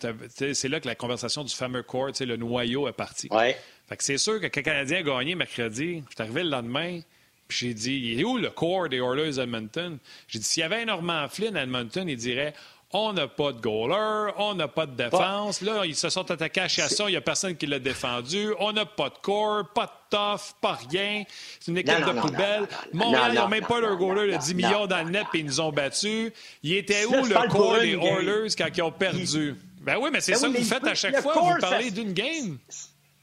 C'est 0.53 0.69
là 0.69 0.79
que 0.79 0.87
la 0.87 0.95
conversation 0.95 1.43
du 1.43 1.53
fameux 1.53 1.83
core, 1.83 2.11
le 2.19 2.35
noyau 2.35 2.87
est 2.87 2.93
parti. 2.93 3.27
Ouais. 3.31 3.57
Fait 3.88 3.97
que 3.97 4.03
c'est 4.03 4.17
sûr 4.17 4.39
que 4.41 4.47
quand 4.47 4.57
le 4.59 4.63
Canadien 4.63 4.97
a 4.99 5.03
gagné 5.03 5.35
mercredi, 5.35 6.03
je 6.09 6.13
suis 6.15 6.21
arrivé 6.21 6.43
le 6.43 6.49
lendemain, 6.49 6.99
puis 7.47 7.57
j'ai 7.67 7.73
dit, 7.73 7.93
il 8.13 8.19
est 8.19 8.23
où 8.25 8.38
le 8.38 8.49
corps 8.49 8.89
des 8.89 8.97
Oilers 8.97 9.39
Edmonton? 9.39 9.97
J'ai 10.27 10.39
dit, 10.39 10.45
s'il 10.45 10.61
y 10.61 10.63
avait 10.63 10.81
un 10.81 10.85
Norman 10.85 11.27
Flynn 11.29 11.55
à 11.55 11.63
Edmonton, 11.63 12.07
il 12.09 12.17
dirait, 12.17 12.53
on 12.91 13.11
n'a 13.13 13.27
pas 13.27 13.51
de 13.53 13.59
goaler, 13.61 14.31
on 14.38 14.55
n'a 14.55 14.67
pas 14.69 14.85
de 14.85 14.95
défense. 14.95 15.61
Là, 15.61 15.85
ils 15.85 15.95
se 15.95 16.09
sont 16.09 16.29
attaqués 16.31 16.61
à 16.61 16.67
Chasson, 16.67 17.07
il 17.07 17.11
n'y 17.11 17.17
a 17.17 17.21
personne 17.21 17.55
qui 17.55 17.65
l'a 17.65 17.79
défendu. 17.79 18.53
On 18.59 18.71
n'a 18.73 18.85
pas 18.85 19.09
de 19.09 19.17
corps, 19.21 19.63
pas 19.73 19.85
de 19.85 20.17
tough, 20.17 20.53
pas 20.61 20.77
rien. 20.89 21.23
C'est 21.59 21.71
une 21.71 21.77
équipe 21.77 21.93
Non, 21.93 21.99
non, 21.99 22.07
de 22.07 22.13
non, 22.13 22.21
poubelle. 22.21 22.67
Montréal, 22.93 23.21
non, 23.23 23.31
ils 23.31 23.35
n'ont 23.35 23.41
non, 23.43 23.47
même 23.49 23.65
pas 23.65 23.79
leur 23.81 23.97
goaler 23.97 24.27
de 24.27 24.33
non, 24.33 24.39
10 24.39 24.53
non, 24.53 24.55
millions 24.67 24.88
dans 24.88 25.03
le 25.03 25.09
net, 25.11 25.25
puis 25.31 25.39
ils 25.41 25.45
nous 25.45 25.59
ont 25.61 25.71
battus. 25.71 26.31
Il 26.63 26.73
était 26.73 27.05
où 27.05 27.25
le 27.25 27.47
corps 27.49 27.79
des. 27.79 27.93
Oilers 27.95 28.49
quand 28.57 28.67
ils 28.75 28.81
ont 28.81 28.91
perdu? 28.91 29.55
Ben 29.81 29.97
oui, 30.01 30.09
mais 30.11 30.19
c'est 30.21 30.33
Ben 30.33 30.38
ça 30.39 30.47
oui, 30.47 30.53
que 30.53 30.59
vous 30.59 30.65
faites 30.65 30.88
à 30.88 30.95
chaque 30.95 31.21
fois, 31.21 31.33
vous 31.33 31.59
parlez 31.61 31.85
ça- 31.85 31.91
d'une 31.91 32.11
game. 32.13 32.57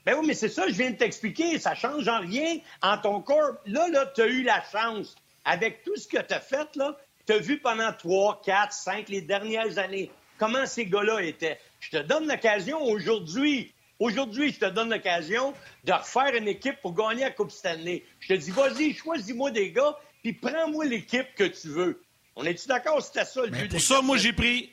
Ben 0.06 0.16
oui, 0.18 0.26
mais 0.26 0.34
c'est 0.34 0.48
ça, 0.48 0.66
je 0.68 0.72
viens 0.74 0.90
de 0.90 0.96
t'expliquer. 0.96 1.58
Ça 1.58 1.74
change 1.74 2.06
en 2.08 2.20
rien 2.20 2.58
en 2.82 2.98
ton 2.98 3.20
corps. 3.22 3.52
Là, 3.66 3.88
là, 3.88 4.06
tu 4.14 4.20
as 4.22 4.26
eu 4.26 4.42
la 4.42 4.62
chance. 4.70 5.14
Avec 5.46 5.82
tout 5.84 5.96
ce 5.96 6.06
que 6.08 6.20
tu 6.22 6.32
as 6.34 6.40
fait, 6.40 6.74
là, 6.76 6.96
tu 7.26 7.32
as 7.32 7.38
vu 7.38 7.58
pendant 7.58 7.92
3, 7.92 8.42
4, 8.44 8.72
5, 8.72 9.08
les 9.08 9.20
dernières 9.22 9.78
années, 9.78 10.10
comment 10.38 10.66
ces 10.66 10.86
gars-là 10.86 11.22
étaient. 11.22 11.58
Je 11.80 11.90
te 11.90 11.96
donne 12.02 12.26
l'occasion 12.28 12.82
aujourd'hui. 12.82 13.72
Aujourd'hui, 13.98 14.52
je 14.52 14.58
te 14.60 14.64
donne 14.66 14.90
l'occasion 14.90 15.54
de 15.84 15.92
refaire 15.92 16.34
une 16.34 16.48
équipe 16.48 16.80
pour 16.82 16.94
gagner 16.94 17.22
la 17.22 17.30
Coupe 17.30 17.50
Stanley. 17.50 18.02
Je 18.20 18.28
te 18.28 18.34
dis, 18.34 18.50
vas-y, 18.50 18.92
choisis-moi 18.94 19.50
des 19.52 19.70
gars, 19.70 19.96
puis 20.22 20.32
prends-moi 20.32 20.84
l'équipe 20.86 21.26
que 21.36 21.44
tu 21.44 21.68
veux. 21.68 22.02
On 22.36 22.44
est-tu 22.44 22.66
d'accord? 22.66 23.00
C'était 23.02 23.24
ça 23.24 23.42
le 23.42 23.50
but 23.50 23.70
pour 23.70 23.80
ça, 23.80 24.02
moi, 24.02 24.16
j'ai 24.16 24.32
pris. 24.32 24.70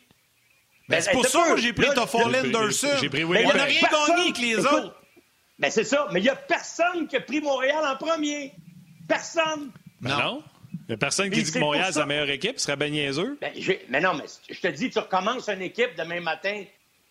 Ben, 0.89 0.97
Ben, 0.97 1.01
c'est 1.01 1.11
pour 1.11 1.25
ça, 1.25 1.45
moi, 1.47 1.57
j'ai 1.57 1.71
pris 1.73 1.85
pris- 1.87 1.99
Anderson. 2.47 2.87
j'ai 2.99 3.09
pris 3.09 3.23
Winnipeg. 3.23 3.51
on 3.53 3.57
n'a 3.57 3.63
rien 3.65 3.81
gagné 3.81 4.21
avec 4.23 4.37
les 4.39 4.57
autres. 4.57 4.95
Ben 5.61 5.69
c'est 5.71 5.83
ça, 5.83 6.07
mais 6.11 6.19
il 6.19 6.23
n'y 6.23 6.29
a 6.29 6.35
personne 6.35 7.07
qui 7.07 7.15
a 7.15 7.21
pris 7.21 7.39
Montréal 7.39 7.83
en 7.85 7.95
premier. 7.95 8.53
Personne. 9.07 9.71
Ben 10.01 10.17
Non. 10.17 10.43
Il 10.73 10.85
n'y 10.89 10.93
a 10.95 10.97
personne 10.97 11.29
qui 11.29 11.43
dit 11.43 11.51
que 11.51 11.59
Montréal, 11.59 11.93
c'est 11.93 11.99
la 11.99 12.05
meilleure 12.05 12.29
équipe. 12.29 12.57
Ce 12.59 12.65
serait 12.65 12.75
bien 12.75 12.89
niaiseux. 12.89 13.37
Ben, 13.39 13.53
mais 13.89 14.01
non, 14.01 14.13
mais 14.15 14.25
je 14.49 14.59
te 14.59 14.67
dis, 14.67 14.89
tu 14.89 14.99
recommences 14.99 15.47
une 15.47 15.61
équipe 15.61 15.95
demain 15.97 16.19
matin, 16.19 16.63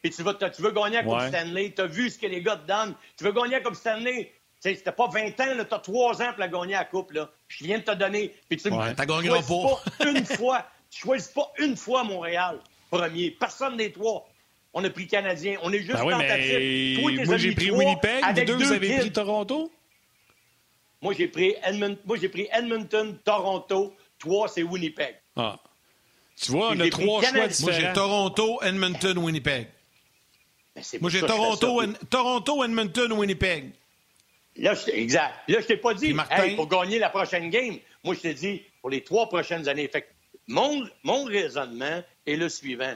puis 0.02 0.10
tu, 0.10 0.22
vas, 0.22 0.34
tu 0.34 0.60
veux 0.62 0.72
gagner 0.72 0.96
la 0.96 1.02
Coupe 1.04 1.14
Ouais. 1.14 1.28
Stanley, 1.28 1.72
tu 1.74 1.80
as 1.82 1.86
vu 1.86 2.10
ce 2.10 2.18
que 2.18 2.26
les 2.26 2.42
gars 2.42 2.56
te 2.56 2.66
donnent, 2.66 2.94
tu 3.16 3.24
veux 3.24 3.32
gagner 3.32 3.52
la 3.52 3.60
Coupe 3.60 3.76
Stanley. 3.76 4.32
Tu 4.62 4.68
sais, 4.70 4.74
C'était 4.74 4.92
pas 4.92 5.06
20 5.06 5.28
ans, 5.40 5.64
tu 5.66 5.74
as 5.74 5.78
3 5.78 6.22
ans 6.22 6.30
pour 6.32 6.40
la 6.40 6.48
gagner 6.48 6.72
la 6.74 6.84
Coupe. 6.84 7.12
Là. 7.12 7.30
Je 7.48 7.64
viens 7.64 7.78
de 7.78 7.84
te 7.84 7.92
donner. 7.92 8.34
Puis 8.48 8.58
tu 8.58 8.68
Ouais, 8.68 8.94
t'as 8.94 9.06
gagneras 9.06 9.40
choisis 9.42 9.84
pas. 9.98 10.06
une 10.10 10.24
fois. 10.26 10.66
Tu 10.90 11.00
choisis 11.02 11.28
pas 11.28 11.50
une 11.58 11.76
fois 11.76 12.02
Montréal, 12.04 12.58
premier. 12.90 13.30
Personne 13.30 13.76
des 13.76 13.92
trois. 13.92 14.26
On 14.72 14.84
a 14.84 14.90
pris 14.90 15.06
Canadien. 15.06 15.56
On 15.62 15.72
est 15.72 15.78
juste 15.80 15.92
Ben 15.92 16.04
oui, 16.04 16.12
tentatif. 16.12 16.46
mais 16.48 17.02
Toi, 17.02 17.12
t'es 17.16 17.24
moi, 17.24 17.36
j'ai 17.38 17.54
pris 17.54 17.70
Winnipeg. 17.70 18.20
Vous 18.20 18.24
avec 18.28 18.46
deux, 18.46 18.54
vous 18.54 18.72
avez 18.72 18.88
kids. 18.88 18.98
pris 18.98 19.12
Toronto? 19.12 19.72
Moi, 21.02 21.14
j'ai 21.16 21.28
pris, 21.28 21.54
Edmonton, 21.64 21.98
moi, 22.04 22.16
j'ai 22.20 22.28
pris 22.28 22.48
Edmonton, 22.52 23.18
Toronto. 23.24 23.96
Trois, 24.18 24.48
c'est 24.48 24.62
Winnipeg. 24.62 25.16
Ah. 25.36 25.58
Tu 26.40 26.52
vois, 26.52 26.68
on 26.70 26.72
a 26.74 26.76
pris 26.76 26.90
trois 26.90 27.20
choix 27.22 27.30
Canadien. 27.32 27.56
Moi, 27.62 27.72
j'ai 27.72 27.78
différents. 27.78 27.94
Toronto, 27.94 28.62
Edmonton, 28.62 29.18
Winnipeg. 29.18 29.68
Ben, 30.76 30.82
Moi, 31.00 31.10
j'ai 31.10 31.20
Toronto, 31.20 31.82
Toronto, 32.10 32.64
Edmonton, 32.64 33.12
Winnipeg. 33.12 33.72
Là, 34.56 34.74
je, 34.74 34.90
exact. 34.92 35.34
Là, 35.48 35.60
je 35.60 35.66
t'ai 35.66 35.76
pas 35.78 35.94
dit, 35.94 36.12
Martin? 36.12 36.42
hey, 36.44 36.54
pour 36.56 36.68
gagner 36.68 36.98
la 36.98 37.08
prochaine 37.08 37.50
game. 37.50 37.78
Moi, 38.04 38.14
je 38.14 38.20
t'ai 38.20 38.34
dit, 38.34 38.62
pour 38.80 38.90
les 38.90 39.02
trois 39.02 39.28
prochaines 39.28 39.68
années. 39.68 39.88
Fait 39.88 40.02
que 40.02 40.06
mon, 40.48 40.86
mon 41.02 41.24
raisonnement 41.24 42.02
est 42.26 42.36
le 42.36 42.48
suivant. 42.48 42.94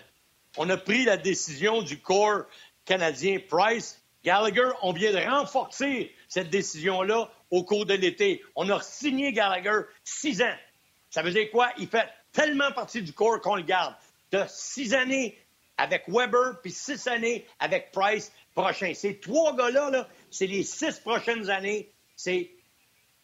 On 0.57 0.69
a 0.71 0.77
pris 0.77 1.05
la 1.05 1.17
décision 1.17 1.83
du 1.83 2.01
corps 2.01 2.45
canadien 2.85 3.39
Price. 3.49 4.01
Gallagher, 4.25 4.71
on 4.83 4.93
vient 4.93 5.13
de 5.13 5.19
renforcer 5.19 6.15
cette 6.29 6.51
décision-là 6.51 7.31
au 7.51 7.65
cours 7.65 7.87
de 7.87 7.95
l'été. 7.95 8.43
On 8.55 8.69
a 8.71 8.81
signé 8.81 9.33
Gallagher 9.33 9.83
six 10.03 10.41
ans. 10.43 10.57
Ça 11.11 11.23
veut 11.23 11.33
dire 11.33 11.51
quoi? 11.51 11.71
Il 11.79 11.89
fait 11.89 12.09
tellement 12.33 12.73
partie 12.73 13.03
du 13.03 13.13
corps 13.13 13.41
qu'on 13.41 13.57
le 13.57 13.63
garde. 13.63 13.95
De 14.33 14.43
six 14.49 14.95
années 14.95 15.39
avec 15.77 16.05
Weber, 16.09 16.61
puis 16.63 16.71
six 16.71 17.07
années 17.07 17.47
avec 17.59 17.93
Price 17.93 18.33
prochain. 18.55 18.93
Ces 18.95 19.19
trois 19.19 19.55
gars-là, 19.57 19.91
là, 19.91 20.09
c'est 20.31 20.47
les 20.47 20.63
six 20.63 20.99
prochaines 21.01 21.51
années, 21.51 21.91
c'est 22.17 22.51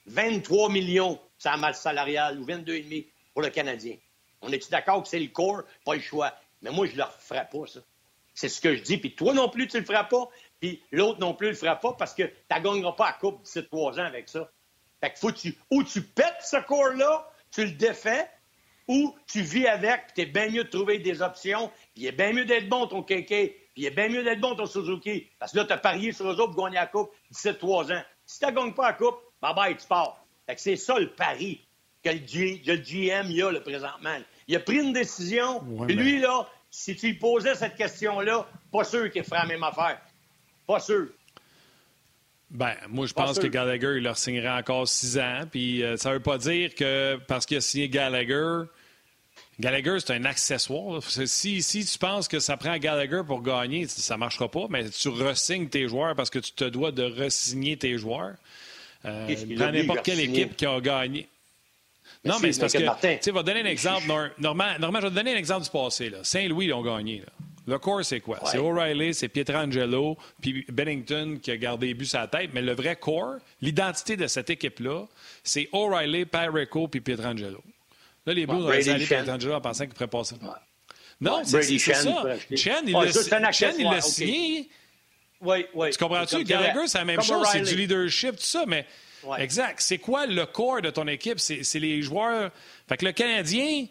23 0.07 0.71
millions, 0.71 1.21
sa 1.39 1.57
masse 1.57 1.81
salariale, 1.81 2.39
ou 2.39 2.45
22,5 2.45 3.07
pour 3.33 3.43
le 3.43 3.51
Canadien. 3.51 3.97
On 4.43 4.51
est-tu 4.53 4.71
d'accord 4.71 5.03
que 5.03 5.09
c'est 5.09 5.21
le 5.21 5.29
corps? 5.29 5.63
Pas 5.85 5.95
le 5.95 6.01
choix. 6.01 6.35
Mais 6.63 6.71
moi, 6.71 6.87
je 6.87 6.93
ne 6.93 6.99
le 6.99 7.05
ferai 7.19 7.47
pas, 7.51 7.67
ça. 7.67 7.81
C'est 8.35 8.49
ce 8.49 8.61
que 8.61 8.75
je 8.75 8.83
dis. 8.83 8.99
Puis 8.99 9.15
toi 9.15 9.35
non 9.35 9.49
plus, 9.49 9.67
tu 9.69 9.79
le 9.79 9.85
feras 9.85 10.05
pas. 10.05 10.29
Puis 10.61 10.83
l'autre 10.93 11.21
non 11.21 11.35
plus 11.35 11.49
le 11.49 11.55
fera 11.55 11.77
pas 11.77 11.93
parce 11.95 12.15
que 12.15 12.23
tu 12.23 12.33
ne 12.51 12.61
gagneras 12.61 12.93
pas 12.93 13.07
la 13.07 13.13
Coupe 13.15 13.43
d'ici 13.43 13.65
trois 13.71 13.99
ans 13.99 14.05
avec 14.05 14.29
ça. 14.29 14.51
Fait 15.01 15.13
que 15.13 15.19
faut 15.19 15.29
que 15.29 15.39
tu, 15.39 15.59
ou 15.71 15.83
tu 15.83 16.03
pètes 16.03 16.43
ce 16.43 16.57
corps-là, 16.59 17.29
tu 17.51 17.65
le 17.65 17.73
défais, 17.73 18.29
ou 18.87 19.17
tu 19.27 19.41
vis 19.41 19.67
avec, 19.67 20.07
puis 20.07 20.13
t'es 20.15 20.27
bien 20.27 20.51
mieux 20.51 20.65
de 20.65 20.69
trouver 20.69 20.99
des 20.99 21.23
options, 21.23 21.71
puis 21.95 22.05
il 22.05 22.07
est 22.07 22.13
bien 22.13 22.33
mieux 22.33 22.45
d'être 22.45 22.69
bon 22.69 22.87
ton 22.87 23.03
KK, 23.03 23.27
puis 23.27 23.57
il 23.77 23.87
est 23.87 23.91
bien 23.91 24.09
mieux 24.09 24.23
d'être 24.23 24.41
bon 24.41 24.55
ton 24.55 24.67
Suzuki, 24.67 25.31
parce 25.39 25.53
que 25.53 25.59
là, 25.59 25.65
t'as 25.65 25.79
parié 25.79 26.13
sur 26.13 26.27
eux 26.27 26.41
autres 26.41 26.55
pour 26.55 26.65
gagner 26.65 26.77
la 26.77 26.87
Coupe 26.87 27.11
d'ici 27.31 27.55
trois 27.57 27.91
ans. 27.93 28.03
Si 28.27 28.41
tu 28.41 28.53
gagnes 28.53 28.75
pas 28.75 28.89
la 28.89 28.93
Coupe, 28.95 29.19
bye-bye, 29.43 29.77
tu 29.77 29.87
pars. 29.87 30.25
Fait 30.47 30.57
que 30.57 30.61
c'est 30.61 30.77
ça 30.77 30.99
le 30.99 31.15
pari 31.15 31.65
que 32.03 32.11
le, 32.11 32.19
le 32.67 32.77
GM 32.77 33.47
a 33.47 33.53
là, 33.53 33.61
présentement. 33.61 34.19
Il 34.51 34.57
a 34.57 34.61
pris 34.61 34.79
une 34.79 34.93
décision, 34.93 35.63
Ouais, 35.65 35.87
puis 35.87 35.95
mais- 35.97 36.03
lui, 36.03 36.21
là, 36.21 36.49
si 36.73 36.97
tu 36.97 37.07
lui 37.07 37.15
posais 37.15 37.55
cette 37.55 37.77
question-là, 37.77 38.49
pas 38.73 38.83
sûr 38.83 39.09
qu'il 39.09 39.23
ferait 39.23 39.43
la 39.43 39.47
même 39.47 39.63
affaire. 39.63 40.01
Pas 40.67 40.81
sûr. 40.81 41.07
Ben, 42.51 42.75
moi, 42.89 43.07
je 43.07 43.13
pense 43.13 43.39
que 43.39 43.47
Gallagher, 43.47 43.95
il 43.99 44.03
leur 44.03 44.19
signerait 44.19 44.51
encore 44.59 44.89
six 44.89 45.19
ans. 45.21 45.43
Puis 45.49 45.85
euh, 45.85 45.97
ça 45.97 46.13
veut 46.13 46.19
pas 46.19 46.37
dire 46.37 46.75
que 46.75 47.17
parce 47.29 47.47
qu'il 47.47 47.59
a 47.59 47.61
signé 47.61 47.89
Gallagher, 47.89 48.65
Gallagher, 49.61 49.99
c'est 50.01 50.15
un 50.15 50.25
accessoire. 50.25 51.01
Si, 51.05 51.63
si 51.63 51.85
tu 51.85 51.99
penses 51.99 52.27
que 52.27 52.41
ça 52.41 52.57
prend 52.57 52.77
Gallagher 52.77 53.23
pour 53.25 53.43
gagner, 53.43 53.87
ça 53.87 54.17
marchera 54.17 54.51
pas, 54.51 54.67
mais 54.69 54.91
tu 54.91 55.11
resignes 55.11 55.69
tes 55.69 55.87
joueurs 55.87 56.17
parce 56.17 56.29
que 56.31 56.41
tu 56.41 56.51
te 56.51 56.65
dois 56.65 56.91
de 56.91 57.05
resigner 57.05 57.77
tes 57.77 57.99
joueurs. 57.99 58.35
Euh, 59.05 59.33
dit, 59.33 59.55
n'importe 59.55 60.03
quelle 60.03 60.19
équipe 60.21 60.57
qui 60.57 60.67
a 60.67 60.81
gagné. 60.81 61.29
Non, 62.25 62.39
mais 62.41 62.53
c'est 62.53 62.61
parce 62.61 62.73
que, 62.75 62.79
Martin- 62.85 63.15
tu 63.17 63.23
sais, 63.23 63.31
va 63.31 63.43
donner 63.43 63.61
un 63.63 63.67
exemple. 63.67 64.07
Nor- 64.07 64.29
Normand, 64.39 64.79
Normand, 64.79 65.01
je 65.01 65.05
vais 65.07 65.11
te 65.11 65.15
donner 65.17 65.35
un 65.35 65.39
exemple 65.39 65.65
du 65.65 65.71
passé. 65.71 66.11
là. 66.11 66.19
Saint-Louis, 66.23 66.67
ils 66.67 66.73
ont 66.75 66.83
gagné. 66.83 67.21
là. 67.21 67.27
Le 67.67 67.79
corps, 67.79 68.05
c'est 68.05 68.21
quoi? 68.21 68.41
C'est 68.47 68.59
O'Reilly, 68.59 69.15
c'est 69.15 69.29
Pietrangelo, 69.29 70.17
puis 70.43 70.65
Bennington 70.73 71.39
qui 71.41 71.51
a 71.51 71.57
gardé 71.57 71.87
les 71.89 71.95
buts 71.95 72.05
sur 72.07 72.19
la 72.19 72.27
tête. 72.27 72.51
Mais 72.53 72.63
le 72.63 72.73
vrai 72.75 72.97
corps, 72.97 73.37
l'identité 73.61 74.17
de 74.17 74.27
cette 74.27 74.51
équipe-là, 74.51 75.07
c'est 75.45 75.69
O'Reilly, 75.73 76.25
Parrico, 76.25 76.89
puis 76.89 77.01
Pietrangelo. 77.01 77.63
Là, 78.27 78.35
les 78.35 78.45
Blues 78.47 78.65
ont 78.65 78.69
laissé 78.71 78.91
aller. 78.91 79.07
Pietrangelo 79.07 79.55
en 79.55 79.61
pensant 79.61 79.85
qu'il 79.87 79.95
ferait 79.95 80.09
passer. 80.09 80.35
Non, 81.21 81.39
Ouais, 81.39 81.43
Brady 81.53 81.79
c'est 81.79 81.95
ça. 81.95 82.23
Chen, 83.53 83.75
il 83.79 83.85
l'a 83.85 84.01
signé. 84.01 84.69
Oui, 85.43 85.67
oui. 85.75 85.91
Tu 85.91 85.99
comprends-tu? 85.99 86.45
Gallagher, 86.45 86.87
c'est 86.87 86.99
la 86.99 87.05
même 87.05 87.17
comme 87.17 87.25
chose. 87.25 87.47
C'est 87.53 87.61
du 87.61 87.77
leadership, 87.77 88.33
tout 88.37 88.43
ça. 88.43 88.65
Mais 88.67 88.85
Exact. 89.39 89.81
C'est 89.81 89.99
quoi 89.99 90.27
le 90.27 90.47
corps 90.47 90.83
de 90.83 90.91
ton 90.91 91.07
équipe? 91.07 91.39
C'est 91.41 91.79
les 91.79 92.03
joueurs. 92.03 92.51
Fait 92.89 92.97
que 92.97 93.05
le 93.05 93.13
Canadien, 93.13 93.87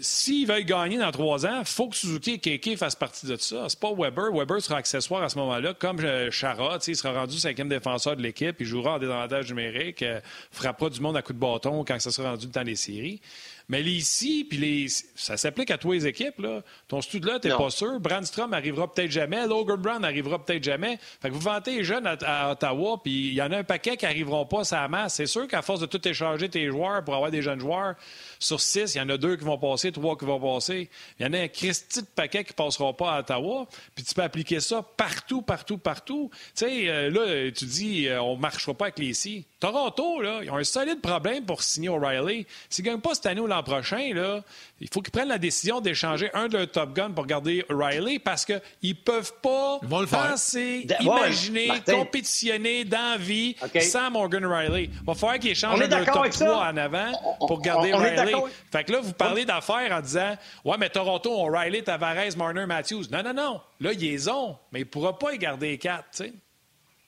s'ils 0.00 0.46
veulent 0.46 0.64
gagner 0.64 0.98
dans 0.98 1.10
trois 1.10 1.46
ans, 1.46 1.60
il 1.60 1.66
faut 1.66 1.88
que 1.88 1.96
Suzuki 1.96 2.32
et 2.32 2.38
Keke 2.40 2.76
fassent 2.76 2.94
partie 2.94 3.26
de 3.26 3.36
ça. 3.36 3.66
C'est 3.68 3.80
pas 3.80 3.92
Weber. 3.92 4.32
Weber 4.32 4.60
sera 4.60 4.78
accessoire 4.78 5.22
à 5.22 5.28
ce 5.28 5.38
moment-là, 5.38 5.74
comme 5.74 6.00
euh, 6.00 6.30
Chara. 6.30 6.78
Il 6.86 6.96
sera 6.96 7.12
rendu 7.20 7.38
cinquième 7.38 7.68
défenseur 7.68 8.16
de 8.16 8.22
l'équipe. 8.22 8.56
Il 8.60 8.66
jouera 8.66 8.94
en 8.94 8.98
désavantage 8.98 9.48
numérique. 9.48 10.02
Euh, 10.02 10.20
frappera 10.50 10.90
du 10.90 11.00
monde 11.00 11.16
à 11.16 11.22
coup 11.22 11.32
de 11.32 11.38
bâton 11.38 11.84
quand 11.84 11.98
ça 12.00 12.10
sera 12.10 12.30
rendu 12.30 12.46
le 12.46 12.52
temps 12.52 12.64
des 12.64 12.76
séries. 12.76 13.20
Mais 13.68 13.82
les 13.82 13.92
ici, 13.92 14.46
puis 14.48 14.56
les, 14.58 14.86
ça 15.14 15.36
s'applique 15.36 15.70
à 15.70 15.76
tous 15.76 15.92
les 15.92 16.06
équipes. 16.06 16.38
Là. 16.38 16.62
Ton 16.88 17.02
stud 17.02 17.24
là, 17.24 17.38
t'es 17.38 17.50
pas 17.50 17.68
sûr. 17.70 18.00
Brandstrom 18.00 18.54
arrivera 18.54 18.90
peut-être 18.90 19.10
jamais. 19.10 19.46
Logan 19.46 19.76
Brown 19.76 20.04
arrivera 20.04 20.42
peut-être 20.42 20.64
jamais. 20.64 20.98
Fait 21.20 21.28
que 21.28 21.34
vous 21.34 21.40
vantez 21.40 21.76
les 21.76 21.84
jeunes 21.84 22.06
à, 22.06 22.16
à 22.24 22.52
Ottawa, 22.52 23.00
puis 23.02 23.28
il 23.28 23.34
y 23.34 23.42
en 23.42 23.52
a 23.52 23.58
un 23.58 23.64
paquet 23.64 23.96
qui 23.96 24.06
arriveront 24.06 24.46
pas 24.46 24.74
à 24.74 24.82
la 24.82 24.88
masse. 24.88 25.14
C'est 25.14 25.26
sûr 25.26 25.46
qu'à 25.46 25.60
force 25.60 25.80
de 25.80 25.86
tout 25.86 26.06
échanger 26.08 26.48
tes 26.48 26.66
joueurs 26.68 27.04
pour 27.04 27.14
avoir 27.14 27.30
des 27.30 27.42
jeunes 27.42 27.60
joueurs, 27.60 27.94
sur 28.38 28.60
six, 28.60 28.94
il 28.94 28.98
y 28.98 29.00
en 29.00 29.08
a 29.10 29.18
deux 29.18 29.36
qui 29.36 29.44
vont 29.44 29.58
passer, 29.58 29.92
trois 29.92 30.16
qui 30.16 30.24
vont 30.24 30.40
passer. 30.40 30.88
Il 31.18 31.26
y 31.26 31.28
en 31.28 31.32
a 31.34 31.38
un 31.40 31.48
Christy 31.48 32.00
de 32.00 32.06
paquet 32.06 32.44
qui 32.44 32.52
passeront 32.54 32.94
pas 32.94 33.16
à 33.16 33.20
Ottawa. 33.20 33.66
Puis 33.94 34.04
tu 34.04 34.14
peux 34.14 34.22
appliquer 34.22 34.60
ça 34.60 34.82
partout, 34.82 35.42
partout, 35.42 35.76
partout. 35.78 36.30
Tu 36.56 36.64
sais, 36.64 36.88
euh, 36.88 37.10
là, 37.10 37.50
tu 37.50 37.66
dis, 37.66 38.08
euh, 38.08 38.22
on 38.22 38.36
marchera 38.36 38.72
pas 38.74 38.86
avec 38.86 38.98
les 38.98 39.12
si. 39.12 39.44
Toronto, 39.60 40.20
là, 40.22 40.40
ils 40.44 40.50
ont 40.50 40.56
un 40.56 40.64
solide 40.64 41.00
problème 41.00 41.44
pour 41.44 41.62
signer 41.64 41.88
O'Reilly. 41.88 42.46
S'ils 42.70 42.84
ne 42.84 42.90
gagnent 42.90 43.00
pas 43.00 43.14
cette 43.14 43.26
année 43.26 43.40
ou 43.40 43.46
l'an 43.48 43.62
prochain, 43.64 44.12
là, 44.14 44.42
il 44.80 44.88
faut 44.92 45.00
qu'ils 45.02 45.10
prennent 45.10 45.28
la 45.28 45.38
décision 45.38 45.80
d'échanger 45.80 46.30
un 46.32 46.46
de 46.46 46.56
leurs 46.58 46.70
Top 46.70 46.92
Guns 46.94 47.10
pour 47.10 47.26
garder 47.26 47.64
O'Reilly 47.68 48.20
parce 48.20 48.44
qu'ils 48.44 48.60
ne 48.84 48.92
peuvent 48.92 49.32
pas 49.42 49.80
le 49.82 50.06
penser, 50.06 50.86
imaginer, 51.00 51.68
compétitionner 51.92 52.84
dans 52.84 53.18
vie 53.18 53.56
OK. 53.64 53.80
sans 53.82 54.10
Morgan 54.10 54.46
Riley. 54.46 54.84
Il 54.84 55.06
va 55.06 55.14
falloir 55.14 55.38
qu'ils 55.38 55.50
échangent 55.50 55.80
un 55.80 55.88
de 55.88 56.04
top 56.04 56.16
avec 56.18 56.34
ça. 56.34 56.44
3 56.46 56.56
en 56.72 56.76
avant 56.76 57.12
pour 57.38 57.52
on- 57.52 57.58
garder 57.58 57.92
on 57.94 57.98
Riley. 57.98 58.32
Fait 58.70 58.84
que 58.84 58.92
là, 58.92 59.00
vous 59.00 59.12
parlez 59.12 59.44
d'affaires 59.44 59.90
en 59.92 60.00
disant 60.00 60.36
Ouais, 60.64 60.76
mais 60.78 60.88
Toronto 60.88 61.32
ont 61.32 61.46
Riley, 61.50 61.82
Tavares, 61.82 62.36
Marner, 62.36 62.66
Matthews. 62.66 63.04
Non, 63.10 63.22
non, 63.22 63.34
non. 63.34 63.60
Là, 63.80 63.92
ils 63.92 63.98
les 64.00 64.28
ont, 64.28 64.56
mais 64.72 64.80
ils 64.80 64.84
ne 64.84 64.88
pourront 64.88 65.12
pas 65.14 65.32
y 65.34 65.38
garder 65.38 65.70
les 65.70 65.78
quatre, 65.78 66.04
tu 66.12 66.24
sais. 66.24 66.32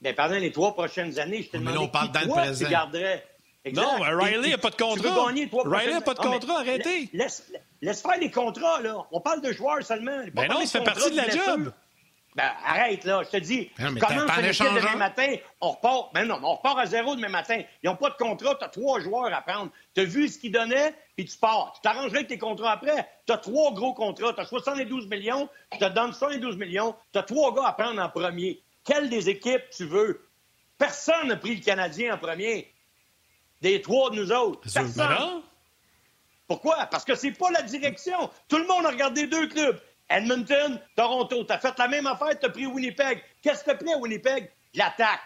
Ben, 0.00 0.14
pendant 0.14 0.36
les 0.36 0.50
trois 0.52 0.72
prochaines 0.74 1.18
années, 1.18 1.42
je 1.42 1.48
te 1.50 1.56
Mais 1.56 1.60
demandais 1.72 1.78
là, 1.78 1.84
on 1.84 1.88
parle 1.88 2.06
le 2.08 2.12
présent. 2.30 2.64
tu. 2.90 3.22
Exact. 3.62 3.82
Non, 3.82 3.98
mais 3.98 4.14
Riley 4.24 4.48
Et- 4.50 4.54
a 4.54 4.58
pas 4.58 4.70
de 4.70 4.76
tu 4.76 4.82
contrat. 4.82 5.26
Riley 5.26 5.46
prochaines- 5.46 5.92
a 5.94 6.00
pas 6.00 6.14
de 6.14 6.20
mais 6.20 6.26
contrat, 6.38 6.58
arrêtez. 6.60 7.10
Laisse, 7.12 7.52
laisse 7.82 8.00
faire 8.00 8.18
les 8.18 8.30
contrats, 8.30 8.80
là. 8.80 8.96
On 9.12 9.20
parle 9.20 9.42
de 9.42 9.52
joueurs 9.52 9.82
seulement. 9.82 10.16
Pas 10.34 10.46
Ben 10.46 10.48
non, 10.48 10.64
ça 10.64 10.78
fait 10.78 10.84
partie 10.84 11.10
de 11.10 11.16
la 11.16 11.28
job. 11.28 11.70
Ben, 12.36 12.48
arrête, 12.64 13.04
là. 13.04 13.22
Je 13.24 13.28
te 13.28 13.36
dis, 13.38 13.70
Non, 13.78 13.90
mais 13.90 14.00
tu 14.00 14.06
à 14.06 14.08
un 14.20 14.74
demain 14.76 14.96
matin, 14.96 15.34
on 15.60 15.72
repart. 15.72 16.14
Ben 16.14 16.24
non, 16.24 16.38
mais 16.40 16.46
on 16.46 16.54
repart 16.54 16.78
à 16.78 16.86
zéro 16.86 17.16
demain 17.16 17.28
matin. 17.28 17.60
Ils 17.82 17.90
n'ont 17.90 17.96
pas 17.96 18.08
de 18.10 18.14
contrat, 18.14 18.54
tu 18.54 18.64
as 18.64 18.68
trois 18.68 19.00
joueurs 19.00 19.34
à 19.34 19.42
prendre. 19.42 19.70
Tu 19.94 20.00
as 20.00 20.04
vu 20.04 20.28
ce 20.28 20.38
qu'ils 20.38 20.52
donnaient, 20.52 20.94
puis 21.16 21.26
tu 21.26 21.36
pars. 21.36 21.72
Tu 21.74 21.80
t'arrangerais 21.82 22.18
avec 22.18 22.28
tes 22.28 22.38
contrats 22.38 22.70
après. 22.72 23.06
Tu 23.26 23.32
as 23.32 23.36
trois 23.38 23.74
gros 23.74 23.92
contrats. 23.94 24.32
Tu 24.32 24.40
as 24.40 24.44
72 24.46 25.06
millions, 25.08 25.48
je 25.74 25.78
te 25.80 25.84
donne 25.92 26.12
72 26.14 26.56
millions. 26.56 26.94
Tu 27.12 27.18
as 27.18 27.24
trois 27.24 27.52
gars 27.54 27.66
à 27.66 27.72
prendre 27.72 28.00
en 28.00 28.08
premier. 28.08 28.62
Quelle 28.90 29.08
des 29.08 29.28
équipes 29.28 29.62
tu 29.76 29.84
veux? 29.86 30.26
Personne 30.76 31.28
n'a 31.28 31.36
pris 31.36 31.54
le 31.54 31.62
Canadien 31.62 32.14
en 32.14 32.18
premier. 32.18 32.72
Des 33.60 33.80
trois 33.80 34.10
de 34.10 34.16
nous 34.16 34.32
autres. 34.32 34.62
Personne. 34.72 35.42
Pourquoi? 36.48 36.86
Parce 36.86 37.04
que 37.04 37.14
c'est 37.14 37.30
pas 37.30 37.52
la 37.52 37.62
direction. 37.62 38.30
Tout 38.48 38.58
le 38.58 38.66
monde 38.66 38.84
a 38.86 38.88
regardé 38.90 39.28
deux 39.28 39.46
clubs. 39.46 39.78
Edmonton, 40.08 40.80
Toronto. 40.96 41.44
T'as 41.44 41.58
fait 41.58 41.78
la 41.78 41.86
même 41.86 42.08
affaire, 42.08 42.36
t'as 42.40 42.48
pris 42.48 42.66
Winnipeg. 42.66 43.22
Qu'est-ce 43.42 43.60
que 43.62 43.70
t'as 43.70 43.76
pris 43.76 43.92
à 43.92 43.98
Winnipeg? 43.98 44.50
L'attaque, 44.74 45.20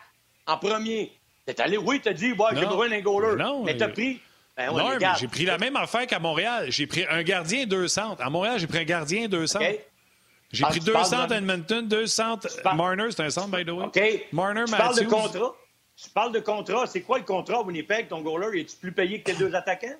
en 0.47 0.59
premier. 0.59 1.13
T'es 1.47 1.59
allé, 1.63 1.79
oui, 1.79 2.01
t'as 2.03 2.13
dit, 2.13 2.33
ouais, 2.33 2.49
j'ai 2.53 2.67
besoin 2.67 2.91
d'un 2.91 3.01
goaler. 3.01 3.37
Non, 3.37 3.65
mais 3.65 3.77
t'as 3.79 3.87
mais- 3.87 3.93
pris. 3.95 4.21
Ben, 4.57 4.71
ouais, 4.73 4.99
non, 4.99 5.15
j'ai 5.19 5.27
pris 5.27 5.47
la 5.47 5.57
même 5.59 5.77
affaire 5.77 6.07
qu'à 6.07 6.19
Montréal. 6.19 6.67
J'ai 6.71 6.87
pris 6.87 7.05
un 7.09 7.23
gardien 7.23 7.61
et 7.63 7.67
deux 7.67 7.89
centres. 7.89 8.23
À 8.23 8.29
Montréal, 8.29 8.59
j'ai 8.59 8.67
pris 8.67 8.79
un 8.79 8.85
gardien 8.85 9.23
et 9.25 9.29
deux 9.29 9.47
centres. 9.47 9.65
J'ai 10.55 10.65
Ah, 10.65 10.69
pris 10.69 10.79
tu 10.81 10.87
deux 10.87 10.93
parles 10.93 11.05
centres 11.07 11.27
de- 11.29 11.35
à 11.35 11.39
Edmonton, 11.39 11.89
deux 11.89 12.07
centres. 12.07 12.63
parles- 12.63 12.77
Marner, 12.77 13.11
c'est 13.11 13.23
un 13.23 13.31
centre, 13.31 13.49
by 13.57 13.65
the 13.65 13.71
way. 13.71 13.85
OK? 13.87 14.27
Marner, 14.33 14.65
tu 14.67 14.71
parles 14.73 14.97
de 14.99 15.05
contrat? 15.05 15.55
Tu 15.97 16.11
parles 16.11 16.33
de 16.33 16.41
contrat? 16.41 16.87
C'est 16.87 17.03
quoi 17.03 17.19
le 17.19 17.25
contrat 17.25 17.59
à 17.59 17.63
Winnipeg, 17.63 18.09
ton 18.09 18.21
goaler? 18.21 18.61
Es-tu 18.61 18.77
plus 18.77 18.93
payé 18.93 19.21
que 19.21 19.31
tes 19.31 19.37
deux 19.37 19.55
attaquants? 19.55 19.97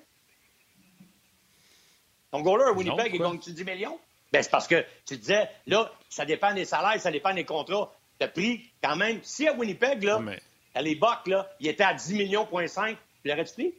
Ton 2.31 2.41
goaler 2.41 2.65
à 2.65 2.71
Winnipeg, 2.71 3.11
il 3.13 3.19
gagne-tu 3.19 3.51
10 3.51 3.63
millions? 3.63 3.97
Ben, 4.31 4.43
c'est 4.43 4.49
parce 4.49 4.67
que 4.67 4.83
tu 5.05 5.17
disais, 5.17 5.49
là, 5.67 5.91
ça 6.09 6.25
dépend 6.25 6.53
des 6.53 6.65
salaires, 6.65 6.99
ça 6.99 7.11
dépend 7.11 7.33
des 7.33 7.45
contrats. 7.45 7.93
T'as 8.19 8.27
pris 8.27 8.69
quand 8.83 8.95
même, 8.95 9.19
si 9.23 9.47
à 9.47 9.53
Winnipeg, 9.53 10.03
là, 10.03 10.19
Mais- 10.19 10.41
à 10.73 10.81
les 10.81 10.95
Bucks, 10.95 11.27
là, 11.27 11.49
il 11.59 11.67
était 11.67 11.83
à 11.83 11.93
10 11.93 12.13
millions, 12.15 12.45
point 12.45 12.67
5, 12.67 12.97
tu 13.23 13.29
l'aurais-tu 13.29 13.53
pris? 13.53 13.73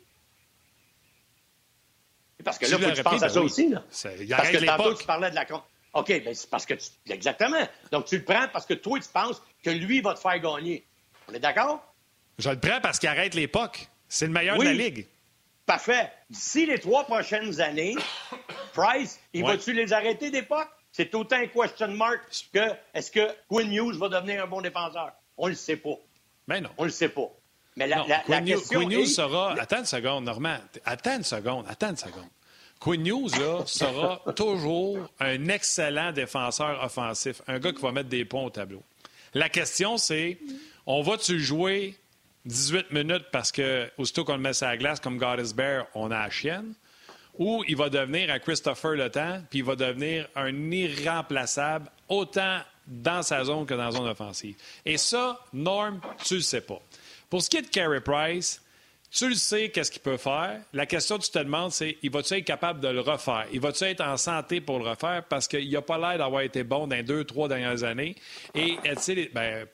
Parce 2.44 2.58
que 2.58 2.66
là, 2.66 2.70
je 2.70 2.76
faut 2.76 2.78
que 2.78 2.84
tu 2.84 2.90
l'aurais 2.90 3.02
penses 3.02 3.22
à 3.22 3.26
ben 3.26 3.32
ça 3.34 3.40
oui. 3.40 3.46
aussi, 3.46 3.68
là. 3.68 3.80
Parce 3.80 4.50
que 4.50 4.64
tantôt, 4.64 4.82
l'époque. 4.84 4.98
tu 5.00 5.06
parlais 5.06 5.30
de 5.30 5.34
la... 5.34 5.46
OK, 5.96 6.08
ben 6.08 6.34
c'est 6.34 6.50
parce 6.50 6.66
que 6.66 6.74
tu... 6.74 6.88
Exactement. 7.08 7.66
Donc, 7.90 8.04
tu 8.04 8.18
le 8.18 8.24
prends 8.24 8.46
parce 8.52 8.66
que 8.66 8.74
toi, 8.74 8.98
tu 9.00 9.08
penses 9.08 9.42
que 9.62 9.70
lui 9.70 10.02
va 10.02 10.12
te 10.12 10.20
faire 10.20 10.38
gagner. 10.38 10.84
On 11.28 11.32
est 11.32 11.40
d'accord? 11.40 11.82
Je 12.38 12.50
le 12.50 12.60
prends 12.60 12.80
parce 12.82 12.98
qu'il 12.98 13.08
arrête 13.08 13.34
l'époque. 13.34 13.88
C'est 14.06 14.26
le 14.26 14.32
meilleur 14.32 14.58
de 14.58 14.64
la 14.64 14.74
Ligue. 14.74 15.06
Parfait. 15.64 16.12
D'ici 16.28 16.66
les 16.66 16.78
trois 16.78 17.04
prochaines 17.04 17.60
années, 17.62 17.96
Price, 18.74 19.18
il 19.32 19.42
va-tu 19.42 19.72
les 19.72 19.92
arrêter 19.92 20.30
d'époque? 20.30 20.68
C'est 20.92 21.14
autant 21.14 21.36
un 21.36 21.46
question 21.46 21.88
mark 21.88 22.20
que 22.52 22.72
est-ce 22.94 23.10
que 23.10 23.28
Quinn 23.48 23.72
Hughes 23.72 23.96
va 23.96 24.08
devenir 24.08 24.44
un 24.44 24.46
bon 24.46 24.60
défenseur? 24.60 25.12
On 25.36 25.48
le 25.48 25.54
sait 25.54 25.76
pas. 25.76 25.98
Mais 26.46 26.60
ben 26.60 26.64
non. 26.64 26.70
On 26.76 26.84
le 26.84 26.90
sait 26.90 27.08
pas. 27.08 27.30
Mais 27.76 27.86
la, 27.86 28.04
la, 28.06 28.18
Quinn, 28.20 28.44
question 28.44 28.80
Quinn 28.80 28.92
Hughes 28.92 29.06
sera... 29.06 29.54
Attends 29.58 29.78
une 29.78 29.84
seconde, 29.86 30.24
Normand. 30.24 30.58
Attends 30.84 31.16
une 31.16 31.24
seconde. 31.24 31.66
Attends 31.68 31.90
une 31.90 31.96
seconde. 31.96 32.28
Quinn 32.78 33.04
là, 33.04 33.64
sera 33.66 34.22
toujours 34.34 34.98
un 35.18 35.48
excellent 35.48 36.12
défenseur 36.12 36.82
offensif. 36.82 37.42
Un 37.46 37.58
gars 37.58 37.72
qui 37.72 37.82
va 37.82 37.92
mettre 37.92 38.08
des 38.08 38.24
points 38.24 38.42
au 38.42 38.50
tableau. 38.50 38.82
La 39.34 39.48
question, 39.48 39.96
c'est 39.96 40.38
on 40.86 41.02
va-tu 41.02 41.40
jouer 41.40 41.96
18 42.44 42.92
minutes 42.92 43.26
parce 43.32 43.50
que, 43.50 43.90
aussitôt 43.98 44.24
qu'on 44.24 44.36
le 44.36 44.42
met 44.42 44.52
sur 44.52 44.66
la 44.66 44.76
glace, 44.76 45.00
comme 45.00 45.18
God 45.18 45.40
is 45.44 45.52
Bear, 45.52 45.86
on 45.94 46.10
a 46.10 46.20
la 46.20 46.30
chienne? 46.30 46.74
Ou 47.38 47.64
il 47.66 47.76
va 47.76 47.90
devenir 47.90 48.30
un 48.30 48.38
Christopher 48.38 48.92
Le 48.92 49.10
Temps, 49.10 49.42
puis 49.50 49.58
il 49.58 49.64
va 49.64 49.76
devenir 49.76 50.28
un 50.36 50.70
irremplaçable, 50.70 51.90
autant 52.08 52.60
dans 52.86 53.22
sa 53.22 53.44
zone 53.44 53.66
que 53.66 53.74
dans 53.74 53.86
la 53.86 53.90
zone 53.90 54.06
offensive. 54.06 54.56
Et 54.84 54.96
ça, 54.96 55.44
Norm, 55.52 56.00
tu 56.24 56.36
le 56.36 56.40
sais 56.40 56.60
pas. 56.60 56.80
Pour 57.28 57.42
ce 57.42 57.50
qui 57.50 57.56
est 57.56 57.62
de 57.62 57.66
Carey 57.66 58.00
Price, 58.00 58.62
tu 59.10 59.28
le 59.28 59.34
sais 59.34 59.70
qu'est-ce 59.70 59.90
qu'il 59.90 60.02
peut 60.02 60.16
faire. 60.16 60.60
La 60.72 60.86
question 60.86 61.18
que 61.18 61.24
tu 61.24 61.30
te 61.30 61.38
demandes, 61.38 61.72
c'est 61.72 61.96
il 62.02 62.10
va-tu 62.10 62.34
être 62.34 62.44
capable 62.44 62.80
de 62.80 62.88
le 62.88 63.00
refaire? 63.00 63.46
Il 63.52 63.60
va-tu 63.60 63.84
être 63.84 64.02
en 64.02 64.16
santé 64.16 64.60
pour 64.60 64.78
le 64.78 64.88
refaire? 64.88 65.24
Parce 65.28 65.48
qu'il 65.48 65.70
n'a 65.70 65.82
pas 65.82 65.98
l'air 65.98 66.18
d'avoir 66.18 66.42
été 66.42 66.64
bon 66.64 66.86
dans 66.86 66.96
les 66.96 67.02
deux, 67.02 67.24
trois 67.24 67.48
dernières 67.48 67.84
années. 67.84 68.16
Et, 68.54 68.76
tu 68.82 68.94
sais, 68.98 69.30
ben, 69.32 69.66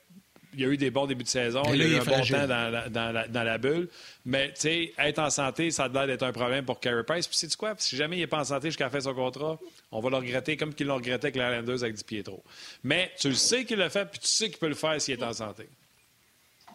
il 0.53 0.61
y 0.61 0.65
a 0.65 0.67
eu 0.67 0.77
des 0.77 0.91
bons 0.91 1.07
débuts 1.07 1.23
de 1.23 1.29
saison, 1.29 1.63
il 1.73 1.81
y 1.81 1.83
a 1.83 1.87
eu 1.87 1.95
un 1.95 2.03
bon 2.03 2.21
temps 2.21 2.47
dans 2.47 3.43
la, 3.43 3.57
bulle. 3.57 3.89
Mais, 4.25 4.49
tu 4.49 4.61
sais, 4.61 4.93
être 4.97 5.19
en 5.19 5.29
santé, 5.29 5.71
ça 5.71 5.85
a 5.85 5.87
l'air 5.89 6.07
d'être 6.07 6.23
un 6.23 6.31
problème 6.31 6.63
pour 6.63 6.79
Carey 6.79 7.03
Price. 7.03 7.27
Puis, 7.27 7.37
sais-tu 7.37 7.57
quoi? 7.57 7.73
Si 7.77 7.95
jamais 7.95 8.17
il 8.17 8.19
n'est 8.19 8.27
pas 8.27 8.39
en 8.39 8.45
santé 8.45 8.69
jusqu'à 8.69 8.85
la 8.85 8.89
fin 8.91 8.99
de 8.99 9.03
son 9.03 9.15
contrat, 9.15 9.59
on 9.91 9.99
va 9.99 10.09
le 10.09 10.17
regretter 10.17 10.57
comme 10.57 10.73
qu'il 10.73 10.87
l'a 10.87 10.93
regretté 10.93 11.27
avec 11.27 11.35
la 11.35 11.61
2 11.61 11.83
avec 11.83 11.95
Di 11.95 12.03
Pietro. 12.03 12.43
Mais 12.83 13.11
tu 13.19 13.29
le 13.29 13.35
sais 13.35 13.65
qu'il 13.65 13.77
le 13.77 13.89
fait, 13.89 14.05
puis 14.05 14.19
tu 14.19 14.27
sais 14.27 14.49
qu'il 14.49 14.59
peut 14.59 14.69
le 14.69 14.75
faire 14.75 15.01
s'il 15.01 15.19
est 15.19 15.23
en 15.23 15.33
santé. 15.33 15.67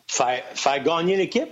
Faire, 0.07 0.43
faire 0.55 0.83
gagner 0.83 1.17
l'équipe? 1.17 1.49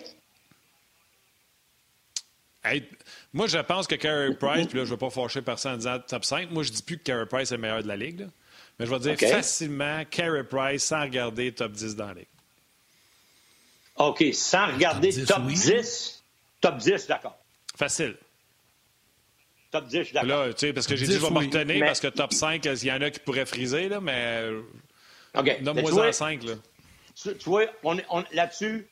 Moi, 3.33 3.47
je 3.47 3.59
pense 3.59 3.87
que 3.87 3.95
Carey 3.95 4.35
Price, 4.35 4.67
puis 4.67 4.79
là, 4.79 4.85
je 4.85 4.91
ne 4.91 4.95
veux 4.95 4.97
pas 4.97 5.11
fâcher 5.11 5.43
personne 5.43 5.75
en 5.75 5.77
disant 5.77 5.99
top 5.99 6.25
5. 6.25 6.51
Moi, 6.51 6.63
je 6.63 6.71
ne 6.71 6.77
dis 6.77 6.83
plus 6.83 6.99
que 6.99 7.03
Carey 7.03 7.27
Price 7.27 7.51
est 7.53 7.57
le 7.57 7.61
meilleur 7.61 7.83
de 7.83 7.89
la 7.89 7.97
Ligue. 7.97 8.27
Mais 8.79 8.87
je 8.87 8.95
vais 8.95 9.15
dire 9.15 9.29
facilement 9.31 10.05
Carey 10.11 10.45
Price 10.45 10.85
sans 10.85 11.03
regarder 11.03 11.53
top 11.53 11.73
10 11.73 11.97
dans 11.97 12.09
la 12.09 12.15
Ligue. 12.15 12.27
OK, 13.97 14.25
sans 14.33 14.67
regarder 14.67 15.25
top 15.25 15.47
10, 15.47 16.23
top 16.61 16.79
10, 16.79 17.07
d'accord. 17.07 17.39
Facile. 17.77 18.17
Top 19.71 19.87
10, 19.87 20.13
d'accord. 20.13 20.29
Là, 20.29 20.53
tu 20.53 20.67
sais, 20.67 20.73
parce 20.73 20.87
que 20.87 20.97
j'ai 20.97 21.07
dit, 21.07 21.15
je 21.15 21.19
vais 21.19 21.31
me 21.31 21.39
retenir 21.39 21.85
parce 21.85 22.01
que 22.01 22.09
top 22.09 22.33
5, 22.33 22.65
il 22.65 22.85
y 22.85 22.93
en 22.93 23.01
a 23.01 23.11
qui 23.11 23.21
pourraient 23.21 23.47
friser, 23.47 23.89
là, 23.89 24.01
mais. 24.01 24.51
OK. 25.35 25.63
Donne-moi 25.63 26.09
en 26.09 26.13
5, 26.13 26.43
là. 26.45 26.55
Tu, 27.23 27.35
vois, 27.47 27.65
on, 27.83 27.97
là-dessus, 28.33 28.87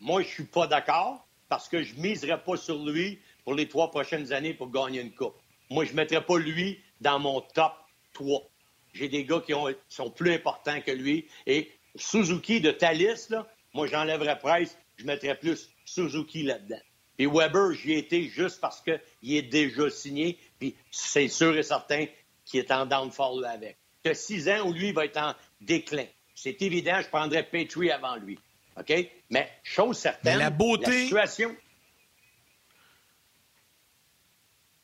moi, 0.00 0.22
je 0.22 0.28
suis 0.28 0.44
pas 0.44 0.66
d'accord 0.66 1.26
parce 1.50 1.68
que 1.68 1.82
je 1.82 1.94
ne 1.96 2.00
miserais 2.00 2.42
pas 2.42 2.56
sur 2.56 2.82
lui 2.82 3.18
pour 3.44 3.54
les 3.54 3.68
trois 3.68 3.90
prochaines 3.90 4.32
années 4.32 4.54
pour 4.54 4.70
gagner 4.70 5.00
une 5.00 5.12
coupe. 5.12 5.36
Moi, 5.68 5.84
je 5.84 5.90
ne 5.90 5.96
mettrais 5.96 6.24
pas 6.24 6.38
lui 6.38 6.78
dans 7.00 7.18
mon 7.18 7.40
top 7.40 7.72
3. 8.14 8.48
J'ai 8.94 9.08
des 9.08 9.24
gars 9.24 9.42
qui 9.44 9.52
sont 9.88 10.10
plus 10.10 10.32
importants 10.32 10.80
que 10.80 10.92
lui. 10.92 11.26
Et 11.46 11.70
Suzuki 11.96 12.60
de 12.60 12.70
Thalys, 12.70 13.28
là, 13.30 13.46
moi, 13.74 13.86
j'enlèverais 13.88 14.38
Price, 14.38 14.78
je 14.96 15.04
mettrais 15.04 15.36
plus 15.36 15.68
Suzuki 15.84 16.44
là-dedans. 16.44 16.80
Et 17.18 17.26
Weber, 17.26 17.72
j'y 17.72 17.92
ai 17.92 17.98
été 17.98 18.28
juste 18.28 18.60
parce 18.60 18.80
qu'il 18.80 19.34
est 19.34 19.42
déjà 19.42 19.90
signé, 19.90 20.38
puis 20.58 20.74
c'est 20.90 21.28
sûr 21.28 21.56
et 21.56 21.62
certain 21.62 22.06
qu'il 22.44 22.60
est 22.60 22.70
en 22.70 22.86
downfall 22.86 23.44
avec. 23.44 23.76
As 24.06 24.14
six 24.14 24.48
ans 24.48 24.68
où 24.68 24.72
lui 24.72 24.92
va 24.92 25.04
être 25.04 25.18
en 25.18 25.34
déclin. 25.60 26.06
C'est 26.34 26.62
évident, 26.62 27.00
je 27.02 27.08
prendrais 27.08 27.42
Petrie 27.42 27.90
avant 27.90 28.16
lui. 28.16 28.38
OK? 28.80 28.92
Mais 29.30 29.50
chose 29.62 29.98
certaine, 29.98 30.38
la 30.38 30.50
beauté. 30.50 31.04
situation. 31.04 31.54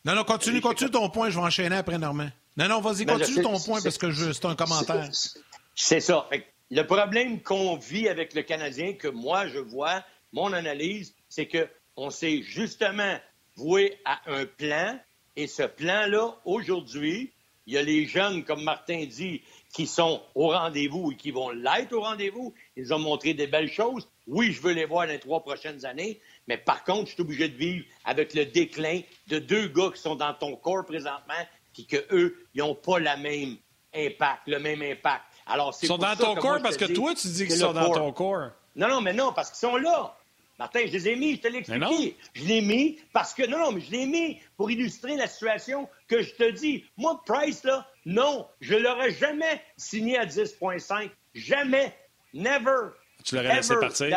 Non, 0.05 0.15
non, 0.15 0.25
continue, 0.25 0.61
continue 0.61 0.91
ton 0.91 1.09
point, 1.11 1.31
je 1.31 1.39
vais 1.39 1.45
enchaîner 1.45 1.77
après, 1.77 1.99
Normand. 1.99 2.31
Non, 2.57 2.69
non, 2.69 2.81
vas-y, 2.81 3.05
continue 3.05 3.43
ton 3.43 3.59
point 3.59 3.83
parce 3.83 3.99
que 3.99 4.13
c'est 4.13 4.45
un 4.45 4.55
commentaire. 4.55 5.09
C'est 5.75 6.01
ça. 6.01 6.29
le 6.71 6.83
problème 6.83 7.43
qu'on 7.43 7.77
vit 7.77 8.09
avec 8.09 8.35
le 8.35 8.43
Canadien, 8.43 8.95
que 8.95 9.09
moi 9.09 9.47
je 9.49 9.59
vois, 9.59 10.05
mon 10.33 10.53
analyse, 10.53 11.15
c'est 11.29 11.49
qu'on 11.49 12.11
s'est 12.11 12.43
justement 12.43 13.19
voué 13.57 13.99
à 14.05 14.21
un 14.27 14.47
plan 14.47 14.99
et 15.37 15.47
ce 15.47 15.63
plan-là, 15.63 16.35
aujourd'hui, 16.45 17.33
il 17.67 17.75
y 17.75 17.79
a 17.79 17.83
les 17.83 18.07
jeunes, 18.07 18.45
comme 18.45 18.63
Martin 18.63 19.05
dit, 19.05 19.43
qui 19.75 19.87
sont 19.87 20.23
au 20.35 20.49
rendez-vous 20.49 21.13
et 21.13 21.17
qui 21.17 21.31
vont 21.31 21.51
l'être 21.51 21.93
au 21.93 22.01
rendez-vous. 22.01 22.55
Ils 22.77 22.93
ont 22.93 22.99
montré 22.99 23.35
des 23.35 23.47
belles 23.47 23.73
choses. 23.73 24.09
Oui, 24.27 24.53
je 24.53 24.61
veux 24.61 24.73
les 24.73 24.85
voir 24.85 25.07
dans 25.07 25.13
les 25.13 25.19
trois 25.19 25.41
prochaines 25.43 25.85
années, 25.87 26.21
mais 26.47 26.59
par 26.59 26.85
contre, 26.85 27.07
je 27.09 27.15
suis 27.15 27.23
obligé 27.23 27.49
de 27.49 27.57
vivre 27.57 27.85
avec 28.05 28.35
le 28.35 28.45
déclin 28.45 29.01
de 29.29 29.39
deux 29.39 29.69
gars 29.69 29.91
qui 29.95 30.01
sont 30.01 30.17
dans 30.17 30.35
ton 30.35 30.57
corps 30.57 30.85
présentement, 30.85 31.35
puis 31.73 31.87
qu'eux, 31.87 32.37
ils 32.55 32.59
n'ont 32.59 32.75
pas 32.75 32.99
le 32.99 33.17
même 33.17 33.57
impact, 33.95 34.43
le 34.47 34.59
même 34.59 34.83
impact. 34.83 35.25
Alors, 35.47 35.77
ils 35.83 35.87
sont 35.87 35.99
dans 35.99 36.17
ton 36.17 36.35
corps 36.35 36.61
parce 36.63 36.77
que 36.77 36.93
toi, 36.93 37.15
tu 37.15 37.29
dis 37.29 37.47
qu'ils 37.47 37.57
sont 37.57 37.73
dans 37.73 37.91
ton 37.91 38.13
corps. 38.13 38.51
Non, 38.75 38.89
non, 38.89 39.01
mais 39.01 39.15
non, 39.15 39.33
parce 39.33 39.51
qu'ils 39.51 39.69
sont 39.69 39.77
là. 39.77 40.15
Martin, 40.59 40.81
je 40.87 40.93
les 40.93 41.09
ai 41.09 41.17
mis, 41.17 41.37
je 41.37 41.41
te 41.41 41.49
l'ai 41.49 41.59
expliqué. 41.59 42.17
Je 42.33 42.45
l'ai 42.45 42.61
mis 42.63 42.99
parce 43.13 43.35
que, 43.35 43.47
non, 43.47 43.59
non, 43.59 43.73
mais 43.73 43.81
je 43.81 43.91
l'ai 43.91 44.07
mis 44.07 44.41
pour 44.57 44.71
illustrer 44.71 45.17
la 45.17 45.27
situation 45.27 45.89
que 46.09 46.23
je 46.23 46.35
te 46.35 46.51
dis. 46.51 46.85
Moi, 46.97 47.21
Price, 47.27 47.63
là, 47.65 47.87
non, 48.07 48.47
je 48.61 48.75
l'aurais 48.75 49.13
jamais 49.13 49.63
signé 49.77 50.17
à 50.17 50.25
10,5. 50.25 51.11
Jamais. 51.35 51.95
Never. 52.37 52.91
Tu 53.25 53.35
l'aurais 53.35 53.57
laissé 53.57 53.75
partir? 53.81 54.09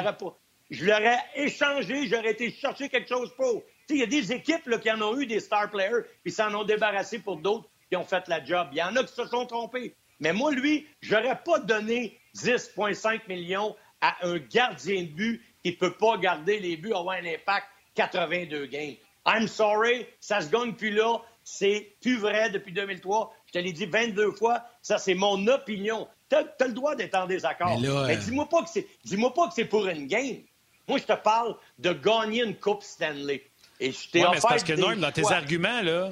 Je 0.70 0.86
l'aurais 0.86 1.17
échangé, 1.36 2.07
j'aurais 2.07 2.32
été 2.32 2.51
chercher 2.51 2.89
quelque 2.89 3.09
chose 3.09 3.34
pour. 3.36 3.63
Il 3.89 3.97
y 3.97 4.03
a 4.03 4.05
des 4.05 4.32
équipes 4.32 4.67
là, 4.67 4.78
qui 4.78 4.91
en 4.91 5.01
ont 5.01 5.20
eu 5.20 5.26
des 5.26 5.39
star 5.39 5.72
players, 5.72 6.03
puis 6.22 6.32
s'en 6.32 6.53
ont 6.53 6.63
débarrassé 6.63 7.17
pour 7.17 7.38
d'autres 7.38 7.67
qui 7.89 7.95
ont 7.95 8.03
fait 8.03 8.28
la 8.28 8.43
job. 8.43 8.67
Il 8.72 8.78
y 8.78 8.84
en 8.84 8.95
a 8.95 9.03
qui 9.03 9.13
se 9.13 9.26
sont 9.26 9.47
trompés. 9.47 9.95
Mais 10.20 10.32
moi, 10.32 10.51
lui, 10.51 10.86
j'aurais 11.01 11.39
pas 11.43 11.57
donné 11.59 12.20
10,5 12.36 13.22
millions 13.28 13.76
à 14.01 14.28
un 14.28 14.38
gardien 14.38 15.03
de 15.03 15.07
but 15.07 15.41
qui 15.63 15.72
ne 15.72 15.76
peut 15.76 15.93
pas 15.93 16.17
garder 16.17 16.59
les 16.59 16.78
buts, 16.78 16.93
avoir 16.93 17.17
un 17.17 17.26
impact 17.26 17.65
82 17.95 18.67
games. 18.67 18.95
I'm 19.26 19.47
sorry, 19.47 20.05
ça 20.20 20.41
se 20.41 20.49
gagne 20.49 20.74
plus 20.74 20.91
là. 20.91 21.17
C'est 21.43 21.95
plus 22.01 22.17
vrai 22.17 22.51
depuis 22.51 22.72
2003. 22.72 23.34
Je 23.47 23.53
te 23.53 23.57
l'ai 23.57 23.74
dit 23.74 23.88
22 23.88 24.32
fois. 24.34 24.63
Ça, 24.82 24.99
c'est 24.99 25.15
mon 25.15 25.47
opinion. 25.47 26.07
Tu 26.30 26.36
as, 26.36 26.67
le 26.67 26.73
droit 26.73 26.95
d'être 26.95 27.15
en 27.15 27.25
désaccord. 27.25 27.80
Mais, 27.80 27.88
euh, 27.88 28.15
dis-moi 28.15 28.47
pas 28.47 28.63
que 28.63 28.69
c'est, 28.69 28.88
dis-moi 29.03 29.34
pas 29.34 29.47
que 29.47 29.53
c'est 29.55 29.65
pour 29.65 29.88
une 29.88 30.07
game. 30.07 30.38
Moi, 30.88 30.99
je 30.99 31.03
te 31.03 31.13
parle 31.13 31.55
de 31.78 31.93
gagner 31.93 32.43
une 32.43 32.55
Coupe 32.55 32.83
Stanley. 32.83 33.43
Et 33.79 33.91
je 33.91 34.09
t'ai 34.09 34.24
ouais, 34.24 34.32
mais 34.33 34.39
parce 34.41 34.63
que, 34.63 34.74
Norm, 34.74 34.99
dans 34.99 35.12
tes 35.12 35.25
arguments, 35.32 35.82
là, 35.82 36.12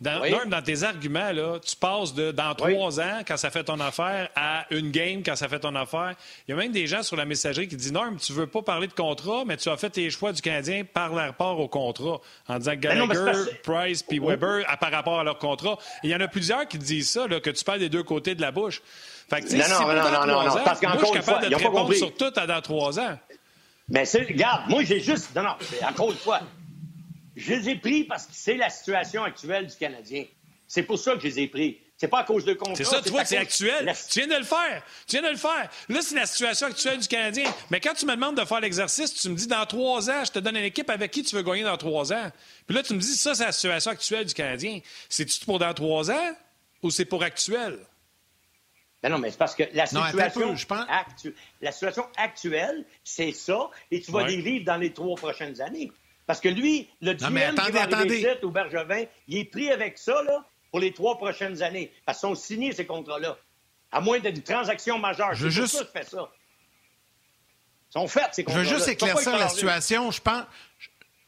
dans, 0.00 0.48
dans 0.48 0.62
tes 0.62 0.82
arguments, 0.82 1.30
là, 1.30 1.58
tu 1.58 1.76
passes 1.76 2.14
de 2.14 2.32
dans 2.32 2.54
trois 2.54 3.00
ans, 3.00 3.20
quand 3.26 3.36
ça 3.36 3.50
fait 3.50 3.64
ton 3.64 3.78
affaire, 3.80 4.30
à 4.34 4.64
une 4.70 4.90
game 4.90 5.22
quand 5.22 5.36
ça 5.36 5.48
fait 5.48 5.60
ton 5.60 5.74
affaire. 5.74 6.14
Il 6.48 6.52
y 6.52 6.54
a 6.54 6.56
même 6.56 6.72
des 6.72 6.86
gens 6.86 7.02
sur 7.02 7.16
la 7.16 7.26
messagerie 7.26 7.68
qui 7.68 7.76
disent 7.76 7.92
Norm, 7.92 8.16
tu 8.16 8.32
veux 8.32 8.46
pas 8.46 8.62
parler 8.62 8.86
de 8.86 8.94
contrat, 8.94 9.44
mais 9.46 9.58
tu 9.58 9.68
as 9.68 9.76
fait 9.76 9.90
tes 9.90 10.08
choix 10.08 10.32
du 10.32 10.40
Canadien 10.40 10.84
par 10.90 11.12
rapport 11.12 11.60
au 11.60 11.68
contrat. 11.68 12.20
En 12.48 12.58
disant 12.58 12.72
que 12.72 12.76
Gallagher, 12.76 13.50
Price 13.62 14.02
puis 14.02 14.18
Weber 14.18 14.64
à, 14.68 14.78
par 14.78 14.90
rapport 14.90 15.20
à 15.20 15.24
leur 15.24 15.38
contrat. 15.38 15.78
il 16.02 16.10
y 16.10 16.14
en 16.14 16.20
a 16.20 16.28
plusieurs 16.28 16.66
qui 16.66 16.78
disent 16.78 17.10
ça, 17.10 17.26
là, 17.26 17.40
que 17.40 17.50
tu 17.50 17.62
parles 17.62 17.80
des 17.80 17.90
deux 17.90 18.02
côtés 18.02 18.34
de 18.34 18.40
la 18.40 18.52
bouche. 18.52 18.80
Fait 19.28 19.42
que, 19.42 19.54
non, 19.54 19.94
non, 19.94 20.10
non, 20.10 20.26
non, 20.26 20.44
non, 20.44 20.64
parce 20.64 20.80
qu'encore 20.80 21.00
moi, 21.00 21.02
je 21.14 21.20
suis 21.20 21.26
capable 21.26 21.44
de 21.44 21.54
te 21.54 21.62
répondre 21.62 21.94
sur 21.94 22.14
tout 22.14 22.32
à 22.34 22.46
dans 22.46 22.60
trois 22.62 22.98
ans. 22.98 23.18
Mais 23.88 24.04
regarde, 24.04 24.62
moi, 24.68 24.82
j'ai 24.82 25.00
juste. 25.00 25.34
Non, 25.36 25.42
non, 25.42 25.54
encore 25.86 26.10
une 26.10 26.16
fois, 26.16 26.40
je 27.36 27.54
les 27.54 27.68
ai 27.70 27.76
pris 27.76 28.04
parce 28.04 28.26
que 28.26 28.32
c'est 28.34 28.56
la 28.56 28.70
situation 28.70 29.22
actuelle 29.24 29.66
du 29.66 29.76
Canadien. 29.76 30.24
C'est 30.66 30.82
pour 30.82 30.98
ça 30.98 31.14
que 31.14 31.20
je 31.20 31.26
les 31.26 31.40
ai 31.40 31.48
pris. 31.48 31.80
C'est 31.96 32.08
pas 32.08 32.20
à 32.20 32.24
cause 32.24 32.46
de 32.46 32.54
contrat. 32.54 32.76
C'est 32.76 32.84
ça, 32.84 33.02
tu 33.02 33.10
vois, 33.10 33.26
c'est 33.26 33.36
actuel. 33.36 33.92
Tu 34.08 34.20
viens 34.20 34.28
de 34.28 34.38
le 34.38 34.44
faire. 34.44 34.82
Tu 35.06 35.16
viens 35.16 35.22
de 35.22 35.32
le 35.32 35.36
faire. 35.36 35.68
Là, 35.90 36.00
c'est 36.00 36.14
la 36.14 36.24
situation 36.24 36.68
actuelle 36.68 36.98
du 36.98 37.06
Canadien. 37.06 37.52
Mais 37.68 37.78
quand 37.78 37.92
tu 37.92 38.06
me 38.06 38.14
demandes 38.14 38.38
de 38.38 38.44
faire 38.46 38.60
l'exercice, 38.60 39.12
tu 39.12 39.28
me 39.28 39.34
dis 39.34 39.46
dans 39.46 39.66
trois 39.66 40.08
ans, 40.08 40.24
je 40.24 40.30
te 40.30 40.38
donne 40.38 40.56
une 40.56 40.64
équipe 40.64 40.88
avec 40.88 41.10
qui 41.10 41.22
tu 41.22 41.36
veux 41.36 41.42
gagner 41.42 41.62
dans 41.62 41.76
trois 41.76 42.10
ans. 42.12 42.32
Puis 42.66 42.74
là, 42.74 42.82
tu 42.82 42.94
me 42.94 43.00
dis, 43.00 43.16
ça, 43.16 43.34
c'est 43.34 43.44
la 43.44 43.52
situation 43.52 43.90
actuelle 43.90 44.24
du 44.24 44.32
Canadien. 44.32 44.80
C'est-tu 45.10 45.44
pour 45.44 45.58
dans 45.58 45.74
trois 45.74 46.10
ans 46.10 46.36
ou 46.82 46.90
c'est 46.90 47.04
pour 47.04 47.22
actuel? 47.22 47.78
Ben 49.02 49.10
non, 49.10 49.18
mais 49.18 49.30
c'est 49.30 49.38
parce 49.38 49.54
que 49.54 49.64
la 49.72 49.86
situation, 49.86 50.54
la 51.60 51.72
situation 51.72 52.06
actuelle, 52.16 52.84
c'est 53.02 53.32
ça, 53.32 53.70
et 53.90 54.00
tu 54.00 54.10
vas 54.10 54.26
les 54.26 54.40
vivre 54.40 54.64
dans 54.64 54.76
les 54.76 54.92
trois 54.92 55.16
prochaines 55.16 55.60
années. 55.60 55.90
Parce 56.30 56.38
que 56.38 56.48
lui, 56.48 56.88
le 57.00 57.14
GM 57.14 57.56
qui 57.56 57.72
va 57.72 58.34
au 58.44 58.50
Bergevin, 58.50 59.04
il 59.26 59.38
est 59.38 59.44
pris 59.46 59.68
avec 59.72 59.98
ça 59.98 60.22
là, 60.22 60.46
pour 60.70 60.78
les 60.78 60.92
trois 60.92 61.18
prochaines 61.18 61.60
années. 61.60 61.92
Parce 62.06 62.20
qu'ils 62.20 62.28
sont 62.28 62.36
signés, 62.36 62.70
ces 62.70 62.86
contrats-là. 62.86 63.36
À 63.90 64.00
moins 64.00 64.20
d'une 64.20 64.40
transaction 64.40 64.96
majeure. 64.96 65.34
Je 65.34 65.48
juste... 65.48 65.74
ça, 65.74 65.82
je 65.82 65.98
fais 65.98 66.06
ça. 66.06 66.30
Ils 67.88 67.92
sont 67.94 68.06
faits, 68.06 68.28
ces 68.30 68.44
Je 68.46 68.52
veux 68.52 68.62
juste 68.62 68.86
éclaircir 68.86 69.36
la 69.36 69.48
situation. 69.48 70.12
Je 70.12 70.20
pense, 70.20 70.44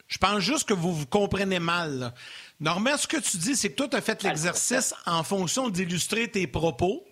je 0.07 0.19
pense 0.19 0.39
juste 0.39 0.69
que 0.69 0.75
vous 0.75 0.95
vous 0.95 1.07
comprenez 1.07 1.59
mal. 1.59 1.99
Là. 1.99 2.15
Normand, 2.61 2.97
ce 2.97 3.09
que 3.09 3.17
tu 3.17 3.39
dis, 3.39 3.57
c'est 3.57 3.71
que 3.71 3.75
toi, 3.75 3.89
tu 3.89 3.97
as 3.97 4.03
fait 4.03 4.23
l'exercice 4.23 4.95
en 5.05 5.25
fonction 5.25 5.69
d'illustrer 5.69 6.29
tes 6.29 6.47
propos, 6.47 7.05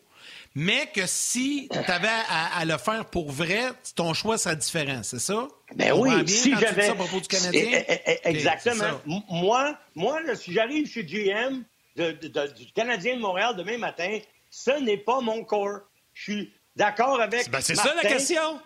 mais 0.55 0.89
que 0.93 1.07
si 1.07 1.69
tu 1.71 1.91
avais 1.91 2.09
à, 2.29 2.65
le 2.65 2.77
faire 2.77 3.05
pour 3.05 3.31
vrai, 3.31 3.71
ton 3.95 4.15
choix 4.15 4.37
serait 4.37 4.57
différent, 4.57 5.03
c'est 5.03 5.21
ça? 5.21 5.47
Ben 5.77 5.93
oui, 5.93 6.29
si 6.29 6.55
j'avais. 6.57 6.89
à 6.89 6.95
propos 6.95 7.21
du 7.21 7.29
Canadien? 7.29 7.63
Eh, 7.73 7.85
eh, 7.89 8.01
eh, 8.07 8.29
exactement. 8.29 9.01
Moi, 9.29 9.79
moi 9.95 10.21
si 10.35 10.53
j'arrive 10.53 10.89
chez 10.89 11.05
GM 11.05 11.63
du 11.97 12.73
Canadien 12.75 13.17
de 13.17 13.21
Montréal 13.21 13.55
demain 13.57 13.79
matin, 13.79 14.19
ce 14.51 14.73
n'est 14.83 14.97
pas 14.97 15.21
mon 15.21 15.45
corps. 15.45 15.81
Je 16.15 16.23
suis 16.23 16.53
d'accord 16.75 17.21
avec. 17.21 17.49
Ben 17.51 17.61
c'est 17.61 17.77
ça 17.77 17.95
la 17.95 18.09
question. 18.09 18.61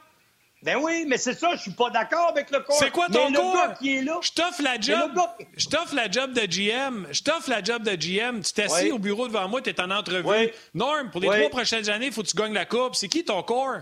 Ben 0.64 0.78
oui, 0.80 1.04
mais 1.06 1.18
c'est 1.18 1.34
ça, 1.34 1.54
je 1.56 1.60
suis 1.60 1.72
pas 1.72 1.90
d'accord 1.90 2.28
avec 2.30 2.50
le 2.50 2.60
corps. 2.60 2.78
C'est 2.78 2.90
quoi 2.90 3.06
ton 3.08 3.30
corps? 3.30 3.74
qui 3.78 3.96
est 3.96 4.02
là. 4.02 4.18
Je 4.22 4.32
t'offre 4.32 4.62
la 4.62 4.80
job. 4.80 5.12
Je 5.58 5.68
t'offre 5.68 5.94
la 5.94 6.10
job 6.10 6.32
de 6.32 6.40
GM. 6.40 7.06
Je 7.12 7.22
t'offre 7.22 7.50
la 7.50 7.62
job 7.62 7.82
de 7.82 7.94
GM. 7.94 8.40
Tu 8.40 8.52
t'assis 8.54 8.90
au 8.90 8.98
bureau 8.98 9.28
devant 9.28 9.46
moi, 9.46 9.60
tu 9.60 9.68
es 9.68 9.78
en 9.78 9.90
entrevue. 9.90 10.50
Norm, 10.72 11.10
pour 11.10 11.20
les 11.20 11.28
trois 11.28 11.50
prochaines 11.50 11.90
années, 11.90 12.06
il 12.06 12.12
faut 12.12 12.22
que 12.22 12.28
tu 12.28 12.36
gagnes 12.36 12.54
la 12.54 12.64
coupe. 12.64 12.94
C'est 12.94 13.08
qui 13.08 13.22
ton 13.26 13.42
corps? 13.42 13.80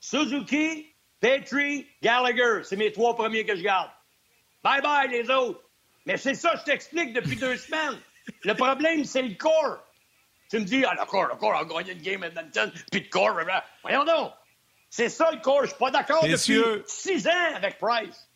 Suzuki, 0.00 0.92
Petrie, 1.18 1.86
Gallagher. 2.02 2.62
C'est 2.62 2.76
mes 2.76 2.92
trois 2.92 3.16
premiers 3.16 3.46
que 3.46 3.56
je 3.56 3.62
garde. 3.62 3.90
Bye 4.62 4.82
bye 4.82 5.08
les 5.08 5.30
autres. 5.30 5.62
Mais 6.04 6.18
c'est 6.18 6.34
ça, 6.34 6.54
je 6.56 6.64
t'explique 6.64 7.14
depuis 7.14 7.36
deux 7.36 7.56
semaines. 7.56 7.98
Le 8.42 8.52
problème, 8.54 9.04
c'est 9.06 9.22
le 9.22 9.34
corps. 9.34 9.78
Tu 10.50 10.58
me 10.58 10.64
dis, 10.64 10.84
ah, 10.84 10.94
le 10.98 11.06
corps, 11.06 11.26
le 11.26 11.36
corps 11.36 11.56
a 11.56 11.64
gagné 11.64 11.92
une 11.92 12.02
game 12.02 12.22
à 12.22 12.26
Edmonton, 12.26 12.70
puis 12.90 13.00
le 13.00 13.08
corps, 13.08 13.38
voyons 13.82 14.04
donc. 14.04 14.32
C'est 14.90 15.08
ça 15.08 15.30
le 15.30 15.40
corps. 15.40 15.62
Je 15.62 15.68
suis 15.68 15.78
pas 15.78 15.90
d'accord 15.90 16.24
depuis 16.24 16.62
six 16.86 17.26
ans 17.26 17.54
avec 17.56 17.78
Price. 17.78 18.28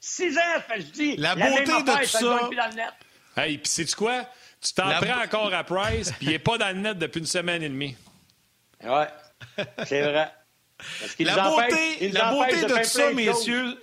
Six 0.00 0.36
ans, 0.38 0.62
je 0.76 0.82
dis. 0.82 1.16
La, 1.16 1.34
beauté 1.34 1.64
de 1.64 2.00
tout 2.00 2.06
ça. 2.06 2.20
Dans 2.20 2.48
le 2.48 2.74
net. 2.74 2.92
Hey, 3.36 3.58
puis 3.58 3.68
sais-tu 3.68 3.94
quoi? 3.94 4.24
Tu 4.60 4.72
t'en 4.72 4.90
prends 5.00 5.22
encore 5.22 5.52
à 5.52 5.64
Price, 5.64 6.12
puis 6.12 6.26
il 6.26 6.30
n'est 6.30 6.38
pas 6.38 6.58
dans 6.58 6.68
le 6.68 6.80
net 6.80 6.98
depuis 6.98 7.20
une 7.20 7.26
semaine 7.26 7.62
et 7.62 7.68
demie. 7.68 7.96
Ouais, 8.82 9.06
c'est 9.84 10.02
vrai. 10.02 10.32
La 11.18 11.48
beauté, 11.48 12.08
la 12.10 12.30
beauté 12.30 12.62
de, 12.62 12.68
de 12.68 12.74
tout 12.76 12.84
ça, 12.84 13.12
messieurs, 13.12 13.78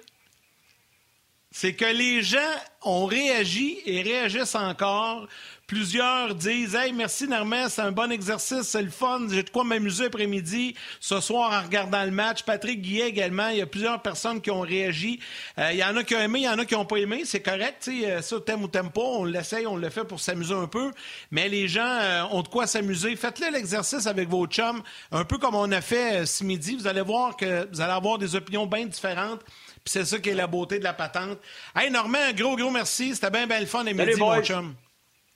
c'est 1.54 1.74
que 1.74 1.86
les 1.86 2.24
gens 2.24 2.40
ont 2.82 3.06
réagi 3.06 3.78
et 3.86 4.02
réagissent 4.02 4.56
encore 4.56 5.28
Plusieurs 5.74 6.36
disent 6.36 6.76
Hey, 6.76 6.92
merci 6.92 7.26
Normand, 7.26 7.70
c'est 7.70 7.82
un 7.82 7.92
bon 7.92 8.12
exercice, 8.12 8.64
c'est 8.64 8.82
le 8.82 8.90
fun, 8.90 9.22
j'ai 9.30 9.44
de 9.44 9.50
quoi 9.50 9.64
m'amuser 9.64 10.06
après-midi, 10.06 10.76
ce 11.00 11.22
soir 11.22 11.54
en 11.54 11.66
regardant 11.66 12.04
le 12.04 12.12
match. 12.12 12.44
Patrick 12.44 12.82
Guillet 12.82 13.08
également, 13.08 13.48
il 13.48 13.60
y 13.60 13.62
a 13.62 13.66
plusieurs 13.66 14.02
personnes 14.02 14.42
qui 14.42 14.52
ont 14.52 14.60
réagi. 14.60 15.22
Euh, 15.58 15.72
il 15.72 15.78
y 15.78 15.84
en 15.84 15.96
a 15.96 16.04
qui 16.04 16.16
ont 16.16 16.20
aimé, 16.20 16.40
il 16.40 16.44
y 16.44 16.50
en 16.50 16.60
a 16.60 16.66
qui 16.66 16.74
n'ont 16.74 16.86
pas 16.86 16.98
aimé, 16.98 17.24
c'est 17.24 17.42
correct, 17.42 17.90
euh, 17.90 18.22
ça, 18.22 18.40
t'aimes 18.42 18.64
ou 18.64 18.68
t'aimes 18.68 18.92
pas, 18.92 19.02
on 19.02 19.24
l'essaye, 19.24 19.66
on 19.66 19.78
le 19.78 19.90
fait 19.90 20.04
pour 20.04 20.20
s'amuser 20.20 20.54
un 20.54 20.68
peu, 20.68 20.92
mais 21.32 21.48
les 21.48 21.70
gens 21.70 21.82
euh, 21.82 22.24
ont 22.32 22.42
de 22.42 22.50
quoi 22.50 22.68
s'amuser. 22.68 23.16
Faites-le 23.16 23.52
l'exercice 23.54 24.06
avec 24.06 24.28
vos 24.28 24.46
chums, 24.46 24.84
un 25.14 25.24
peu 25.24 25.38
comme 25.38 25.56
on 25.56 25.72
a 25.72 25.82
fait 25.82 26.26
ce 26.26 26.44
midi. 26.44 26.76
Vous 26.76 26.88
allez 26.88 27.02
voir 27.02 27.38
que 27.38 27.70
vous 27.72 27.80
allez 27.80 27.94
avoir 27.94 28.18
des 28.18 28.36
opinions 28.36 28.66
bien 28.66 28.86
différentes. 28.86 29.40
Puis 29.84 29.92
c'est 29.92 30.06
ça 30.06 30.20
qui 30.20 30.30
est 30.30 30.34
la 30.34 30.48
beauté 30.48 30.80
de 30.80 30.84
la 30.84 30.94
patente. 30.94 31.40
Hey 31.76 31.92
Normand, 31.92 32.20
un 32.30 32.34
gros, 32.34 32.56
gros 32.56 32.72
merci. 32.72 33.16
C'était 33.16 33.30
bien, 33.30 33.48
bien 33.48 33.60
le 33.60 33.66
fun 33.66 33.84
les 33.84 33.94
midi, 33.94 34.16
mon 34.18 34.42
chum. 34.42 34.76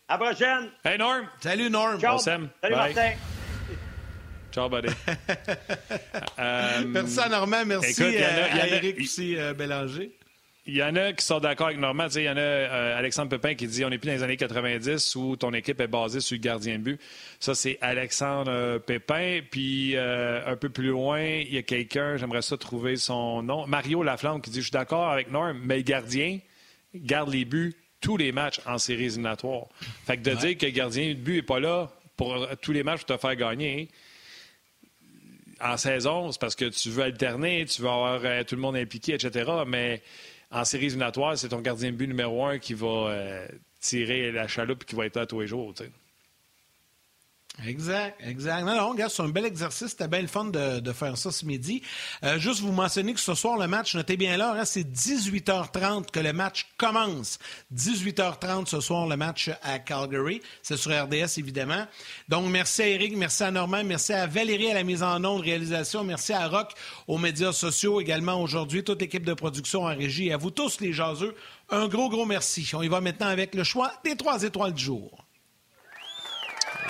À 0.07 0.13
la 0.13 0.25
prochaine. 0.25 0.69
Hey, 0.85 0.97
Norm. 0.97 1.27
Salut, 1.41 1.69
Norm. 1.69 1.99
Ciao. 1.99 2.17
Salut, 2.17 2.49
Martin. 2.63 3.11
Ciao, 4.53 4.69
buddy. 4.69 4.87
euh, 6.39 6.83
merci 6.87 7.19
à 7.19 7.27
Normand. 7.27 7.65
Merci 7.65 7.91
écoute, 7.91 8.13
y 8.13 8.23
a, 8.23 8.45
à, 8.45 8.55
y 8.55 8.59
a, 8.61 8.67
Eric 8.67 8.99
aussi, 9.01 9.37
euh, 9.37 9.53
Bélanger. 9.53 10.16
Il 10.69 10.75
y 10.75 10.83
en 10.83 10.97
a 10.97 11.13
qui 11.13 11.25
sont 11.25 11.39
d'accord 11.39 11.67
avec 11.67 11.79
Normand. 11.79 12.09
Il 12.09 12.23
y 12.23 12.29
en 12.29 12.35
a 12.35 12.41
euh, 12.41 12.97
Alexandre 12.97 13.29
Pepin 13.29 13.55
qui 13.55 13.67
dit 13.67 13.85
on 13.85 13.89
n'est 13.89 13.97
plus 13.97 14.09
dans 14.09 14.15
les 14.15 14.23
années 14.23 14.35
90 14.35 15.15
où 15.15 15.37
ton 15.37 15.53
équipe 15.53 15.79
est 15.79 15.87
basée 15.87 16.19
sur 16.19 16.35
le 16.35 16.41
gardien 16.41 16.77
de 16.77 16.83
but. 16.83 17.01
Ça, 17.39 17.55
c'est 17.55 17.77
Alexandre 17.79 18.51
euh, 18.51 18.77
Pépin. 18.77 19.39
Puis 19.49 19.95
euh, 19.95 20.45
un 20.45 20.57
peu 20.57 20.67
plus 20.67 20.89
loin, 20.89 21.21
il 21.21 21.53
y 21.53 21.57
a 21.57 21.61
quelqu'un, 21.61 22.17
j'aimerais 22.17 22.41
ça 22.41 22.57
trouver 22.57 22.97
son 22.97 23.43
nom, 23.43 23.65
Mario 23.65 24.03
Laflamme, 24.03 24.41
qui 24.41 24.49
dit 24.49 24.57
je 24.57 24.65
suis 24.65 24.71
d'accord 24.71 25.09
avec 25.09 25.31
Norm, 25.31 25.57
mais 25.63 25.77
le 25.77 25.83
gardien 25.83 26.39
garde 26.93 27.29
les 27.29 27.45
buts 27.45 27.73
tous 28.01 28.17
les 28.17 28.33
matchs 28.33 28.59
en 28.65 28.77
séries 28.77 29.05
éliminatoires. 29.05 29.67
Fait 30.05 30.17
que 30.17 30.23
de 30.23 30.35
dire 30.35 30.57
que 30.57 30.65
le 30.65 30.71
gardien 30.73 31.07
de 31.07 31.13
but 31.13 31.35
n'est 31.37 31.41
pas 31.43 31.61
là 31.61 31.89
pour 32.17 32.45
tous 32.61 32.73
les 32.73 32.83
matchs 32.83 33.05
pour 33.05 33.15
te 33.15 33.21
faire 33.21 33.37
gagner, 33.37 33.87
en 35.61 35.77
saison, 35.77 36.31
c'est 36.31 36.39
parce 36.39 36.55
que 36.55 36.65
tu 36.65 36.89
veux 36.89 37.03
alterner, 37.03 37.65
tu 37.65 37.81
veux 37.81 37.87
avoir 37.87 38.21
euh, 38.23 38.43
tout 38.43 38.55
le 38.55 38.61
monde 38.61 38.75
impliqué, 38.75 39.13
etc. 39.13 39.51
Mais 39.65 40.01
en 40.51 40.63
séries 40.65 40.87
éliminatoires, 40.87 41.37
c'est 41.37 41.49
ton 41.49 41.61
gardien 41.61 41.91
de 41.91 41.95
but 41.95 42.07
numéro 42.07 42.45
un 42.45 42.59
qui 42.59 42.73
va 42.73 42.87
euh, 42.87 43.47
tirer 43.79 44.31
la 44.31 44.47
chaloupe 44.47 44.83
et 44.83 44.85
qui 44.85 44.95
va 44.95 45.05
être 45.05 45.15
là 45.17 45.25
tous 45.25 45.41
les 45.41 45.47
jours. 45.47 45.73
Exact, 47.65 48.19
exact. 48.23 48.63
Non, 48.63 48.75
non, 48.75 48.89
regarde, 48.89 49.11
c'est 49.11 49.23
un 49.23 49.29
bel 49.29 49.45
exercice. 49.45 49.89
C'était 49.89 50.07
bien 50.07 50.21
le 50.21 50.27
fun 50.27 50.45
de, 50.45 50.91
faire 50.91 51.17
ça 51.17 51.31
ce 51.31 51.43
midi. 51.45 51.81
Euh, 52.23 52.37
juste 52.37 52.61
vous 52.61 52.71
mentionner 52.71 53.13
que 53.13 53.19
ce 53.19 53.33
soir, 53.33 53.57
le 53.57 53.67
match, 53.67 53.95
notez 53.95 54.15
bien 54.15 54.37
l'heure, 54.37 54.55
hein, 54.55 54.65
c'est 54.65 54.83
18h30 54.83 56.11
que 56.11 56.19
le 56.19 56.33
match 56.33 56.67
commence. 56.77 57.39
18h30 57.73 58.67
ce 58.67 58.79
soir, 58.79 59.07
le 59.07 59.17
match 59.17 59.49
à 59.63 59.79
Calgary. 59.79 60.41
C'est 60.61 60.77
sur 60.77 60.91
RDS, 60.91 61.37
évidemment. 61.37 61.85
Donc, 62.29 62.47
merci 62.49 62.83
à 62.83 62.87
Eric, 62.89 63.17
merci 63.17 63.43
à 63.43 63.51
Normand, 63.51 63.83
merci 63.83 64.13
à 64.13 64.27
Valérie 64.27 64.69
à 64.69 64.75
la 64.75 64.83
mise 64.83 65.01
en 65.01 65.23
onde, 65.23 65.41
réalisation, 65.41 66.03
merci 66.03 66.33
à 66.33 66.47
Rock 66.47 66.73
aux 67.07 67.17
médias 67.17 67.53
sociaux 67.53 67.99
également 67.99 68.41
aujourd'hui, 68.41 68.83
toute 68.83 69.01
l'équipe 69.01 69.25
de 69.25 69.33
production 69.33 69.83
en 69.83 69.95
régie 69.95 70.27
et 70.27 70.33
à 70.33 70.37
vous 70.37 70.51
tous, 70.51 70.79
les 70.79 70.93
jaseux. 70.93 71.35
Un 71.69 71.87
gros, 71.87 72.09
gros 72.09 72.25
merci. 72.25 72.69
On 72.73 72.83
y 72.83 72.87
va 72.87 73.01
maintenant 73.01 73.27
avec 73.27 73.55
le 73.55 73.63
choix 73.63 73.91
des 74.03 74.15
trois 74.15 74.43
étoiles 74.43 74.73
du 74.73 74.83
jour. 74.83 75.26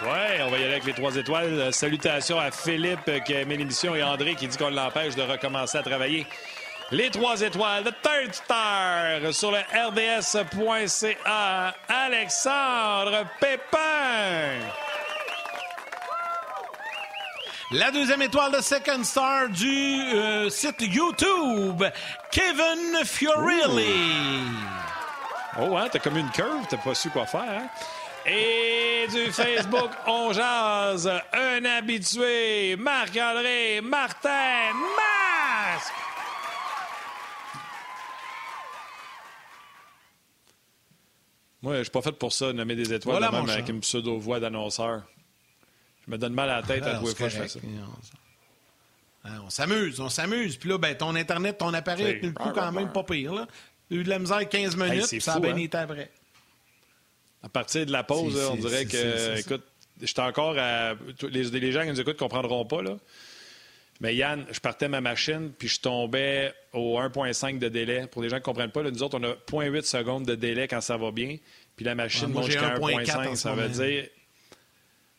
Oui, 0.03 0.41
on 0.41 0.49
va 0.49 0.57
y 0.57 0.63
aller 0.63 0.73
avec 0.73 0.85
les 0.85 0.93
trois 0.93 1.15
étoiles. 1.15 1.59
Euh, 1.59 1.71
salutations 1.71 2.39
à 2.39 2.51
Philippe 2.51 3.07
euh, 3.07 3.19
qui 3.19 3.35
a 3.35 3.41
aimé 3.41 3.57
l'émission 3.57 3.95
et 3.95 4.03
André 4.03 4.35
qui 4.35 4.47
dit 4.47 4.57
qu'on 4.57 4.69
l'empêche 4.69 5.15
de 5.15 5.23
recommencer 5.23 5.77
à 5.77 5.83
travailler. 5.83 6.27
Les 6.91 7.09
trois 7.09 7.41
étoiles 7.41 7.83
de 7.83 7.89
Third 7.89 8.33
Star 8.33 9.33
sur 9.33 9.51
le 9.51 9.57
rds.ca. 9.57 11.25
Alexandre 11.89 13.25
Pépin. 13.41 14.59
La 17.71 17.91
deuxième 17.91 18.21
étoile 18.21 18.53
de 18.53 18.61
Second 18.61 19.03
Star 19.03 19.49
du 19.49 19.67
euh, 20.13 20.49
site 20.49 20.79
YouTube, 20.79 21.83
Kevin 22.31 23.03
Fiorilli. 23.03 24.45
Oh, 25.59 25.75
hein, 25.75 25.89
t'as 25.91 25.99
comme 25.99 26.15
une 26.15 26.29
curve, 26.29 26.65
t'as 26.69 26.77
pas 26.77 26.95
su 26.95 27.09
quoi 27.09 27.25
faire. 27.25 27.41
Hein? 27.41 27.67
Et 28.27 29.07
du 29.09 29.31
Facebook, 29.31 29.91
on 30.05 30.33
jase. 30.33 31.09
Un 31.31 31.63
habitué, 31.63 32.75
Marc-André 32.75 33.79
Martin 33.81 34.73
Masque. 34.73 35.93
Moi, 41.61 41.77
je 41.77 41.83
suis 41.83 41.91
pas 41.91 42.01
fait 42.01 42.11
pour 42.11 42.33
ça, 42.33 42.51
nommer 42.51 42.75
des 42.75 42.93
étoiles 42.93 43.21
même 43.31 43.49
avec 43.49 43.69
une 43.69 43.79
pseudo-voix 43.79 44.39
d'annonceur. 44.39 45.03
Je 46.05 46.11
me 46.11 46.17
donne 46.17 46.33
mal 46.33 46.49
à 46.49 46.57
la 46.57 46.63
tête 46.63 46.83
à 46.83 46.99
tous 46.99 47.15
fois 47.15 47.27
que 47.27 47.33
je 47.33 47.41
fais 47.41 47.47
ça. 47.47 47.59
Ah, 49.23 49.41
on 49.45 49.49
s'amuse, 49.49 49.99
on 49.99 50.09
s'amuse. 50.09 50.57
Puis 50.57 50.69
là, 50.69 50.77
ben, 50.77 50.95
ton 50.95 51.15
Internet, 51.15 51.57
ton 51.57 51.73
appareil, 51.73 52.19
le 52.21 52.31
coup 52.31 52.49
quand 52.53 52.71
même 52.71 52.91
pas 52.91 53.03
pire. 53.03 53.33
Là. 53.33 53.47
Il 53.89 53.95
y 53.95 53.97
a 53.97 54.01
eu 54.01 54.03
de 54.03 54.09
la 54.09 54.19
misère 54.19 54.47
15 54.47 54.75
minutes, 54.75 55.21
ça 55.21 55.35
a 55.35 55.39
bien 55.39 55.53
hein? 55.53 55.57
été 55.57 55.77
après. 55.77 56.11
À 57.43 57.49
partir 57.49 57.85
de 57.85 57.91
la 57.91 58.03
pause, 58.03 58.35
on 58.51 58.55
dirait 58.55 58.85
que, 58.85 59.39
écoute, 59.39 59.63
j'étais 60.01 60.21
encore 60.21 60.55
à. 60.57 60.95
Les, 61.29 61.43
les, 61.43 61.71
gens 61.71 61.83
qui 61.83 61.89
nous 61.89 62.01
écoutent 62.01 62.15
ne 62.15 62.19
comprendront 62.19 62.65
pas, 62.65 62.81
là. 62.81 62.97
Mais 63.99 64.15
Yann, 64.15 64.45
je 64.51 64.59
partais 64.59 64.87
ma 64.87 65.01
machine, 65.01 65.51
puis 65.57 65.67
je 65.67 65.79
tombais 65.79 66.53
au 66.73 66.99
1,5 66.99 67.57
de 67.57 67.67
délai. 67.67 68.05
Pour 68.07 68.21
les 68.21 68.29
gens 68.29 68.35
qui 68.35 68.41
ne 68.41 68.45
comprennent 68.45 68.71
pas, 68.71 68.83
là, 68.83 68.91
nous 68.91 69.01
autres, 69.01 69.17
on 69.19 69.23
a 69.23 69.33
0,8 69.33 69.83
secondes 69.83 70.25
de 70.25 70.35
délai 70.35 70.67
quand 70.67 70.81
ça 70.81 70.97
va 70.97 71.11
bien. 71.11 71.37
Puis 71.75 71.85
la 71.85 71.95
machine 71.95 72.27
monte 72.27 72.45
jusqu'à 72.45 72.75
1,5. 72.75 73.35
Ça 73.35 73.53
veut 73.53 73.69
dire. 73.69 74.07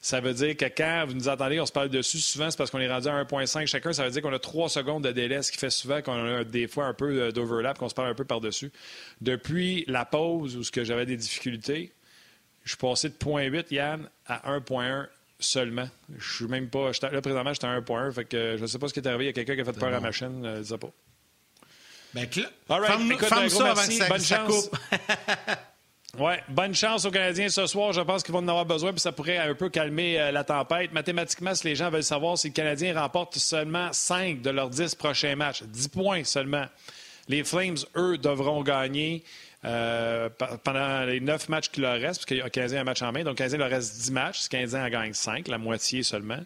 Ça 0.00 0.20
veut 0.20 0.32
dire 0.32 0.56
que 0.56 0.66
quand 0.66 1.06
vous 1.08 1.14
nous 1.14 1.28
entendez, 1.28 1.58
on 1.58 1.66
se 1.66 1.72
parle 1.72 1.88
dessus, 1.88 2.18
souvent, 2.18 2.48
c'est 2.52 2.56
parce 2.56 2.70
qu'on 2.70 2.78
est 2.78 2.88
rendu 2.88 3.08
à 3.08 3.24
1,5 3.24 3.66
chacun. 3.66 3.92
Ça 3.92 4.04
veut 4.04 4.10
dire 4.10 4.22
qu'on 4.22 4.32
a 4.32 4.38
3 4.38 4.68
secondes 4.68 5.02
de 5.02 5.10
délai, 5.10 5.42
ce 5.42 5.50
qui 5.50 5.58
fait 5.58 5.70
souvent 5.70 6.02
qu'on 6.02 6.36
a 6.36 6.44
des 6.44 6.68
fois 6.68 6.84
un 6.84 6.94
peu 6.94 7.32
d'overlap, 7.32 7.78
qu'on 7.78 7.88
se 7.88 7.96
parle 7.96 8.10
un 8.10 8.14
peu 8.14 8.24
par-dessus. 8.24 8.70
Depuis 9.20 9.84
la 9.88 10.04
pause 10.04 10.56
où 10.56 10.62
j'avais 10.84 11.04
des 11.04 11.16
difficultés, 11.16 11.92
je 12.68 12.74
suis 12.74 12.76
passé 12.76 13.08
de 13.08 13.14
0.8, 13.14 13.64
Yann, 13.70 14.10
à 14.26 14.58
1.1 14.58 15.06
seulement. 15.40 15.88
Je 16.18 16.34
suis 16.34 16.44
même 16.44 16.68
pas. 16.68 16.90
Là, 17.00 17.22
présentement, 17.22 17.54
j'étais 17.54 17.66
à 17.66 17.80
1.1. 17.80 18.12
Fait 18.12 18.24
que 18.26 18.56
je 18.58 18.62
ne 18.62 18.66
sais 18.66 18.78
pas 18.78 18.88
ce 18.88 18.92
qui 18.92 19.00
est 19.00 19.08
arrivé. 19.08 19.24
Il 19.24 19.26
y 19.28 19.30
a 19.30 19.32
quelqu'un 19.32 19.54
qui 19.54 19.62
a 19.62 19.64
fait 19.64 19.78
peur 19.78 19.88
à 19.88 19.92
la 19.92 20.00
machine. 20.00 20.42
Je 20.44 20.58
ne 20.58 20.62
sais 20.62 20.76
pas. 20.76 20.90
Ben, 22.12 22.28
All 22.68 22.80
right. 22.80 22.92
Femme, 22.92 23.12
Écoute, 23.12 23.28
ça 23.28 23.74
merci. 23.74 24.02
Bonne 24.06 24.20
chance. 24.20 24.70
Oui, 26.18 26.32
bonne 26.50 26.74
chance 26.74 27.06
aux 27.06 27.10
Canadiens 27.10 27.48
ce 27.48 27.66
soir. 27.66 27.94
Je 27.94 28.02
pense 28.02 28.22
qu'ils 28.22 28.34
vont 28.34 28.40
en 28.40 28.48
avoir 28.48 28.66
besoin, 28.66 28.92
puis 28.92 29.00
ça 29.00 29.12
pourrait 29.12 29.38
un 29.38 29.54
peu 29.54 29.70
calmer 29.70 30.20
euh, 30.20 30.30
la 30.30 30.44
tempête. 30.44 30.92
Mathématiquement, 30.92 31.54
si 31.54 31.68
les 31.68 31.74
gens 31.74 31.88
veulent 31.88 32.04
savoir 32.04 32.36
si 32.36 32.48
les 32.48 32.52
Canadiens 32.52 33.00
remportent 33.00 33.38
seulement 33.38 33.90
5 33.92 34.42
de 34.42 34.50
leurs 34.50 34.68
10 34.68 34.94
prochains 34.94 35.36
matchs, 35.36 35.62
10 35.62 35.88
points 35.88 36.24
seulement, 36.24 36.66
les 37.28 37.44
Flames, 37.44 37.78
eux, 37.96 38.18
devront 38.18 38.62
gagner 38.62 39.24
euh, 39.64 40.28
pendant 40.62 41.04
les 41.04 41.20
9 41.20 41.48
matchs 41.48 41.68
qui 41.68 41.80
leur 41.80 41.94
restent, 41.94 42.20
parce 42.20 42.26
qu'il 42.26 42.36
y 42.36 42.40
a 42.40 42.44
un 42.44 42.48
Canadien 42.48 42.80
un 42.82 42.84
match 42.84 43.02
en 43.02 43.10
main. 43.10 43.24
Donc, 43.24 43.38
Canadien 43.38 43.58
leur 43.58 43.70
reste 43.70 43.96
10 43.96 44.12
matchs. 44.12 44.38
Si 44.40 44.48
Canadien 44.48 44.84
en 44.84 44.88
gagne 44.88 45.12
5, 45.12 45.48
la 45.48 45.58
moitié 45.58 46.02
seulement, 46.02 46.40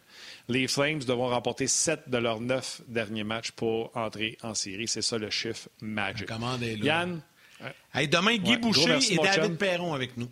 les 0.48 0.66
Flames 0.66 1.00
devront 1.00 1.28
remporter 1.28 1.66
7 1.66 2.08
de 2.08 2.18
leurs 2.18 2.40
9 2.40 2.82
derniers 2.88 3.24
matchs 3.24 3.50
pour 3.50 3.94
entrer 3.96 4.38
en 4.42 4.54
série. 4.54 4.88
C'est 4.88 5.02
ça 5.02 5.18
le 5.18 5.30
chiffre 5.30 5.68
magique. 5.80 6.30
Yann? 6.82 7.20
Hey, 7.94 8.08
demain, 8.08 8.36
Guy 8.36 8.56
Boucher 8.56 8.98
et 9.10 9.16
David 9.16 9.56
Perron 9.56 9.92
avec 9.94 10.16
nous. 10.16 10.28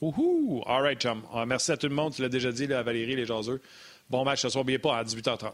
Ouhou! 0.00 0.62
All 0.66 0.82
right, 0.82 1.00
chum. 1.00 1.22
Ah, 1.32 1.46
merci 1.46 1.72
à 1.72 1.76
tout 1.76 1.88
le 1.88 1.94
monde. 1.94 2.14
Tu 2.14 2.22
l'as 2.22 2.28
déjà 2.28 2.52
dit, 2.52 2.72
à 2.72 2.82
Valérie, 2.82 3.16
les 3.16 3.26
jaseux. 3.26 3.60
Bon 4.10 4.24
match 4.24 4.40
ce 4.40 4.48
soir. 4.48 4.62
N'oubliez 4.62 4.78
pas 4.78 4.98
à 4.98 5.04
18h30. 5.04 5.52